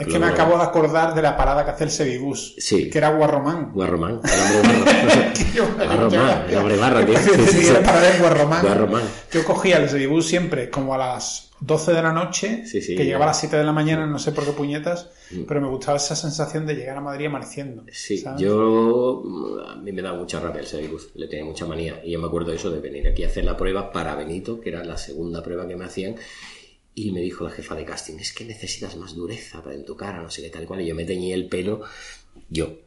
Es 0.00 0.06
que 0.06 0.18
me 0.18 0.26
acabo 0.26 0.56
de 0.56 0.64
acordar 0.64 1.14
de 1.14 1.22
la 1.22 1.36
parada 1.36 1.64
que 1.64 1.70
hace 1.70 1.84
el 1.84 1.90
Sevibus. 1.90 2.54
Sí. 2.58 2.90
Que 2.90 2.98
era 2.98 3.10
Guarromán. 3.10 3.72
Guarromán. 3.72 4.20
Guarromán, 4.20 4.76
el 4.76 4.96
hombre 4.96 5.32
tío. 5.52 5.64
Era 7.70 7.82
parada 7.82 8.14
en 8.14 8.20
Guarromán. 8.20 8.62
Guarromán. 8.62 9.02
Yo 9.32 9.44
cogía 9.44 9.78
el 9.78 9.88
Sevibus 9.88 10.26
siempre 10.26 10.70
como 10.70 10.94
a 10.94 10.98
las 10.98 11.50
12 11.60 11.92
de 11.92 12.02
la 12.02 12.12
noche, 12.12 12.66
Sí, 12.66 12.82
sí. 12.82 12.94
que 12.96 13.04
llegaba 13.04 13.24
a 13.24 13.28
las 13.28 13.40
7 13.40 13.56
de 13.56 13.64
la 13.64 13.72
mañana, 13.72 14.06
no 14.06 14.18
sé 14.18 14.32
por 14.32 14.44
qué 14.44 14.52
puñetas, 14.52 15.08
pero 15.48 15.60
me 15.60 15.68
gustaba 15.68 15.96
esa 15.96 16.14
sensación 16.14 16.66
de 16.66 16.74
llegar 16.74 16.96
a 16.96 17.00
Madrid 17.00 17.26
amaneciendo. 17.26 17.84
Sí, 17.90 18.18
¿sabes? 18.18 18.40
yo 18.40 19.22
a 19.66 19.76
mí 19.76 19.92
me 19.92 20.02
da 20.02 20.12
mucha 20.12 20.40
rabia 20.40 20.60
el 20.60 20.66
Sevibus, 20.66 21.10
le 21.14 21.26
tenía 21.28 21.44
mucha 21.44 21.64
manía 21.66 22.00
y 22.04 22.10
yo 22.12 22.18
me 22.18 22.26
acuerdo 22.26 22.50
de 22.50 22.56
eso 22.56 22.70
de 22.70 22.80
venir 22.80 23.08
aquí 23.08 23.24
a 23.24 23.28
hacer 23.28 23.44
la 23.44 23.56
prueba 23.56 23.92
para 23.92 24.14
Benito, 24.14 24.60
que 24.60 24.68
era 24.70 24.84
la 24.84 24.98
segunda 24.98 25.42
prueba 25.42 25.66
que 25.66 25.76
me 25.76 25.84
hacían 25.86 26.16
y 26.94 27.10
me 27.10 27.20
dijo 27.20 27.44
la 27.44 27.50
jefa 27.50 27.74
de 27.74 27.84
casting, 27.84 28.18
es 28.18 28.32
que 28.32 28.44
necesitas 28.44 28.96
más 28.96 29.14
dureza 29.14 29.62
para 29.62 29.74
en 29.74 29.84
tu 29.84 29.96
cara, 29.96 30.22
no 30.22 30.30
sé 30.30 30.42
qué 30.42 30.50
tal 30.50 30.62
y 30.64 30.66
cual, 30.66 30.80
y 30.82 30.86
yo 30.86 30.94
me 30.94 31.04
teñí 31.04 31.32
el 31.32 31.48
pelo, 31.48 31.82
yo, 32.48 32.78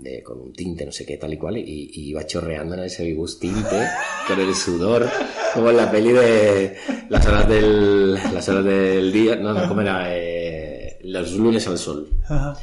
de- 0.00 0.22
con 0.22 0.40
un 0.40 0.52
tinte, 0.52 0.84
no 0.86 0.92
sé 0.92 1.04
qué 1.06 1.16
tal 1.16 1.32
y 1.32 1.36
cual, 1.38 1.56
y, 1.58 1.62
y 1.92 2.08
iba 2.10 2.26
chorreando 2.26 2.74
en 2.74 2.80
el 2.80 2.90
Sevibus 2.90 3.38
tinte, 3.38 3.86
con 4.28 4.40
el 4.40 4.54
sudor, 4.54 5.08
como 5.54 5.70
en 5.70 5.76
la 5.76 5.90
peli 5.90 6.12
de 6.12 6.76
las 7.08 7.26
horas 7.26 7.48
del, 7.48 8.14
las 8.14 8.48
horas 8.48 8.64
del 8.64 9.12
día, 9.12 9.36
no, 9.36 9.52
no, 9.52 9.68
¿cómo 9.68 9.80
era? 9.82 10.06
Eh, 10.16 10.98
los 11.04 11.32
lunes 11.32 11.66
al 11.66 11.78
sol. 11.78 12.08
Ajá. 12.24 12.56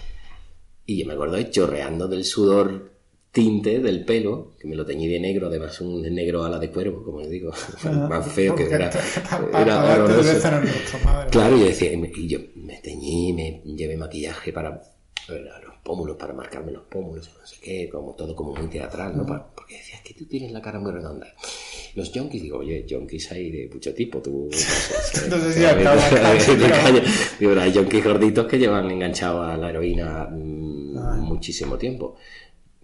Y 0.85 0.97
yo 0.99 1.05
me 1.05 1.13
acuerdo 1.13 1.35
de 1.35 1.49
chorreando 1.51 2.07
del 2.07 2.25
sudor 2.25 2.91
tinte 3.31 3.79
del 3.79 4.05
pelo, 4.05 4.53
que 4.59 4.67
me 4.67 4.75
lo 4.75 4.85
teñí 4.85 5.07
de 5.07 5.19
negro, 5.19 5.47
además 5.47 5.79
un 5.81 6.01
negro 6.01 6.43
ala 6.43 6.57
de 6.57 6.71
cuervo, 6.71 7.03
como 7.03 7.19
os 7.19 7.29
digo, 7.29 7.51
más 8.09 8.31
feo 8.31 8.55
que 8.55 8.63
era, 8.63 8.89
era 9.61 9.79
madre. 11.05 11.29
Claro, 11.29 11.57
yo 11.57 11.65
decía, 11.65 11.91
y 11.93 12.27
yo 12.27 12.39
me 12.55 12.77
teñí, 12.79 13.33
me 13.33 13.61
llevé 13.75 13.97
maquillaje 13.97 14.51
para 14.51 14.71
los 14.71 15.75
pómulos, 15.83 16.17
para 16.17 16.33
marcarme 16.33 16.71
los 16.71 16.83
pómulos, 16.83 17.29
no 17.39 17.45
sé 17.45 17.57
qué, 17.61 17.87
como 17.89 18.13
todo 18.15 18.35
como 18.35 18.53
muy 18.55 18.67
teatral, 18.67 19.15
¿no? 19.15 19.25
Porque 19.55 19.75
decía, 19.77 19.95
es 19.97 20.01
que 20.01 20.13
tú 20.15 20.25
tienes 20.25 20.51
la 20.51 20.61
cara 20.61 20.79
muy 20.79 20.91
redonda. 20.91 21.27
Los 21.95 22.11
yonkis, 22.11 22.41
digo, 22.41 22.59
oye, 22.59 22.83
yonkis 22.87 23.31
hay 23.31 23.51
de 23.51 23.69
mucho 23.71 23.93
tipo, 23.93 24.19
tú... 24.19 24.49
Acaba- 25.65 26.01
calle. 26.69 27.03
Digo, 27.39 27.53
hay 27.59 27.71
yonkis 27.71 28.03
gorditos 28.03 28.47
que 28.47 28.57
llevan 28.57 28.89
enganchado 28.89 29.43
a 29.43 29.55
la 29.57 29.69
heroína 29.69 30.27
mm, 30.31 31.19
muchísimo 31.21 31.77
tiempo. 31.77 32.15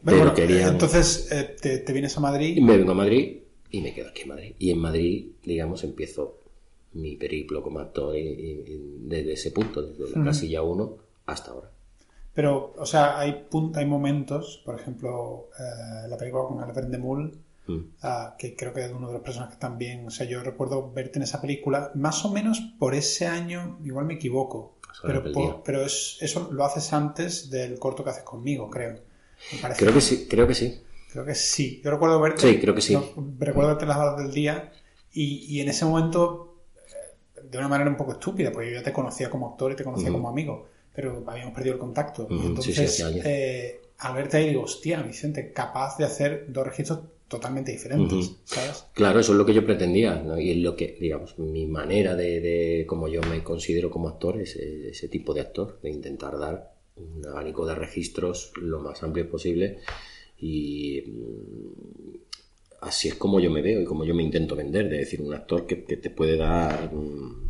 Pero 0.05 0.33
querían... 0.33 0.73
Entonces 0.73 1.31
eh, 1.31 1.55
te, 1.59 1.79
te 1.79 1.93
vienes 1.93 2.15
a 2.17 2.19
Madrid. 2.19 2.61
me 2.61 2.77
vengo 2.77 2.91
a 2.91 2.95
Madrid 2.95 3.39
y 3.71 3.81
me 3.81 3.93
quedo 3.93 4.09
aquí 4.09 4.21
en 4.23 4.27
Madrid. 4.29 4.55
Y 4.59 4.71
en 4.71 4.77
Madrid, 4.79 5.27
digamos, 5.43 5.83
empiezo 5.83 6.39
mi 6.93 7.15
periplo 7.17 7.61
como 7.61 7.79
actor 7.79 8.15
y- 8.15 8.19
y- 8.19 8.63
y 8.67 8.97
desde 9.01 9.33
ese 9.33 9.51
punto, 9.51 9.81
desde 9.81 10.15
la 10.17 10.23
casilla 10.25 10.61
1 10.61 10.95
hasta 11.25 11.51
ahora. 11.51 11.71
Pero, 12.33 12.73
o 12.77 12.85
sea, 12.85 13.17
hay, 13.19 13.45
hay 13.75 13.85
momentos, 13.85 14.61
por 14.65 14.79
ejemplo, 14.79 15.49
eh, 15.59 16.07
la 16.07 16.17
película 16.17 16.43
con 16.47 16.59
Albert 16.61 16.89
de 16.89 16.97
Mul, 16.97 17.37
Mm. 17.67 17.79
ah, 18.03 18.35
que 18.37 18.55
creo 18.55 18.73
que 18.73 18.85
es 18.85 18.91
uno 18.91 19.07
de 19.07 19.13
los 19.13 19.23
personajes 19.23 19.57
también, 19.57 20.05
o 20.05 20.11
sea, 20.11 20.27
yo 20.27 20.43
recuerdo 20.43 20.91
verte 20.91 21.17
en 21.17 21.23
esa 21.23 21.41
película, 21.41 21.89
más 21.95 22.23
o 22.23 22.31
menos 22.31 22.59
por 22.77 22.93
ese 22.93 23.25
año, 23.25 23.79
igual 23.83 24.05
me 24.05 24.13
equivoco, 24.15 24.75
pero, 25.01 25.23
por- 25.33 25.63
pero 25.63 25.81
es, 25.83 26.17
eso 26.21 26.49
lo 26.51 26.63
haces 26.63 26.93
antes 26.93 27.49
del 27.49 27.79
corto 27.79 28.03
que 28.03 28.11
haces 28.11 28.23
conmigo, 28.23 28.69
creo. 28.69 28.99
Me 29.51 29.59
parece. 29.59 29.79
Creo 29.81 29.93
que 29.93 30.01
sí, 30.01 30.27
creo 30.29 30.47
que 30.47 30.55
sí. 30.55 30.81
Creo 31.11 31.25
que 31.25 31.35
sí. 31.35 31.81
Yo 31.83 31.91
recuerdo 31.91 32.19
verte. 32.19 32.41
Sí, 32.41 32.59
creo 32.59 32.75
que 32.75 32.81
sí. 32.81 32.97
recuerdo 33.39 33.69
verte 33.69 33.85
las 33.85 33.97
horas 33.97 34.17
del 34.17 34.31
día 34.33 34.71
y, 35.13 35.45
y 35.47 35.61
en 35.61 35.69
ese 35.69 35.85
momento, 35.85 36.55
eh, 36.77 37.41
de 37.49 37.57
una 37.57 37.67
manera 37.67 37.89
un 37.89 37.95
poco 37.97 38.13
estúpida, 38.13 38.51
porque 38.51 38.69
yo 38.71 38.77
ya 38.77 38.83
te 38.83 38.91
conocía 38.91 39.29
como 39.29 39.49
actor 39.51 39.71
y 39.71 39.75
te 39.75 39.83
conocía 39.83 40.09
Ujú. 40.09 40.17
como 40.17 40.29
amigo, 40.29 40.67
pero 40.93 41.23
habíamos 41.27 41.53
perdido 41.53 41.75
el 41.75 41.79
contacto. 41.79 42.23
Ujú, 42.23 42.37
sí, 42.39 42.45
entonces, 42.47 42.95
sí, 42.95 43.01
años. 43.03 43.25
eh, 43.25 43.81
al 43.99 44.13
verte 44.15 44.37
ahí, 44.37 44.49
digo, 44.49 44.63
hostia, 44.63 45.01
Vicente, 45.03 45.51
capaz 45.53 45.97
de 45.97 46.03
hacer 46.05 46.45
dos 46.49 46.65
registros 46.67 46.99
totalmente 47.29 47.71
diferentes, 47.71 48.13
Ujú. 48.27 48.37
¿sabes? 48.43 48.85
Claro, 48.93 49.19
eso 49.19 49.31
es 49.31 49.37
lo 49.37 49.45
que 49.45 49.53
yo 49.53 49.65
pretendía, 49.65 50.15
¿no? 50.15 50.37
Y 50.39 50.51
es 50.51 50.57
lo 50.57 50.75
que, 50.75 50.97
digamos, 50.99 51.39
mi 51.39 51.65
manera 51.65 52.15
de, 52.15 52.39
de 52.41 52.85
como 52.87 53.07
yo 53.07 53.21
me 53.21 53.41
considero 53.43 53.89
como 53.89 54.09
actor, 54.09 54.39
es 54.41 54.55
ese 54.57 55.07
tipo 55.07 55.33
de 55.33 55.41
actor, 55.41 55.79
de 55.81 55.89
intentar 55.89 56.37
dar 56.37 56.74
un 56.97 57.25
abanico 57.27 57.65
de 57.65 57.75
registros 57.75 58.53
lo 58.57 58.79
más 58.79 59.03
amplio 59.03 59.29
posible 59.29 59.79
y 60.37 61.03
mm, 61.07 62.17
así 62.81 63.09
es 63.09 63.15
como 63.15 63.39
yo 63.39 63.49
me 63.49 63.61
veo 63.61 63.81
y 63.81 63.85
como 63.85 64.05
yo 64.05 64.13
me 64.13 64.23
intento 64.23 64.55
vender, 64.55 64.89
de 64.89 64.97
decir, 64.97 65.21
un 65.21 65.33
actor 65.33 65.65
que, 65.65 65.83
que 65.83 65.97
te 65.97 66.09
puede 66.09 66.37
dar 66.37 66.93
mm, 66.93 67.47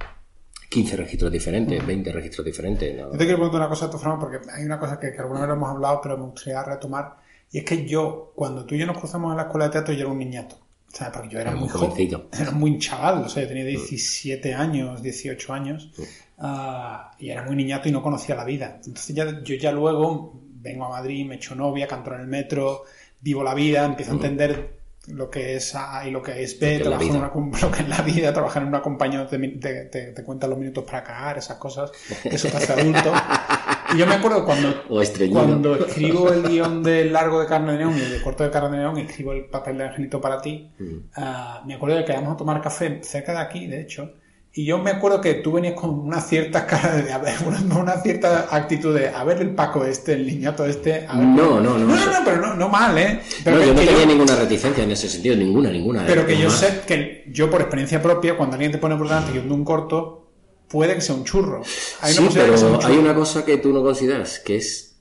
15 0.70 0.98
registros 0.98 1.32
diferentes, 1.32 1.86
20 1.86 2.12
registros 2.12 2.46
diferentes. 2.46 2.96
¿no? 2.96 3.12
Yo 3.12 3.18
te 3.18 3.26
quiero 3.26 3.38
preguntar 3.38 3.62
una 3.62 3.70
cosa 3.70 3.90
forma, 3.90 4.20
porque 4.20 4.40
hay 4.52 4.66
una 4.66 4.80
cosa 4.80 5.00
que, 5.00 5.12
que 5.12 5.20
alguna 5.20 5.42
vez 5.42 5.50
lo 5.50 5.56
hemos 5.56 5.70
hablado, 5.70 6.02
pero 6.02 6.18
me 6.18 6.26
gustaría 6.26 6.64
retomar, 6.64 7.18
y 7.52 7.60
es 7.60 7.64
que 7.64 7.86
yo, 7.86 8.34
cuando 8.36 8.66
tú 8.66 8.76
y 8.76 8.80
yo 8.80 8.86
nos 8.86 8.98
cruzamos 8.98 9.32
en 9.32 9.38
la 9.38 9.44
escuela 9.44 9.66
de 9.66 9.72
teatro, 9.72 9.94
yo 9.94 10.02
era 10.02 10.10
un 10.10 10.20
niñato. 10.20 10.58
¿Sabes? 10.96 11.14
Porque 11.14 11.30
yo 11.30 11.40
era 11.40 11.52
Era 11.52 11.52
muy 11.52 11.68
muy 11.68 11.70
joven, 11.70 11.92
jovencito. 11.92 12.30
era 12.32 12.52
muy 12.52 12.80
chaval, 12.80 13.24
o 13.24 13.30
sea, 13.30 13.44
yo 13.44 13.50
tenía 13.50 13.66
17 13.66 14.54
años, 14.54 15.02
18 15.04 15.54
años, 15.54 15.92
ah, 16.38 17.12
y 17.20 17.30
era 17.30 17.44
muy 17.44 17.56
niñato 17.56 17.90
y 17.90 17.92
no 17.92 18.02
conocía 18.02 18.36
la 18.36 18.46
vida. 18.46 18.80
Entonces 18.86 19.16
ya, 19.16 19.44
yo 19.44 19.56
ya 19.56 19.72
luego 19.72 20.42
vengo 20.62 20.86
a 20.86 20.90
Madrid, 20.90 21.26
me 21.26 21.36
echo 21.36 21.56
novia, 21.56 21.88
canto 21.88 22.14
en 22.14 22.22
el 22.22 22.28
metro, 22.28 22.84
vivo 23.22 23.44
la 23.44 23.54
vida, 23.54 23.86
empiezo 23.86 24.12
a 24.12 24.16
entender 24.16 24.76
lo 25.08 25.30
que 25.30 25.56
es 25.56 25.76
A 25.76 26.08
y 26.08 26.12
lo 26.12 26.22
que 26.24 26.42
es 26.44 26.60
B, 26.60 26.76
en 26.78 26.88
una, 26.88 27.32
lo 27.62 27.72
que 27.72 27.84
es 27.84 27.90
la 27.90 28.02
vida, 28.02 28.34
trabajar 28.34 28.64
en 28.64 28.70
una 28.70 28.82
compañía 28.82 29.28
te, 29.28 29.38
te, 29.38 29.86
te, 29.86 30.12
te 30.14 30.24
cuentan 30.24 30.50
los 30.50 30.60
minutos 30.60 30.84
para 30.86 31.04
cagar, 31.04 31.38
esas 31.38 31.58
cosas, 31.58 31.92
eso 32.24 32.48
te 32.48 32.58
hace 32.58 32.74
adulto. 32.74 33.14
Y 33.94 33.98
yo 33.98 34.06
me 34.08 34.16
acuerdo 34.16 34.44
cuando, 34.46 34.74
cuando 35.32 35.76
escribo 35.76 36.32
el 36.32 36.44
guion 36.50 36.82
del 36.84 37.14
largo 37.14 37.40
de 37.40 37.46
carne 37.48 37.74
de 37.74 37.78
neón 37.80 37.98
y 37.98 38.02
el 38.02 38.12
de 38.12 38.22
corto 38.22 38.44
de 38.44 38.50
carne 38.52 38.78
de 38.78 38.84
neón, 38.84 38.98
escribo 38.98 39.34
el 39.34 39.46
papel 39.46 39.78
de 39.78 39.86
Angelito 39.86 40.20
para 40.22 40.42
ti, 40.42 40.70
Mm. 40.80 40.86
ah, 41.16 41.62
me 41.66 41.76
acuerdo 41.76 41.98
de 41.98 42.06
que 42.06 42.12
íbamos 42.14 42.34
a 42.34 42.38
tomar 42.38 42.62
café 42.62 43.00
cerca 43.04 43.32
de 43.34 43.40
aquí, 43.40 43.68
de 43.68 43.82
hecho, 43.82 44.14
y 44.58 44.64
yo 44.66 44.78
me 44.80 44.90
acuerdo 44.92 45.20
que 45.20 45.34
tú 45.36 45.52
venías 45.52 45.74
con 45.74 45.90
una 45.92 46.22
cierta 46.22 46.66
cara 46.66 46.96
de, 46.96 47.12
a 47.12 47.18
ver, 47.18 47.36
una, 47.78 47.98
cierta 48.02 48.48
actitud 48.52 48.98
de, 48.98 49.10
a 49.10 49.24
ver 49.26 49.42
el 49.42 49.50
Paco 49.54 49.84
este, 49.86 50.14
el 50.14 50.26
niñato 50.26 50.66
este, 50.66 51.06
a 51.08 51.18
ver... 51.18 51.28
No, 51.28 51.60
no, 51.60 51.78
no. 51.78 51.80
No, 51.80 51.86
no, 51.96 52.06
no, 52.06 52.20
pero 52.24 52.38
no, 52.42 52.54
no 52.56 52.70
mal, 52.70 52.98
¿eh? 52.98 53.20
Pero 53.44 53.58
No, 53.58 53.62
que- 53.62 53.68
yo 53.68 53.74
no 53.74 53.80
que 53.82 53.86
tenía 53.88 54.06
ninguna 54.06 54.36
reticencia 54.36 54.84
en 54.84 54.92
ese 54.92 55.10
sentido, 55.10 55.36
ninguna, 55.36 55.70
ninguna. 55.70 56.06
pero 56.08 56.26
que 56.26 56.38
yo 56.38 56.48
Más. 56.48 56.58
sé 56.60 56.82
que 56.88 57.26
yo 57.32 57.50
por 57.50 57.62
experiencia 57.62 58.02
propia, 58.02 58.38
cuando 58.38 58.56
alguien 58.56 58.72
te 58.72 58.78
pone 58.78 58.96
por 58.96 59.08
delante 59.10 59.34
de 59.34 59.40
un 59.52 59.66
corto, 59.66 60.25
puede 60.70 60.96
que 60.96 61.02
sea 61.02 61.16
un 61.16 61.24
churro. 61.26 61.62
Hay 62.02 62.14
una 62.18 62.28
sí, 62.30 62.34
sea 62.34 62.44
un 62.46 62.52
pero 62.58 62.76
hay 62.76 62.80
churro. 62.82 63.00
una 63.02 63.16
cosa 63.16 63.46
que 63.46 63.58
tú 63.58 63.72
no 63.74 63.82
consideras, 63.84 64.40
que 64.40 64.56
es 64.58 64.96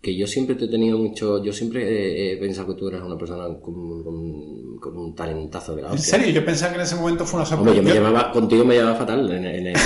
que 0.00 0.16
yo 0.16 0.26
siempre 0.28 0.54
te 0.54 0.66
he 0.66 0.68
tenido 0.68 0.96
mucho, 0.96 1.42
yo 1.42 1.52
siempre 1.52 2.32
he, 2.32 2.36
pensado 2.36 2.68
que 2.68 2.78
tú 2.78 2.88
eras 2.88 3.02
una 3.02 3.18
persona 3.18 3.44
con, 3.60 4.04
con- 4.04 4.78
con 4.78 4.96
un 4.96 5.14
talentazo 5.14 5.74
de 5.74 5.82
la 5.82 5.88
En 5.88 5.94
hostia. 5.94 6.18
serio, 6.18 6.30
yo 6.32 6.44
pensaba 6.44 6.70
que 6.72 6.76
en 6.76 6.82
ese 6.86 6.94
momento 6.94 7.26
fue 7.26 7.40
una 7.42 7.48
Hombre, 7.56 7.74
yo 7.74 7.82
me 7.82 7.92
llevaba, 7.92 8.30
contigo 8.30 8.64
me 8.64 8.74
llevaba 8.76 8.96
fatal 8.96 9.28
en, 9.30 9.44
en, 9.44 9.66
en- 9.66 9.76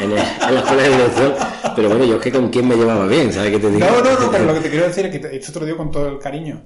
en- 0.00 0.12
en 0.12 0.14
la 0.54 0.60
escuela 0.60 0.82
de 0.82 0.88
dirección, 0.88 1.34
pero 1.76 1.88
bueno, 1.90 2.04
yo 2.06 2.16
es 2.16 2.22
que 2.22 2.32
con 2.32 2.48
quién 2.48 2.66
me 2.66 2.74
llevaba 2.74 3.06
bien, 3.06 3.30
¿sabes 3.32 3.50
qué 3.52 3.58
te 3.58 3.70
digo? 3.70 3.80
No, 3.86 4.02
no, 4.02 4.18
no, 4.18 4.30
pero 4.30 4.44
lo 4.46 4.54
que 4.54 4.60
te 4.60 4.70
quiero 4.70 4.86
decir 4.86 5.04
es 5.06 5.18
que 5.20 5.36
esto 5.36 5.52
te 5.52 5.60
lo 5.60 5.66
digo 5.66 5.76
con 5.78 5.90
todo 5.90 6.08
el 6.08 6.18
cariño. 6.18 6.64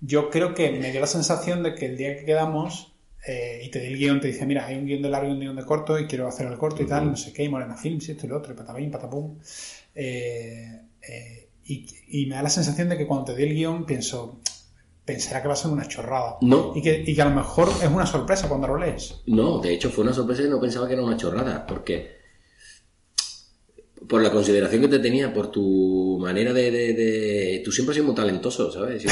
Yo 0.00 0.30
creo 0.30 0.54
que 0.54 0.70
me 0.70 0.92
dio 0.92 1.00
la 1.00 1.06
sensación 1.08 1.64
de 1.64 1.74
que 1.74 1.86
el 1.86 1.96
día 1.96 2.16
que 2.16 2.24
quedamos 2.24 2.89
eh, 3.26 3.62
y 3.64 3.70
te 3.70 3.80
di 3.80 3.88
el 3.88 3.98
guion, 3.98 4.20
te 4.20 4.28
dice, 4.28 4.46
mira, 4.46 4.66
hay 4.66 4.76
un 4.76 4.86
guion 4.86 5.02
de 5.02 5.10
largo 5.10 5.28
y 5.28 5.32
un 5.32 5.40
guion 5.40 5.56
de 5.56 5.64
corto 5.64 5.98
y 5.98 6.06
quiero 6.06 6.26
hacer 6.26 6.46
el 6.46 6.56
corto 6.56 6.82
y 6.82 6.86
tal, 6.86 7.10
no 7.10 7.16
sé 7.16 7.32
qué, 7.32 7.44
y 7.44 7.48
Morena 7.48 7.76
Films 7.76 8.08
y 8.08 8.12
esto 8.12 8.26
y 8.26 8.28
lo 8.28 8.38
otro, 8.38 8.52
y 8.52 8.56
patapín, 8.56 8.90
patapum. 8.90 9.38
Eh, 9.94 10.80
eh, 11.08 11.48
y, 11.64 11.86
y 12.08 12.26
me 12.26 12.36
da 12.36 12.42
la 12.42 12.50
sensación 12.50 12.88
de 12.88 12.96
que 12.96 13.06
cuando 13.06 13.26
te 13.26 13.36
di 13.36 13.44
el 13.44 13.54
guion 13.54 13.84
pienso, 13.84 14.40
pensará 15.04 15.42
que 15.42 15.48
va 15.48 15.54
a 15.54 15.56
ser 15.56 15.70
una 15.70 15.86
chorrada. 15.86 16.36
No. 16.40 16.72
Y 16.74 16.82
que, 16.82 17.02
y 17.06 17.14
que 17.14 17.22
a 17.22 17.26
lo 17.26 17.34
mejor 17.34 17.68
es 17.82 17.88
una 17.90 18.06
sorpresa 18.06 18.48
cuando 18.48 18.68
lo 18.68 18.78
lees. 18.78 19.22
No, 19.26 19.58
de 19.58 19.74
hecho 19.74 19.90
fue 19.90 20.04
una 20.04 20.12
sorpresa 20.12 20.42
y 20.42 20.48
no 20.48 20.60
pensaba 20.60 20.86
que 20.86 20.94
era 20.94 21.02
una 21.02 21.16
chorrada, 21.16 21.66
porque 21.66 22.19
por 24.10 24.20
la 24.22 24.30
consideración 24.30 24.82
que 24.82 24.88
te 24.88 24.98
tenía, 24.98 25.32
por 25.32 25.50
tu 25.52 26.18
manera 26.20 26.52
de... 26.52 26.70
de- 26.70 26.92
de- 26.94 27.62
Tú 27.64 27.70
siempre 27.72 27.92
has 27.92 27.94
sido 27.94 28.06
muy 28.06 28.14
talentoso, 28.16 28.70
¿sabes? 28.72 29.02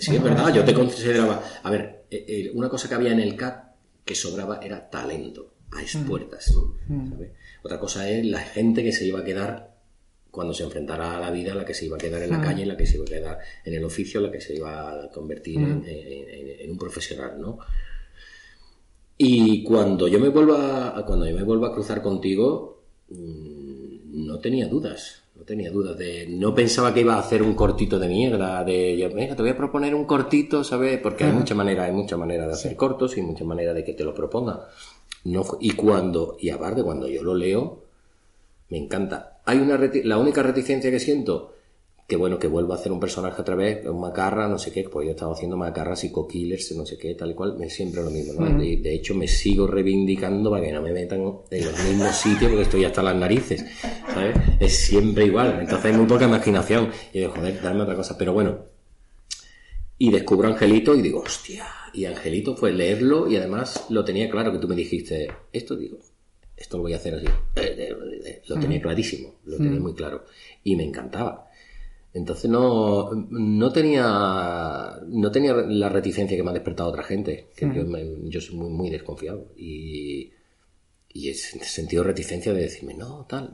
Sí, 0.00 0.16
es 0.16 0.22
verdad, 0.22 0.52
yo 0.52 0.64
te 0.64 0.74
consideraba... 0.74 1.42
A 1.62 1.70
ver, 1.70 2.04
eh, 2.10 2.24
eh, 2.28 2.50
una 2.52 2.68
cosa 2.68 2.88
que 2.88 2.94
había 2.96 3.12
en 3.12 3.20
el 3.20 3.36
CAT 3.36 3.70
que 4.04 4.14
sobraba 4.14 4.58
era 4.62 4.90
talento, 4.90 5.52
a 5.70 5.80
expuertas, 5.80 6.52
¿sabes? 7.10 7.30
Otra 7.62 7.78
cosa 7.78 8.10
es 8.10 8.26
la 8.26 8.40
gente 8.40 8.82
que 8.82 8.90
se 8.92 9.06
iba 9.06 9.20
a 9.20 9.24
quedar 9.24 9.70
cuando 10.32 10.52
se 10.54 10.64
enfrentara 10.64 11.16
a 11.16 11.20
la 11.20 11.30
vida, 11.30 11.54
la 11.54 11.64
que 11.64 11.74
se 11.74 11.86
iba 11.86 11.96
a 11.96 11.98
quedar 12.00 12.22
en 12.22 12.30
la 12.30 12.40
calle, 12.40 12.64
la 12.66 12.76
que 12.76 12.86
se 12.86 12.96
iba 12.96 13.04
a 13.04 13.08
quedar 13.08 13.38
en 13.64 13.74
el 13.74 13.84
oficio, 13.84 14.20
la 14.20 14.30
que 14.30 14.40
se 14.40 14.54
iba 14.56 14.90
a 15.04 15.10
convertir 15.10 15.58
en, 15.58 15.84
en- 15.86 16.60
en- 16.60 16.70
un 16.70 16.78
profesional, 16.78 17.40
¿no? 17.40 17.58
Y 19.18 19.62
cuando 19.64 20.08
yo 20.08 20.18
me 20.18 20.28
vuelva 20.28 20.96
a, 20.98 21.04
cuando 21.04 21.26
yo 21.28 21.34
me 21.36 21.42
vuelva 21.42 21.68
a 21.68 21.72
cruzar 21.72 22.00
contigo, 22.02 22.82
mm, 23.10 23.59
no 24.12 24.38
tenía 24.38 24.66
dudas, 24.68 25.22
no 25.36 25.42
tenía 25.42 25.70
dudas 25.70 25.96
de, 25.96 26.26
no 26.28 26.54
pensaba 26.54 26.92
que 26.92 27.00
iba 27.00 27.14
a 27.14 27.20
hacer 27.20 27.42
un 27.42 27.54
cortito 27.54 27.98
de 27.98 28.08
mierda, 28.08 28.64
de, 28.64 29.10
venga, 29.14 29.36
te 29.36 29.42
voy 29.42 29.50
a 29.50 29.56
proponer 29.56 29.94
un 29.94 30.04
cortito, 30.04 30.64
¿sabes? 30.64 30.98
Porque 31.00 31.24
hay 31.24 31.32
mucha 31.32 31.54
manera, 31.54 31.84
hay 31.84 31.92
mucha 31.92 32.16
manera 32.16 32.46
de 32.46 32.52
hacer 32.52 32.76
cortos 32.76 33.16
y 33.16 33.22
mucha 33.22 33.44
manera 33.44 33.72
de 33.72 33.84
que 33.84 33.94
te 33.94 34.04
lo 34.04 34.14
proponga. 34.14 34.68
No, 35.24 35.44
y 35.60 35.72
cuando, 35.72 36.36
y 36.40 36.50
aparte 36.50 36.82
cuando 36.82 37.08
yo 37.08 37.22
lo 37.22 37.34
leo, 37.34 37.82
me 38.70 38.78
encanta. 38.78 39.40
Hay 39.44 39.58
una 39.58 39.78
la 40.04 40.18
única 40.18 40.42
reticencia 40.42 40.90
que 40.90 41.00
siento, 41.00 41.54
que 42.10 42.16
bueno, 42.16 42.40
que 42.40 42.48
vuelvo 42.48 42.72
a 42.72 42.76
hacer 42.76 42.90
un 42.90 42.98
personaje 42.98 43.40
otra 43.40 43.54
vez, 43.54 43.86
un 43.86 44.00
macarra, 44.00 44.48
no 44.48 44.58
sé 44.58 44.72
qué, 44.72 44.82
pues 44.82 45.06
yo 45.06 45.12
estaba 45.12 45.32
haciendo 45.32 45.56
macarras 45.56 46.02
y 46.02 46.12
killers, 46.28 46.72
no 46.72 46.84
sé 46.84 46.98
qué, 46.98 47.14
tal 47.14 47.30
y 47.30 47.34
cual, 47.34 47.56
me 47.56 47.70
siempre 47.70 48.02
lo 48.02 48.10
mismo, 48.10 48.44
¿no? 48.44 48.58
de, 48.58 48.78
de 48.78 48.94
hecho, 48.94 49.14
me 49.14 49.28
sigo 49.28 49.68
reivindicando 49.68 50.50
para 50.50 50.64
que 50.64 50.72
no 50.72 50.82
me 50.82 50.92
metan 50.92 51.20
en 51.20 51.64
los 51.64 51.84
mismos 51.84 52.16
sitios 52.16 52.50
porque 52.50 52.62
estoy 52.62 52.84
hasta 52.84 53.00
las 53.00 53.14
narices, 53.14 53.64
¿sabes? 54.12 54.36
Es 54.58 54.76
siempre 54.76 55.26
igual, 55.26 55.60
entonces 55.60 55.84
hay 55.84 55.96
muy 55.96 56.06
poca 56.06 56.24
imaginación. 56.24 56.90
Y 57.12 57.20
digo, 57.20 57.30
joder, 57.30 57.62
dame 57.62 57.82
otra 57.82 57.94
cosa, 57.94 58.18
pero 58.18 58.32
bueno. 58.32 58.58
Y 59.96 60.10
descubro 60.10 60.48
a 60.48 60.50
Angelito 60.50 60.96
y 60.96 61.02
digo, 61.02 61.20
hostia, 61.20 61.64
y 61.94 62.06
Angelito 62.06 62.56
fue 62.56 62.72
leerlo 62.72 63.30
y 63.30 63.36
además 63.36 63.86
lo 63.88 64.04
tenía 64.04 64.28
claro 64.28 64.50
que 64.50 64.58
tú 64.58 64.66
me 64.66 64.74
dijiste, 64.74 65.30
esto 65.52 65.76
digo, 65.76 65.98
esto 66.56 66.76
lo 66.76 66.82
voy 66.82 66.92
a 66.92 66.96
hacer 66.96 67.14
así. 67.14 67.26
Eh, 67.26 67.74
eh, 67.78 67.96
eh, 68.24 68.42
Lo 68.48 68.58
tenía 68.58 68.82
clarísimo, 68.82 69.36
lo 69.44 69.58
tenía 69.58 69.80
muy 69.80 69.94
claro. 69.94 70.24
Y 70.64 70.74
me 70.74 70.84
encantaba. 70.84 71.49
Entonces 72.12 72.50
no, 72.50 73.10
no 73.30 73.72
tenía 73.72 74.98
no 75.06 75.30
tenía 75.30 75.54
la 75.54 75.88
reticencia 75.88 76.36
que 76.36 76.42
me 76.42 76.50
ha 76.50 76.54
despertado 76.54 76.88
otra 76.90 77.04
gente, 77.04 77.50
que 77.56 77.66
yo, 77.74 77.84
me- 77.84 78.28
yo 78.28 78.40
soy 78.40 78.56
muy, 78.56 78.70
muy 78.70 78.90
desconfiado. 78.90 79.46
Y, 79.56 80.32
y 81.12 81.28
he 81.28 81.34
sentido 81.34 82.02
reticencia 82.02 82.52
de 82.52 82.62
decirme, 82.62 82.94
no, 82.94 83.26
tal. 83.28 83.52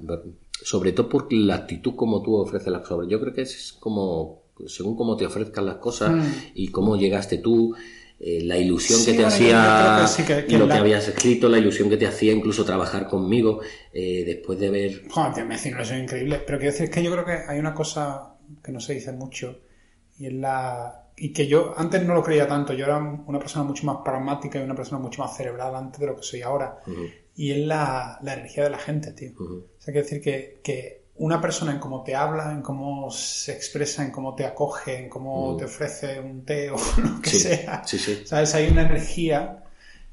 Sobre 0.62 0.92
todo 0.92 1.08
por 1.08 1.30
la 1.32 1.54
actitud 1.56 1.94
como 1.96 2.22
tú 2.22 2.34
ofreces 2.36 2.68
las 2.68 2.80
cosas. 2.86 3.06
Yo 3.10 3.20
creo 3.20 3.34
que 3.34 3.42
es 3.42 3.74
como, 3.78 4.42
según 4.66 4.96
cómo 4.96 5.16
te 5.16 5.26
ofrezcan 5.26 5.66
las 5.66 5.76
cosas 5.76 6.14
y 6.54 6.68
cómo 6.68 6.96
llegaste 6.96 7.38
tú, 7.38 7.74
eh, 8.18 8.40
la 8.42 8.56
ilusión 8.56 8.98
Sí, 8.98 9.04
que 9.04 9.12
te 9.12 9.22
bueno, 9.24 9.28
hacía 9.34 10.00
que 10.00 10.08
sí, 10.08 10.22
que- 10.24 10.46
que 10.46 10.56
lo 10.56 10.66
la- 10.66 10.72
que 10.74 10.80
habías 10.80 11.06
escrito, 11.08 11.50
la 11.50 11.58
ilusión 11.58 11.90
que 11.90 11.98
te 11.98 12.06
hacía 12.06 12.32
incluso 12.32 12.64
trabajar 12.64 13.06
conmigo, 13.06 13.60
eh, 13.92 14.22
después 14.24 14.58
de 14.58 14.70
ver... 14.70 15.02
Joder, 15.10 15.44
me 15.44 15.56
es 15.56 15.66
increíble. 15.66 16.42
Pero 16.46 16.58
quiero 16.58 16.72
decir, 16.72 16.84
es 16.84 16.90
que 16.90 17.02
yo 17.02 17.12
creo 17.12 17.26
que 17.26 17.32
hay 17.46 17.58
una 17.58 17.74
cosa 17.74 18.32
que 18.62 18.72
no 18.72 18.80
se 18.80 18.94
dice 18.94 19.12
mucho 19.12 19.60
y 20.18 20.26
es 20.26 20.32
la. 20.34 21.02
Y 21.18 21.32
que 21.32 21.46
yo 21.46 21.74
antes 21.76 22.02
no 22.04 22.14
lo 22.14 22.22
creía 22.22 22.46
tanto. 22.46 22.72
Yo 22.74 22.84
era 22.84 22.98
una 22.98 23.38
persona 23.38 23.64
mucho 23.64 23.86
más 23.86 23.98
pragmática 24.04 24.58
y 24.58 24.62
una 24.62 24.74
persona 24.74 25.00
mucho 25.00 25.22
más 25.22 25.34
cerebral 25.36 25.74
antes 25.74 25.98
de 26.00 26.06
lo 26.06 26.16
que 26.16 26.22
soy 26.22 26.42
ahora. 26.42 26.78
Y 27.34 27.52
es 27.52 27.58
la, 27.66 28.18
la 28.22 28.34
energía 28.34 28.64
de 28.64 28.70
la 28.70 28.78
gente, 28.78 29.12
tío. 29.12 29.32
O 29.38 29.64
sea, 29.78 29.92
quiero 29.92 30.02
decir 30.02 30.20
que, 30.22 30.60
que 30.62 31.02
una 31.16 31.40
persona 31.40 31.72
en 31.72 31.78
cómo 31.78 32.02
te 32.02 32.14
habla, 32.14 32.52
en 32.52 32.60
cómo 32.60 33.10
se 33.10 33.52
expresa, 33.52 34.04
en 34.04 34.10
cómo 34.10 34.34
te 34.34 34.44
acoge, 34.44 34.98
en 34.98 35.08
cómo 35.08 35.56
te 35.56 35.64
ofrece 35.64 36.20
un 36.20 36.44
té 36.44 36.70
o 36.70 36.76
lo 37.02 37.20
que 37.22 37.30
Sí, 37.30 37.38
sea. 37.40 37.82
sí, 37.86 37.98
sí. 37.98 38.22
¿Sabes? 38.26 38.54
Hay 38.54 38.68
una 38.68 38.82
energía 38.82 39.62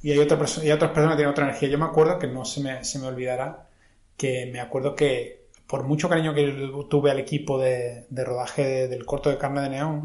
y 0.02 0.12
hay, 0.12 0.20
otra 0.20 0.38
perso- 0.40 0.64
y 0.64 0.72
otras 0.72 0.92
personas 0.92 1.16
que 1.16 1.18
tienen 1.18 1.32
otra 1.32 1.46
energía. 1.46 1.68
Yo 1.70 1.78
me 1.78 1.86
acuerdo 1.86 2.18
que 2.20 2.28
no 2.28 2.46
se 2.46 2.62
me, 2.62 2.84
se 2.86 3.00
me 3.00 3.08
olvidará 3.08 3.68
que 4.16 4.50
me 4.52 4.62
acuerdo 4.62 4.96
que 4.96 5.43
por 5.74 5.84
mucho 5.86 6.08
cariño 6.08 6.36
que 6.36 6.72
tuve 6.88 7.10
al 7.10 7.18
equipo 7.20 7.58
de, 7.58 8.06
de 8.10 8.24
rodaje 8.24 8.64
de- 8.64 8.88
del 8.88 9.06
corto 9.06 9.32
de 9.32 9.40
carne 9.40 9.62
de 9.62 9.70
neón, 9.70 10.04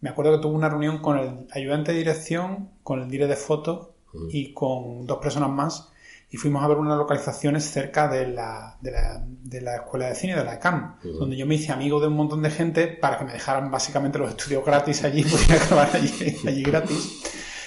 me 0.00 0.10
acuerdo 0.10 0.30
que 0.36 0.38
tuve 0.42 0.54
una 0.54 0.68
reunión 0.68 0.98
con 0.98 1.18
el 1.18 1.46
ayudante 1.50 1.90
de 1.90 1.98
dirección, 1.98 2.70
con 2.84 3.00
el 3.02 3.08
director 3.08 3.36
de 3.36 3.42
foto 3.48 3.94
y 4.30 4.52
con 4.52 5.06
dos 5.06 5.18
personas 5.18 5.50
más 5.50 5.88
y 6.30 6.36
fuimos 6.36 6.62
a 6.62 6.68
ver 6.68 6.76
unas 6.78 6.96
localizaciones 6.96 7.64
cerca 7.64 8.06
de 8.08 8.28
la, 8.28 8.76
de 8.80 8.90
la, 8.92 9.24
de 9.26 9.60
la 9.60 9.74
escuela 9.76 10.06
de 10.08 10.14
cine, 10.14 10.36
de 10.36 10.44
la 10.44 10.58
CAM, 10.58 10.96
donde 11.18 11.36
yo 11.36 11.46
me 11.46 11.56
hice 11.56 11.72
amigo 11.72 11.98
de 12.00 12.06
un 12.06 12.14
montón 12.14 12.40
de 12.42 12.50
gente 12.50 12.86
para 12.86 13.18
que 13.18 13.24
me 13.24 13.32
dejaran 13.32 13.70
básicamente 13.70 14.18
los 14.18 14.30
estudios 14.30 14.64
gratis 14.64 15.02
allí, 15.04 15.22
podía 15.32 15.56
acabar 15.62 15.88
allí, 15.94 16.10
allí 16.46 16.62
gratis. 16.62 17.22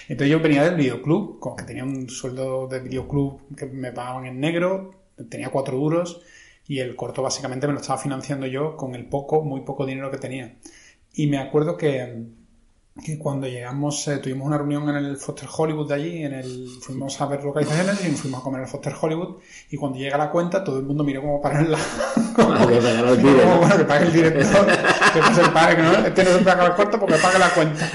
Entonces 0.07 0.29
yo 0.31 0.39
venía 0.39 0.63
del 0.63 0.75
videoclub, 0.75 1.39
como 1.39 1.55
que 1.57 1.63
tenía 1.63 1.83
un 1.83 2.09
sueldo 2.09 2.67
de 2.67 2.79
videoclub 2.79 3.41
que 3.57 3.65
me 3.65 3.91
pagaban 3.91 4.25
en 4.25 4.39
negro, 4.39 4.93
tenía 5.29 5.49
cuatro 5.49 5.77
duros 5.77 6.21
y 6.67 6.79
el 6.79 6.95
corto 6.95 7.21
básicamente 7.21 7.67
me 7.67 7.73
lo 7.73 7.79
estaba 7.79 7.99
financiando 7.99 8.45
yo 8.47 8.75
con 8.75 8.95
el 8.95 9.05
poco, 9.07 9.41
muy 9.43 9.61
poco 9.61 9.85
dinero 9.85 10.09
que 10.11 10.17
tenía. 10.17 10.55
Y 11.13 11.27
me 11.27 11.37
acuerdo 11.37 11.77
que, 11.77 12.23
que 13.03 13.19
cuando 13.19 13.45
llegamos, 13.47 14.07
eh, 14.07 14.17
tuvimos 14.17 14.47
una 14.47 14.57
reunión 14.57 14.87
en 14.89 14.95
el 14.95 15.17
Foster 15.17 15.47
Hollywood 15.55 15.87
de 15.89 15.93
allí, 15.93 16.23
en 16.23 16.33
el, 16.33 16.67
fuimos 16.81 17.19
a 17.21 17.25
ver 17.27 17.43
localizaciones 17.43 18.03
y 18.05 18.11
nos 18.11 18.21
fuimos 18.21 18.39
a 18.39 18.43
comer 18.43 18.61
el 18.61 18.67
Foster 18.67 18.93
Hollywood 18.99 19.37
y 19.69 19.77
cuando 19.77 19.97
llega 19.99 20.17
la 20.17 20.31
cuenta 20.31 20.63
todo 20.63 20.79
el 20.79 20.85
mundo 20.85 21.03
miró 21.03 21.21
como 21.21 21.41
para 21.41 21.61
el 21.61 21.71
lado. 21.71 21.83
como, 22.35 22.53
Ah, 22.53 22.65
que 22.67 22.77
el 22.77 22.81
como, 23.01 23.15
director. 23.15 23.57
bueno, 23.59 23.77
que 23.77 23.83
pague 23.85 24.05
el 24.07 24.13
director, 24.13 24.65
que 25.13 25.19
no 25.19 25.35
se 25.35 25.49
pague, 25.51 25.75
que 25.77 25.81
no, 25.83 25.91
este 26.07 26.23
no 26.23 26.29
se 26.31 26.39
paga 26.43 26.65
el 26.65 26.73
corto 26.73 26.99
porque 26.99 27.15
pague 27.15 27.39
la 27.39 27.49
cuenta. 27.53 27.91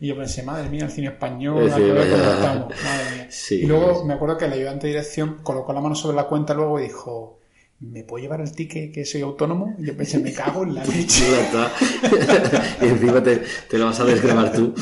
Y 0.00 0.08
yo 0.08 0.16
pensé, 0.16 0.42
madre 0.42 0.68
mía, 0.68 0.84
el 0.86 0.90
cine 0.90 1.08
español, 1.08 1.70
Sí, 1.72 1.80
vaya. 1.90 2.02
estamos, 2.02 2.68
madre 2.82 3.16
mía. 3.16 3.26
Sí, 3.30 3.54
y 3.62 3.66
luego 3.66 4.04
me 4.04 4.14
acuerdo 4.14 4.36
que 4.38 4.46
el 4.46 4.52
ayudante 4.52 4.86
de 4.88 4.94
dirección 4.94 5.38
colocó 5.42 5.72
la 5.72 5.80
mano 5.80 5.94
sobre 5.94 6.16
la 6.16 6.24
cuenta 6.24 6.54
luego 6.54 6.78
y 6.80 6.84
dijo, 6.84 7.38
¿me 7.92 8.04
puedo 8.04 8.22
llevar 8.22 8.40
el 8.40 8.52
ticket 8.52 8.92
que 8.92 9.04
soy 9.04 9.22
autónomo? 9.22 9.76
Y 9.78 9.86
yo 9.86 9.96
pensé, 9.96 10.18
me 10.18 10.32
cago 10.32 10.64
en 10.64 10.74
la 10.74 10.84
leche. 10.86 11.24
Y 12.82 12.86
encima 12.86 13.22
te, 13.22 13.42
te 13.68 13.78
lo 13.78 13.86
vas 13.86 14.00
a 14.00 14.04
desgrabar 14.04 14.52
tú. 14.52 14.74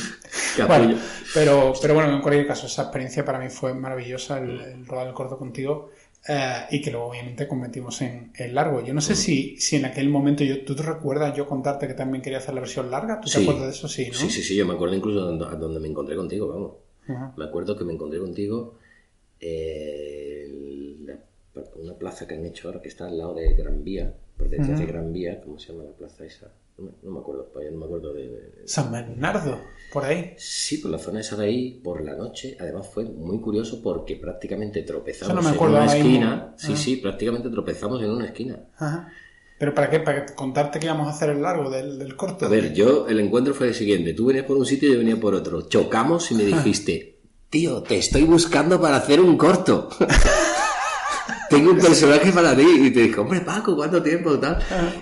Bueno, 0.66 0.98
pero, 1.34 1.72
pero 1.80 1.94
bueno, 1.94 2.14
en 2.14 2.20
cualquier 2.22 2.46
caso, 2.46 2.66
esa 2.66 2.82
experiencia 2.82 3.24
para 3.24 3.38
mí 3.38 3.48
fue 3.50 3.74
maravillosa, 3.74 4.38
el, 4.38 4.61
el 4.61 4.86
rodar 4.86 5.07
el 5.09 5.14
corto 5.14 5.38
contigo. 5.38 5.90
eh, 6.28 6.66
y 6.70 6.80
que 6.80 6.90
luego 6.90 7.09
obviamente 7.09 7.48
convertimos 7.48 8.00
en, 8.03 8.32
en 8.36 8.55
largo. 8.55 8.80
Yo 8.84 8.94
no 8.94 9.00
sé 9.00 9.14
si, 9.16 9.57
si 9.59 9.76
en 9.76 9.84
aquel 9.86 10.09
momento 10.09 10.44
yo, 10.44 10.64
tú 10.64 10.74
te 10.76 10.82
recuerdas 10.82 11.34
yo 11.36 11.46
contarte 11.46 11.86
que 11.88 11.94
también 11.94 12.22
quería 12.22 12.38
hacer 12.38 12.55
la 12.55 12.61
versión 12.61 12.90
larga. 12.90 13.20
¿Tú 13.20 13.30
te 13.30 13.38
acuerdas 13.38 13.64
de 13.64 13.70
eso? 13.70 13.88
Sí, 13.88 14.12
¿no? 14.12 14.18
Sí, 14.18 14.30
sí, 14.30 14.42
sí, 14.42 14.55
yo 14.57 14.66
me 14.66 14.74
acuerdo 14.74 14.94
incluso 14.96 15.20
donde, 15.20 15.44
donde 15.59 15.80
me 15.80 15.88
encontré 15.88 16.16
contigo, 16.16 16.48
vamos. 16.48 16.72
Me 17.36 17.44
acuerdo 17.44 17.76
que 17.76 17.84
me 17.84 17.92
encontré 17.94 18.20
contigo 18.20 18.78
eh, 19.40 20.48
una 21.76 21.94
plaza 21.94 22.26
que 22.26 22.34
han 22.34 22.44
hecho 22.46 22.68
ahora 22.68 22.80
que 22.80 22.88
está 22.88 23.07
al 23.07 23.18
lado 23.18 23.34
de 23.34 23.53
Gran 23.55 23.84
Vía, 23.84 24.12
por 24.36 24.48
detrás 24.48 24.78
de 24.78 24.86
Gran 24.86 25.12
Vía, 25.12 25.40
¿cómo 25.42 25.59
se 25.59 25.72
llama 25.72 25.84
la 25.84 25.90
plaza 25.92 26.24
esa? 26.24 26.50
No, 26.78 26.84
me- 26.86 26.92
no 27.03 27.11
me 27.11 27.20
acuerdo, 27.20 27.42
todavía 27.44 27.70
no 27.70 27.78
me 27.78 27.84
acuerdo 27.84 28.14
de, 28.14 28.28
de- 28.28 28.53
San 28.64 28.90
Bernardo, 28.90 29.59
por 29.92 30.05
ahí. 30.05 30.32
Sí, 30.38 30.78
por 30.78 30.90
la 30.90 30.98
zona 30.98 31.20
esa 31.20 31.36
de 31.36 31.44
ahí, 31.46 31.80
por 31.84 32.03
la 32.03 32.14
noche. 32.14 32.57
Además 32.59 32.88
fue 32.88 33.05
muy 33.05 33.38
curioso 33.40 33.82
porque 33.82 34.16
prácticamente 34.16 34.82
tropezamos 34.82 35.32
Eso 35.34 35.34
no 35.34 35.42
me 35.42 35.57
en 35.57 35.74
una 35.76 35.86
esquina. 35.94 36.55
Sí, 36.57 36.74
sí, 36.76 36.96
prácticamente 36.96 37.50
tropezamos 37.50 38.03
en 38.03 38.11
una 38.11 38.24
esquina. 38.26 38.59
Ajá. 38.78 39.12
¿Pero 39.59 39.74
para 39.74 39.90
qué? 39.90 40.00
¿Para 40.00 40.26
contarte 40.34 40.80
que 40.80 40.86
íbamos 40.86 41.07
a 41.07 41.11
hacer 41.11 41.30
el 41.30 41.42
largo 41.42 41.70
del, 41.70 41.98
del 41.98 42.16
corto? 42.16 42.46
A 42.46 42.48
ver, 42.48 42.72
yo, 42.72 43.07
el 43.07 43.20
encuentro 43.20 43.53
fue 43.55 43.68
el 43.68 43.74
siguiente. 43.74 44.12
Tú 44.14 44.26
venías 44.26 44.46
por 44.46 44.57
un 44.57 44.66
sitio 44.66 44.88
y 44.88 44.92
yo 44.94 44.98
venía 44.98 45.20
por 45.20 45.34
otro. 45.34 45.68
Chocamos 45.68 46.30
y 46.32 46.34
me 46.34 46.44
dijiste, 46.44 47.18
tío, 47.50 47.82
te 47.82 47.96
estoy 47.98 48.24
buscando 48.24 48.80
para 48.80 48.96
hacer 48.96 49.20
un 49.20 49.36
corto. 49.36 49.90
Tengo 51.53 51.72
un 51.72 51.78
personaje 51.78 52.32
para 52.32 52.57
ti. 52.57 52.66
Y 52.80 52.90
te 52.90 53.00
dije, 53.03 53.20
hombre, 53.20 53.40
Paco, 53.40 53.76
¿cuánto 53.76 54.03
tiempo? 54.03 54.38
Tal. 54.38 54.59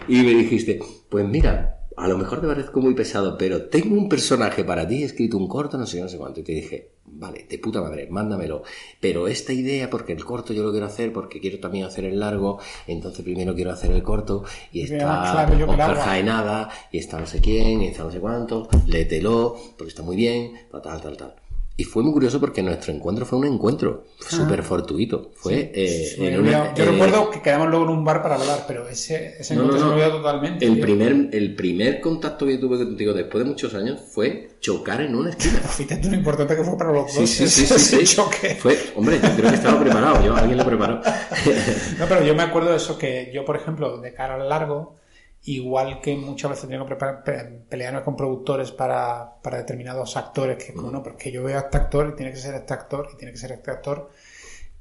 Y 0.09 0.22
me 0.22 0.34
dijiste, 0.34 0.80
pues 1.09 1.26
mira, 1.26 1.80
a 1.96 2.09
lo 2.09 2.18
mejor 2.18 2.40
te 2.40 2.46
parezco 2.46 2.80
muy 2.80 2.94
pesado, 2.94 3.36
pero 3.36 3.66
tengo 3.66 3.94
un 3.94 4.09
personaje 4.09 4.64
para 4.64 4.88
ti, 4.88 5.03
he 5.03 5.05
escrito 5.05 5.36
un 5.36 5.46
corto, 5.46 5.76
no 5.76 5.86
sé, 5.86 6.01
no 6.01 6.09
sé 6.09 6.18
cuánto. 6.18 6.40
Y 6.40 6.42
te 6.42 6.53
dije, 6.53 6.92
vale, 7.05 7.46
de 7.48 7.59
puta 7.59 7.80
madre, 7.80 8.09
mándamelo. 8.11 8.62
Pero 9.01 9.28
esta 9.28 9.53
idea, 9.53 9.90
porque 9.90 10.12
el 10.12 10.24
corto 10.24 10.53
yo 10.53 10.62
lo 10.62 10.70
quiero 10.70 10.86
hacer, 10.86 11.12
porque 11.12 11.40
quiero 11.40 11.61
también 11.61 11.84
hacer 11.84 12.05
el 12.07 12.18
largo, 12.18 12.59
entonces 12.86 13.22
primero 13.22 13.55
quiero 13.55 13.70
hacer 13.70 13.92
el 13.92 14.03
corto, 14.03 14.44
y 14.72 14.82
está 14.82 15.42
ah, 15.42 15.46
Oscar. 15.46 15.96
Jaenada, 15.98 16.70
y 16.90 16.98
está 16.98 17.20
no 17.20 17.26
sé 17.26 17.40
quién, 17.40 17.82
y 17.82 17.88
está 17.88 18.05
no 18.05 18.11
sé 18.11 18.18
cuánto, 18.18 18.68
léetelo, 18.86 19.57
porque 19.76 19.90
está 19.90 20.03
muy 20.03 20.16
bien, 20.16 20.53
tal, 20.82 21.03
tal, 21.03 21.16
tal. 21.16 21.34
Y 21.80 21.84
fue 21.84 22.02
muy 22.02 22.12
curioso 22.12 22.38
porque 22.38 22.62
nuestro 22.62 22.92
encuentro 22.92 23.24
fue 23.24 23.38
un 23.38 23.46
encuentro 23.46 24.04
súper 24.18 24.62
fortuito. 24.62 25.30
Fue 25.34 25.72
eh, 25.74 26.12
Sí, 26.14 26.26
en 26.26 26.42
mira, 26.42 26.60
una- 26.60 26.74
yo 26.74 26.84
eh, 26.84 26.90
recuerdo 26.90 27.30
que 27.30 27.40
quedamos 27.40 27.68
luego 27.70 27.86
en 27.86 27.90
un 27.92 28.04
bar 28.04 28.22
para 28.22 28.34
hablar, 28.34 28.64
pero 28.68 28.86
ese, 28.86 29.36
ese 29.40 29.54
No, 29.56 29.62
no, 29.62 29.68
encuentro 29.68 29.78
se 29.78 29.84
no. 29.90 29.96
me 29.96 30.04
olvidó 30.04 30.18
totalmente. 30.18 30.66
el 30.66 30.74
tío. 30.74 30.82
primer, 30.82 31.28
el 31.32 31.54
primer 31.56 32.00
contacto 32.02 32.44
que 32.44 32.58
tuve 32.58 32.76
contigo 32.84 33.14
después 33.14 33.42
de 33.44 33.48
muchos 33.50 33.72
años 33.72 33.98
fue 34.12 34.50
chocar 34.60 35.00
en 35.00 35.14
una 35.16 35.30
esquina. 35.30 35.58
Fíjate 35.76 36.10
lo 36.10 36.16
importante 36.16 36.54
que 36.54 36.64
fue 36.64 36.76
para 36.76 36.92
los 36.92 37.14
dos 37.14 37.30
sí, 37.30 37.48
sí, 37.48 37.64
sí. 37.66 38.04
choque. 38.14 38.56
Fue, 38.56 38.78
hombre, 38.96 39.18
yo 39.22 39.30
creo 39.36 39.48
que 39.48 39.56
estaba 39.56 39.80
preparado, 39.80 40.22
yo, 40.22 40.36
alguien 40.36 40.58
lo 40.58 40.66
preparó. 40.66 41.00
No, 41.98 42.04
pero 42.06 42.22
yo 42.24 42.34
me 42.34 42.42
acuerdo 42.42 42.72
de 42.72 42.76
eso, 42.76 42.98
que 42.98 43.30
yo, 43.32 43.46
por 43.46 43.56
ejemplo, 43.56 43.98
de 44.02 44.12
cara 44.12 44.34
al 44.34 44.46
largo, 44.50 44.96
igual 45.45 46.01
que 46.01 46.16
muchas 46.16 46.51
veces 46.51 46.68
tengo 46.68 46.84
que 46.84 46.88
preparar, 46.95 47.24
pe- 47.24 47.62
pelearme 47.68 48.03
con 48.03 48.14
productores 48.16 48.72
para, 48.72 49.36
para 49.43 49.59
determinados 49.59 50.16
actores, 50.16 50.62
que 50.62 50.74
como, 50.74 50.91
no, 50.91 51.03
pero 51.03 51.16
es 51.16 51.22
que 51.22 51.32
yo 51.32 51.43
veo 51.43 51.57
a 51.57 51.61
este 51.62 51.76
actor 51.78 52.11
y 52.12 52.16
tiene 52.16 52.32
que 52.32 52.38
ser 52.38 52.55
este 52.55 52.74
actor 52.74 53.09
y 53.12 53.16
tiene 53.16 53.32
que 53.32 53.38
ser 53.38 53.53
este 53.53 53.70
actor. 53.70 54.11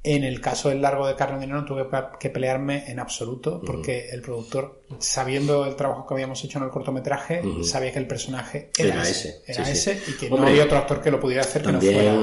En 0.02 0.24
el 0.24 0.40
caso 0.40 0.70
del 0.70 0.80
largo 0.80 1.06
de 1.06 1.14
Carlos 1.14 1.40
Dinero 1.40 1.60
no 1.60 1.66
tuve 1.66 1.86
que 2.18 2.30
pelearme 2.30 2.90
en 2.90 2.98
absoluto, 3.00 3.60
porque 3.66 4.08
el 4.10 4.22
productor, 4.22 4.80
sabiendo 4.98 5.66
el 5.66 5.76
trabajo 5.76 6.06
que 6.06 6.14
habíamos 6.14 6.42
hecho 6.42 6.56
en 6.58 6.64
el 6.64 6.70
cortometraje, 6.70 7.42
Ujú. 7.46 7.64
sabía 7.64 7.92
que 7.92 7.98
el 7.98 8.06
personaje 8.06 8.70
era, 8.78 8.94
Era 8.94 9.02
ese, 9.08 9.42
era 9.46 9.62
sí, 9.64 9.74
sí. 9.76 9.90
ese 9.90 10.10
y 10.10 10.14
que 10.16 10.30
no 10.30 10.42
había 10.46 10.64
otro 10.64 10.78
actor 10.78 11.02
que 11.02 11.10
lo 11.10 11.20
pudiera 11.20 11.42
hacer 11.42 11.60
que 11.62 11.72
no 11.72 11.80
fuera. 11.82 12.14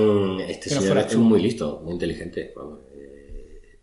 Este 0.48 0.70
que 0.70 0.76
no 0.76 0.82
señor 0.82 0.96
fuera 0.96 1.02
es 1.08 1.16
muy 1.18 1.40
listo, 1.40 1.80
muy 1.84 1.94
inteligente. 1.94 2.52
eh, 2.96 3.80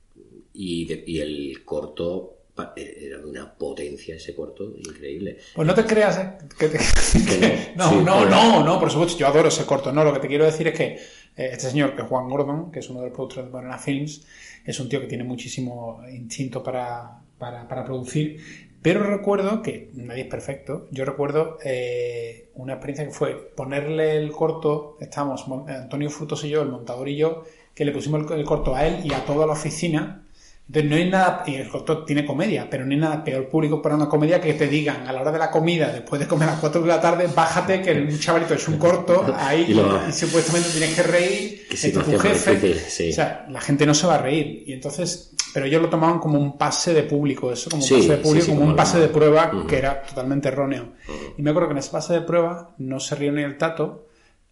y, 0.54 0.86
de- 0.86 1.04
y 1.06 1.20
el 1.20 1.64
corto 1.64 2.33
era 2.76 3.18
de 3.18 3.24
una 3.26 3.52
potencia 3.52 4.14
ese 4.14 4.34
corto 4.34 4.64
increíble. 4.76 5.38
Pues 5.54 5.66
no 5.66 5.74
te 5.74 5.84
creas, 5.84 6.18
¿eh? 6.18 6.32
Que 6.58 6.68
te- 6.68 6.78
que- 6.78 7.72
no, 7.76 7.88
sí, 7.90 7.96
no, 8.04 8.18
pero- 8.18 8.30
no, 8.30 8.64
no, 8.64 8.78
por 8.80 8.90
supuesto, 8.90 9.18
yo 9.18 9.26
adoro 9.26 9.48
ese 9.48 9.64
corto. 9.66 9.92
No, 9.92 10.04
lo 10.04 10.12
que 10.12 10.20
te 10.20 10.28
quiero 10.28 10.44
decir 10.44 10.68
es 10.68 10.74
que 10.74 10.84
eh, 10.86 11.00
este 11.36 11.68
señor, 11.70 11.96
que 11.96 12.02
es 12.02 12.08
Juan 12.08 12.28
Gordon, 12.28 12.70
que 12.70 12.78
es 12.78 12.88
uno 12.90 13.00
de 13.00 13.06
los 13.06 13.14
productores 13.14 13.46
de 13.46 13.50
Banana 13.52 13.78
Films, 13.78 14.24
es 14.64 14.78
un 14.78 14.88
tío 14.88 15.00
que 15.00 15.06
tiene 15.06 15.24
muchísimo 15.24 16.00
instinto 16.10 16.62
para, 16.62 17.20
para, 17.38 17.66
para 17.66 17.84
producir. 17.84 18.40
Pero 18.82 19.02
recuerdo 19.02 19.62
que 19.62 19.90
nadie 19.94 20.22
es 20.24 20.28
perfecto. 20.28 20.86
Yo 20.90 21.04
recuerdo 21.06 21.56
eh, 21.64 22.50
una 22.54 22.74
experiencia 22.74 23.06
que 23.06 23.12
fue 23.12 23.34
ponerle 23.56 24.16
el 24.18 24.30
corto. 24.30 24.96
Estábamos 25.00 25.48
mon- 25.48 25.68
Antonio 25.68 26.10
Frutos 26.10 26.44
y 26.44 26.50
yo, 26.50 26.62
el 26.62 26.68
montador 26.68 27.08
y 27.08 27.16
yo, 27.16 27.44
que 27.74 27.84
le 27.86 27.92
pusimos 27.92 28.30
el, 28.30 28.38
el 28.40 28.44
corto 28.44 28.74
a 28.76 28.86
él 28.86 29.00
y 29.04 29.12
a 29.12 29.24
toda 29.24 29.46
la 29.46 29.54
oficina. 29.54 30.23
Entonces 30.66 30.90
no 30.90 30.96
hay 30.96 31.10
nada, 31.10 31.42
y 31.46 31.56
el 31.56 31.68
corto 31.68 32.04
tiene 32.04 32.24
comedia, 32.24 32.68
pero 32.70 32.86
no 32.86 32.92
hay 32.92 32.96
nada 32.98 33.22
peor 33.22 33.48
público 33.50 33.82
para 33.82 33.96
una 33.96 34.08
comedia 34.08 34.40
que 34.40 34.54
te 34.54 34.66
digan 34.66 35.06
a 35.06 35.12
la 35.12 35.20
hora 35.20 35.30
de 35.30 35.38
la 35.38 35.50
comida, 35.50 35.92
después 35.92 36.18
de 36.20 36.26
comer 36.26 36.48
a 36.48 36.52
las 36.52 36.60
4 36.60 36.80
de 36.80 36.88
la 36.88 37.00
tarde, 37.02 37.28
bájate 37.34 37.82
que 37.82 37.92
un 37.92 38.18
chavalito 38.18 38.54
es 38.54 38.66
un 38.66 38.78
corto 38.78 39.26
ahí 39.38 39.66
Y 39.68 39.72
y, 40.08 40.12
supuestamente 40.12 40.70
tienes 40.70 40.94
que 40.94 41.02
reír, 41.02 41.62
este, 41.70 41.90
tu 41.90 42.00
jefe. 42.18 42.54
difícil, 42.56 42.78
sí. 42.88 43.10
O 43.10 43.12
sea, 43.12 43.46
la 43.50 43.60
gente 43.60 43.84
no 43.84 43.92
se 43.92 44.06
va 44.06 44.14
a 44.14 44.18
reír. 44.18 44.64
Y 44.66 44.72
entonces, 44.72 45.34
pero 45.52 45.66
ellos 45.66 45.82
lo 45.82 45.90
tomaban 45.90 46.18
como 46.18 46.38
un 46.38 46.56
pase 46.56 46.94
de 46.94 47.02
público, 47.02 47.52
eso, 47.52 47.68
como 47.68 47.82
un 47.82 47.88
Sí, 47.88 47.96
pase 47.96 48.08
de 48.08 48.16
público, 48.16 48.44
sí, 48.46 48.50
como 48.50 48.60
como 48.60 48.70
un 48.70 48.76
pase 48.76 48.98
de 48.98 49.08
prueba 49.08 49.50
Ujú. 49.52 49.66
que 49.66 49.76
era 49.76 50.02
totalmente 50.02 50.48
erróneo. 50.48 50.92
Y 51.36 51.42
me 51.42 51.50
acuerdo 51.50 51.68
que 51.68 51.72
en 51.72 51.78
ese 51.78 51.90
pase 51.90 52.14
de 52.14 52.20
prueba 52.22 52.74
no 52.78 53.00
se 53.00 53.14
rió 53.16 53.32
ni 53.32 53.42
el 53.42 53.58
tato. 53.58 54.03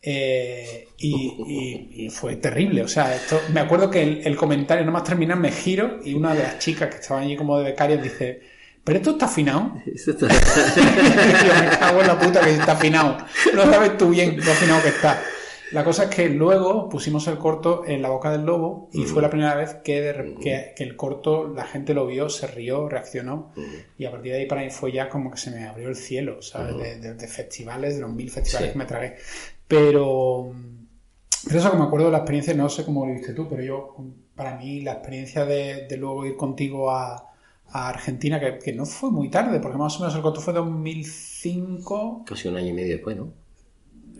Eh, 0.05 0.89
y, 0.99 1.15
y- 1.47 2.07
y 2.07 2.11
fue 2.11 2.37
terrible, 2.37 2.83
o 2.83 2.89
sea, 2.89 3.15
esto, 3.15 3.41
me 3.53 3.61
acuerdo 3.61 3.89
que 3.91 4.03
el, 4.03 4.27
el 4.27 4.37
comentario, 4.37 4.85
nomás 4.85 5.05
terminar, 5.05 5.39
me 5.39 5.53
giro 5.53 6.01
y 6.05 6.15
una 6.15 6.35
de 6.35 6.43
las 6.43 6.59
chicas 6.59 6.89
que 6.93 7.01
estaban 7.01 7.23
allí 7.25 7.37
como 7.37 7.57
de 7.59 7.65
becarias 7.65 8.03
dice, 8.03 8.41
¿pero 8.83 8.99
esto 8.99 9.13
está 9.13 9.27
afinado? 9.27 9.75
Eso 9.95 10.11
está- 10.11 10.27
Tío, 10.29 11.55
me 11.63 11.79
cago 11.79 12.01
en 12.01 12.07
la 12.09 12.19
puta 12.19 12.41
que 12.41 12.51
está 12.51 12.73
afinado. 12.73 13.19
No 13.55 13.63
sabes 13.71 13.97
tú 13.97 14.09
bien 14.11 14.37
lo 14.45 14.51
afinado 14.53 14.83
que 14.83 14.89
está. 14.89 15.23
La 15.71 15.85
cosa 15.85 16.05
es 16.05 16.11
que 16.11 16.29
luego 16.29 16.87
pusimos 16.91 17.27
el 17.29 17.39
corto 17.39 17.85
en 17.87 18.03
la 18.03 18.11
boca 18.11 18.31
del 18.31 18.43
lobo 18.45 18.91
y 18.93 19.05
fue 19.05 19.23
la 19.23 19.31
primera 19.31 19.55
vez 19.55 19.77
que, 19.83 20.03
de 20.03 20.35
que, 20.43 20.75
que 20.77 20.85
el 20.85 20.97
corto 20.97 21.49
la 21.49 21.65
gente 21.65 21.95
lo 21.95 22.07
vio, 22.07 22.29
se 22.29 22.47
rió, 22.47 22.91
reaccionó 22.91 23.55
y 23.97 24.05
a 24.05 24.11
partir 24.11 24.33
de 24.33 24.41
ahí 24.41 24.47
para 24.47 24.61
mí 24.61 24.69
fue 24.69 24.93
ya 24.93 25.09
como 25.09 25.31
que 25.31 25.39
se 25.39 25.51
me 25.51 25.65
abrió 25.65 25.89
el 25.89 25.97
cielo, 25.97 26.43
¿sabes? 26.43 26.77
De, 26.77 26.97
de- 27.01 27.15
de 27.15 27.27
festivales, 27.27 27.95
de 27.95 28.03
los 28.03 28.11
mil 28.13 28.29
festivales 28.31 28.69
Sí. 28.69 28.73
que 28.75 28.79
me 28.79 28.85
tragué. 28.85 29.17
Pero, 29.77 30.53
pero 31.47 31.59
eso 31.59 31.70
que 31.70 31.77
me 31.79 31.85
acuerdo 31.85 32.07
de 32.07 32.12
la 32.12 32.18
experiencia, 32.18 32.55
no 32.55 32.68
sé 32.68 32.85
cómo 32.85 33.07
lo 33.07 33.12
viste 33.12 33.33
tú, 33.33 33.49
pero 33.49 33.62
yo, 33.62 33.97
para 34.35 34.57
mí 34.57 34.81
la 34.83 34.93
experiencia 34.93 35.45
de, 35.45 35.87
de 35.89 35.97
luego 35.97 36.25
ir 36.27 36.37
contigo 36.37 36.91
a, 36.91 37.31
a 37.68 37.89
Argentina, 37.89 38.39
que, 38.39 38.59
que 38.59 38.73
no 38.73 38.85
fue 38.87 39.11
muy 39.11 39.31
tarde, 39.31 39.61
porque 39.61 39.79
más 39.79 39.97
o 39.97 40.01
menos 40.01 40.14
el 40.14 40.23
corto 40.23 40.41
fue 40.41 40.53
2005. 40.53 42.25
Casi 42.27 42.49
un 42.49 42.57
año 42.57 42.68
y 42.68 42.73
medio 42.73 42.93
después, 42.95 43.16
¿no? 43.16 43.33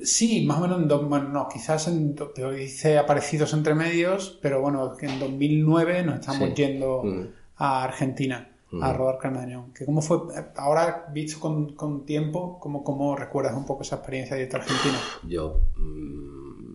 Sí, 0.03 0.44
más 0.46 0.59
o 0.59 0.62
menos 0.62 0.80
en 0.82 0.88
dos, 0.88 1.09
bueno, 1.09 1.28
no, 1.28 1.48
quizás 1.48 1.86
en, 1.86 2.16
pero 2.34 2.57
hice 2.59 2.98
aparecidos 2.98 3.53
entre 3.53 3.74
medios, 3.74 4.38
pero 4.42 4.61
bueno, 4.61 4.96
que 4.96 5.07
en 5.07 5.20
2009 5.20 6.03
nos 6.03 6.20
estamos 6.20 6.48
Sí. 6.48 6.55
yendo 6.57 7.03
Mm. 7.05 7.26
a 7.57 7.84
Argentina 7.84 8.48
a 8.80 8.92
rodar 8.92 9.18
Carnañón. 9.18 9.72
Que 9.72 9.84
cómo 9.84 10.00
fue, 10.00 10.18
ahora 10.56 11.06
visto 11.12 11.38
con, 11.40 11.74
con 11.74 12.06
tiempo, 12.06 12.58
¿cómo, 12.60 12.82
¿cómo 12.84 13.16
recuerdas 13.16 13.54
un 13.54 13.66
poco 13.66 13.82
esa 13.82 13.96
experiencia 13.96 14.36
de 14.36 14.44
a 14.44 14.56
Argentina? 14.56 14.98
Yo. 15.28 15.60
mm, 15.76 16.72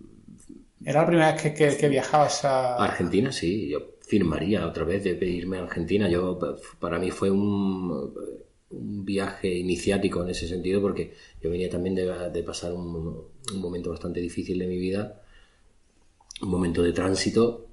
¿Era 0.85 1.01
la 1.01 1.07
primera 1.07 1.31
vez 1.33 1.41
que, 1.41 1.53
que- 1.53 1.75
que 1.77 1.89
viajabas 1.89 2.45
a... 2.45 2.75
Argentina, 2.75 3.31
sí, 3.31 3.67
yo 3.69 3.79
firmaría 4.01 4.65
otra 4.67 4.83
vez 4.85 5.03
de 5.03 5.11
irme 5.25 5.57
a 5.57 5.63
Argentina. 5.63 6.07
Yo, 6.07 6.39
para 6.79 6.97
mí 6.99 7.09
fue 7.11 7.29
un, 7.31 8.13
un 8.69 9.03
viaje 9.05 9.53
iniciático 9.53 10.23
en 10.23 10.29
ese 10.29 10.47
sentido 10.47 10.81
porque 10.81 11.13
yo 11.41 11.49
venía 11.49 11.69
también 11.69 11.95
de, 11.95 12.29
de 12.29 12.43
pasar 12.43 12.73
un, 12.73 12.85
un 13.53 13.59
momento 13.59 13.89
bastante 13.89 14.21
difícil 14.21 14.59
de 14.59 14.67
mi 14.67 14.77
vida, 14.77 15.21
un 16.41 16.49
momento 16.49 16.83
de 16.83 16.93
tránsito 16.93 17.65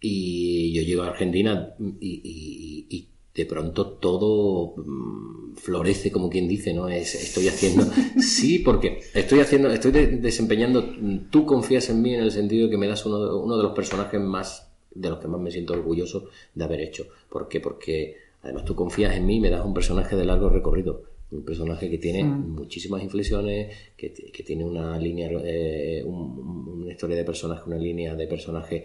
y 0.00 0.72
yo 0.72 0.82
llego 0.82 1.02
a 1.02 1.08
Argentina 1.08 1.74
y, 1.78 2.20
y- 2.24 2.86
y 2.96 3.08
de 3.36 3.44
pronto 3.46 3.86
todo 3.86 4.74
mm, 4.76 5.54
florece 5.56 6.10
como 6.10 6.30
quien 6.30 6.48
dice, 6.48 6.72
¿no? 6.72 6.88
Es, 6.88 7.14
estoy 7.14 7.48
haciendo, 7.48 7.84
sí, 8.20 8.58
porque 8.60 9.00
estoy 9.14 9.40
haciendo, 9.40 9.70
estoy 9.70 9.92
de- 9.92 10.06
desempeñando, 10.18 10.82
tú 11.30 11.44
confías 11.44 11.88
en 11.90 12.00
mí 12.02 12.14
en 12.14 12.22
el 12.22 12.30
sentido 12.30 12.64
de 12.66 12.70
que 12.70 12.78
me 12.78 12.86
das 12.88 13.04
uno 13.06 13.24
de, 13.24 13.34
uno 13.34 13.56
de 13.56 13.62
los 13.62 13.72
personajes 13.72 14.20
más, 14.20 14.68
de 14.94 15.10
los 15.10 15.18
que 15.18 15.28
más 15.28 15.40
me 15.40 15.50
siento 15.50 15.74
orgulloso 15.74 16.28
de 16.54 16.64
haber 16.64 16.80
hecho. 16.80 17.06
¿Por 17.28 17.48
qué? 17.48 17.60
Porque 17.60 18.16
además 18.42 18.64
tú 18.64 18.74
confías 18.74 19.14
en 19.14 19.26
mí 19.26 19.36
y 19.36 19.40
me 19.40 19.50
das 19.50 19.64
un 19.64 19.74
personaje 19.74 20.16
de 20.16 20.24
largo 20.24 20.48
recorrido. 20.48 21.02
Un 21.32 21.42
personaje 21.44 21.90
que 21.90 21.98
tiene 21.98 22.22
muchísimas 22.24 23.02
inflexiones, 23.02 23.74
que, 23.96 24.12
que 24.12 24.42
tiene 24.44 24.64
una 24.64 24.96
línea, 24.96 25.28
eh, 25.44 26.02
un- 26.06 26.80
una 26.84 26.92
historia 26.92 27.16
de 27.16 27.24
personaje, 27.24 27.62
una 27.66 27.78
línea 27.78 28.14
de 28.14 28.26
personaje 28.28 28.84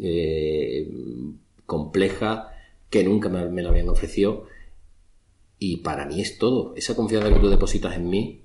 eh, 0.00 0.86
compleja 1.66 2.52
que 2.90 3.04
nunca 3.04 3.28
me, 3.28 3.48
me 3.48 3.62
la 3.62 3.70
habían 3.70 3.88
ofrecido. 3.88 4.46
Y 5.58 5.78
para 5.78 6.06
mí 6.06 6.20
es 6.20 6.38
todo. 6.38 6.74
Esa 6.76 6.94
confianza 6.94 7.32
que 7.32 7.40
tú 7.40 7.48
depositas 7.48 7.96
en 7.96 8.08
mí, 8.08 8.44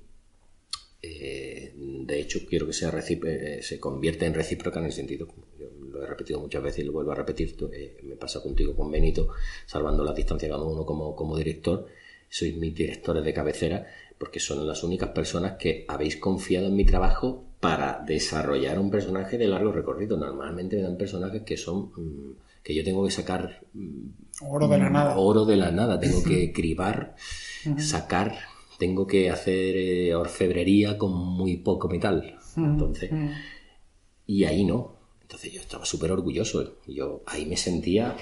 eh, 1.06 1.72
de 1.76 2.20
hecho, 2.20 2.40
quiero 2.48 2.66
que 2.66 2.72
sea 2.72 2.90
eh, 2.98 3.58
se 3.62 3.78
convierta 3.78 4.26
en 4.26 4.34
recíproca 4.34 4.80
en 4.80 4.86
el 4.86 4.92
sentido, 4.92 5.28
yo 5.58 5.68
lo 5.90 6.02
he 6.02 6.06
repetido 6.06 6.40
muchas 6.40 6.62
veces 6.62 6.80
y 6.80 6.84
lo 6.84 6.92
vuelvo 6.92 7.12
a 7.12 7.14
repetir, 7.14 7.56
eh, 7.72 7.98
me 8.02 8.16
pasa 8.16 8.42
contigo 8.42 8.74
con 8.74 8.90
Benito, 8.90 9.28
salvando 9.66 10.02
la 10.02 10.12
distancia 10.12 10.48
cada 10.48 10.62
uno 10.62 10.86
como, 10.86 11.14
como 11.14 11.36
director, 11.36 11.86
sois 12.28 12.56
mis 12.56 12.74
directores 12.74 13.22
de 13.22 13.34
cabecera, 13.34 13.86
porque 14.18 14.40
son 14.40 14.66
las 14.66 14.82
únicas 14.82 15.10
personas 15.10 15.56
que 15.58 15.84
habéis 15.88 16.16
confiado 16.16 16.68
en 16.68 16.76
mi 16.76 16.86
trabajo 16.86 17.44
para 17.60 18.02
desarrollar 18.06 18.78
un 18.78 18.90
personaje 18.90 19.36
de 19.38 19.46
largo 19.46 19.72
recorrido. 19.72 20.16
Normalmente 20.16 20.76
me 20.76 20.82
dan 20.82 20.96
personajes 20.96 21.42
que 21.42 21.56
son 21.56 21.92
mm, 21.96 22.36
que 22.62 22.74
yo 22.74 22.82
tengo 22.82 23.04
que 23.04 23.10
sacar 23.10 23.60
mm, 23.74 24.08
Oro 24.48 24.68
de 24.68 24.78
la 24.78 24.90
nada. 24.90 25.16
oro 25.18 25.44
de 25.44 25.56
la 25.56 25.70
nada, 25.70 25.98
tengo 26.00 26.22
que 26.22 26.52
cribar, 26.54 27.14
sacar, 27.78 28.36
tengo 28.78 29.06
que 29.06 29.30
hacer 29.30 29.76
eh, 29.76 30.14
orfebrería 30.14 30.96
con 30.98 31.12
muy 31.14 31.56
poco 31.58 31.88
metal. 31.88 32.36
Entonces, 32.56 33.10
y 34.26 34.44
ahí 34.44 34.64
no. 34.64 34.96
Entonces 35.22 35.52
yo 35.52 35.60
estaba 35.60 35.84
súper 35.84 36.12
orgulloso. 36.12 36.76
Yo 36.86 37.22
ahí 37.26 37.46
me 37.46 37.56
sentía 37.56 38.16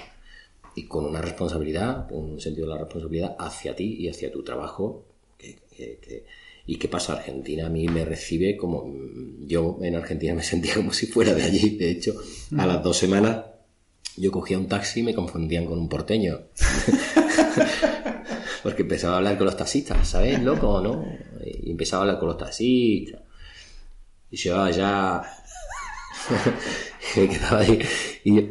y 0.75 0.83
con 0.83 1.05
una 1.05 1.21
responsabilidad, 1.21 2.07
un 2.11 2.39
sentido 2.41 2.67
de 2.67 2.73
la 2.73 2.79
responsabilidad 2.79 3.35
hacia 3.39 3.75
ti 3.75 3.95
y 3.99 4.07
hacia 4.09 4.31
tu 4.31 4.43
trabajo. 4.43 5.05
que- 5.37 5.57
que- 5.75 5.97
que- 6.01 6.25
¿Y 6.65 6.77
qué 6.77 6.87
pasa? 6.87 7.13
Argentina 7.13 7.65
a 7.65 7.69
mí 7.69 7.85
me 7.89 8.05
recibe 8.05 8.55
como... 8.55 8.85
mm, 8.85 9.45
Yo 9.45 9.77
en 9.81 9.95
Argentina 9.95 10.33
me 10.33 10.43
sentía 10.53 10.73
como 10.75 10.93
si 10.93 11.05
fuera 11.07 11.33
de 11.33 11.43
allí. 11.43 11.71
De 11.77 11.91
hecho, 11.91 12.13
a 12.57 12.65
las 12.65 12.81
dos 12.81 12.95
semanas 12.97 13.43
yo 14.17 14.31
cogía 14.31 14.57
un 14.57 14.67
taxi 14.67 15.01
y 15.01 15.03
me 15.03 15.13
confundían 15.13 15.65
con 15.65 15.77
un 15.79 15.89
porteño. 15.89 16.39
Porque 18.63 18.83
empezaba 18.83 19.15
a 19.15 19.17
hablar 19.17 19.37
con 19.37 19.45
los 19.45 19.57
taxistas, 19.57 20.07
¿sabes? 20.07 20.41
Loco, 20.41 20.79
¿no? 20.81 21.05
Y 21.43 21.71
empezaba 21.71 22.01
a 22.01 22.03
hablar 22.05 22.19
con 22.19 22.29
los 22.29 22.37
taxistas. 22.37 23.21
Y 24.31 24.37
llevaba 24.37 24.71
ya... 24.71 25.21
y 27.15 27.19
me 27.19 27.29
quedaba 27.29 27.59
ahí. 27.59 27.79
Y 28.23 28.49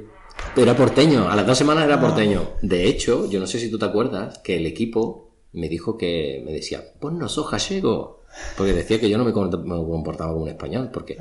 era 0.60 0.76
porteño, 0.76 1.30
a 1.30 1.36
las 1.36 1.46
dos 1.46 1.56
semanas 1.56 1.84
era 1.86 2.00
porteño. 2.00 2.50
De 2.60 2.86
hecho, 2.86 3.28
yo 3.30 3.40
no 3.40 3.46
sé 3.46 3.58
si 3.58 3.70
tú 3.70 3.78
te 3.78 3.86
acuerdas 3.86 4.38
que 4.38 4.56
el 4.56 4.66
equipo 4.66 5.30
me 5.52 5.68
dijo 5.68 5.96
que 5.96 6.42
me 6.44 6.52
decía, 6.52 6.84
vos 7.00 7.12
no 7.12 7.28
sos 7.28 7.50
gallego. 7.50 8.22
Porque 8.56 8.72
decía 8.74 9.00
que 9.00 9.08
yo 9.08 9.16
no 9.18 9.24
me 9.24 9.32
comporta- 9.32 9.64
me 9.64 9.74
comportaba 9.76 10.32
como 10.32 10.44
un 10.44 10.50
español. 10.50 10.90
Porque 10.92 11.16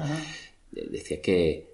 decía 0.72 1.22
que, 1.22 1.70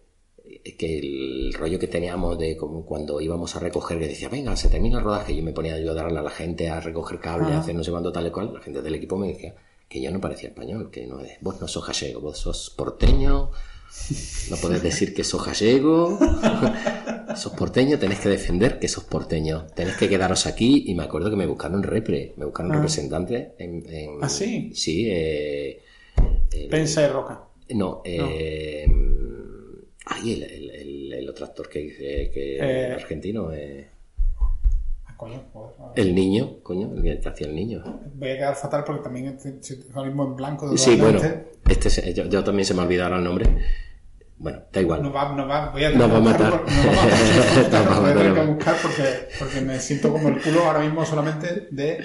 que 0.78 0.99
el 0.99 1.53
rollo 1.53 1.80
que 1.80 1.88
teníamos 1.88 2.38
de 2.38 2.56
como 2.57 2.86
cuando 2.86 3.19
íbamos 3.22 3.56
a 3.56 3.60
recoger, 3.60 3.99
que 3.99 4.07
decía, 4.07 4.30
venga, 4.30 4.56
se 4.56 4.69
termina 4.69 4.98
el 4.99 5.03
rodaje, 5.03 5.36
yo 5.36 5.44
me 5.44 5.52
ponía 5.53 5.74
a 5.74 5.78
ayudarle 5.78 6.18
a 6.19 6.22
la 6.24 6.30
gente 6.30 6.69
a 6.69 6.80
recoger 6.80 7.19
cables, 7.19 7.52
a 7.52 7.60
hacer 7.60 7.76
no 7.76 7.84
sé 7.84 7.91
cuánto 7.91 8.11
tal 8.11 8.28
y 8.28 8.32
cual, 8.32 8.53
la 8.53 8.61
gente 8.61 8.82
del 8.82 8.95
equipo 8.95 9.18
me 9.18 9.28
decía 9.30 9.56
que 9.90 10.02
yo 10.02 10.11
no 10.11 10.19
parecía 10.19 10.49
español, 10.49 10.90
que 10.91 11.07
no 11.07 11.22
es, 11.22 11.38
vos 11.41 11.61
no 11.61 11.68
sos 11.68 11.86
gallego, 11.88 12.19
vos 12.22 12.38
sos 12.38 12.69
porteño, 12.69 13.52
no 14.49 14.57
podés 14.57 14.84
decir 14.84 15.14
que 15.14 15.24
sos 15.24 15.45
gallego, 15.45 16.19
sos 17.36 17.53
porteño, 17.53 17.98
tenés 17.98 18.19
que 18.19 18.30
defender 18.30 18.80
que 18.80 18.88
sos 18.90 19.06
porteño, 19.06 19.65
tenés 19.76 19.95
que 19.95 20.10
quedaros 20.10 20.45
aquí. 20.45 20.84
Y 20.88 20.94
me 20.95 21.03
acuerdo 21.03 21.30
que 21.30 21.36
me 21.38 21.45
buscaron 21.45 21.82
repre, 21.84 22.34
me 22.36 22.45
buscaron 22.45 22.72
Ah. 22.74 22.76
representante 22.76 23.53
en, 23.57 23.86
en- 23.90 24.18
¿Ah, 24.22 24.28
sí? 24.30 24.72
Sí, 24.74 25.07
eh, 25.10 25.82
el- 26.52 26.68
Pensa 26.69 27.03
y 27.03 27.07
Roca. 27.07 27.44
no, 27.69 28.02
eh, 28.06 28.86
ay, 30.09 30.34
el, 30.34 30.43
el, 30.43 30.69
el- 30.71 31.13
el 31.13 31.29
otro 31.29 31.45
actor 31.45 31.69
que 31.69 31.79
dice 31.79 32.31
que 32.34 32.57
Eh. 32.57 32.93
argentino, 32.93 33.51
eh, 33.53 33.89
Ah, 35.05 35.13
coño, 35.17 35.41
joder, 35.53 35.75
ah. 35.79 35.91
el 35.95 36.13
niño, 36.13 36.59
coño, 36.63 36.91
el 36.95 37.19
que 37.19 37.29
hacía 37.29 37.47
el 37.47 37.55
niño. 37.55 37.84
Voy 38.15 38.29
a 38.31 38.35
quedar 38.38 38.55
fatal 38.55 38.84
porque 38.85 39.03
también 39.03 39.27
estoy 39.27 39.85
ahora 39.93 40.07
mismo 40.09 40.25
en 40.25 40.35
blanco. 40.35 40.77
Sí, 40.77 40.95
bueno, 40.95 41.19
este 41.69 42.13
yo, 42.13 42.25
yo 42.25 42.43
también 42.43 42.65
se 42.65 42.73
me 42.73 42.81
olvidará 42.84 43.17
el 43.17 43.23
nombre. 43.23 43.45
Bueno, 44.39 44.59
da 44.71 44.81
igual. 44.81 45.01
Nos 45.01 45.15
va, 45.15 45.34
nos 45.34 45.49
va, 45.49 45.71
voy 45.71 45.84
a 45.84 45.89
Nos 45.89 46.11
va 46.13 46.17
a 46.17 46.21
matar. 46.21 46.51
por- 46.51 46.71
nos 46.71 47.91
va 47.91 47.97
a 47.97 48.01
matar. 48.01 48.29
Voy 48.29 48.39
a 48.39 48.45
que 48.45 48.51
buscar 48.51 48.75
porque, 48.84 49.03
porque 49.39 49.61
me 49.61 49.79
siento 49.79 50.11
como 50.11 50.29
el 50.29 50.39
culo 50.41 50.63
ahora 50.63 50.79
mismo 50.81 51.03
solamente 51.05 51.67
de 51.71 52.03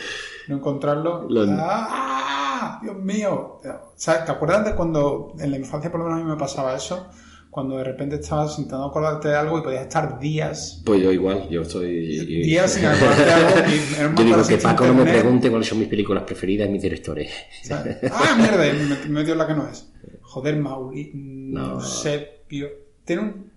no 0.49 0.57
encontrarlo. 0.57 1.29
Lo- 1.29 1.45
¡Ah! 1.59 2.79
¡Dios 2.83 2.97
mío! 2.97 3.61
O 3.63 3.93
sea, 3.97 4.25
¿te 4.25 4.33
acuerdas 4.33 4.65
de 4.65 4.75
cuando 4.75 5.35
en 5.39 5.51
la 5.51 5.59
infancia 5.59 5.91
por 5.91 6.01
lo 6.01 6.07
menos 6.07 6.21
a 6.21 6.25
mí 6.25 6.31
me 6.31 6.37
pasaba 6.39 6.75
eso? 6.75 7.11
Cuando 7.53 7.77
de 7.77 7.85
repente 7.85 8.15
estabas 8.17 8.59
intentando 8.59 8.87
acordarte 8.87 9.29
de 9.29 9.35
algo 9.35 9.59
y 9.59 9.63
podías 9.63 9.83
estar 9.83 10.19
días, 10.19 10.81
Pues 10.87 11.03
yo 11.03 11.13
igual, 11.13 11.51
yo 11.51 11.63
soy... 11.67 12.25
días 12.25 12.73
sin 12.73 12.87
acordarte 12.87 13.27
de 13.27 13.31
algo. 13.31 13.51
Y 13.69 14.17
Yo 14.17 14.25
digo 14.25 14.47
que 14.49 14.57
Paco 14.57 14.87
no 14.87 14.95
me 14.95 15.05
pregunte 15.05 15.51
cuáles 15.51 15.69
son 15.69 15.79
mis 15.81 15.89
películas 15.89 16.23
preferidas 16.23 16.67
y 16.67 16.73
mis 16.73 16.81
directores. 16.81 17.31
¡Ah, 17.71 18.35
mierda! 18.39 18.73
Me 18.73 18.97
me 18.97 19.09
metió 19.21 19.35
en 19.35 19.39
la 19.39 19.47
que 19.47 19.53
no 19.53 19.69
es. 19.69 19.87
Joder, 20.23 20.57
Mauri. 20.57 21.11
No. 21.13 21.75
No 21.75 21.81
sé, 21.83 22.41
tío. 22.49 22.69
Tiene 23.05 23.21
un. 23.21 23.51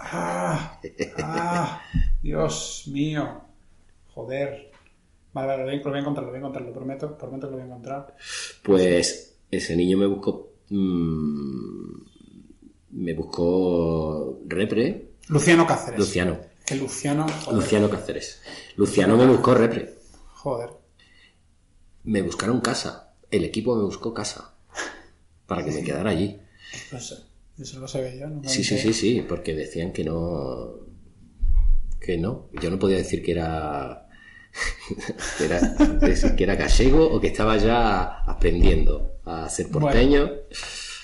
¡Ah! 0.00 0.80
¡Ah! 1.22 1.82
Dios 2.20 2.88
mío. 2.88 3.42
Joder. 4.12 4.72
Vale, 5.32 5.46
vale, 5.46 5.58
lo 5.62 5.70
voy, 5.70 5.78
lo 5.78 5.90
voy 5.90 5.98
a 5.98 6.00
encontrar, 6.00 6.24
lo 6.24 6.30
voy 6.32 6.36
a 6.36 6.40
encontrar, 6.40 6.64
lo 6.64 6.72
prometo, 6.72 7.16
prometo 7.16 7.46
que 7.46 7.50
lo 7.52 7.58
voy 7.58 7.62
a 7.62 7.66
encontrar. 7.66 8.16
Pues 8.64 9.36
ese 9.52 9.76
niño 9.76 9.98
me 9.98 10.06
buscó... 10.06 10.48
mm, 10.70 12.15
me 12.96 13.14
buscó 13.14 14.40
Repre, 14.46 15.10
Luciano 15.28 15.66
Cáceres. 15.66 15.98
Luciano. 15.98 16.38
Que 16.64 16.76
Luciano. 16.76 17.26
Joder. 17.28 17.60
Luciano 17.60 17.90
Cáceres. 17.90 18.40
Luciano 18.76 19.16
me 19.16 19.26
buscó 19.26 19.54
Repre. 19.54 19.94
Joder. 20.34 20.70
Me 22.04 22.22
buscaron 22.22 22.60
casa. 22.60 23.14
El 23.30 23.44
equipo 23.44 23.76
me 23.76 23.82
buscó 23.82 24.14
casa. 24.14 24.54
Para 25.46 25.64
que 25.64 25.72
me 25.72 25.82
quedara 25.82 26.10
allí. 26.10 26.40
No 26.92 27.00
sé. 27.00 27.16
Eso 27.58 27.80
lo 27.80 27.88
sabía 27.88 28.14
yo. 28.14 28.28
¿no? 28.28 28.48
Sí, 28.48 28.64
sí, 28.64 28.78
sí, 28.78 28.92
sí, 28.92 29.24
porque 29.28 29.54
decían 29.54 29.92
que 29.92 30.04
no. 30.04 30.74
Que 32.00 32.16
no. 32.16 32.48
Yo 32.60 32.70
no 32.70 32.78
podía 32.78 32.98
decir 32.98 33.22
que 33.22 33.32
era. 33.32 34.08
que 35.38 35.44
era, 35.44 35.76
que 36.36 36.44
era 36.44 36.54
gallego 36.54 37.04
o 37.06 37.20
que 37.20 37.28
estaba 37.28 37.56
ya 37.58 38.22
aprendiendo 38.22 39.18
a 39.24 39.48
ser 39.48 39.68
porteño. 39.68 40.30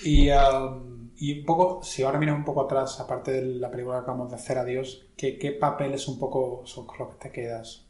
Y, 0.03 0.29
um, 0.29 0.92
y 1.17 1.39
un 1.39 1.45
poco, 1.45 1.83
si 1.83 2.03
ahora 2.03 2.19
miras 2.19 2.35
un 2.37 2.45
poco 2.45 2.61
atrás, 2.61 2.99
aparte 2.99 3.31
de 3.31 3.41
la 3.59 3.69
película 3.71 3.97
que 3.97 4.01
acabamos 4.03 4.29
de 4.29 4.35
hacer, 4.35 4.57
Adiós, 4.57 5.05
¿qué, 5.17 5.37
qué 5.37 5.51
papeles 5.51 6.07
un 6.07 6.19
poco 6.19 6.63
son 6.65 6.85
con 6.87 6.97
los 6.99 7.09
que 7.15 7.29
te 7.29 7.31
quedas? 7.31 7.85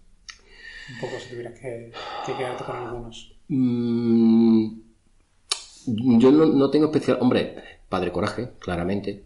Un 0.93 0.99
poco 0.99 1.19
si 1.19 1.29
tuvieras 1.29 1.59
que, 1.59 1.91
que 2.25 2.33
quedarte 2.35 2.63
con 2.65 2.75
algunos. 2.75 3.35
Mm, 3.47 4.67
yo 6.19 6.31
no, 6.31 6.45
no 6.45 6.69
tengo 6.69 6.85
especial. 6.87 7.17
Hombre, 7.21 7.55
Padre 7.89 8.11
Coraje, 8.11 8.49
claramente. 8.59 9.23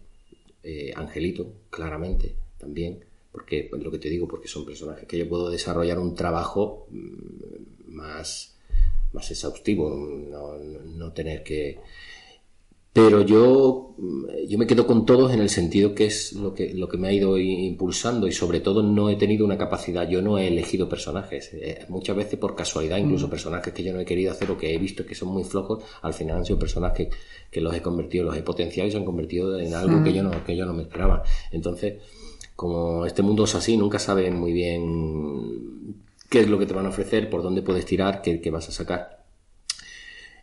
Eh, 0.63 0.91
Angelito, 0.95 1.53
claramente, 1.69 2.35
también. 2.57 3.03
Porque, 3.31 3.67
pues, 3.69 3.81
lo 3.83 3.91
que 3.91 3.99
te 3.99 4.09
digo, 4.09 4.27
porque 4.27 4.47
son 4.47 4.65
personajes 4.65 5.07
que 5.07 5.17
yo 5.17 5.29
puedo 5.29 5.49
desarrollar 5.49 5.99
un 5.99 6.15
trabajo 6.15 6.87
mm, 6.89 7.93
más, 7.95 8.55
más 9.13 9.29
exhaustivo, 9.31 9.89
no- 9.95 10.57
no 10.57 11.13
tener 11.13 11.43
que. 11.43 11.79
Pero 12.97 13.21
yo, 13.21 13.93
mm, 13.95 14.47
yo 14.49 14.57
me 14.57 14.65
quedo 14.65 14.87
con 14.87 15.05
todos 15.05 15.31
en 15.31 15.39
el 15.39 15.49
sentido 15.49 15.93
que 15.93 16.07
es 16.07 16.33
lo 16.33 16.55
que, 16.55 16.73
lo 16.73 16.89
que 16.89 16.97
me 16.97 17.07
ha 17.07 17.13
ido 17.13 17.37
impulsando 17.37 18.25
y 18.25 18.31
sobre 18.31 18.59
todo 18.59 18.81
no 18.81 19.11
he 19.11 19.15
tenido 19.17 19.45
una 19.45 19.55
capacidad, 19.55 20.09
yo 20.09 20.19
no 20.23 20.39
he 20.39 20.47
elegido 20.47 20.89
personajes, 20.89 21.51
eh, 21.53 21.85
muchas 21.89 22.15
veces 22.15 22.39
por 22.39 22.55
casualidad, 22.55 22.97
incluso 22.97 23.29
personajes 23.29 23.71
que 23.71 23.83
yo 23.83 23.93
no 23.93 23.99
he 23.99 24.05
querido 24.05 24.31
hacer 24.31 24.49
o 24.49 24.57
que 24.57 24.73
he 24.73 24.79
visto 24.79 25.05
que 25.05 25.13
son 25.13 25.29
muy 25.29 25.43
flojos, 25.43 25.83
al 26.01 26.15
final 26.15 26.37
han 26.37 26.45
sido 26.45 26.57
personajes 26.57 27.09
que 27.51 27.61
los 27.61 27.75
he 27.75 27.83
convertido, 27.83 28.25
los 28.25 28.35
he 28.35 28.41
potenciado 28.41 28.89
y 28.89 28.91
se 28.91 28.97
han 28.97 29.05
convertido 29.05 29.59
en 29.59 29.75
algo 29.75 30.03
que 30.03 30.11
yo 30.11 30.23
no, 30.23 30.43
que 30.43 30.57
yo 30.57 30.65
no 30.65 30.73
me 30.73 30.81
esperaba. 30.81 31.21
Entonces, 31.51 32.01
como 32.55 33.05
este 33.05 33.21
mundo 33.21 33.43
es 33.43 33.53
así, 33.53 33.77
nunca 33.77 33.99
saben 33.99 34.39
muy 34.39 34.53
bien 34.53 36.01
qué 36.29 36.39
es 36.39 36.49
lo 36.49 36.57
que 36.57 36.65
te 36.65 36.73
van 36.73 36.87
a 36.87 36.89
ofrecer, 36.89 37.29
por 37.29 37.43
dónde 37.43 37.61
puedes 37.61 37.85
tirar, 37.85 38.23
qué, 38.23 38.41
qué 38.41 38.49
vas 38.49 38.67
a 38.69 38.71
sacar. 38.71 39.16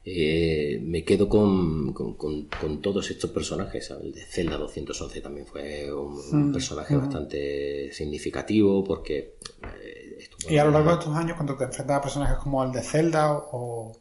Eh, 0.06 0.80
me 0.84 1.02
quedo 1.02 1.28
con, 1.30 1.92
con, 1.94 2.14
con- 2.14 2.46
con 2.60 2.82
todos 2.82 3.10
estos 3.10 3.30
personajes. 3.30 3.90
El 3.90 4.12
de 4.12 4.20
Zelda 4.22 4.58
211 4.58 5.20
también 5.22 5.46
fue 5.46 5.90
un, 5.92 6.18
un 6.32 6.52
personaje 6.52 6.94
bastante 6.96 7.90
significativo 7.92 8.84
porque... 8.84 9.36
eh, 9.82 10.16
estuvo- 10.18 10.52
Y 10.52 10.58
a 10.58 10.64
lo 10.66 10.72
largo 10.72 10.90
de 10.90 10.96
estos 10.98 11.16
años, 11.16 11.36
cuando 11.36 11.56
te 11.56 11.64
enfrentas 11.64 11.96
a 11.96 12.02
personajes 12.02 12.36
como 12.38 12.62
el 12.62 12.72
de 12.72 12.82
Zelda 12.82 13.32
o, 13.32 13.92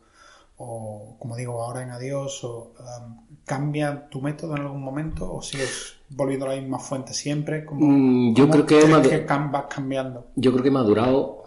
o 0.58 1.16
como 1.20 1.38
digo 1.38 1.64
ahora 1.64 1.84
en 1.84 1.92
Adiós, 1.92 2.44
o, 2.44 2.74
um, 2.80 3.26
¿cambia 3.46 4.10
tu 4.10 4.20
método 4.22 4.58
en 4.58 4.64
algún 4.64 4.82
momento 4.84 5.32
o 5.34 5.42
sigues 5.42 5.96
volviendo 6.10 6.46
a 6.48 6.50
la 6.56 6.60
misma 6.62 6.80
fuente 6.80 7.14
siempre? 7.14 7.64
¿Cómo- 7.64 7.80
Mm, 7.88 8.36
yo 8.36 8.50
creo 8.50 8.66
que 8.66 8.76
que 9.10 9.26
vas 9.26 9.66
cambiando? 9.70 10.28
Yo 10.36 10.52
creo 10.52 10.64
que 10.64 10.70
he 10.70 10.72
madurado, 10.72 11.44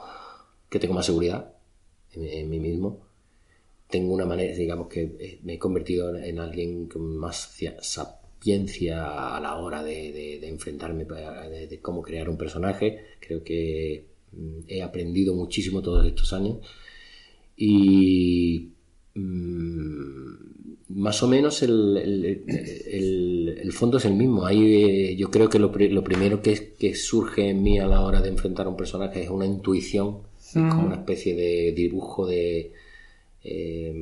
que 0.70 0.78
tengo 0.78 0.94
más 0.94 1.04
seguridad 1.04 1.52
en, 2.14 2.24
en 2.24 2.48
mí 2.50 2.58
mismo. 2.58 3.04
Tengo 3.88 4.12
una 4.14 4.26
manera, 4.26 4.54
digamos 4.54 4.88
que 4.88 5.02
eh, 5.18 5.38
me 5.44 5.54
he 5.54 5.58
convertido 5.58 6.14
en, 6.16 6.24
en 6.24 6.38
alguien 6.40 6.86
con 6.86 7.16
más 7.16 7.54
cia- 7.56 7.76
sapiencia 7.80 9.36
a 9.36 9.40
la 9.40 9.56
hora 9.56 9.82
de, 9.82 10.12
de- 10.12 10.38
de 10.40 10.48
enfrentarme, 10.48 11.04
de, 11.04 11.66
de 11.68 11.78
cómo 11.80 12.02
crear 12.02 12.28
un 12.28 12.36
personaje. 12.36 12.98
Creo 13.20 13.42
que 13.44 14.04
mm, 14.32 14.58
he 14.68 14.82
aprendido 14.82 15.34
muchísimo 15.34 15.82
todos 15.82 16.04
estos 16.06 16.32
años. 16.32 16.58
Y 17.56 18.68
mm, 19.14 20.34
más 20.88 21.22
o 21.22 21.28
menos 21.28 21.62
el, 21.62 21.96
el- 21.96 22.44
el- 22.86 23.58
el 23.62 23.72
fondo 23.72 23.98
es 23.98 24.04
el 24.04 24.14
mismo. 24.14 24.46
Ahí 24.46 24.84
eh, 24.84 25.16
yo 25.16 25.30
creo 25.30 25.48
que 25.48 25.58
lo, 25.58 25.68
lo 25.74 26.04
primero 26.04 26.42
que, 26.42 26.74
que 26.78 26.94
surge 26.94 27.48
en 27.50 27.62
mí 27.62 27.78
a 27.78 27.86
la 27.86 28.00
hora 28.02 28.20
de 28.20 28.28
enfrentar 28.28 28.66
a 28.66 28.70
un 28.70 28.76
personaje 28.76 29.22
es 29.22 29.30
una 29.30 29.46
intuición, 29.46 30.18
es 30.40 30.52
como 30.52 30.86
una 30.86 30.96
especie 30.96 31.34
de 31.34 31.72
dibujo 31.72 32.26
de 32.26 32.72
eh, 33.48 33.94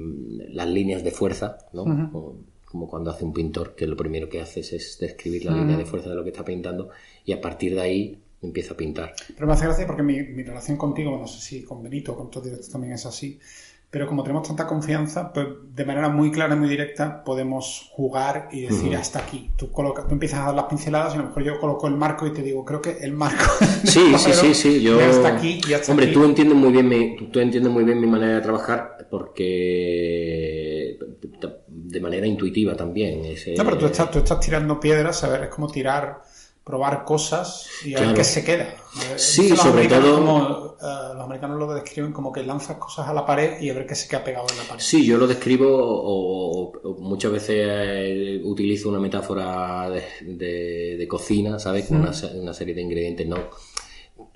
las 0.53 0.69
líneas 0.69 1.05
de 1.05 1.11
fuerza, 1.11 1.59
¿no? 1.75 1.85
como, 1.85 2.39
como 2.65 2.89
cuando 2.89 3.11
hace 3.11 3.25
un 3.25 3.35
pintor, 3.35 3.75
que 3.75 3.87
lo 3.87 3.97
primero 3.97 4.29
que 4.29 4.41
haces 4.41 4.73
es 4.73 4.99
describir 4.99 5.45
la 5.45 5.53
línea 5.53 5.77
de 5.77 5.85
fuerza 5.85 6.09
de 6.09 6.17
lo 6.17 6.25
que 6.25 6.31
está 6.31 6.45
pintando 6.45 6.89
y 7.27 7.33
a 7.33 7.41
partir 7.43 7.75
de 7.75 7.81
ahí 7.83 8.23
empieza 8.41 8.73
a 8.73 8.77
pintar. 8.77 9.15
Pero 9.35 9.47
me 9.47 9.53
hace 9.53 9.67
gracia 9.67 9.87
porque 9.87 10.03
mi, 10.03 10.23
mi 10.23 10.43
relación 10.45 10.79
contigo, 10.79 11.19
no 11.19 11.27
sé 11.27 11.41
si 11.41 11.63
con 11.63 11.83
Benito 11.83 12.17
con 12.17 12.31
todos 12.31 12.45
directos 12.45 12.71
también 12.71 12.95
es 12.95 13.05
así, 13.05 13.39
pero 13.95 14.09
como 14.09 14.25
tenemos 14.25 14.49
tanta 14.49 14.67
confianza, 14.67 15.33
pues 15.33 15.47
de 15.73 15.85
manera 15.85 16.09
muy 16.09 16.33
clara 16.33 16.57
y 16.57 16.59
muy 16.59 16.69
directa 16.69 17.23
podemos 17.23 17.91
jugar 17.93 18.49
y 18.51 18.63
decir 18.63 18.97
hasta 18.97 19.21
aquí. 19.21 19.53
Tú, 19.57 19.71
colocas, 19.71 20.09
tú 20.09 20.15
empiezas 20.15 20.41
a 20.41 20.47
dar 20.47 20.55
las 20.57 20.65
pinceladas 20.65 21.15
y 21.15 21.19
a 21.19 21.21
lo 21.21 21.29
mejor 21.29 21.45
yo 21.45 21.61
coloco 21.61 21.87
el 21.87 21.95
marco 21.95 22.27
y 22.27 22.33
te 22.33 22.43
digo, 22.43 22.65
creo 22.65 22.83
que 22.83 22.99
el 23.03 23.13
marco. 23.13 23.45
Sí, 23.85 24.13
sí, 24.19 24.33
sí, 24.33 24.55
sí. 24.55 24.83
Yo... 24.83 24.99
hasta 24.99 25.29
aquí 25.29 25.61
y 25.69 25.75
hasta 25.75 25.93
Hombre, 25.93 26.07
aquí. 26.07 26.15
tú 26.15 26.25
entiendes 26.25 26.57
muy 26.59 26.73
bien 26.73 26.89
mi, 26.89 27.29
tú, 27.31 27.39
entiendes 27.39 27.73
muy 27.73 27.85
bien 27.85 28.01
mi 28.01 28.09
manera 28.09 28.35
de 28.35 28.41
trabajar 28.41 29.07
porque 29.09 30.99
de 31.69 32.01
manera 32.01 32.27
intuitiva 32.27 32.75
también. 32.75 33.23
No, 33.23 33.65
pero 33.65 33.79
tú 33.79 33.87
estás, 33.87 34.11
tú 34.11 34.19
estás 34.19 34.41
tirando 34.41 34.81
piedras, 34.81 35.23
a 35.23 35.29
ver, 35.29 35.45
es 35.45 35.51
como 35.51 35.71
tirar, 35.71 36.21
probar 36.65 37.05
cosas 37.05 37.67
y 37.85 37.95
a 37.95 38.01
ver 38.01 38.15
qué 38.15 38.25
se 38.25 38.43
queda. 38.45 38.75
Sí, 39.17 39.51
los 39.51 39.59
sobre 39.61 39.87
todo- 39.87 40.17
como, 40.17 40.77
eh, 40.81 41.15
los 41.15 41.25
americanos 41.25 41.59
lo 41.59 41.75
describen 41.75 42.13
como 42.13 42.33
que 42.33 42.43
lanzas 42.43 42.79
cosas 42.79 43.07
a 43.07 43.13
la 43.13 43.27
pared 43.27 43.61
y 43.61 43.69
a 43.69 43.75
ver 43.75 43.87
qué 43.87 43.95
se 43.95 44.09
queda 44.09 44.25
pegado 44.25 44.47
en 44.51 44.57
la 44.57 44.65
pared. 44.65 44.81
Sí, 44.81 45.05
yo 45.05 45.19
lo 45.19 45.27
describo 45.27 45.69
o, 45.71 46.73
o 46.83 46.95
muchas 47.01 47.33
veces 47.33 47.57
eh, 47.69 48.41
utilizo 48.45 48.89
una 48.89 48.99
metáfora 48.99 49.91
de, 49.91 50.03
de- 50.23 50.97
de 50.97 51.09
cocina, 51.09 51.59
¿sabes? 51.59 51.87
Con 51.87 51.99
una, 51.99 52.13
una 52.35 52.55
serie 52.55 52.75
de 52.75 52.81
ingredientes, 52.81 53.27
no 53.27 53.37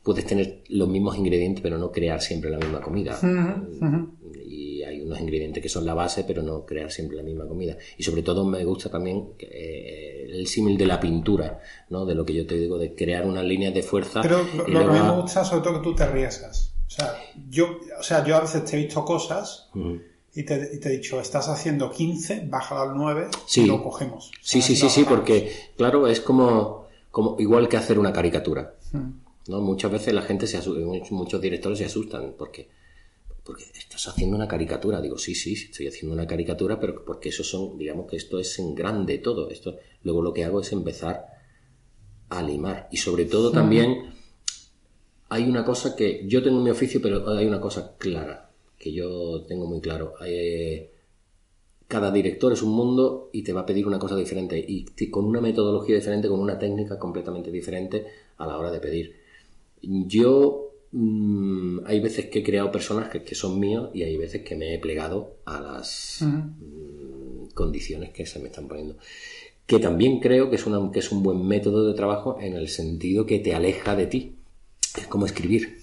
puedes 0.03 0.27
tener 0.27 0.65
los 0.69 0.89
mismos 0.89 1.17
ingredientes, 1.17 1.63
pero 1.63 1.79
no 1.79 1.91
crear 1.91 2.21
siempre 2.21 2.51
la 2.51 2.59
misma 2.59 2.81
comida. 2.81 3.19
Unos 5.09 5.21
ingredientes 5.21 5.63
que 5.63 5.69
son 5.69 5.85
la 5.85 5.95
base, 5.95 6.25
pero 6.25 6.43
no 6.43 6.65
crear 6.65 6.91
siempre 6.93 7.17
la 7.17 7.23
misma 7.23 7.47
comida. 7.47 7.77
Y 7.97 8.03
sobre 8.03 8.23
todo 8.23 8.45
me 8.45 8.65
gusta 8.65 8.91
también 8.91 9.31
eh, 9.39 10.27
el 10.29 10.47
símil 10.47 10.77
de 10.77 10.87
la 10.87 11.01
pintura, 11.01 11.61
¿no? 11.91 12.05
De 12.05 12.15
lo 12.15 12.25
que 12.25 12.35
yo 12.35 12.47
te 12.47 12.57
digo, 12.57 12.79
de 12.79 12.95
crear 12.95 13.27
unas 13.27 13.45
líneas 13.45 13.75
de 13.75 13.83
fuerza. 13.83 14.21
Pero 14.23 14.47
lo, 14.55 14.65
que 14.65 14.77
a 14.77 14.87
mí 14.87 15.01
me 15.01 15.21
gusta 15.21 15.45
sobre 15.45 15.63
todo 15.63 15.81
que 15.81 15.85
tú 15.85 15.95
te 15.95 16.05
arriesgas. 16.05 16.75
O 16.87 16.91
sea, 16.91 17.15
yo, 17.51 17.81
o 17.99 18.03
sea, 18.03 18.25
yo 18.25 18.37
a 18.37 18.41
veces 18.41 18.65
te 18.65 18.77
he 18.77 18.85
visto 18.85 19.05
cosas 19.05 19.71
y, 20.35 20.43
te, 20.43 20.71
y, 20.73 20.79
te, 20.79 20.89
he 20.89 20.93
dicho, 20.93 21.21
estás 21.21 21.49
haciendo 21.49 21.91
15, 21.91 22.47
bájalo 22.47 22.81
al 22.83 22.97
9 22.97 23.29
y 23.57 23.67
lo 23.67 23.83
cogemos. 23.83 24.31
Sí, 24.41 24.63
sí, 24.63 24.77
sí, 24.77 24.89
sí, 24.89 25.05
porque, 25.05 25.53
claro, 25.77 26.07
es 26.07 26.21
como, 26.21 26.87
como 27.11 27.37
igual 27.39 27.69
que 27.69 27.77
hacer 27.77 27.99
una 27.99 28.13
caricatura. 28.13 28.75
¿no? 29.49 29.61
Muchas 29.61 29.91
veces 29.91 30.15
la 30.15 30.23
gente 30.23 30.47
se 30.47 30.61
muchos 31.11 31.41
directores 31.41 31.79
se 31.79 31.87
asustan 31.87 32.35
porque 32.39 32.69
porque 33.49 33.65
estás 33.65 34.07
haciendo 34.09 34.37
una 34.37 34.47
caricatura. 34.47 35.01
Digo, 35.01 35.17
sí, 35.17 35.35
sí, 35.35 35.55
estoy 35.55 35.87
haciendo 35.87 36.13
una 36.13 36.27
caricatura, 36.27 36.79
pero 36.79 37.03
porque 37.03 37.31
eso 37.31 37.43
son, 37.43 37.79
digamos 37.79 38.07
que 38.07 38.17
esto 38.17 38.39
es 38.39 38.59
en 38.59 38.75
grande 38.75 39.17
todo. 39.17 39.49
Esto, 39.49 39.79
luego 40.03 40.21
lo 40.21 40.35
que 40.35 40.45
hago 40.45 40.61
es 40.61 40.71
empezar 40.71 41.25
a 42.29 42.43
limar. 42.43 42.89
Y 42.93 42.99
sobre 42.99 43.25
todo 43.25 43.51
también 43.51 44.13
hay 45.31 45.45
una 45.45 45.65
cosa 45.65 45.97
que 45.97 46.27
yo 46.29 46.43
tengo 46.43 46.59
en 46.59 46.65
mi 46.65 46.69
oficio, 46.69 47.01
pero 47.01 47.27
hay 47.31 47.47
una 47.47 47.59
cosa 47.59 47.97
clara, 47.97 48.51
que 48.79 48.93
yo 48.93 49.41
tengo 49.49 49.67
muy 49.67 49.81
claro. 49.81 50.13
Eh, 50.27 50.93
cada 51.87 52.11
director 52.13 52.53
es 52.53 52.61
un 52.61 52.73
mundo 52.73 53.31
y 53.33 53.43
te 53.45 53.55
va 53.55 53.63
a 53.63 53.67
pedir 53.67 53.87
una 53.87 53.99
cosa 53.99 54.15
diferente 54.15 54.63
y 54.63 54.85
con 55.09 55.25
una 55.25 55.41
metodología 55.41 55.97
diferente, 55.97 56.29
con 56.29 56.41
una 56.41 56.59
técnica 56.59 56.99
completamente 56.99 57.51
diferente 57.51 58.05
a 58.37 58.47
la 58.47 58.59
hora 58.59 58.71
de 58.71 58.81
pedir. 58.81 59.17
Yo 59.81 60.68
Mm, 60.91 61.81
hay 61.85 62.01
veces 62.01 62.27
que 62.27 62.39
he 62.39 62.43
creado 62.43 62.73
personajes 62.73 63.23
que 63.23 63.35
son 63.35 63.61
míos 63.61 63.91
y 63.93 64.05
hay 64.05 64.17
veces 64.17 64.43
que 64.43 64.57
me 64.57 64.75
he 64.75 64.79
plegado 64.79 65.37
a 65.45 65.61
las 65.61 66.21
mm, 66.23 67.49
condiciones 67.55 68.11
que 68.11 68.25
se 68.25 68.39
me 68.39 68.47
están 68.47 68.69
poniendo. 68.69 68.97
Que 69.67 69.79
también 69.79 70.19
creo 70.19 70.49
que 70.49 70.57
es, 70.57 70.67
una, 70.67 70.91
que 70.91 71.01
es 71.01 71.13
un 71.13 71.23
buen 71.23 71.47
método 71.47 71.87
de 71.87 71.95
trabajo 71.95 72.39
en 72.41 72.55
el 72.55 72.69
sentido 72.69 73.27
que 73.27 73.39
te 73.39 73.55
aleja 73.55 73.95
de 73.95 74.07
ti. 74.07 74.37
Es 74.97 75.07
como 75.07 75.27
escribir. 75.27 75.79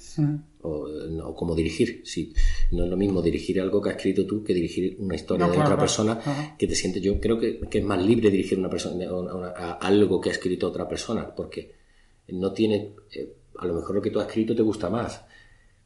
O, 0.62 1.36
como 1.36 1.54
dirigir. 1.54 2.02
Si 2.04 2.34
no 2.72 2.86
es 2.86 2.90
lo 2.90 2.98
mismo 2.98 3.22
dirigir 3.22 3.62
algo 3.62 3.82
que 3.82 3.90
has 3.90 3.98
escrito 3.98 4.26
tú 4.26 4.44
que 4.44 4.54
dirigir 4.56 4.96
una 4.98 5.14
historia 5.14 5.48
de 5.48 5.60
otra 5.60 5.78
persona 5.78 6.56
que 6.58 6.66
te 6.66 6.74
sientes. 6.74 7.04
Yo 7.04 7.20
creo 7.20 7.38
que, 7.38 7.60
es 7.70 7.84
más 7.84 8.04
libre 8.04 8.32
dirigir 8.32 8.58
una 8.58 8.70
persona 8.70 9.06
a, 9.56 9.74
algo 9.74 10.20
que 10.20 10.30
ha 10.30 10.32
escrito 10.32 10.68
otra 10.68 10.88
persona 10.88 11.36
porque 11.36 11.76
no 12.30 12.54
tiene. 12.54 12.96
Eh, 13.14 13.36
a 13.60 13.66
lo 13.66 13.74
mejor 13.74 13.96
lo 13.96 14.02
que 14.02 14.12
tú 14.12 14.20
has 14.20 14.28
escrito 14.28 14.56
te 14.56 14.62
gusta 14.62 14.90
más, 14.90 15.26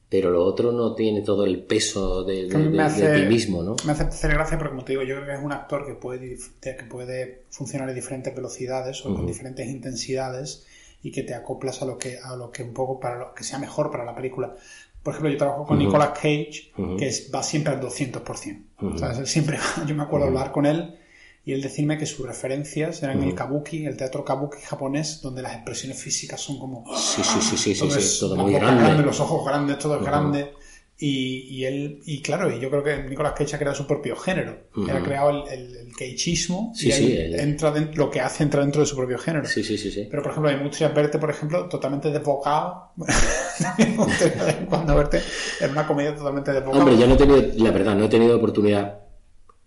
pero 0.10 0.32
lo 0.32 0.44
otro 0.44 0.72
no 0.72 0.96
tiene 0.96 1.22
todo 1.22 1.46
el 1.46 1.64
peso 1.64 2.24
de, 2.24 2.48
ti 2.48 3.28
mismo, 3.28 3.62
¿no? 3.62 3.76
Me 3.86 3.92
hace 3.92 4.04
hacer 4.04 4.32
gracia 4.32 4.58
porque, 4.58 4.72
como 4.72 4.84
te 4.84 4.94
digo, 4.94 5.04
yo 5.04 5.16
creo 5.16 5.28
que 5.28 5.34
es 5.34 5.44
un 5.44 5.52
actor 5.52 5.86
que 5.86 5.94
puede, 5.94 6.38
que 6.62 6.84
puede 6.90 7.44
funcionar 7.50 7.90
a 7.90 7.94
diferentes 7.94 8.36
velocidades 8.36 9.06
o 9.06 9.14
con 9.14 9.28
diferentes 9.28 9.68
intensidades 9.68 10.66
y 11.04 11.12
que 11.12 11.24
te 11.24 11.34
acoplas 11.34 11.82
a 11.82 11.86
lo 11.86 11.98
que, 11.98 12.18
a 12.18 12.36
lo 12.36 12.52
que 12.52 12.64
un 12.64 12.74
poco 12.74 13.00
para 13.00 13.20
lo 13.20 13.34
que 13.34 13.44
sea 13.44 13.60
mejor 13.60 13.92
para 13.92 14.04
la 14.04 14.16
película. 14.16 14.56
Por 15.04 15.14
ejemplo, 15.14 15.32
yo 15.32 15.38
trabajo 15.38 15.66
con 15.66 15.78
Nicolas 15.78 16.10
Cage, 16.10 16.72
que 16.98 17.12
va 17.34 17.44
siempre 17.44 17.74
al 17.74 17.80
200%. 17.80 19.26
siempre, 19.26 19.58
yo 19.88 19.96
me 19.96 20.04
acuerdo 20.04 20.28
hablar 20.28 20.52
con 20.52 20.66
él 20.66 20.98
y 21.46 21.54
él 21.54 21.62
decirme 21.62 21.98
que 21.98 22.06
sus 22.06 22.26
referencias 22.26 23.02
eran 23.02 23.24
el 23.24 23.34
kabuki, 23.34 23.86
el 23.86 23.98
teatro 23.98 24.24
kabuki 24.24 24.60
japonés, 24.62 25.22
donde 25.22 25.42
las 25.42 25.54
expresiones 25.54 25.98
físicas 25.98 26.40
son 26.40 26.60
como... 26.60 26.86
Sí, 26.96 27.22
sí, 27.24 27.40
sí, 27.42 27.58
sí, 27.58 27.76
sí, 27.76 28.02
sí 28.02 28.20
todo 28.20 28.36
muy 28.36 28.54
grande. 28.54 29.04
Los 29.04 29.20
ojos 29.20 29.46
grandes, 29.46 29.80
todo 29.80 30.00
es 30.00 30.06
grande. 30.06 30.54
Y, 31.02 31.48
y, 31.50 31.66
él, 31.66 32.02
y 32.06 32.22
claro, 32.22 32.54
y 32.54 32.60
yo 32.60 32.70
creo 32.70 32.84
que 32.84 33.04
Nicolas 33.04 33.32
Cage 33.32 33.56
ha 33.56 33.58
creado 33.58 33.74
su 33.74 33.88
propio 33.88 34.18
género. 34.18 34.68
ha 34.92 35.02
creado 35.02 35.48
el, 35.48 35.78
el, 35.78 35.96
cageismo 35.98 36.74
y 36.78 36.92
entra 37.40 37.72
dentro, 37.72 38.06
lo 38.06 38.12
que 38.12 38.20
hace 38.20 38.44
entra 38.44 38.60
dentro 38.62 38.82
de 38.82 38.86
su 38.86 38.98
propio 38.98 39.18
género. 39.18 39.46
Sí, 39.46 39.64
sí, 39.64 39.78
sí, 39.78 39.92
sí. 39.92 40.08
Pero, 40.12 40.22
por 40.22 40.34
ejemplo, 40.34 40.52
hay 40.52 40.58
muchas 40.58 40.94
verte, 40.94 41.18
por 41.18 41.30
ejemplo, 41.30 41.70
totalmente 41.70 42.12
desbocado. 42.12 42.92
cuando 44.70 44.94
verte 44.94 45.22
en 45.62 45.72
una 45.72 45.88
comedia 45.88 46.14
totalmente 46.14 46.52
desbocado. 46.52 46.84
Hombre, 46.84 46.98
yo 46.98 47.08
no 47.08 47.14
he 47.14 47.18
tenido, 47.18 47.44
la 47.56 47.72
verdad, 47.72 47.96
no 47.96 48.04
he 48.04 48.10
tenido 48.10 48.36
oportunidad 48.36 49.09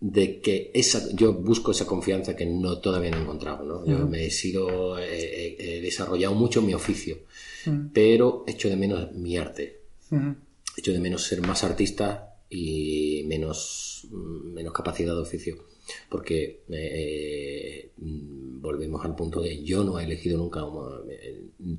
de 0.03 0.41
que 0.41 0.73
esa, 0.75 1.01
yo 1.13 1.33
busco 1.33 1.71
esa 1.71 1.87
confianza 1.87 2.35
que 2.35 2.45
no 2.45 2.79
todavía 2.79 3.13
no 3.13 3.19
he 3.19 3.23
encontrado, 3.23 3.65
¿no? 3.65 3.87
Yo 3.87 4.05
me 4.09 4.27
he 4.27 4.31
sido, 4.33 4.99
he, 4.99 5.81
desarrollado 5.81 6.35
mucho 6.35 6.61
mi 6.61 6.75
oficio, 6.75 7.19
pero 7.93 8.43
echo 8.49 8.69
de 8.69 8.77
menos 8.77 9.13
mi 9.13 9.37
arte, 9.37 9.83
echo 10.77 10.93
de 10.93 10.99
menos 10.99 11.23
ser 11.23 11.41
más 11.47 11.63
artista 11.63 12.35
y 12.51 13.23
menos, 13.29 14.09
menos 14.11 14.73
capacidad 14.73 15.15
de 15.15 15.21
oficio, 15.21 15.67
porque 16.09 16.63
eh, 16.69 17.93
volvemos 17.97 19.05
al 19.05 19.15
punto 19.15 19.41
de 19.41 19.63
yo 19.63 19.85
no 19.85 20.01
he 20.01 20.05
elegido 20.05 20.37
nunca, 20.37 20.63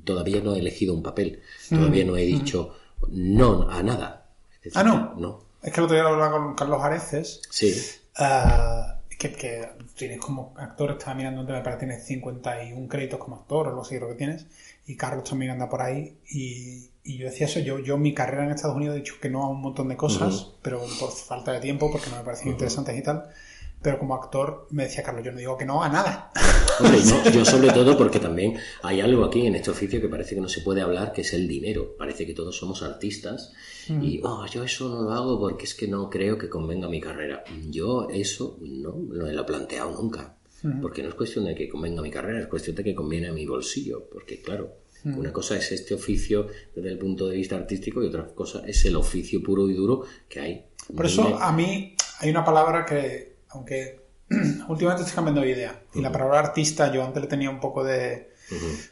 todavía 0.02 0.40
no 0.40 0.54
he 0.54 0.60
elegido 0.60 0.94
un 0.94 1.02
papel, 1.02 1.40
todavía 1.68 2.06
no 2.06 2.16
he 2.16 2.24
dicho 2.24 2.74
no 3.10 3.68
a 3.68 3.82
nada. 3.82 4.30
ah, 4.74 4.82
no. 4.82 5.14
No. 5.18 5.44
Es 5.62 5.72
que 5.72 5.80
el 5.80 5.84
otro 5.84 5.96
día 5.96 6.06
hablaba 6.06 6.30
con 6.32 6.54
Carlos 6.54 6.82
Areces. 6.82 7.42
Sí. 7.50 7.74
Ah, 8.16 8.98
que, 9.18 9.68
tienes 9.96 10.18
como 10.18 10.54
actor, 10.56 10.92
estaba 10.92 11.14
mirando, 11.14 11.42
me 11.44 11.60
parece 11.60 11.86
tienes 11.86 12.04
51 12.04 12.88
créditos 12.88 13.18
como 13.18 13.36
actor, 13.36 13.68
o 13.68 13.72
lo 13.72 13.84
sé, 13.84 14.00
lo 14.00 14.08
que 14.08 14.14
tienes, 14.14 14.46
y 14.86 14.96
Carlos 14.96 15.28
también 15.28 15.52
anda 15.52 15.68
por 15.68 15.82
ahí, 15.82 16.18
y, 16.28 16.90
yo 17.04 17.26
decía 17.26 17.46
eso, 17.46 17.60
yo, 17.60 17.78
yo 17.78 17.98
mi 17.98 18.14
carrera 18.14 18.44
en 18.44 18.50
Estados 18.50 18.76
Unidos 18.76 18.96
he 18.96 18.98
dicho 19.00 19.16
que 19.20 19.28
no 19.28 19.42
a 19.42 19.48
un 19.48 19.60
montón 19.60 19.88
de 19.88 19.96
cosas, 19.96 20.52
pero 20.62 20.80
por 20.98 21.12
falta 21.12 21.52
de 21.52 21.60
tiempo, 21.60 21.90
porque 21.90 22.10
no 22.10 22.16
me 22.16 22.24
parecen 22.24 22.48
interesantes 22.48 22.96
y 22.96 23.02
tal, 23.02 23.30
pero 23.84 23.98
como 23.98 24.14
actor 24.14 24.66
me 24.70 24.84
decía 24.84 25.02
Carlos, 25.02 25.22
yo 25.22 25.30
no 25.30 25.38
digo 25.38 25.58
que 25.58 25.66
no 25.66 25.82
a 25.82 25.90
nada. 25.90 26.32
yo 27.34 27.44
sobre 27.44 27.68
todo 27.68 27.98
porque 27.98 28.18
también 28.18 28.56
hay 28.82 29.02
algo 29.02 29.26
aquí 29.26 29.46
en 29.46 29.56
este 29.56 29.70
oficio 29.70 30.00
que 30.00 30.08
parece 30.08 30.34
que 30.34 30.40
no 30.40 30.48
se 30.48 30.62
puede 30.62 30.80
hablar, 30.80 31.12
que 31.12 31.20
es 31.20 31.34
el 31.34 31.46
dinero. 31.46 31.94
Parece 31.98 32.24
que 32.24 32.32
todos 32.32 32.56
somos 32.56 32.82
artistas 32.82 33.52
y, 33.86 34.18
mm. 34.18 34.20
oh, 34.24 34.46
yo 34.46 34.64
eso 34.64 34.88
no 34.88 35.02
lo 35.02 35.12
hago 35.12 35.38
porque 35.38 35.64
es 35.64 35.74
que 35.74 35.86
no 35.86 36.08
creo 36.08 36.38
que 36.38 36.48
convenga 36.48 36.88
mi 36.88 36.98
carrera. 36.98 37.44
Yo 37.68 38.08
eso 38.08 38.56
no, 38.62 38.96
lo 39.10 39.28
he 39.28 39.44
planteado 39.44 39.90
nunca. 40.00 40.34
Mm. 40.62 40.80
Porque 40.80 41.02
no 41.02 41.10
es 41.10 41.14
cuestión 41.14 41.44
de 41.44 41.54
que 41.54 41.68
convenga 41.68 42.00
mi 42.00 42.10
carrera, 42.10 42.40
es 42.40 42.46
cuestión 42.46 42.76
de 42.76 42.84
que 42.84 42.94
conviene 42.94 43.28
a 43.28 43.32
mi 43.34 43.44
bolsillo. 43.44 44.08
Porque, 44.10 44.40
claro, 44.40 44.78
mm. 45.02 45.18
una 45.18 45.30
cosa 45.30 45.58
es 45.58 45.70
este 45.72 45.92
oficio 45.92 46.46
desde 46.74 46.88
el 46.88 46.96
punto 46.96 47.28
de 47.28 47.36
vista 47.36 47.56
artístico 47.56 48.02
y 48.02 48.06
otra 48.06 48.24
cosa 48.28 48.62
es 48.66 48.82
el 48.86 48.96
oficio 48.96 49.42
puro 49.42 49.68
y 49.68 49.74
duro 49.74 50.04
que 50.26 50.40
hay. 50.40 50.64
Por 50.96 51.04
eso, 51.04 51.38
a 51.38 51.52
mí 51.52 51.94
hay 52.20 52.30
una 52.30 52.44
palabra 52.44 52.86
que 52.86 53.33
aunque 53.54 54.00
últimamente 54.68 55.02
estoy 55.02 55.14
cambiando 55.14 55.40
de 55.40 55.50
idea. 55.50 55.82
Y 55.94 56.00
la 56.00 56.12
palabra 56.12 56.40
artista 56.40 56.92
yo 56.92 57.04
antes 57.04 57.22
le 57.22 57.28
tenía 57.28 57.50
un 57.50 57.60
poco 57.60 57.84
de... 57.84 58.34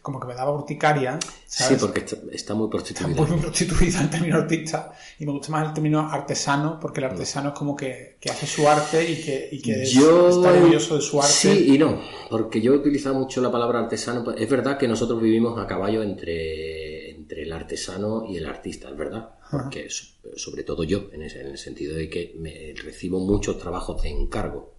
Como 0.01 0.19
que 0.19 0.27
me 0.27 0.35
daba 0.35 0.51
urticaria. 0.51 1.19
Sí, 1.47 1.75
porque 1.79 2.03
está, 2.33 2.55
muy 2.55 2.71
prostituida. 2.71 3.11
Está 3.11 3.23
muy 3.23 3.39
prostituida 3.39 4.01
el 4.01 4.09
término 4.09 4.37
artista. 4.39 4.93
Y 5.19 5.27
me 5.27 5.33
gusta 5.33 5.53
más 5.53 5.69
el 5.69 5.75
término 5.75 6.11
artesano, 6.11 6.81
porque 6.81 7.01
el 7.01 7.05
artesano 7.05 7.51
es 7.51 7.55
como 7.55 7.77
que, 7.77 8.17
hace 8.31 8.47
su 8.47 8.67
arte 8.67 9.09
y 9.11 9.23
que, 9.23 9.51
y 9.53 9.61
que 9.61 9.83
está 9.83 10.51
orgulloso 10.51 10.97
de 10.97 11.03
su 11.03 11.21
arte. 11.21 11.33
Sí 11.33 11.75
y 11.75 11.79
no, 11.79 12.01
porque 12.31 12.63
yo 12.63 12.73
he 12.73 12.77
utilizado 12.79 13.15
mucho 13.15 13.43
la 13.43 13.53
palabra 13.53 13.81
artesano. 13.81 14.33
Es 14.33 14.49
verdad 14.49 14.79
que 14.79 14.89
nosotros 14.89 15.21
vivimos 15.21 15.59
a 15.59 15.67
caballo 15.67 16.03
entre, 16.03 16.92
entre 17.23 17.43
el 17.43 17.53
artesano 17.53 18.27
y 18.29 18.37
el 18.37 18.47
artista, 18.47 18.91
es 18.91 18.97
verdad. 18.97 19.31
Porque 19.51 19.89
sobre 20.37 20.65
todo 20.65 20.83
yo, 20.85 21.09
en, 21.13 21.23
el 21.23 21.59
sentido 21.59 21.95
de 21.95 22.09
que 22.09 22.35
me 22.39 22.75
recibo 22.83 23.21
muchos 23.21 23.59
trabajos 23.59 24.03
de 24.03 24.11
encargo. 24.11 24.75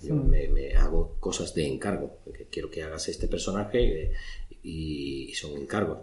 Yo 0.00 0.14
hmm. 0.14 0.28
me, 0.28 0.74
hago 0.76 1.16
cosas 1.18 1.54
de 1.54 1.66
encargo. 1.66 2.18
quiero 2.50 2.70
que 2.70 2.82
hagas 2.82 3.08
este 3.08 3.26
personaje 3.26 4.12
y, 4.62 5.32
son 5.34 5.56
encargos. 5.56 5.98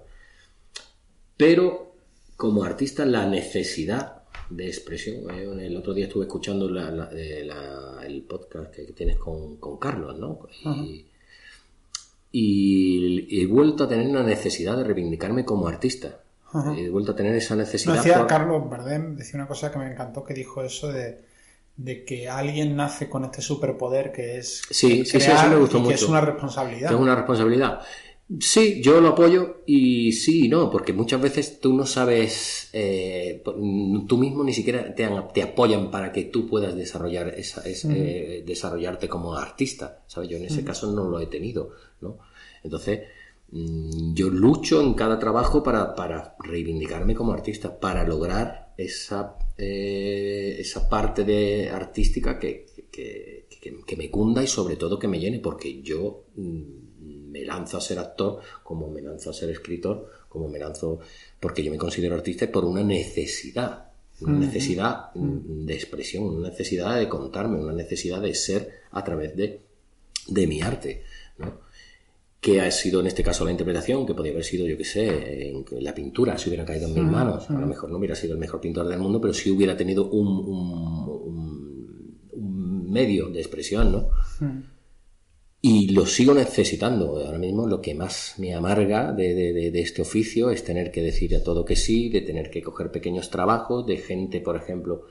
Pero 1.38 1.94
como 2.36 2.64
artista 2.64 3.06
la 3.06 3.26
necesidad 3.26 4.24
de 4.50 4.68
expresión. 4.68 5.30
Eh, 5.32 5.68
el 5.68 5.78
otro 5.78 5.94
día 5.94 6.06
estuve 6.06 6.26
escuchando 6.26 6.70
eh, 7.14 7.50
el 8.06 8.22
podcast 8.24 8.76
que 8.76 8.84
tienes 8.94 9.18
con, 9.18 9.58
Carlos, 9.80 10.20
¿no? 10.20 10.48
Y, 10.84 11.06
y, 12.38 13.42
he 13.42 13.48
vuelto 13.48 13.86
a 13.86 13.88
tener 13.88 14.08
una 14.08 14.24
necesidad 14.24 14.76
de 14.76 14.84
reivindicarme 14.84 15.46
como 15.46 15.70
artista. 15.70 16.20
He 16.78 16.90
vuelto 16.90 17.14
a 17.14 17.16
tener 17.16 17.34
esa 17.36 17.56
necesidad. 17.56 17.96
Decía 17.96 18.28
Carlos 18.28 18.70
Bardem, 18.70 19.16
decía 19.16 19.40
una 19.40 19.48
cosa 19.48 19.72
que 19.72 19.80
me 19.80 19.92
encantó, 19.92 20.24
que 20.24 20.34
dijo 20.34 20.62
eso 20.62 20.92
de, 20.92 21.24
que 22.06 22.30
alguien 22.30 22.76
nace 22.76 23.10
con 23.10 23.24
este 23.26 23.42
superpoder 23.42 24.12
que 24.12 24.38
es 24.38 24.64
sí, 24.70 25.06
sí, 25.06 25.20
sí, 25.20 25.32
eso 25.32 25.50
me 25.50 25.56
gustó 25.58 25.80
mucho. 25.80 25.90
que 25.90 25.96
es 25.96 26.04
una 26.04 26.22
responsabilidad. 26.22 26.92
es 26.92 27.00
una 27.00 27.16
responsabilidad. 27.16 27.80
Sí, 28.40 28.82
yo 28.82 29.02
lo 29.02 29.10
apoyo 29.10 29.62
y 29.66 30.12
sí 30.12 30.46
y 30.46 30.50
no, 30.50 30.72
porque 30.72 30.94
muchas 30.94 31.22
veces 31.22 31.60
tú 31.60 31.74
no 31.74 31.86
sabes, 31.86 32.70
eh, 32.74 33.44
tú 33.46 34.18
mismo 34.18 34.44
ni 34.44 34.52
siquiera 34.52 34.96
te, 34.96 35.08
te, 35.34 35.44
apoyan 35.44 35.92
para 35.92 36.12
que 36.12 36.24
tú 36.26 36.48
puedas 36.48 36.76
desarrollar 36.76 37.30
esa, 37.30 37.62
eh, 37.66 38.44
desarrollarte 38.46 39.08
como 39.08 39.36
artista, 39.36 40.04
¿sabes? 40.08 40.30
Yo 40.30 40.38
en 40.38 40.46
ese 40.46 40.64
caso 40.64 40.92
no 40.92 41.08
lo 41.08 41.20
he 41.20 41.28
tenido, 41.28 41.70
¿no? 42.02 42.18
Entonces, 42.64 43.02
Mm, 43.52 44.14
yo 44.14 44.30
lucho 44.30 44.82
en 44.82 44.96
cada 44.96 45.20
trabajo 45.20 45.62
para, 45.64 45.96
para 45.96 46.36
reivindicarme 46.40 47.16
como 47.16 47.32
artista, 47.32 47.80
para 47.80 48.04
lograr 48.04 48.74
esa, 48.78 49.38
eh, 49.58 50.58
esa 50.60 50.90
parte 50.90 51.24
de 51.24 51.70
artística 51.70 52.40
que, 52.40 52.66
que, 52.92 53.96
me 53.98 54.12
cunda 54.12 54.44
y 54.44 54.48
sobre 54.48 54.76
todo 54.76 55.00
que 55.00 55.08
me 55.08 55.20
llene, 55.20 55.40
porque 55.40 55.82
yo 55.82 56.26
mm, 56.36 57.32
me 57.32 57.46
lanzo 57.46 57.78
a 57.78 57.82
ser 57.82 58.00
actor, 58.00 58.42
como 58.64 58.90
me 58.90 59.02
lanzo 59.02 59.30
a 59.30 59.34
ser 59.34 59.50
escritor, 59.50 60.10
como 60.28 60.50
me 60.50 60.60
lanzo, 60.60 61.00
porque 61.40 61.64
yo 61.64 61.72
me 61.72 61.78
considero 61.78 62.16
artista 62.16 62.52
por 62.52 62.66
una 62.66 62.84
necesidad, 62.84 63.92
una 64.20 64.40
necesidad 64.40 65.14
de 65.14 65.74
expresión, 65.74 66.24
una 66.26 66.50
necesidad 66.50 66.98
de 66.98 67.08
contarme, 67.08 67.58
una 67.58 67.74
necesidad 67.74 68.22
de 68.22 68.34
ser 68.34 68.82
a 68.92 69.04
través 69.04 69.36
de, 69.36 69.62
de 70.28 70.48
mi 70.48 70.62
arte, 70.62 71.04
¿no? 71.38 71.65
Que 72.40 72.62
ha 72.62 72.70
sido 72.70 73.00
en 73.00 73.08
este 73.08 73.24
caso 73.24 73.44
la 73.44 73.52
interpretación, 73.52 74.06
que 74.06 74.14
podría 74.14 74.34
haber 74.34 74.44
sido, 74.44 74.68
yo 74.68 74.78
qué 74.78 74.86
sé, 74.86 75.50
en 75.50 75.66
la 75.80 75.94
pintura, 75.94 76.38
si 76.38 76.50
hubiera 76.50 76.66
caído 76.66 76.88
en 76.88 76.94
mis 76.94 77.04
manos. 77.04 77.50
A 77.50 77.54
lo 77.54 77.66
mejor 77.66 77.90
no 77.90 77.98
hubiera 77.98 78.16
sido 78.16 78.34
el 78.34 78.40
mejor 78.40 78.62
pintor 78.62 78.88
del 78.88 79.00
mundo, 79.00 79.20
pero 79.20 79.34
sí 79.34 79.50
hubiera 79.50 79.76
tenido 79.76 80.10
un, 80.12 80.28
un, 80.28 82.20
un 82.34 82.92
medio 82.92 83.30
de 83.30 83.40
expresión, 83.40 83.92
¿no? 83.92 84.10
Y 85.62 85.90
lo 85.94 86.06
sigo 86.06 86.36
necesitando. 86.36 87.18
Ahora 87.26 87.40
mismo 87.40 87.66
lo 87.66 87.82
que 87.82 87.96
más 87.96 88.36
me 88.38 88.54
amarga 88.54 89.12
de, 89.12 89.34
de, 89.34 89.72
de, 89.72 89.82
este 89.82 90.04
oficio 90.04 90.52
es 90.52 90.64
tener 90.64 90.92
que 90.92 91.02
decir 91.02 91.36
a 91.36 91.44
todo 91.44 91.66
que 91.66 91.76
sí, 91.76 92.10
de 92.10 92.22
tener 92.22 92.52
que 92.52 92.62
coger 92.62 92.92
pequeños 92.92 93.32
trabajos, 93.32 93.88
de 93.88 93.98
gente, 93.98 94.42
por 94.42 94.56
ejemplo, 94.56 95.08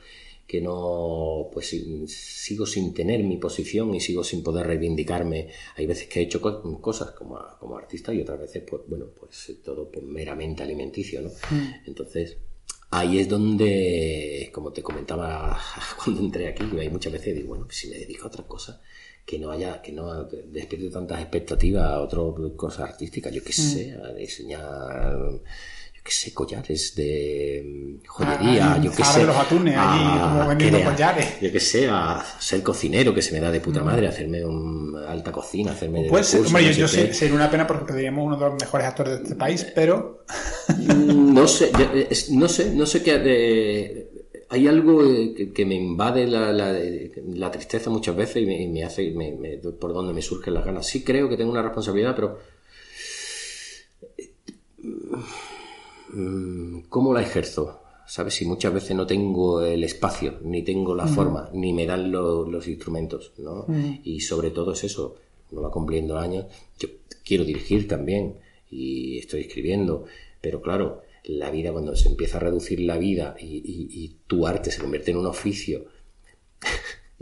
que 0.47 0.61
no, 0.61 1.49
pues 1.53 1.75
sigo 2.07 2.67
sin 2.67 2.93
tener 2.93 3.23
mi 3.23 3.39
posición 3.39 3.95
y 3.95 4.01
sigo 4.01 4.23
sin 4.23 4.43
poder 4.43 4.67
reivindicarme. 4.67 5.49
Hay 5.77 5.87
veces 5.87 6.07
que 6.09 6.21
he 6.21 6.23
hecho 6.25 6.41
cosas 6.41 7.13
como, 7.13 7.41
como 7.59 7.77
artista 7.77 8.13
y 8.13 8.21
otras 8.21 8.41
veces, 8.41 8.63
pues 8.69 8.83
bueno, 8.87 9.07
pues 9.19 9.53
todo 9.65 9.91
pues, 9.91 10.05
meramente 10.05 10.63
alimenticio, 10.63 11.23
¿no? 11.23 11.29
Mm. 11.29 11.87
Entonces, 11.87 12.37
ahí 12.91 13.19
es 13.19 13.29
donde, 13.29 14.51
como 14.53 14.73
te 14.73 14.83
comentaba 14.83 15.59
cuando 16.05 16.21
entré 16.21 16.49
aquí, 16.49 16.65
hay 16.79 16.91
muchas 16.91 17.13
veces 17.13 17.35
digo, 17.35 17.49
bueno, 17.49 17.67
si 17.71 17.89
me 17.89 17.97
dedico 17.97 18.25
a 18.25 18.29
otra 18.29 18.45
cosa, 18.45 18.81
que 19.25 19.39
no 19.39 19.51
haya, 19.51 19.81
que 19.81 19.93
no 19.93 20.25
despierte 20.25 20.91
tantas 20.91 21.21
expectativas 21.21 21.85
a 21.85 22.01
otras 22.03 22.23
cosas 22.55 22.91
artísticas, 22.91 23.33
yo 23.33 23.43
qué 23.43 23.51
mm. 23.51 23.53
sé, 23.53 23.93
a 23.93 24.13
diseñar 24.13 25.41
qué 26.05 26.13
sé, 26.13 26.35
collares 26.35 26.95
de 26.95 27.63
mm, 27.65 28.07
joyería, 28.07 28.75
ah, 28.75 28.79
yo 28.79 28.93
qué 28.93 29.03
sé. 29.03 29.25
los 29.25 29.35
atunes, 29.35 29.75
allí 29.75 30.21
como 30.21 30.49
vendiendo 30.49 30.85
collares. 30.85 31.41
Yo 31.41 31.51
qué 31.51 31.61
sé, 31.61 31.89
a 31.91 32.23
ser 32.39 32.63
cocinero, 32.63 33.15
que 33.15 33.23
se 33.23 33.33
me 33.33 33.41
da 33.41 33.51
de 33.51 33.61
puta 33.63 33.81
mm. 33.81 33.85
madre, 33.87 34.09
hacerme 34.09 34.45
una 34.45 35.11
alta 35.11 35.33
cocina, 35.33 35.73
hacerme... 35.73 36.07
Pues, 36.11 36.35
hombre, 36.35 36.63
yo, 36.65 36.73
yo 36.73 36.89
sé, 36.89 37.15
sería 37.15 37.35
una 37.35 37.51
pena 37.51 37.67
porque 37.67 37.87
tendríamos 37.87 38.27
uno 38.27 38.37
de 38.37 38.45
los 38.45 38.61
mejores 38.61 38.87
actores 38.87 39.17
de 39.17 39.23
este 39.23 39.35
país, 39.35 39.67
pero... 39.75 40.27
Mm, 40.77 41.33
no 41.33 41.49
sé, 41.49 41.73
no 42.33 42.49
sé, 42.49 42.75
no 42.75 42.85
sé 42.85 43.03
qué... 43.03 44.07
hay 44.51 44.69
algo 44.69 45.03
que, 45.55 45.65
me 45.65 45.75
invade 45.75 46.27
la, 46.27 46.53
la, 46.53 47.51
tristeza 47.51 47.89
muchas 47.89 48.15
veces 48.15 48.43
y 48.47 48.69
me, 48.69 48.85
hace 48.85 49.11
me, 49.11 49.33
por 49.81 49.95
donde 49.95 50.13
me 50.13 50.21
surgen 50.21 50.53
las 50.53 50.67
ganas. 50.67 50.87
Sí 50.87 51.03
creo 51.03 51.31
que 51.31 51.39
tengo 51.39 51.51
una 51.51 51.63
responsabilidad, 51.63 52.15
pero 52.15 52.39
¿cómo 56.89 57.13
la 57.15 57.23
ejerzo? 57.23 57.81
¿Sabes? 58.07 58.35
Si 58.35 58.45
muchas 58.45 58.73
veces 58.75 58.95
no 58.95 59.07
tengo 59.07 59.63
el 59.63 59.83
espacio, 59.83 60.39
ni 60.43 60.63
tengo 60.63 60.95
la 60.95 61.07
forma, 61.07 61.49
ni 61.55 61.73
me 61.73 61.87
dan 61.87 62.13
los 62.13 62.69
instrumentos, 62.69 63.33
¿no? 63.39 63.67
Y 64.03 64.21
sobre 64.21 64.51
todo 64.51 64.73
es 64.73 64.85
eso, 64.85 65.17
uno 65.51 65.63
va 65.63 65.71
cumpliendo 65.71 66.19
años, 66.19 66.47
yo 66.79 66.89
quiero 67.25 67.45
dirigir 67.45 67.89
también 67.89 68.39
y 68.71 69.19
estoy 69.19 69.43
escribiendo, 69.43 70.05
pero 70.41 70.61
claro, 70.61 71.03
la 71.25 71.51
vida 71.51 71.73
cuando 71.73 71.97
se 71.97 72.09
empieza 72.09 72.37
a 72.37 72.41
reducir 72.41 72.81
la 72.81 72.99
vida 72.99 73.37
y 73.39 74.17
tu 74.27 74.47
arte 74.47 74.71
se 74.71 74.81
convierte 74.81 75.11
en 75.11 75.17
un 75.17 75.27
oficio, 75.27 75.87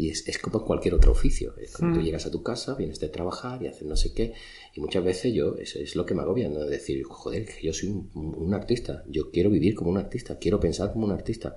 y 0.02 0.10
es, 0.10 0.26
es, 0.26 0.38
como 0.38 0.64
cualquier 0.64 0.94
otro 0.94 1.12
oficio. 1.12 1.54
Es 1.58 1.74
como 1.74 1.94
tú 1.94 2.00
mm. 2.00 2.02
llegas 2.02 2.26
a 2.26 2.30
tu 2.32 2.42
casa, 2.42 2.74
vienes 2.74 2.98
de 2.98 3.08
trabajar 3.08 3.62
y 3.62 3.68
haces 3.68 3.86
no 3.86 3.94
sé 3.94 4.12
qué. 4.12 4.32
Y 4.74 4.80
muchas 4.80 5.04
veces 5.04 5.32
yo, 5.32 5.54
es, 5.56 5.76
es 5.76 5.94
lo 5.94 6.04
que 6.04 6.14
me 6.14 6.22
agobia, 6.22 6.48
¿no? 6.48 6.64
decir, 6.64 7.04
joder, 7.04 7.46
que 7.46 7.64
yo 7.64 7.72
soy 7.72 7.90
un, 8.14 8.52
artista. 8.52 9.04
Yo 9.06 9.30
quiero 9.30 9.48
vivir 9.48 9.76
como 9.76 9.90
un 9.90 9.98
artista, 9.98 10.40
quiero 10.40 10.58
pensar 10.58 10.92
como 10.92 11.06
un 11.06 11.12
artista. 11.12 11.56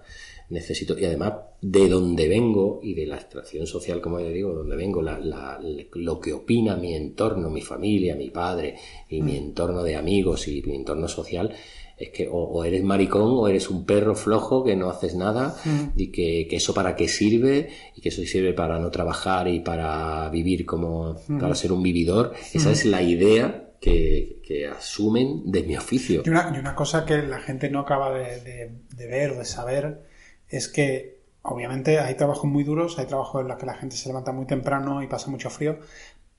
Necesito, 0.50 0.96
y 1.00 1.06
además 1.06 1.34
de 1.60 1.90
donde 1.90 2.28
vengo 2.28 2.82
y 2.84 2.94
de 2.94 3.08
la 3.08 3.16
extracción 3.16 3.66
social, 3.66 4.00
como 4.00 4.20
yo 4.20 4.30
digo, 4.30 4.54
donde 4.54 4.76
vengo, 4.76 5.02
la, 5.02 5.18
la, 5.20 5.60
lo 5.94 6.20
que 6.20 6.34
opina 6.34 6.76
mi 6.76 6.94
entorno, 6.94 7.50
mi 7.50 7.64
familia, 7.64 8.16
mi 8.16 8.30
padre 8.30 8.76
y 9.10 9.24
mi 9.24 9.32
mm. 9.32 9.44
entorno 9.44 9.82
de 9.82 9.96
amigos 9.96 10.48
y 10.48 10.62
mi 10.62 10.76
entorno 10.76 11.08
social, 11.08 11.52
es 11.98 12.10
que 12.10 12.28
o, 12.30 12.64
eres 12.66 12.84
maricón 12.84 13.36
o 13.36 13.48
eres 13.48 13.70
un 13.70 13.86
perro 13.86 14.16
flojo 14.16 14.64
que 14.64 14.76
no 14.76 14.90
haces 14.90 15.16
nada 15.16 15.56
mm. 15.64 15.84
y 15.96 16.12
que, 16.12 16.48
eso 16.52 16.74
para 16.74 16.96
qué 16.96 17.08
sirve 17.08 17.70
y 17.96 18.02
que 18.02 18.10
eso 18.10 18.22
sirve 18.24 18.54
para 18.54 18.80
no 18.80 18.92
trabajar 18.92 19.48
y 19.48 19.62
para 19.62 20.30
vivir 20.30 20.66
como 20.66 21.16
mm. 21.28 21.40
para 21.40 21.56
ser 21.56 21.72
un 21.72 21.82
vividor. 21.82 22.34
Esa 22.54 22.72
es 22.72 22.86
la 22.86 23.02
idea 23.02 23.66
que, 23.80 24.72
asumen 24.78 25.52
de 25.52 25.64
mi 25.64 25.78
oficio. 25.78 26.24
Y 26.26 26.30
una, 26.30 26.52
y 26.56 26.60
una, 26.60 26.76
cosa 26.76 27.06
que 27.06 27.22
la 27.22 27.40
gente 27.40 27.70
no 27.70 27.82
acaba 27.82 28.12
de, 28.14 28.72
ver 28.98 29.32
o 29.32 29.38
de 29.38 29.46
saber 29.46 30.02
es 30.50 30.68
que 30.68 31.20
obviamente 31.44 32.00
hay 32.00 32.16
trabajos 32.16 32.46
muy 32.46 32.64
duros, 32.64 32.98
hay 33.00 33.06
trabajos 33.06 33.42
en 33.42 33.48
los 33.48 33.58
que 33.58 33.66
la 33.66 33.76
gente 33.76 33.96
se 33.96 34.10
levanta 34.10 34.32
muy 34.32 34.46
temprano 34.46 35.04
y 35.04 35.08
pasa 35.08 35.30
mucho 35.30 35.50
frío, 35.50 35.80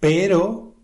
pero 0.00 0.75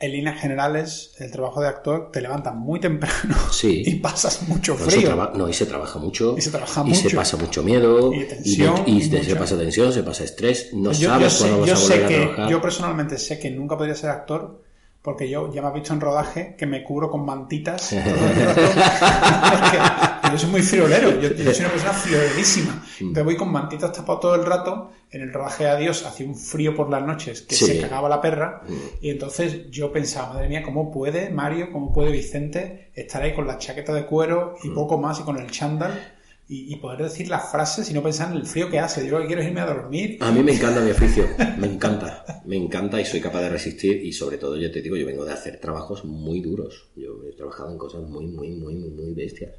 en 0.00 0.12
líneas 0.12 0.40
generales, 0.40 1.14
el 1.18 1.30
trabajo 1.30 1.60
de 1.60 1.68
actor 1.68 2.10
te 2.12 2.20
levanta 2.20 2.52
muy 2.52 2.78
temprano 2.78 3.36
y 3.62 3.96
pasas 3.96 4.48
mucho 4.48 4.76
frío. 4.76 5.30
No, 5.34 5.48
y 5.48 5.52
se 5.52 5.66
trabaja 5.66 5.98
mucho. 5.98 6.36
Y 6.38 6.40
se 6.40 6.50
trabaja 6.50 6.84
y 6.86 6.94
se 6.94 7.10
pasa 7.10 7.36
mucho 7.36 7.62
miedo. 7.62 8.12
Y 8.12 8.24
tensión. 8.24 8.82
Y, 8.86 9.02
se 9.02 9.36
pasa 9.36 9.58
tensión, 9.58 9.92
se 9.92 10.02
pasa 10.02 10.24
estrés. 10.24 10.72
No 10.72 10.94
sabes 10.94 11.34
cuándo 11.38 11.60
vas 11.60 11.72
a 11.72 11.78
volver 11.78 12.04
a 12.04 12.08
trabajar. 12.08 12.50
Yo 12.50 12.60
personalmente 12.60 13.18
sé 13.18 13.38
que 13.38 13.50
nunca 13.50 13.76
podría 13.76 13.94
ser 13.94 14.10
actor 14.10 14.67
porque 15.02 15.28
yo 15.28 15.52
ya 15.52 15.62
me 15.62 15.68
he 15.68 15.72
visto 15.72 15.92
en 15.92 16.00
rodaje 16.00 16.56
que 16.56 16.66
me 16.66 16.82
cubro 16.82 17.10
con 17.10 17.24
mantitas. 17.24 17.92
yo 20.32 20.38
soy 20.38 20.50
muy 20.50 20.62
friolero, 20.62 21.20
yo, 21.20 21.28
soy 21.30 21.60
una 21.64 21.70
persona 21.70 21.92
friolerísima. 21.92 22.84
Entonces 23.00 23.24
voy 23.24 23.36
con 23.36 23.52
mantitas 23.52 23.92
tapadas 23.92 24.20
todo 24.20 24.34
el 24.34 24.44
rato. 24.44 24.90
En 25.10 25.22
el 25.22 25.32
rodaje 25.32 25.64
de 25.64 25.70
Adiós 25.70 26.04
hacía 26.04 26.26
un 26.26 26.34
frío 26.34 26.74
por 26.74 26.90
las 26.90 27.02
noches 27.02 27.40
que 27.42 27.54
se 27.54 27.80
cagaba 27.80 28.08
la 28.08 28.20
perra. 28.20 28.62
Mm. 28.68 28.74
Y 29.00 29.10
entonces 29.10 29.70
yo 29.70 29.90
pensaba, 29.92 30.34
madre 30.34 30.48
mía, 30.48 30.62
¿cómo 30.62 30.90
puede 30.90 31.30
Mario, 31.30 31.70
cómo 31.72 31.92
puede 31.92 32.10
Vicente 32.10 32.90
estar 32.94 33.22
ahí 33.22 33.34
con 33.34 33.46
la 33.46 33.56
chaqueta 33.56 33.94
de 33.94 34.04
cuero 34.04 34.56
y 34.62 34.68
mm. 34.68 34.74
poco 34.74 34.98
más 34.98 35.20
y 35.20 35.22
con 35.22 35.38
el 35.38 35.50
chándal? 35.50 36.17
Y, 36.50 36.76
poder 36.76 37.02
decir 37.02 37.28
las 37.28 37.50
frases 37.52 37.90
y 37.90 37.94
no 37.94 38.02
pensar 38.02 38.30
en 38.30 38.38
el 38.38 38.46
frío 38.46 38.70
que 38.70 38.78
hace. 38.78 39.06
Yo 39.06 39.16
lo 39.16 39.20
que 39.20 39.26
quiero 39.26 39.42
es 39.42 39.48
irme 39.48 39.60
a 39.60 39.66
dormir. 39.66 40.16
A 40.20 40.32
mí 40.32 40.42
me 40.42 40.54
encanta 40.54 40.80
mi 40.80 40.90
oficio, 40.90 41.26
me 41.58 41.66
encanta, 41.66 42.42
me 42.46 42.56
encanta 42.56 42.98
y 42.98 43.04
soy 43.04 43.20
capaz 43.20 43.42
de 43.42 43.50
resistir 43.50 44.02
y 44.02 44.12
sobre 44.12 44.38
todo 44.38 44.56
yo 44.56 44.70
te 44.70 44.80
digo, 44.80 44.96
yo 44.96 45.04
vengo 45.04 45.26
de 45.26 45.32
hacer 45.32 45.60
trabajos 45.60 46.06
muy 46.06 46.40
duros. 46.40 46.88
Yo 46.96 47.22
he 47.28 47.32
trabajado 47.32 47.70
en 47.70 47.76
cosas 47.76 48.02
muy, 48.08 48.26
muy, 48.28 48.50
muy, 48.52 48.76
muy, 48.76 49.12
bestias. 49.12 49.56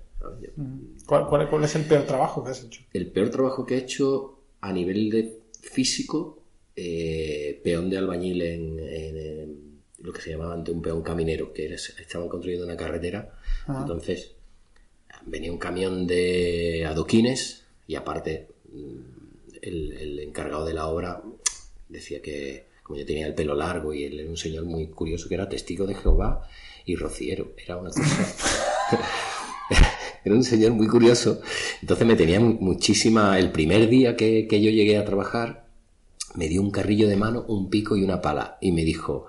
Mm. 0.55 1.05
¿Cuál, 1.05 1.27
cuál, 1.27 1.63
es 1.63 1.75
el 1.75 1.85
peor 1.85 2.05
trabajo 2.05 2.43
que 2.43 2.51
has 2.51 2.63
hecho? 2.63 2.81
El 2.91 3.11
peor 3.11 3.29
trabajo 3.29 3.65
que 3.67 3.75
he 3.75 3.79
hecho 3.79 4.39
a 4.61 4.73
nivel 4.73 5.11
de 5.11 5.41
físico, 5.61 6.41
eh, 6.75 7.61
peón 7.63 7.91
de 7.91 7.99
albañil 7.99 8.41
en, 8.41 9.69
lo 9.99 10.13
que 10.13 10.21
se 10.21 10.31
llamaba 10.31 10.55
ante 10.55 10.71
un 10.71 10.81
peón 10.81 11.03
caminero, 11.03 11.53
que 11.53 11.71
estaban 11.73 12.29
construyendo 12.29 12.65
una 12.65 12.77
carretera. 12.77 13.37
Entonces 13.67 14.38
venía 15.29 15.51
un 15.51 15.57
camión 15.57 16.07
de 16.07 16.85
adoquines 16.85 17.63
y 17.87 17.95
aparte 17.95 18.47
mm, 18.71 19.59
el, 19.61 20.19
encargado 20.19 20.65
de 20.65 20.73
la 20.73 20.87
obra 20.87 21.21
decía 21.87 22.21
que 22.21 22.67
como 22.83 22.99
yo 22.99 23.05
tenía 23.05 23.27
el 23.27 23.35
pelo 23.35 23.55
largo 23.55 23.93
y 23.93 24.03
él 24.03 24.19
era 24.19 24.29
un 24.29 24.37
señor 24.37 24.65
muy 24.65 24.87
curioso 24.87 25.29
que 25.29 25.35
era 25.35 25.49
testigo 25.49 25.85
de 25.85 25.95
Jehová 25.95 26.47
y 26.85 26.95
rociero, 26.95 27.53
era 27.63 27.77
una 27.77 27.89
cosa... 27.89 28.01
era 30.25 30.35
un 30.35 30.43
señor 30.43 30.71
muy 30.71 30.87
curioso. 30.87 31.39
Entonces 31.81 32.07
me 32.07 32.15
tenía 32.15 32.39
muchísima... 32.39 33.37
El 33.37 33.51
primer 33.51 33.89
día 33.89 34.15
que, 34.15 34.47
que 34.47 34.59
yo 34.59 34.71
llegué 34.71 34.97
a 34.97 35.05
trabajar, 35.05 35.67
me 36.33 36.47
dio 36.47 36.61
un 36.61 36.71
carrillo 36.71 37.07
de 37.07 37.15
mano, 37.15 37.45
un 37.47 37.69
pico 37.69 37.95
y 37.95 38.03
una 38.03 38.21
pala 38.21 38.57
y 38.59 38.71
me 38.71 38.83
dijo, 38.83 39.27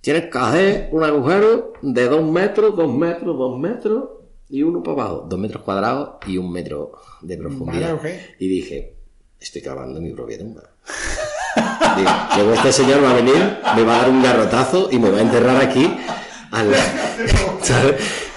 tienes 0.00 0.30
que 0.30 0.38
hacer 0.38 0.88
un 0.92 1.04
agujero 1.04 1.74
de 1.82 2.08
dos 2.08 2.24
metros, 2.24 2.74
dos 2.74 2.94
metros, 2.94 3.36
dos 3.36 3.58
metros 3.58 4.21
y 4.52 4.62
uno 4.62 4.82
para 4.82 5.00
abajo, 5.00 5.26
dos 5.26 5.38
metros 5.38 5.62
cuadrados 5.62 6.16
y 6.26 6.36
un 6.36 6.52
metro 6.52 6.92
de 7.22 7.38
profundidad. 7.38 7.98
Y 8.38 8.48
dije, 8.48 8.96
estoy 9.40 9.62
cavando 9.62 9.98
mi 9.98 10.12
propia 10.12 10.38
tumba. 10.38 10.62
luego 12.36 12.52
este 12.52 12.70
señor 12.70 13.02
va 13.02 13.12
a 13.12 13.14
venir, 13.14 13.58
me 13.74 13.82
va 13.82 13.94
a 13.94 13.98
dar 14.02 14.10
un 14.10 14.22
garrotazo 14.22 14.90
y 14.92 14.98
me 14.98 15.10
va 15.10 15.18
a 15.18 15.22
enterrar 15.22 15.56
aquí. 15.56 15.90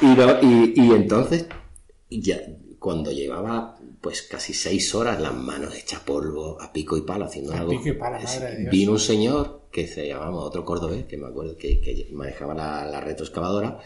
Y, 0.01 0.81
y, 0.81 0.91
entonces, 0.91 1.47
ya, 2.09 2.39
cuando 2.79 3.11
llevaba 3.11 3.77
pues 3.99 4.21
casi 4.21 4.53
seis 4.53 4.93
horas 4.93 5.19
las 5.19 5.33
manos 5.33 5.73
hechas 5.75 6.01
polvo 6.01 6.61
a 6.61 6.71
pico 6.71 6.95
y 6.95 7.01
palo 7.01 7.25
haciendo 7.25 7.53
algo. 7.53 7.73
Vino 8.69 8.91
un 8.91 8.99
señor 8.99 9.63
que 9.71 9.87
se 9.87 10.07
llamaba 10.07 10.37
otro 10.37 10.63
cordobés, 10.63 11.05
que 11.05 11.17
me 11.17 11.27
acuerdo 11.27 11.57
que, 11.57 12.09
manejaba 12.13 12.53
la, 12.53 12.85
la 12.85 13.01
retroexcavadora 13.01 13.79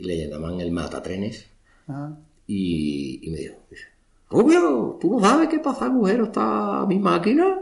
y 0.00 0.04
le 0.04 0.28
llamaban 0.28 0.60
el 0.60 0.72
matatrenes. 0.72 1.46
Ah. 1.88 2.10
Y, 2.46 3.20
y 3.22 3.30
me 3.30 3.38
dijo, 3.38 3.54
Rubio, 4.30 4.98
¿tú 5.00 5.10
no 5.18 5.20
sabes 5.20 5.48
qué 5.48 5.58
pasa 5.58 5.86
agujero 5.86 6.24
esta 6.24 6.84
mi 6.86 6.98
máquina? 6.98 7.58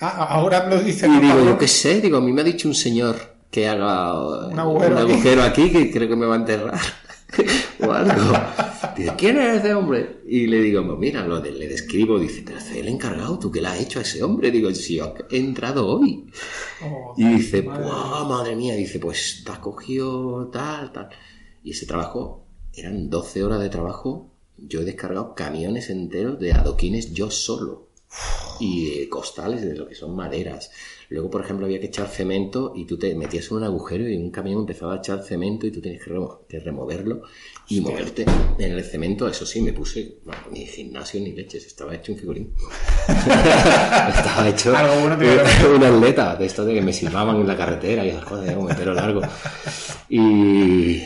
Ah, 0.00 0.26
ahora 0.30 0.68
lo 0.68 0.78
dice. 0.80 1.06
Y 1.08 1.20
digo, 1.20 1.42
yo 1.44 1.56
qué 1.58 1.68
sé, 1.68 2.00
digo, 2.00 2.18
a 2.18 2.20
mí 2.20 2.32
me 2.32 2.42
ha 2.42 2.44
dicho 2.44 2.68
un 2.68 2.74
señor 2.74 3.16
que 3.50 3.66
haga 3.66 4.12
Un 4.48 4.58
agujero 4.58 4.98
aquí. 4.98 5.12
agujero 5.12 5.42
aquí 5.42 5.70
que 5.72 5.90
creo 5.90 6.08
que 6.08 6.16
me 6.16 6.26
va 6.26 6.34
a 6.34 6.38
enterrar 6.38 6.78
o 7.86 7.90
algo. 7.92 8.32
Dice, 8.96 9.12
¿quién 9.16 9.38
es 9.38 9.58
ese 9.60 9.74
hombre? 9.74 10.20
Y 10.26 10.46
le 10.46 10.60
digo, 10.60 10.84
pues 10.86 10.98
mira, 10.98 11.26
lo 11.26 11.40
de- 11.40 11.52
le 11.52 11.68
describo, 11.68 12.18
dice, 12.18 12.42
pero 12.44 12.58
es 12.58 12.70
el 12.72 12.88
encargado, 12.88 13.38
¿tú 13.38 13.50
qué 13.50 13.60
le 13.62 13.68
has 13.68 13.80
hecho 13.80 13.98
a 13.98 14.02
ese 14.02 14.22
hombre? 14.22 14.50
Digo, 14.50 14.72
si 14.74 14.96
yo 14.96 15.14
he 15.30 15.38
entrado 15.38 15.86
hoy. 15.86 16.30
Oh, 16.84 17.14
Y 17.16 17.24
dice, 17.36 17.62
madre 17.62 17.84
"Buah, 17.84 18.24
madre 18.28 18.56
mía, 18.56 18.74
dice, 18.74 18.98
pues 18.98 19.42
te 19.44 19.52
has 19.52 19.58
cogido 19.58 20.46
tal, 20.52 20.92
tal. 20.92 21.08
Y 21.66 21.72
ese 21.72 21.84
trabajo, 21.84 22.46
eran 22.72 23.10
12 23.10 23.42
horas 23.42 23.58
de 23.60 23.68
trabajo, 23.70 24.30
yo 24.56 24.82
he 24.82 24.84
descargado 24.84 25.34
camiones 25.34 25.90
enteros 25.90 26.38
de 26.38 26.52
adoquines 26.52 27.12
yo 27.12 27.28
solo. 27.28 27.88
Y 28.60 28.86
eh, 28.92 29.08
costales 29.08 29.62
de 29.62 29.74
lo 29.74 29.88
que 29.88 29.96
son 29.96 30.14
maderas. 30.14 30.70
Luego, 31.08 31.28
por 31.28 31.42
ejemplo, 31.44 31.66
había 31.66 31.80
que 31.80 31.86
echar 31.86 32.06
cemento 32.06 32.72
y 32.76 32.84
tú 32.86 32.96
te 32.98 33.12
metías 33.16 33.50
en 33.50 33.56
un 33.56 33.64
agujero 33.64 34.08
y 34.08 34.16
un 34.16 34.30
camión 34.30 34.60
empezaba 34.60 34.94
a 34.94 34.98
echar 34.98 35.24
cemento 35.24 35.66
y 35.66 35.72
tú 35.72 35.80
tienes 35.80 36.02
que, 36.02 36.10
remo- 36.12 36.38
que 36.48 36.60
removerlo 36.60 37.22
y 37.68 37.80
moverte 37.80 38.24
en 38.58 38.72
el 38.72 38.84
cemento. 38.84 39.26
Eso 39.28 39.44
sí, 39.44 39.60
me 39.60 39.72
puse, 39.72 40.18
bueno, 40.24 40.42
ni 40.52 40.64
gimnasio 40.66 41.20
ni 41.20 41.32
leches, 41.32 41.66
estaba 41.66 41.96
hecho 41.96 42.12
un 42.12 42.18
figurín. 42.18 42.54
estaba 43.08 44.48
hecho 44.48 44.70
bueno 44.70 45.16
un 45.74 45.82
atleta 45.84 46.36
de 46.36 46.46
esto 46.46 46.64
de 46.64 46.74
que 46.74 46.82
me 46.82 46.92
silbaban 46.92 47.36
en 47.36 47.46
la 47.48 47.56
carretera 47.56 48.04
y 48.06 48.10
esas 48.10 48.24
cosas, 48.24 48.48
el 48.48 48.76
pelo 48.76 48.94
largo. 48.94 49.20
Y... 50.08 51.02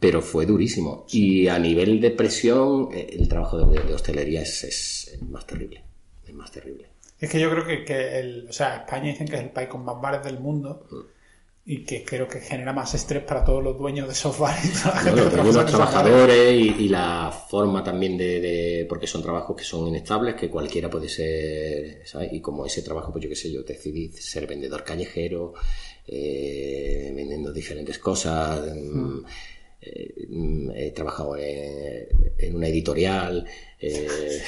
Pero 0.00 0.22
fue 0.22 0.46
durísimo. 0.46 1.06
Y 1.10 1.48
a 1.48 1.58
nivel 1.58 2.00
de 2.00 2.10
presión, 2.12 2.88
eh, 2.92 3.08
el 3.18 3.28
trabajo 3.28 3.58
de, 3.58 3.80
de 3.82 3.94
hostelería 3.94 4.42
es, 4.42 4.64
es 4.64 5.22
más 5.22 5.46
terrible. 5.46 5.82
Es 6.26 6.34
más 6.34 6.50
terrible. 6.52 6.86
Es 7.18 7.28
que 7.30 7.40
yo 7.40 7.50
creo 7.50 7.66
que, 7.66 7.84
que 7.84 8.18
el, 8.20 8.46
o 8.48 8.52
sea, 8.52 8.76
España 8.76 9.10
dicen 9.10 9.26
que 9.26 9.34
es 9.36 9.42
el 9.42 9.50
país 9.50 9.68
con 9.68 9.84
más 9.84 10.00
bares 10.00 10.22
del 10.22 10.38
mundo 10.38 10.86
y 11.66 11.84
que 11.84 12.04
creo 12.04 12.28
que 12.28 12.40
genera 12.40 12.72
más 12.72 12.94
estrés 12.94 13.24
para 13.24 13.44
todos 13.44 13.62
los 13.62 13.76
dueños 13.76 14.06
de 14.06 14.12
esos 14.12 14.38
bares 14.38 14.64
y 14.64 14.82
toda 14.82 14.94
la 14.94 15.00
gente 15.00 15.20
Bueno, 15.20 15.30
que 15.30 15.34
trabaja 15.34 15.52
los 15.62 15.70
trabajadores 15.70 16.52
y, 16.54 16.84
y 16.84 16.88
la 16.88 17.30
forma 17.50 17.82
también 17.82 18.16
de, 18.16 18.40
de- 18.40 18.86
porque 18.88 19.06
son 19.08 19.22
trabajos 19.22 19.56
que 19.56 19.64
son 19.64 19.88
inestables, 19.88 20.36
que 20.36 20.48
cualquiera 20.48 20.88
puede 20.88 21.08
ser, 21.08 22.06
¿sabes? 22.06 22.32
Y 22.32 22.40
como 22.40 22.64
ese 22.64 22.82
trabajo, 22.82 23.10
pues 23.10 23.24
yo 23.24 23.28
qué 23.28 23.36
sé, 23.36 23.50
yo 23.52 23.64
decidí 23.64 24.12
ser 24.12 24.46
vendedor 24.46 24.84
callejero, 24.84 25.54
eh, 26.06 27.12
vendiendo 27.14 27.52
diferentes 27.52 27.98
cosas, 27.98 28.60
mm, 28.74 28.98
mm, 28.98 29.24
he 29.80 30.92
trabajado 30.94 31.36
en, 31.36 32.08
en 32.38 32.56
una 32.56 32.68
editorial, 32.68 33.46
eh, 33.80 34.42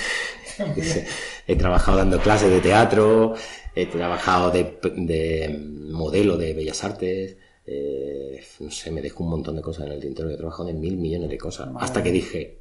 he 1.46 1.56
trabajado 1.56 1.98
dando 1.98 2.20
clases 2.20 2.50
de 2.50 2.60
teatro, 2.60 3.34
he 3.74 3.86
trabajado 3.86 4.50
de, 4.50 4.78
de 4.96 5.48
modelo 5.48 6.36
de 6.36 6.54
bellas 6.54 6.82
artes, 6.84 7.36
eh, 7.66 8.42
no 8.58 8.70
sé, 8.70 8.90
me 8.90 9.02
dejo 9.02 9.22
un 9.22 9.30
montón 9.30 9.56
de 9.56 9.62
cosas 9.62 9.86
en 9.86 9.92
el 9.92 10.00
tintero, 10.00 10.30
he 10.30 10.36
trabajado 10.36 10.68
en 10.68 10.80
mil 10.80 10.96
millones 10.96 11.30
de 11.30 11.38
cosas, 11.38 11.70
Madre 11.70 11.84
hasta 11.84 12.02
que 12.02 12.12
dije, 12.12 12.58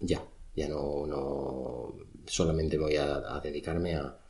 ya, 0.00 0.24
ya 0.56 0.68
no, 0.68 1.06
no 1.06 1.94
solamente 2.26 2.76
me 2.76 2.84
voy 2.84 2.96
a, 2.96 3.36
a 3.36 3.40
dedicarme 3.40 3.94
a, 3.94 4.21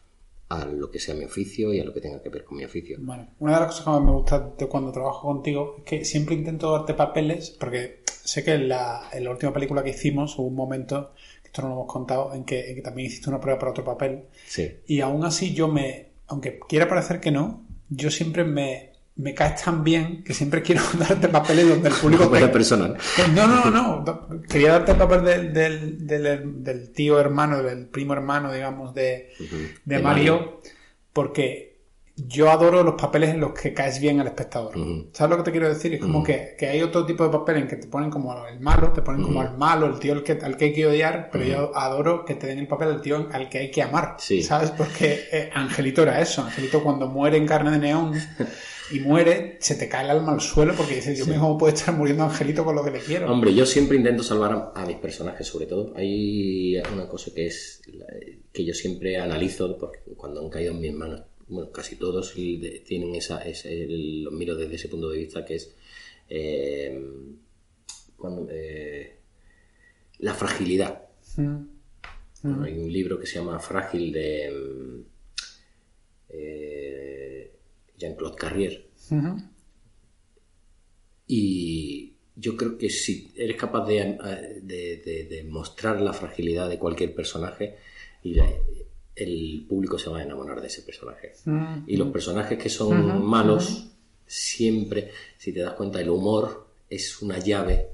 a 0.53 0.65
lo 0.67 0.91
que 0.91 0.99
sea 0.99 1.15
mi 1.15 1.25
oficio 1.25 1.73
y 1.73 1.81
a 1.81 1.85
lo 1.85 1.93
que 1.93 2.01
tenga 2.01 2.23
que 2.23 2.29
ver 2.29 2.45
con 2.45 2.59
mi 2.59 2.65
oficio. 2.65 2.97
Bueno, 3.01 3.29
una 3.39 3.55
de 3.55 3.61
las 3.61 3.69
cosas 3.69 3.85
que 3.85 3.91
más 3.91 4.03
me 4.03 4.13
gusta 4.13 4.53
de 4.59 4.67
cuando 4.69 4.93
trabajo 4.93 5.29
contigo 5.29 5.77
es 5.79 5.85
que 5.85 6.05
siempre 6.05 6.35
intento 6.35 6.73
darte 6.73 6.95
papeles, 6.95 7.51
porque 7.51 8.03
sé 8.07 8.45
que 8.45 8.53
en 8.55 8.69
la, 8.69 9.09
en 9.13 9.25
la 9.25 9.31
última 9.31 9.53
película 9.53 9.83
que 9.83 9.91
hicimos 9.91 10.39
hubo 10.39 10.47
un 10.49 10.55
momento, 10.55 11.13
que 11.43 11.49
esto 11.49 11.63
no 11.63 11.69
lo 11.69 11.75
hemos 11.75 11.93
contado, 11.93 12.35
en 12.35 12.45
que, 12.45 12.71
en 12.71 12.77
que 12.77 12.83
también 12.83 13.07
hiciste 13.09 13.29
una 13.31 13.41
prueba 13.41 13.59
para 13.59 13.71
otro 13.73 13.85
papel, 13.85 14.25
Sí. 14.47 14.71
y 14.87 15.01
aún 15.01 15.25
así 15.25 15.53
yo 15.55 15.69
me, 15.69 16.11
aunque 16.29 16.59
quiera 16.69 16.89
parecer 16.89 17.21
que 17.21 17.31
no, 17.31 17.65
yo 17.89 18.11
siempre 18.11 18.45
me, 18.45 18.92
me 19.17 19.35
caes 19.35 19.63
tan 19.63 19.85
bien 19.85 20.25
que 20.25 20.33
siempre 20.33 20.63
quiero 20.63 20.83
darte 20.99 21.29
papeles 21.29 21.69
donde 21.69 21.89
el 21.89 21.95
público 21.95 22.29
te, 22.29 22.41
la 22.41 22.53
personal. 22.53 22.97
no, 23.35 23.47
no, 23.47 23.71
no, 23.71 24.03
no. 24.05 24.43
Quería 24.49 24.73
darte 24.73 24.93
el 24.93 24.99
papel 24.99 25.25
del, 25.25 25.53
del, 25.53 26.07
del, 26.07 26.65
del 26.65 26.93
tío 26.93 27.21
hermano, 27.21 27.63
del 27.63 27.87
primo 27.87 28.15
hermano, 28.15 28.53
digamos, 28.53 28.95
de, 28.95 29.31
de 29.39 29.97
De 29.97 30.03
Mario, 30.03 30.61
porque 31.13 31.73
yo 32.15 32.51
adoro 32.51 32.83
los 32.83 32.95
papeles 32.95 33.31
en 33.31 33.41
los 33.41 33.53
que 33.53 33.73
caes 33.73 33.99
bien 34.01 34.21
al 34.21 34.27
espectador. 34.27 34.75
¿Sabes 35.13 35.31
lo 35.31 35.37
que 35.39 35.43
te 35.45 35.51
quiero 35.51 35.69
decir? 35.69 35.95
Es 35.95 36.01
como 36.01 36.23
que, 36.23 36.55
que 36.59 36.69
hay 36.69 36.83
otro 36.83 37.07
tipo 37.07 37.25
de 37.25 37.31
papel 37.31 37.57
en 37.57 37.69
que 37.69 37.77
te 37.77 37.87
ponen 37.89 38.11
como 38.11 38.47
el 38.47 38.61
malo, 38.61 38.93
te 38.93 39.03
ponen 39.03 39.23
como 39.23 39.41
al 39.41 39.57
malo, 39.57 39.87
el 39.87 39.99
tío 39.99 40.13
al 40.13 40.23
que, 40.23 40.33
al 40.33 40.57
que 40.57 40.67
hay 40.67 40.73
que 40.73 40.87
odiar, 40.87 41.31
pero 41.33 41.45
yo 41.45 41.77
adoro 41.77 42.25
que 42.25 42.35
te 42.35 42.47
den 42.47 42.59
el 42.59 42.69
papel 42.69 42.89
del 42.89 43.01
tío 43.01 43.29
al 43.33 43.49
que 43.49 43.59
hay 43.59 43.71
que 43.71 43.83
amar. 43.83 44.17
Sí. 44.19 44.43
¿Sabes? 44.43 44.71
Porque 44.71 45.25
eh, 45.33 45.51
Angelito 45.55 46.03
era 46.03 46.21
eso. 46.21 46.43
Angelito 46.43 46.83
cuando 46.83 47.09
muere 47.09 47.39
en 47.39 47.47
carne 47.47 47.73
de 47.73 47.79
neón 47.79 48.13
y 48.93 49.01
muere, 49.01 49.57
se 49.61 49.75
te 49.77 49.89
cae 49.89 50.05
el 50.05 50.11
alma 50.11 50.33
al 50.33 50.41
suelo 50.41 50.75
porque 50.77 50.97
dices, 50.97 51.19
yo 51.19 51.27
mismo 51.27 51.57
puedo 51.59 51.75
estar 51.75 51.95
muriendo 51.97 52.25
Angelito 52.25 52.65
con 52.65 52.75
lo 52.77 52.85
que 52.85 52.91
le 52.91 53.01
quiero. 53.01 53.31
Hombre, 53.33 53.55
yo 53.55 53.65
siempre 53.67 53.97
intento 53.97 54.23
salvar 54.23 54.53
a, 54.75 54.83
a 54.83 54.87
mis 54.87 54.97
personajes, 54.97 55.47
sobre 55.47 55.67
todo. 55.67 55.93
Hay 55.97 56.77
una 56.93 57.09
cosa 57.09 57.33
que 57.35 57.47
es 57.47 57.83
que 58.53 58.65
yo 58.65 58.75
siempre 58.75 59.17
analizo, 59.19 59.77
porque 59.79 59.99
cuando 60.17 60.41
han 60.43 60.51
caído 60.51 60.73
en 60.73 60.81
mis 60.81 60.93
manos, 60.93 61.23
bueno, 61.49 61.71
casi 61.71 61.97
todos 61.97 62.33
tienen 62.35 63.15
esa, 63.15 63.43
el- 63.43 64.23
los 64.25 64.33
miro 64.33 64.55
desde 64.57 64.75
ese 64.77 64.89
punto 64.89 65.11
de 65.11 65.19
vista, 65.19 65.45
que 65.45 65.55
es 65.57 65.75
eh, 66.29 66.99
cuando, 68.17 68.47
eh, 68.51 69.17
la 70.19 70.35
fragilidad. 70.35 71.03
Mm. 71.37 71.57
Hay 72.65 72.73
un 72.79 72.93
libro 72.93 73.19
que 73.21 73.27
se 73.27 73.37
llama 73.39 73.59
Frágil 73.61 74.13
de 74.13 74.51
mm, 74.51 75.01
eh, 76.31 77.12
Jean-Claude 78.03 78.37
Carrier. 78.37 78.87
Y 81.27 82.13
yo 82.37 82.57
creo 82.57 82.77
que 82.79 82.91
si 82.91 83.33
eres 83.37 83.57
capaz 83.57 83.87
de, 83.87 84.19
de- 84.63 84.97
de- 85.05 85.25
de 85.25 85.45
mostrar 85.45 86.01
la 86.01 86.13
fragilidad 86.13 86.69
de 86.69 86.79
cualquier 86.79 87.15
personaje, 87.15 87.77
y 88.23 88.35
la- 88.35 88.51
el 89.15 89.67
público 89.69 89.99
se 89.99 90.09
va 90.11 90.19
a 90.19 90.23
enamorar 90.23 90.61
de 90.61 90.67
ese 90.69 90.83
personaje. 90.83 91.33
Mm. 91.45 91.85
Y 91.87 91.97
los 91.97 92.09
personajes 92.09 92.59
que 92.59 92.69
son 92.71 93.25
malos, 93.25 93.89
siempre, 94.27 95.11
si 95.39 95.53
te 95.53 95.61
das 95.61 95.75
cuenta, 95.75 96.01
el 96.01 96.09
humor 96.09 96.67
es 96.89 97.21
una 97.23 97.39
llave 97.39 97.89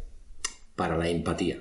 para 0.76 0.96
la 0.96 1.08
empatía. 1.08 1.60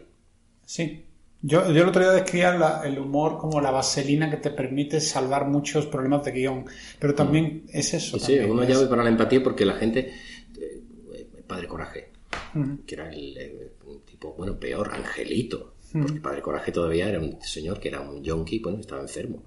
Sí. 0.65 1.03
Yo, 1.47 1.71
yo 1.71 1.81
el 1.83 1.87
otro 1.89 2.01
día 2.01 2.11
describía 2.11 2.55
la- 2.57 2.81
el 2.83 2.99
humor 2.99 3.37
como 3.37 3.61
la 3.61 3.71
vaselina 3.71 4.29
que 4.29 4.37
te 4.37 4.49
permite 4.51 4.99
salvar 4.99 5.47
muchos 5.47 5.85
problemas 5.85 6.23
de 6.25 6.31
guion. 6.31 6.65
Pero 6.99 7.15
también 7.15 7.63
es 7.71 7.93
eso. 7.93 8.17
Mm. 8.17 8.19
Sí, 8.19 8.33
es 8.33 8.39
también, 8.39 8.51
una 8.51 8.63
es- 8.63 8.69
llave 8.69 8.87
para 8.87 9.03
la 9.03 9.09
empatía 9.09 9.41
porque 9.41 9.65
la 9.65 9.73
gente. 9.75 10.11
eh, 10.59 10.83
Padre 11.47 11.67
Coraje, 11.67 12.09
que 12.85 12.95
era 12.95 13.09
el, 13.09 13.37
eh, 13.37 13.71
un 13.85 14.01
tipo, 14.01 14.33
bueno, 14.33 14.59
peor, 14.59 14.91
Angelito. 14.93 15.75
Mm. 15.93 16.01
Porque 16.01 16.19
Padre 16.19 16.41
Coraje 16.41 16.71
todavía 16.73 17.07
era 17.07 17.19
un 17.19 17.41
señor 17.41 17.79
que 17.79 17.87
era 17.87 18.01
un 18.01 18.21
yonki, 18.21 18.59
bueno, 18.59 18.79
estaba 18.79 19.01
enfermo. 19.01 19.43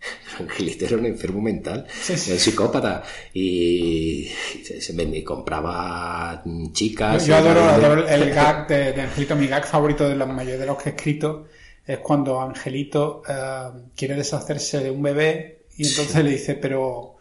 Pero 0.30 0.44
Angelito 0.50 0.84
era 0.86 0.96
un 0.96 1.06
enfermo 1.06 1.40
mental, 1.40 1.86
Sí, 1.90 2.12
un 2.32 2.38
psicópata. 2.38 3.02
Y 3.34 4.28
se, 4.64 4.80
se 4.80 4.92
vendía- 4.92 5.20
y 5.20 5.24
compraba 5.24 6.42
chicas. 6.72 7.26
Yo 7.26 7.36
adoro, 7.36 8.06
el 8.08 8.30
gag 8.34 8.66
de, 8.68 8.92
de 8.92 9.02
Angelito. 9.02 9.36
Mi 9.36 9.46
gag 9.48 9.66
favorito 9.66 10.08
de 10.08 10.16
la 10.16 10.26
mayoría 10.26 10.58
de 10.58 10.66
los 10.66 10.80
que 10.82 10.90
he 10.90 10.92
escrito 10.92 11.46
es 11.86 11.98
cuando 11.98 12.40
Angelito 12.40 13.22
eh, 13.28 13.70
quiere 13.96 14.14
deshacerse 14.14 14.80
de 14.80 14.90
un 14.90 15.02
bebé 15.02 15.62
y 15.76 15.86
entonces 15.88 16.22
le 16.24 16.30
dice, 16.30 16.54
pero... 16.54 17.17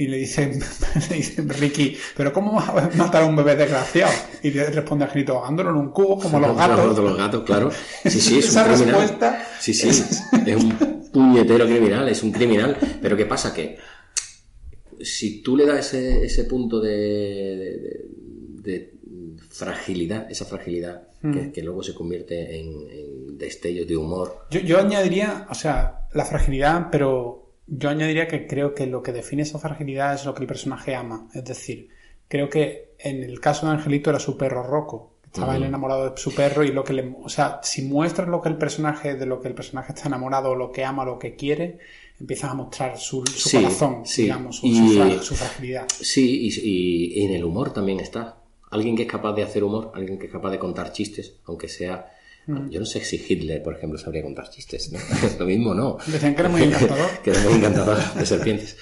Y 0.00 0.06
le 0.08 0.16
dice, 0.16 0.50
le 1.10 1.16
dice 1.16 1.42
Ricky, 1.42 1.96
pero 2.16 2.32
¿cómo 2.32 2.52
vas 2.54 2.68
a 2.70 2.90
matar 2.96 3.22
a 3.22 3.26
un 3.26 3.36
bebé 3.36 3.54
desgraciado? 3.56 4.12
Y 4.42 4.50
le 4.50 4.64
responde 4.70 5.04
Angelito, 5.04 5.34
ahogándolo 5.36 5.70
en 5.70 5.76
un 5.76 5.90
cubo 5.90 6.18
como 6.18 6.40
los 6.40 6.56
gatos. 6.56 6.96
Los 6.98 7.16
gatos, 7.18 7.42
claro. 7.44 7.70
Sí, 8.04 8.20
sí, 8.20 8.38
es 8.38 8.46
Esa 8.48 8.64
un 8.64 8.72
criminal. 8.74 9.00
respuesta 9.00 9.46
Sí, 9.60 9.74
sí, 9.74 9.88
es 9.90 10.56
un 10.56 10.70
puñetero 11.12 11.66
criminal, 11.66 12.08
es 12.08 12.22
un 12.22 12.32
criminal. 12.32 12.76
Pero 13.02 13.16
¿qué 13.16 13.26
pasa? 13.26 13.52
Que 13.52 13.76
si 15.00 15.42
tú 15.42 15.56
le 15.56 15.66
das 15.66 15.86
ese, 15.94 16.24
ese 16.24 16.44
punto 16.44 16.80
de, 16.80 16.90
de- 16.90 18.10
de 18.62 18.94
fragilidad, 19.50 20.30
esa 20.30 20.44
fragilidad, 20.44 21.02
Mm. 21.22 21.32
que, 21.34 21.52
que 21.52 21.62
luego 21.62 21.82
se 21.82 21.92
convierte 21.92 22.58
en, 22.58 22.68
en 22.90 23.36
destellos 23.36 23.86
de 23.86 23.94
humor, 23.94 24.46
Yo, 24.50 24.60
yo 24.60 24.78
añadiría, 24.78 25.46
o 25.50 25.54
sea, 25.54 26.08
la 26.14 26.24
fragilidad, 26.24 26.86
pero 26.90 27.39
yo 27.70 27.88
añadiría 27.88 28.26
que 28.28 28.46
creo 28.46 28.74
que 28.74 28.86
lo 28.86 29.02
que 29.02 29.12
define 29.12 29.42
esa 29.42 29.58
fragilidad 29.58 30.14
es 30.14 30.24
lo 30.24 30.34
que 30.34 30.42
el 30.42 30.46
personaje 30.48 30.94
ama. 30.94 31.28
Es 31.34 31.44
decir, 31.44 31.88
creo 32.28 32.50
que 32.50 32.94
en 32.98 33.22
el 33.22 33.40
caso 33.40 33.66
de 33.66 33.72
Angelito 33.72 34.10
era 34.10 34.18
su 34.18 34.36
perro 34.36 34.62
Rocco. 34.62 35.14
Estaba 35.24 35.54
él 35.56 35.62
enamorado 35.62 36.10
de 36.10 36.16
su 36.16 36.34
perro 36.34 36.64
y 36.64 36.72
lo 36.72 36.82
que 36.82 36.92
le... 36.92 37.14
O 37.22 37.28
sea, 37.28 37.60
si 37.62 37.82
muestras 37.82 38.26
lo 38.26 38.42
que 38.42 38.48
el 38.48 38.56
personaje, 38.56 39.14
de 39.14 39.26
lo 39.26 39.40
que 39.40 39.46
el 39.46 39.54
personaje 39.54 39.92
está 39.92 40.08
enamorado, 40.08 40.56
lo 40.56 40.72
que 40.72 40.84
ama, 40.84 41.04
lo 41.04 41.20
que 41.20 41.36
quiere, 41.36 41.78
empiezas 42.18 42.50
a 42.50 42.54
mostrar 42.54 42.98
su, 42.98 43.24
su 43.26 43.48
Sí, 43.48 43.56
corazón, 43.58 44.02
sí. 44.04 44.22
digamos, 44.22 44.56
su, 44.56 44.66
Y- 44.66 44.74
su 44.74 44.94
fra- 44.98 45.22
su 45.22 45.34
fragilidad. 45.36 45.86
Sí, 45.88 46.48
y, 46.52 47.18
y 47.20 47.24
en 47.24 47.32
el 47.34 47.44
humor 47.44 47.72
también 47.72 48.00
está. 48.00 48.38
Alguien 48.72 48.96
que 48.96 49.02
es 49.02 49.08
capaz 49.08 49.32
de 49.34 49.44
hacer 49.44 49.62
humor, 49.62 49.92
alguien 49.94 50.18
que 50.18 50.26
es 50.26 50.32
capaz 50.32 50.50
de 50.50 50.58
contar 50.58 50.92
chistes, 50.92 51.36
aunque 51.46 51.68
sea... 51.68 52.10
Yo 52.70 52.80
no 52.80 52.86
sé 52.86 53.00
si 53.00 53.16
Hitler, 53.16 53.62
por 53.62 53.76
ejemplo, 53.76 53.98
sabría 53.98 54.22
contar 54.22 54.50
chistes, 54.50 54.92
¿no? 54.92 54.98
Lo 55.38 55.46
mismo 55.46 55.74
no. 55.74 55.98
Decían 56.06 56.34
que 56.34 56.40
era 56.40 56.48
muy 56.48 56.62
encantador. 56.62 57.10
que 57.24 57.30
era 57.30 57.40
muy 57.40 57.54
encantador 57.54 57.98
de 58.14 58.26
serpientes. 58.26 58.76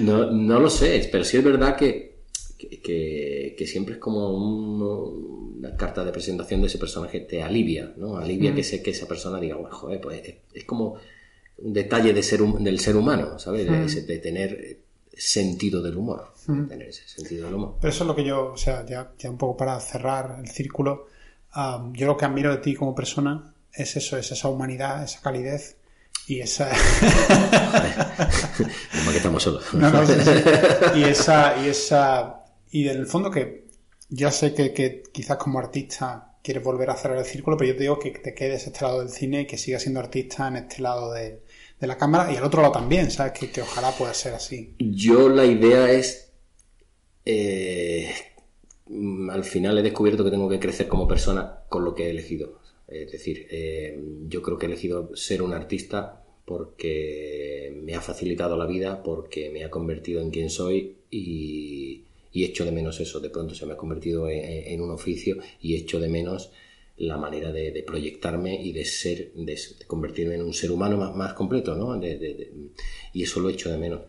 No, 0.00 0.30
no 0.30 0.60
lo 0.60 0.70
sé, 0.70 1.08
pero 1.10 1.24
sí 1.24 1.36
es 1.36 1.44
verdad 1.44 1.76
que, 1.76 2.16
que, 2.58 3.54
que, 3.56 3.66
siempre 3.66 3.94
es 3.94 4.00
como 4.00 4.30
una 4.30 5.76
carta 5.76 6.04
de 6.04 6.12
presentación 6.12 6.60
de 6.60 6.68
ese 6.68 6.78
personaje, 6.78 7.20
te 7.20 7.42
alivia, 7.42 7.92
¿no? 7.96 8.16
Alivia 8.16 8.54
que, 8.54 8.64
sé, 8.64 8.82
que 8.82 8.90
esa 8.90 9.06
persona 9.06 9.38
diga, 9.38 9.56
bueno, 9.56 9.74
joder, 9.76 10.00
pues 10.00 10.22
es, 10.52 10.64
como 10.64 10.96
un 11.58 11.72
detalle 11.72 12.12
de 12.12 12.22
ser, 12.22 12.40
del 12.40 12.80
ser 12.80 12.96
humano, 12.96 13.38
¿sabes? 13.38 13.66
De, 14.06 14.18
tener 14.18 14.78
sentido 15.12 15.82
del 15.82 15.96
humor, 15.96 16.32
tener 16.46 16.88
ese 16.88 17.06
sentido 17.08 17.46
del 17.46 17.54
humor. 17.54 17.76
Pero 17.80 17.92
eso 17.92 18.04
es 18.04 18.08
lo 18.08 18.16
que 18.16 18.24
yo, 18.24 18.52
o 18.52 18.56
sea, 18.56 18.84
ya, 18.84 19.12
ya 19.18 19.30
un 19.30 19.38
poco 19.38 19.56
para 19.56 19.78
cerrar 19.80 20.38
el 20.40 20.48
círculo, 20.48 21.06
yo 21.92 22.06
lo 22.06 22.16
que 22.16 22.24
admiro 22.24 22.50
de 22.50 22.58
ti 22.58 22.74
como 22.74 22.94
persona 22.94 23.54
es 23.72 23.96
eso, 23.96 24.16
es 24.16 24.30
esa 24.32 24.48
humanidad, 24.48 25.02
esa 25.04 25.20
calidez 25.20 25.76
y 26.26 26.40
esa. 26.40 26.70
Que 29.10 29.18
estamos 29.18 29.42
solos. 29.42 29.64
Y 30.94 31.04
esa, 31.04 31.56
y 31.64 31.68
esa. 31.68 32.44
Y 32.70 32.88
en 32.88 32.98
el 32.98 33.06
fondo 33.06 33.30
que 33.30 33.66
ya 34.08 34.30
sé 34.30 34.52
que, 34.52 34.72
que, 34.74 35.02
quizás 35.12 35.38
como 35.38 35.58
artista 35.58 36.34
quieres 36.42 36.62
volver 36.62 36.90
a 36.90 36.96
cerrar 36.96 37.18
el 37.18 37.24
círculo, 37.24 37.56
pero 37.56 37.70
yo 37.70 37.76
te 37.76 37.82
digo 37.82 37.98
que 37.98 38.10
te 38.10 38.34
quedes 38.34 38.66
este 38.66 38.84
lado 38.84 39.00
del 39.00 39.08
cine 39.08 39.42
y 39.42 39.46
que 39.46 39.56
sigas 39.56 39.82
siendo 39.82 40.00
artista 40.00 40.48
en 40.48 40.56
este 40.56 40.82
lado 40.82 41.12
de, 41.12 41.42
de 41.80 41.86
la 41.86 41.96
cámara 41.96 42.30
y 42.32 42.36
al 42.36 42.44
otro 42.44 42.60
lado 42.62 42.74
también, 42.74 43.10
¿sabes? 43.10 43.32
Que, 43.32 43.50
que 43.50 43.62
ojalá 43.62 43.90
pueda 43.92 44.12
ser 44.12 44.34
así. 44.34 44.74
Yo 44.78 45.28
la 45.28 45.44
idea 45.44 45.90
es. 45.90 46.32
Eh, 47.24 48.12
al 49.30 49.44
final 49.44 49.78
he 49.78 49.82
descubierto 49.82 50.24
que 50.24 50.30
tengo 50.30 50.48
que 50.48 50.60
crecer 50.60 50.88
como 50.88 51.08
persona 51.08 51.60
con 51.68 51.84
lo 51.84 51.94
que 51.94 52.06
he 52.06 52.10
elegido. 52.10 52.60
Es 52.88 53.10
decir, 53.10 53.46
eh, 53.50 53.98
yo 54.28 54.42
creo 54.42 54.58
que 54.58 54.66
he 54.66 54.68
elegido 54.68 55.14
ser 55.16 55.42
un 55.42 55.52
artista 55.52 56.24
porque 56.44 57.76
me 57.82 57.94
ha 57.94 58.00
facilitado 58.00 58.56
la 58.56 58.66
vida, 58.66 59.02
porque 59.02 59.50
me 59.50 59.64
ha 59.64 59.70
convertido 59.70 60.20
en 60.22 60.30
quien 60.30 60.50
soy 60.50 60.96
y, 61.10 62.04
y 62.32 62.44
echo 62.44 62.64
de 62.64 62.70
menos 62.70 63.00
eso. 63.00 63.18
De 63.18 63.30
pronto 63.30 63.54
se 63.54 63.66
me 63.66 63.72
ha 63.72 63.76
convertido 63.76 64.28
en, 64.28 64.80
un 64.80 64.90
oficio 64.90 65.38
y 65.60 65.74
echo 65.74 65.98
de 65.98 66.08
menos 66.08 66.50
la 66.98 67.16
manera 67.16 67.50
de, 67.50 67.82
proyectarme 67.84 68.62
y 68.62 68.72
de 68.72 68.84
ser, 68.84 69.32
de, 69.32 69.58
convertirme 69.86 70.34
en 70.34 70.42
un 70.42 70.52
ser 70.52 70.70
humano 70.70 70.96
más, 70.96 71.16
más 71.16 71.32
completo, 71.32 71.74
¿no? 71.74 71.98
y 73.12 73.22
eso 73.22 73.40
lo 73.40 73.48
echo 73.48 73.70
de 73.70 73.78
menos. 73.78 74.02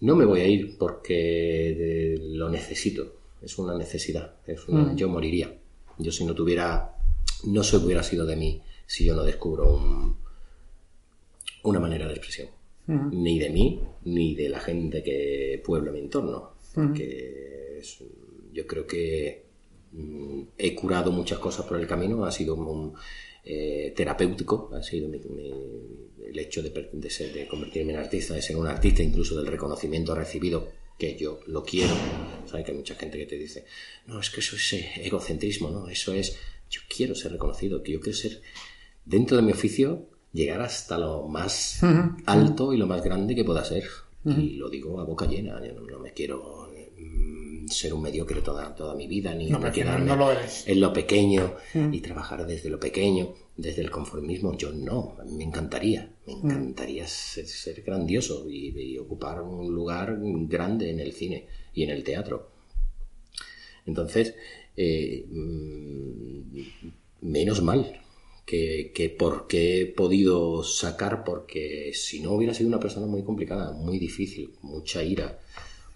No 0.00 0.16
me 0.16 0.24
voy 0.24 0.40
a 0.40 0.46
ir 0.46 0.76
porque 0.78 2.18
lo 2.20 2.50
necesito, 2.50 3.21
es 3.42 3.58
una 3.58 3.76
necesidad, 3.76 4.34
es 4.46 4.60
mm. 4.68 4.96
yo 4.96 5.08
moriría. 5.08 5.54
Yo 5.98 6.10
si 6.10 6.24
no 6.24 6.34
tuviera 6.34 6.96
no 7.44 7.62
se 7.62 7.76
hubiera 7.76 8.02
sido 8.02 8.24
de 8.24 8.36
mí 8.36 8.62
si 8.86 9.04
yo 9.04 9.14
no 9.14 9.24
descubro 9.24 10.14
una 11.62 11.80
manera 11.80 12.06
de 12.06 12.14
expresión. 12.14 12.48
Ni 12.86 13.38
de 13.38 13.48
mí, 13.48 13.80
ni 14.04 14.34
de 14.34 14.48
la 14.48 14.60
gente 14.60 15.02
que 15.02 15.62
puebla 15.64 15.92
mi 15.92 16.00
entorno. 16.00 16.54
Porque 16.74 17.80
yo 18.52 18.66
creo 18.66 18.86
que 18.86 19.44
mm, 19.92 20.42
he 20.58 20.74
curado 20.74 21.12
muchas 21.12 21.38
cosas 21.38 21.64
por 21.64 21.80
el 21.80 21.86
camino, 21.86 22.24
ha 22.24 22.32
sido 22.32 22.54
un, 22.54 22.92
eh, 23.44 23.92
terapéutico, 23.96 24.70
ha 24.74 24.82
sido 24.82 25.08
el 25.08 26.38
hecho 26.38 26.62
de, 26.62 26.70
de 26.70 27.46
convertirme 27.48 27.92
en 27.92 27.98
artista, 27.98 28.34
de 28.34 28.42
ser 28.42 28.56
un 28.56 28.66
artista, 28.66 29.02
incluso 29.02 29.36
del 29.36 29.46
reconocimiento 29.46 30.14
recibido 30.14 30.68
que 31.02 31.16
yo 31.16 31.40
lo 31.48 31.64
quiero. 31.64 31.92
Sabes 32.46 32.64
que 32.64 32.70
hay 32.70 32.78
mucha 32.78 32.94
gente 32.94 33.18
que 33.18 33.26
te 33.26 33.36
dice, 33.36 33.64
no, 34.06 34.20
es 34.20 34.30
que 34.30 34.38
eso 34.38 34.54
es 34.54 34.72
eh, 34.74 34.92
egocentrismo, 35.02 35.68
no, 35.68 35.88
eso 35.88 36.12
es 36.12 36.36
yo 36.70 36.80
quiero 36.88 37.16
ser 37.16 37.32
reconocido, 37.32 37.82
que 37.82 37.90
yo 37.92 38.00
quiero 38.00 38.16
ser, 38.16 38.40
dentro 39.04 39.36
de 39.36 39.42
mi 39.42 39.50
oficio, 39.50 40.06
llegar 40.32 40.62
hasta 40.62 40.96
lo 40.98 41.26
más 41.26 41.80
alto 42.24 42.72
y 42.72 42.76
lo 42.76 42.86
más 42.86 43.02
grande 43.02 43.34
que 43.34 43.44
pueda 43.44 43.64
ser. 43.64 43.84
Y 44.24 44.54
lo 44.54 44.70
digo 44.70 45.00
a 45.00 45.04
boca 45.04 45.26
llena, 45.26 45.60
yo 45.66 45.72
no, 45.72 45.98
me 45.98 46.12
quiero 46.12 46.70
mm, 46.96 47.66
ser 47.66 47.92
un 47.92 48.02
mediocre 48.02 48.40
toda, 48.40 48.72
toda 48.72 48.94
mi 48.94 49.08
vida, 49.08 49.34
ni 49.34 49.50
no, 49.50 49.58
lo 49.58 50.30
en 50.30 50.80
lo 50.80 50.92
pequeño 50.92 51.56
y 51.74 52.00
trabajar 52.00 52.46
desde 52.46 52.70
lo 52.70 52.78
pequeño, 52.78 53.34
desde 53.56 53.82
el 53.82 53.90
conformismo. 53.90 54.56
Yo 54.56 54.70
no, 54.72 55.16
a 55.18 55.24
mí 55.24 55.32
me 55.32 55.42
encantaría, 55.42 56.11
me 56.26 56.34
encantaría 56.34 57.06
ser, 57.06 57.82
grandioso 57.82 58.48
y, 58.48 58.96
ocupar 58.98 59.42
un 59.42 59.74
lugar 59.74 60.18
grande 60.20 60.90
en 60.90 61.00
el 61.00 61.12
cine 61.12 61.46
y 61.74 61.82
en 61.82 61.90
el 61.90 62.04
teatro. 62.04 62.50
Entonces, 63.86 64.34
eh, 64.76 65.26
mm, 65.28 66.60
menos 67.22 67.62
mal 67.62 68.00
que, 68.46 68.92
que 68.94 69.10
porque 69.10 69.82
he 69.82 69.86
podido 69.86 70.62
sacar, 70.62 71.24
porque 71.24 71.90
si 71.94 72.20
no 72.20 72.32
hubiera 72.32 72.54
sido 72.54 72.68
una 72.68 72.80
persona 72.80 73.06
muy 73.06 73.22
complicada, 73.22 73.72
muy 73.72 73.98
difícil, 73.98 74.50
mucha 74.62 75.02
ira, 75.02 75.40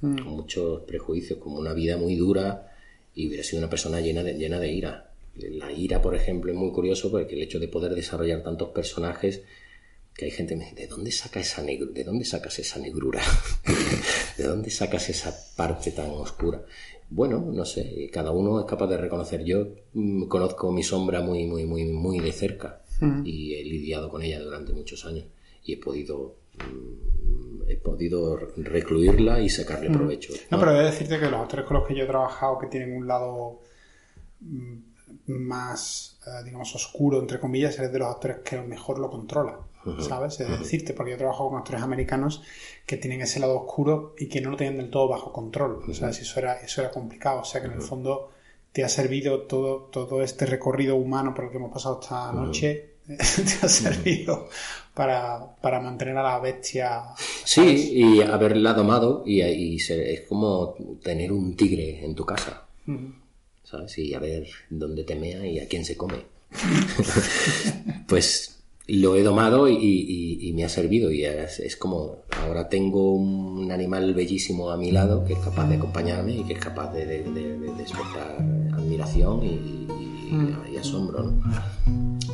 mm. 0.00 0.16
con 0.16 0.32
muchos 0.32 0.82
prejuicios, 0.82 1.38
como 1.38 1.58
una 1.58 1.72
vida 1.72 1.96
muy 1.96 2.16
dura 2.16 2.72
y 3.14 3.28
hubiera 3.28 3.44
sido 3.44 3.60
una 3.60 3.70
persona 3.70 4.00
llena 4.00 4.24
de, 4.24 4.34
llena 4.34 4.58
de 4.58 4.72
ira. 4.72 5.12
La 5.36 5.70
ira, 5.70 6.02
por 6.02 6.14
ejemplo, 6.14 6.50
es 6.50 6.58
muy 6.58 6.72
curioso 6.72 7.10
porque 7.10 7.34
el 7.34 7.42
hecho 7.42 7.60
de 7.60 7.68
poder 7.68 7.94
desarrollar 7.94 8.42
tantos 8.42 8.70
personajes 8.70 9.42
que 10.16 10.24
hay 10.24 10.30
gente 10.30 10.54
que 10.54 10.58
me 10.58 10.64
dice, 10.64 10.76
¿de 10.76 10.86
dónde 10.86 11.12
saca 11.12 11.40
esa 11.40 11.62
¿De 11.62 12.04
dónde 12.04 12.24
sacas 12.24 12.58
esa 12.58 12.78
negrura? 12.78 13.22
¿De 14.38 14.44
dónde 14.44 14.70
sacas 14.70 15.08
esa 15.10 15.34
parte 15.56 15.90
tan 15.92 16.10
oscura? 16.10 16.62
bueno, 17.08 17.38
no 17.52 17.64
sé, 17.64 18.10
cada 18.12 18.30
uno 18.32 18.58
es 18.60 18.66
capaz 18.66 18.88
de 18.88 18.96
reconocer. 18.96 19.44
Yo 19.44 19.68
mm, 19.92 20.24
conozco 20.24 20.72
mi 20.72 20.82
sombra 20.82 21.20
muy, 21.20 21.46
muy, 21.46 21.64
muy, 21.64 21.84
muy 21.84 22.18
de 22.20 22.32
cerca 22.32 22.82
mm. 23.00 23.22
y 23.24 23.54
he 23.54 23.64
lidiado 23.64 24.08
con 24.08 24.22
ella 24.22 24.40
durante 24.40 24.72
muchos 24.72 25.04
años 25.04 25.26
y 25.64 25.74
he 25.74 25.76
podido 25.76 26.36
mm, 26.58 27.68
he 27.68 27.76
podido 27.76 28.36
recluirla 28.56 29.40
y 29.40 29.48
sacarle 29.48 29.90
provecho. 29.90 30.32
No, 30.50 30.58
pero 30.58 30.72
he 30.72 30.78
de 30.78 30.84
decirte 30.84 31.18
que 31.18 31.28
los 31.28 31.40
actores 31.40 31.66
con 31.66 31.78
los 31.78 31.86
que 31.86 31.96
yo 31.96 32.04
he 32.04 32.06
trabajado 32.06 32.58
que 32.58 32.68
tienen 32.68 32.96
un 32.96 33.06
lado 33.08 33.60
más, 35.26 36.18
eh, 36.26 36.44
digamos, 36.44 36.74
oscuro, 36.74 37.18
entre 37.18 37.40
comillas, 37.40 37.76
eres 37.78 37.92
de 37.92 37.98
los 37.98 38.08
actores 38.08 38.38
que 38.38 38.60
mejor 38.60 39.00
lo 39.00 39.10
controla. 39.10 39.58
¿Sabes? 40.00 40.40
Es 40.40 40.58
decirte, 40.58 40.92
porque 40.92 41.12
yo 41.12 41.18
trabajo 41.18 41.48
con 41.48 41.58
actores 41.58 41.82
americanos 41.82 42.42
que 42.84 42.96
tienen 42.96 43.22
ese 43.22 43.40
lado 43.40 43.56
oscuro 43.56 44.14
y 44.18 44.26
que 44.26 44.40
no 44.40 44.50
lo 44.50 44.56
tienen 44.56 44.78
del 44.78 44.90
todo 44.90 45.08
bajo 45.08 45.32
control, 45.32 45.82
¿sabes? 45.94 46.20
Eso 46.20 46.40
era, 46.40 46.60
eso 46.60 46.80
era 46.80 46.90
complicado, 46.90 47.40
o 47.40 47.44
sea 47.44 47.60
que 47.60 47.66
en 47.66 47.74
el 47.74 47.82
fondo 47.82 48.30
te 48.72 48.84
ha 48.84 48.88
servido 48.88 49.42
todo, 49.42 49.88
todo 49.90 50.22
este 50.22 50.44
recorrido 50.46 50.96
humano 50.96 51.34
por 51.34 51.46
el 51.46 51.50
que 51.50 51.56
hemos 51.56 51.72
pasado 51.72 52.00
esta 52.00 52.32
noche, 52.32 52.96
te 53.06 53.66
ha 53.66 53.68
servido 53.68 54.48
para, 54.94 55.56
mantener 55.62 56.16
a 56.16 56.22
la 56.22 56.38
bestia. 56.40 57.04
Sí, 57.44 57.92
y 57.94 58.22
haberla 58.22 58.72
domado 58.72 59.22
y, 59.24 59.42
y 59.42 59.76
es 59.76 60.22
como 60.28 60.74
tener 61.02 61.32
un 61.32 61.56
tigre 61.56 62.04
en 62.04 62.14
tu 62.14 62.24
casa. 62.24 62.64
¿Sabes? 63.62 63.98
Y 63.98 64.14
a 64.14 64.18
ver 64.18 64.46
dónde 64.70 65.04
te 65.04 65.16
mea 65.16 65.46
y 65.46 65.58
a 65.58 65.66
quién 65.66 65.84
se 65.84 65.96
come. 65.96 66.24
pues 68.08 68.55
lo 68.88 69.16
he 69.16 69.22
domado 69.22 69.68
y, 69.68 70.52
me 70.54 70.64
ha 70.64 70.68
servido 70.68 71.10
y 71.10 71.24
es, 71.24 71.76
como 71.76 72.24
ahora 72.42 72.68
tengo 72.68 73.12
un 73.12 73.70
animal 73.70 74.14
bellísimo 74.14 74.70
a 74.70 74.76
mi 74.76 74.90
lado 74.90 75.24
que 75.24 75.34
es 75.34 75.38
capaz 75.40 75.68
de 75.68 75.76
acompañarme 75.76 76.36
y 76.36 76.44
que 76.44 76.54
es 76.54 76.58
capaz 76.58 76.92
de, 76.94 77.04
despertar 77.76 78.38
admiración 78.72 79.44
y, 79.44 79.86
y, 80.72 80.76
asombro 80.76 81.22
¿no? 81.22 81.42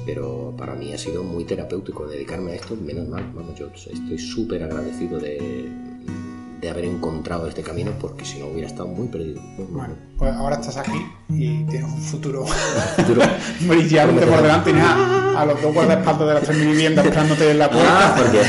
pero 0.05 0.55
para 0.57 0.75
mí 0.75 0.93
ha 0.93 0.99
sido 0.99 1.25
muy 1.25 1.45
terapéutico 1.45 2.07
dedicarme 2.07 2.53
a 2.53 2.55
esto 2.57 2.77
menos 2.77 3.09
mal 3.09 3.33
vamos 3.35 3.59
yo 3.59 3.69
estoy 3.75 4.19
súper 4.19 4.63
agradecido 4.63 5.19
de 5.19 5.69
de 6.63 6.71
haber 6.71 6.85
encontrado 6.85 7.49
este 7.49 7.61
camino 7.63 7.91
porque 8.01 8.25
si 8.25 8.39
no 8.39 8.47
hubiera 8.47 8.69
estado 8.69 8.87
muy 8.87 9.09
perdido. 9.09 9.43
Bueno, 9.71 9.97
pues 10.17 10.33
ahora 10.33 10.57
estás 10.57 10.77
aquí 10.77 11.05
y 11.29 11.65
tienes 11.65 11.91
un 11.91 12.01
futuro, 12.01 12.47
futuro 12.97 13.21
brillante 13.63 14.25
por 14.25 14.41
delante 14.41 14.71
y 14.71 14.75
nada, 14.75 15.41
a 15.41 15.45
los 15.45 15.61
dos 15.61 15.75
guardaespaldas 15.75 16.29
de 16.29 16.35
las 16.35 16.43
tres 16.45 16.61
viviendas 16.61 17.05
esperándote 17.05 17.51
en 17.51 17.59
la 17.59 17.69
puerta. 17.71 17.91
Ah, 17.91 18.17
porque... 18.17 18.41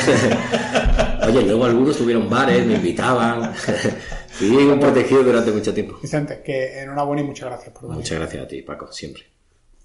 Oye, 1.27 1.41
luego 1.47 1.65
algunos 1.65 1.97
tuvieron 1.97 2.29
bares, 2.29 2.65
me 2.67 2.75
invitaban. 2.75 3.51
y 4.39 4.45
un 4.45 4.79
protegido 4.79 5.23
durante 5.23 5.51
mucho 5.51 5.73
tiempo. 5.73 5.97
Vicente, 5.99 6.43
que 6.45 6.81
enhorabuena 6.81 7.23
y 7.23 7.25
muchas 7.25 7.49
gracias 7.49 7.73
por 7.73 7.89
Muchas 7.89 8.19
gracias 8.19 8.43
a 8.43 8.47
ti, 8.47 8.61
Paco, 8.61 8.91
siempre. 8.91 9.32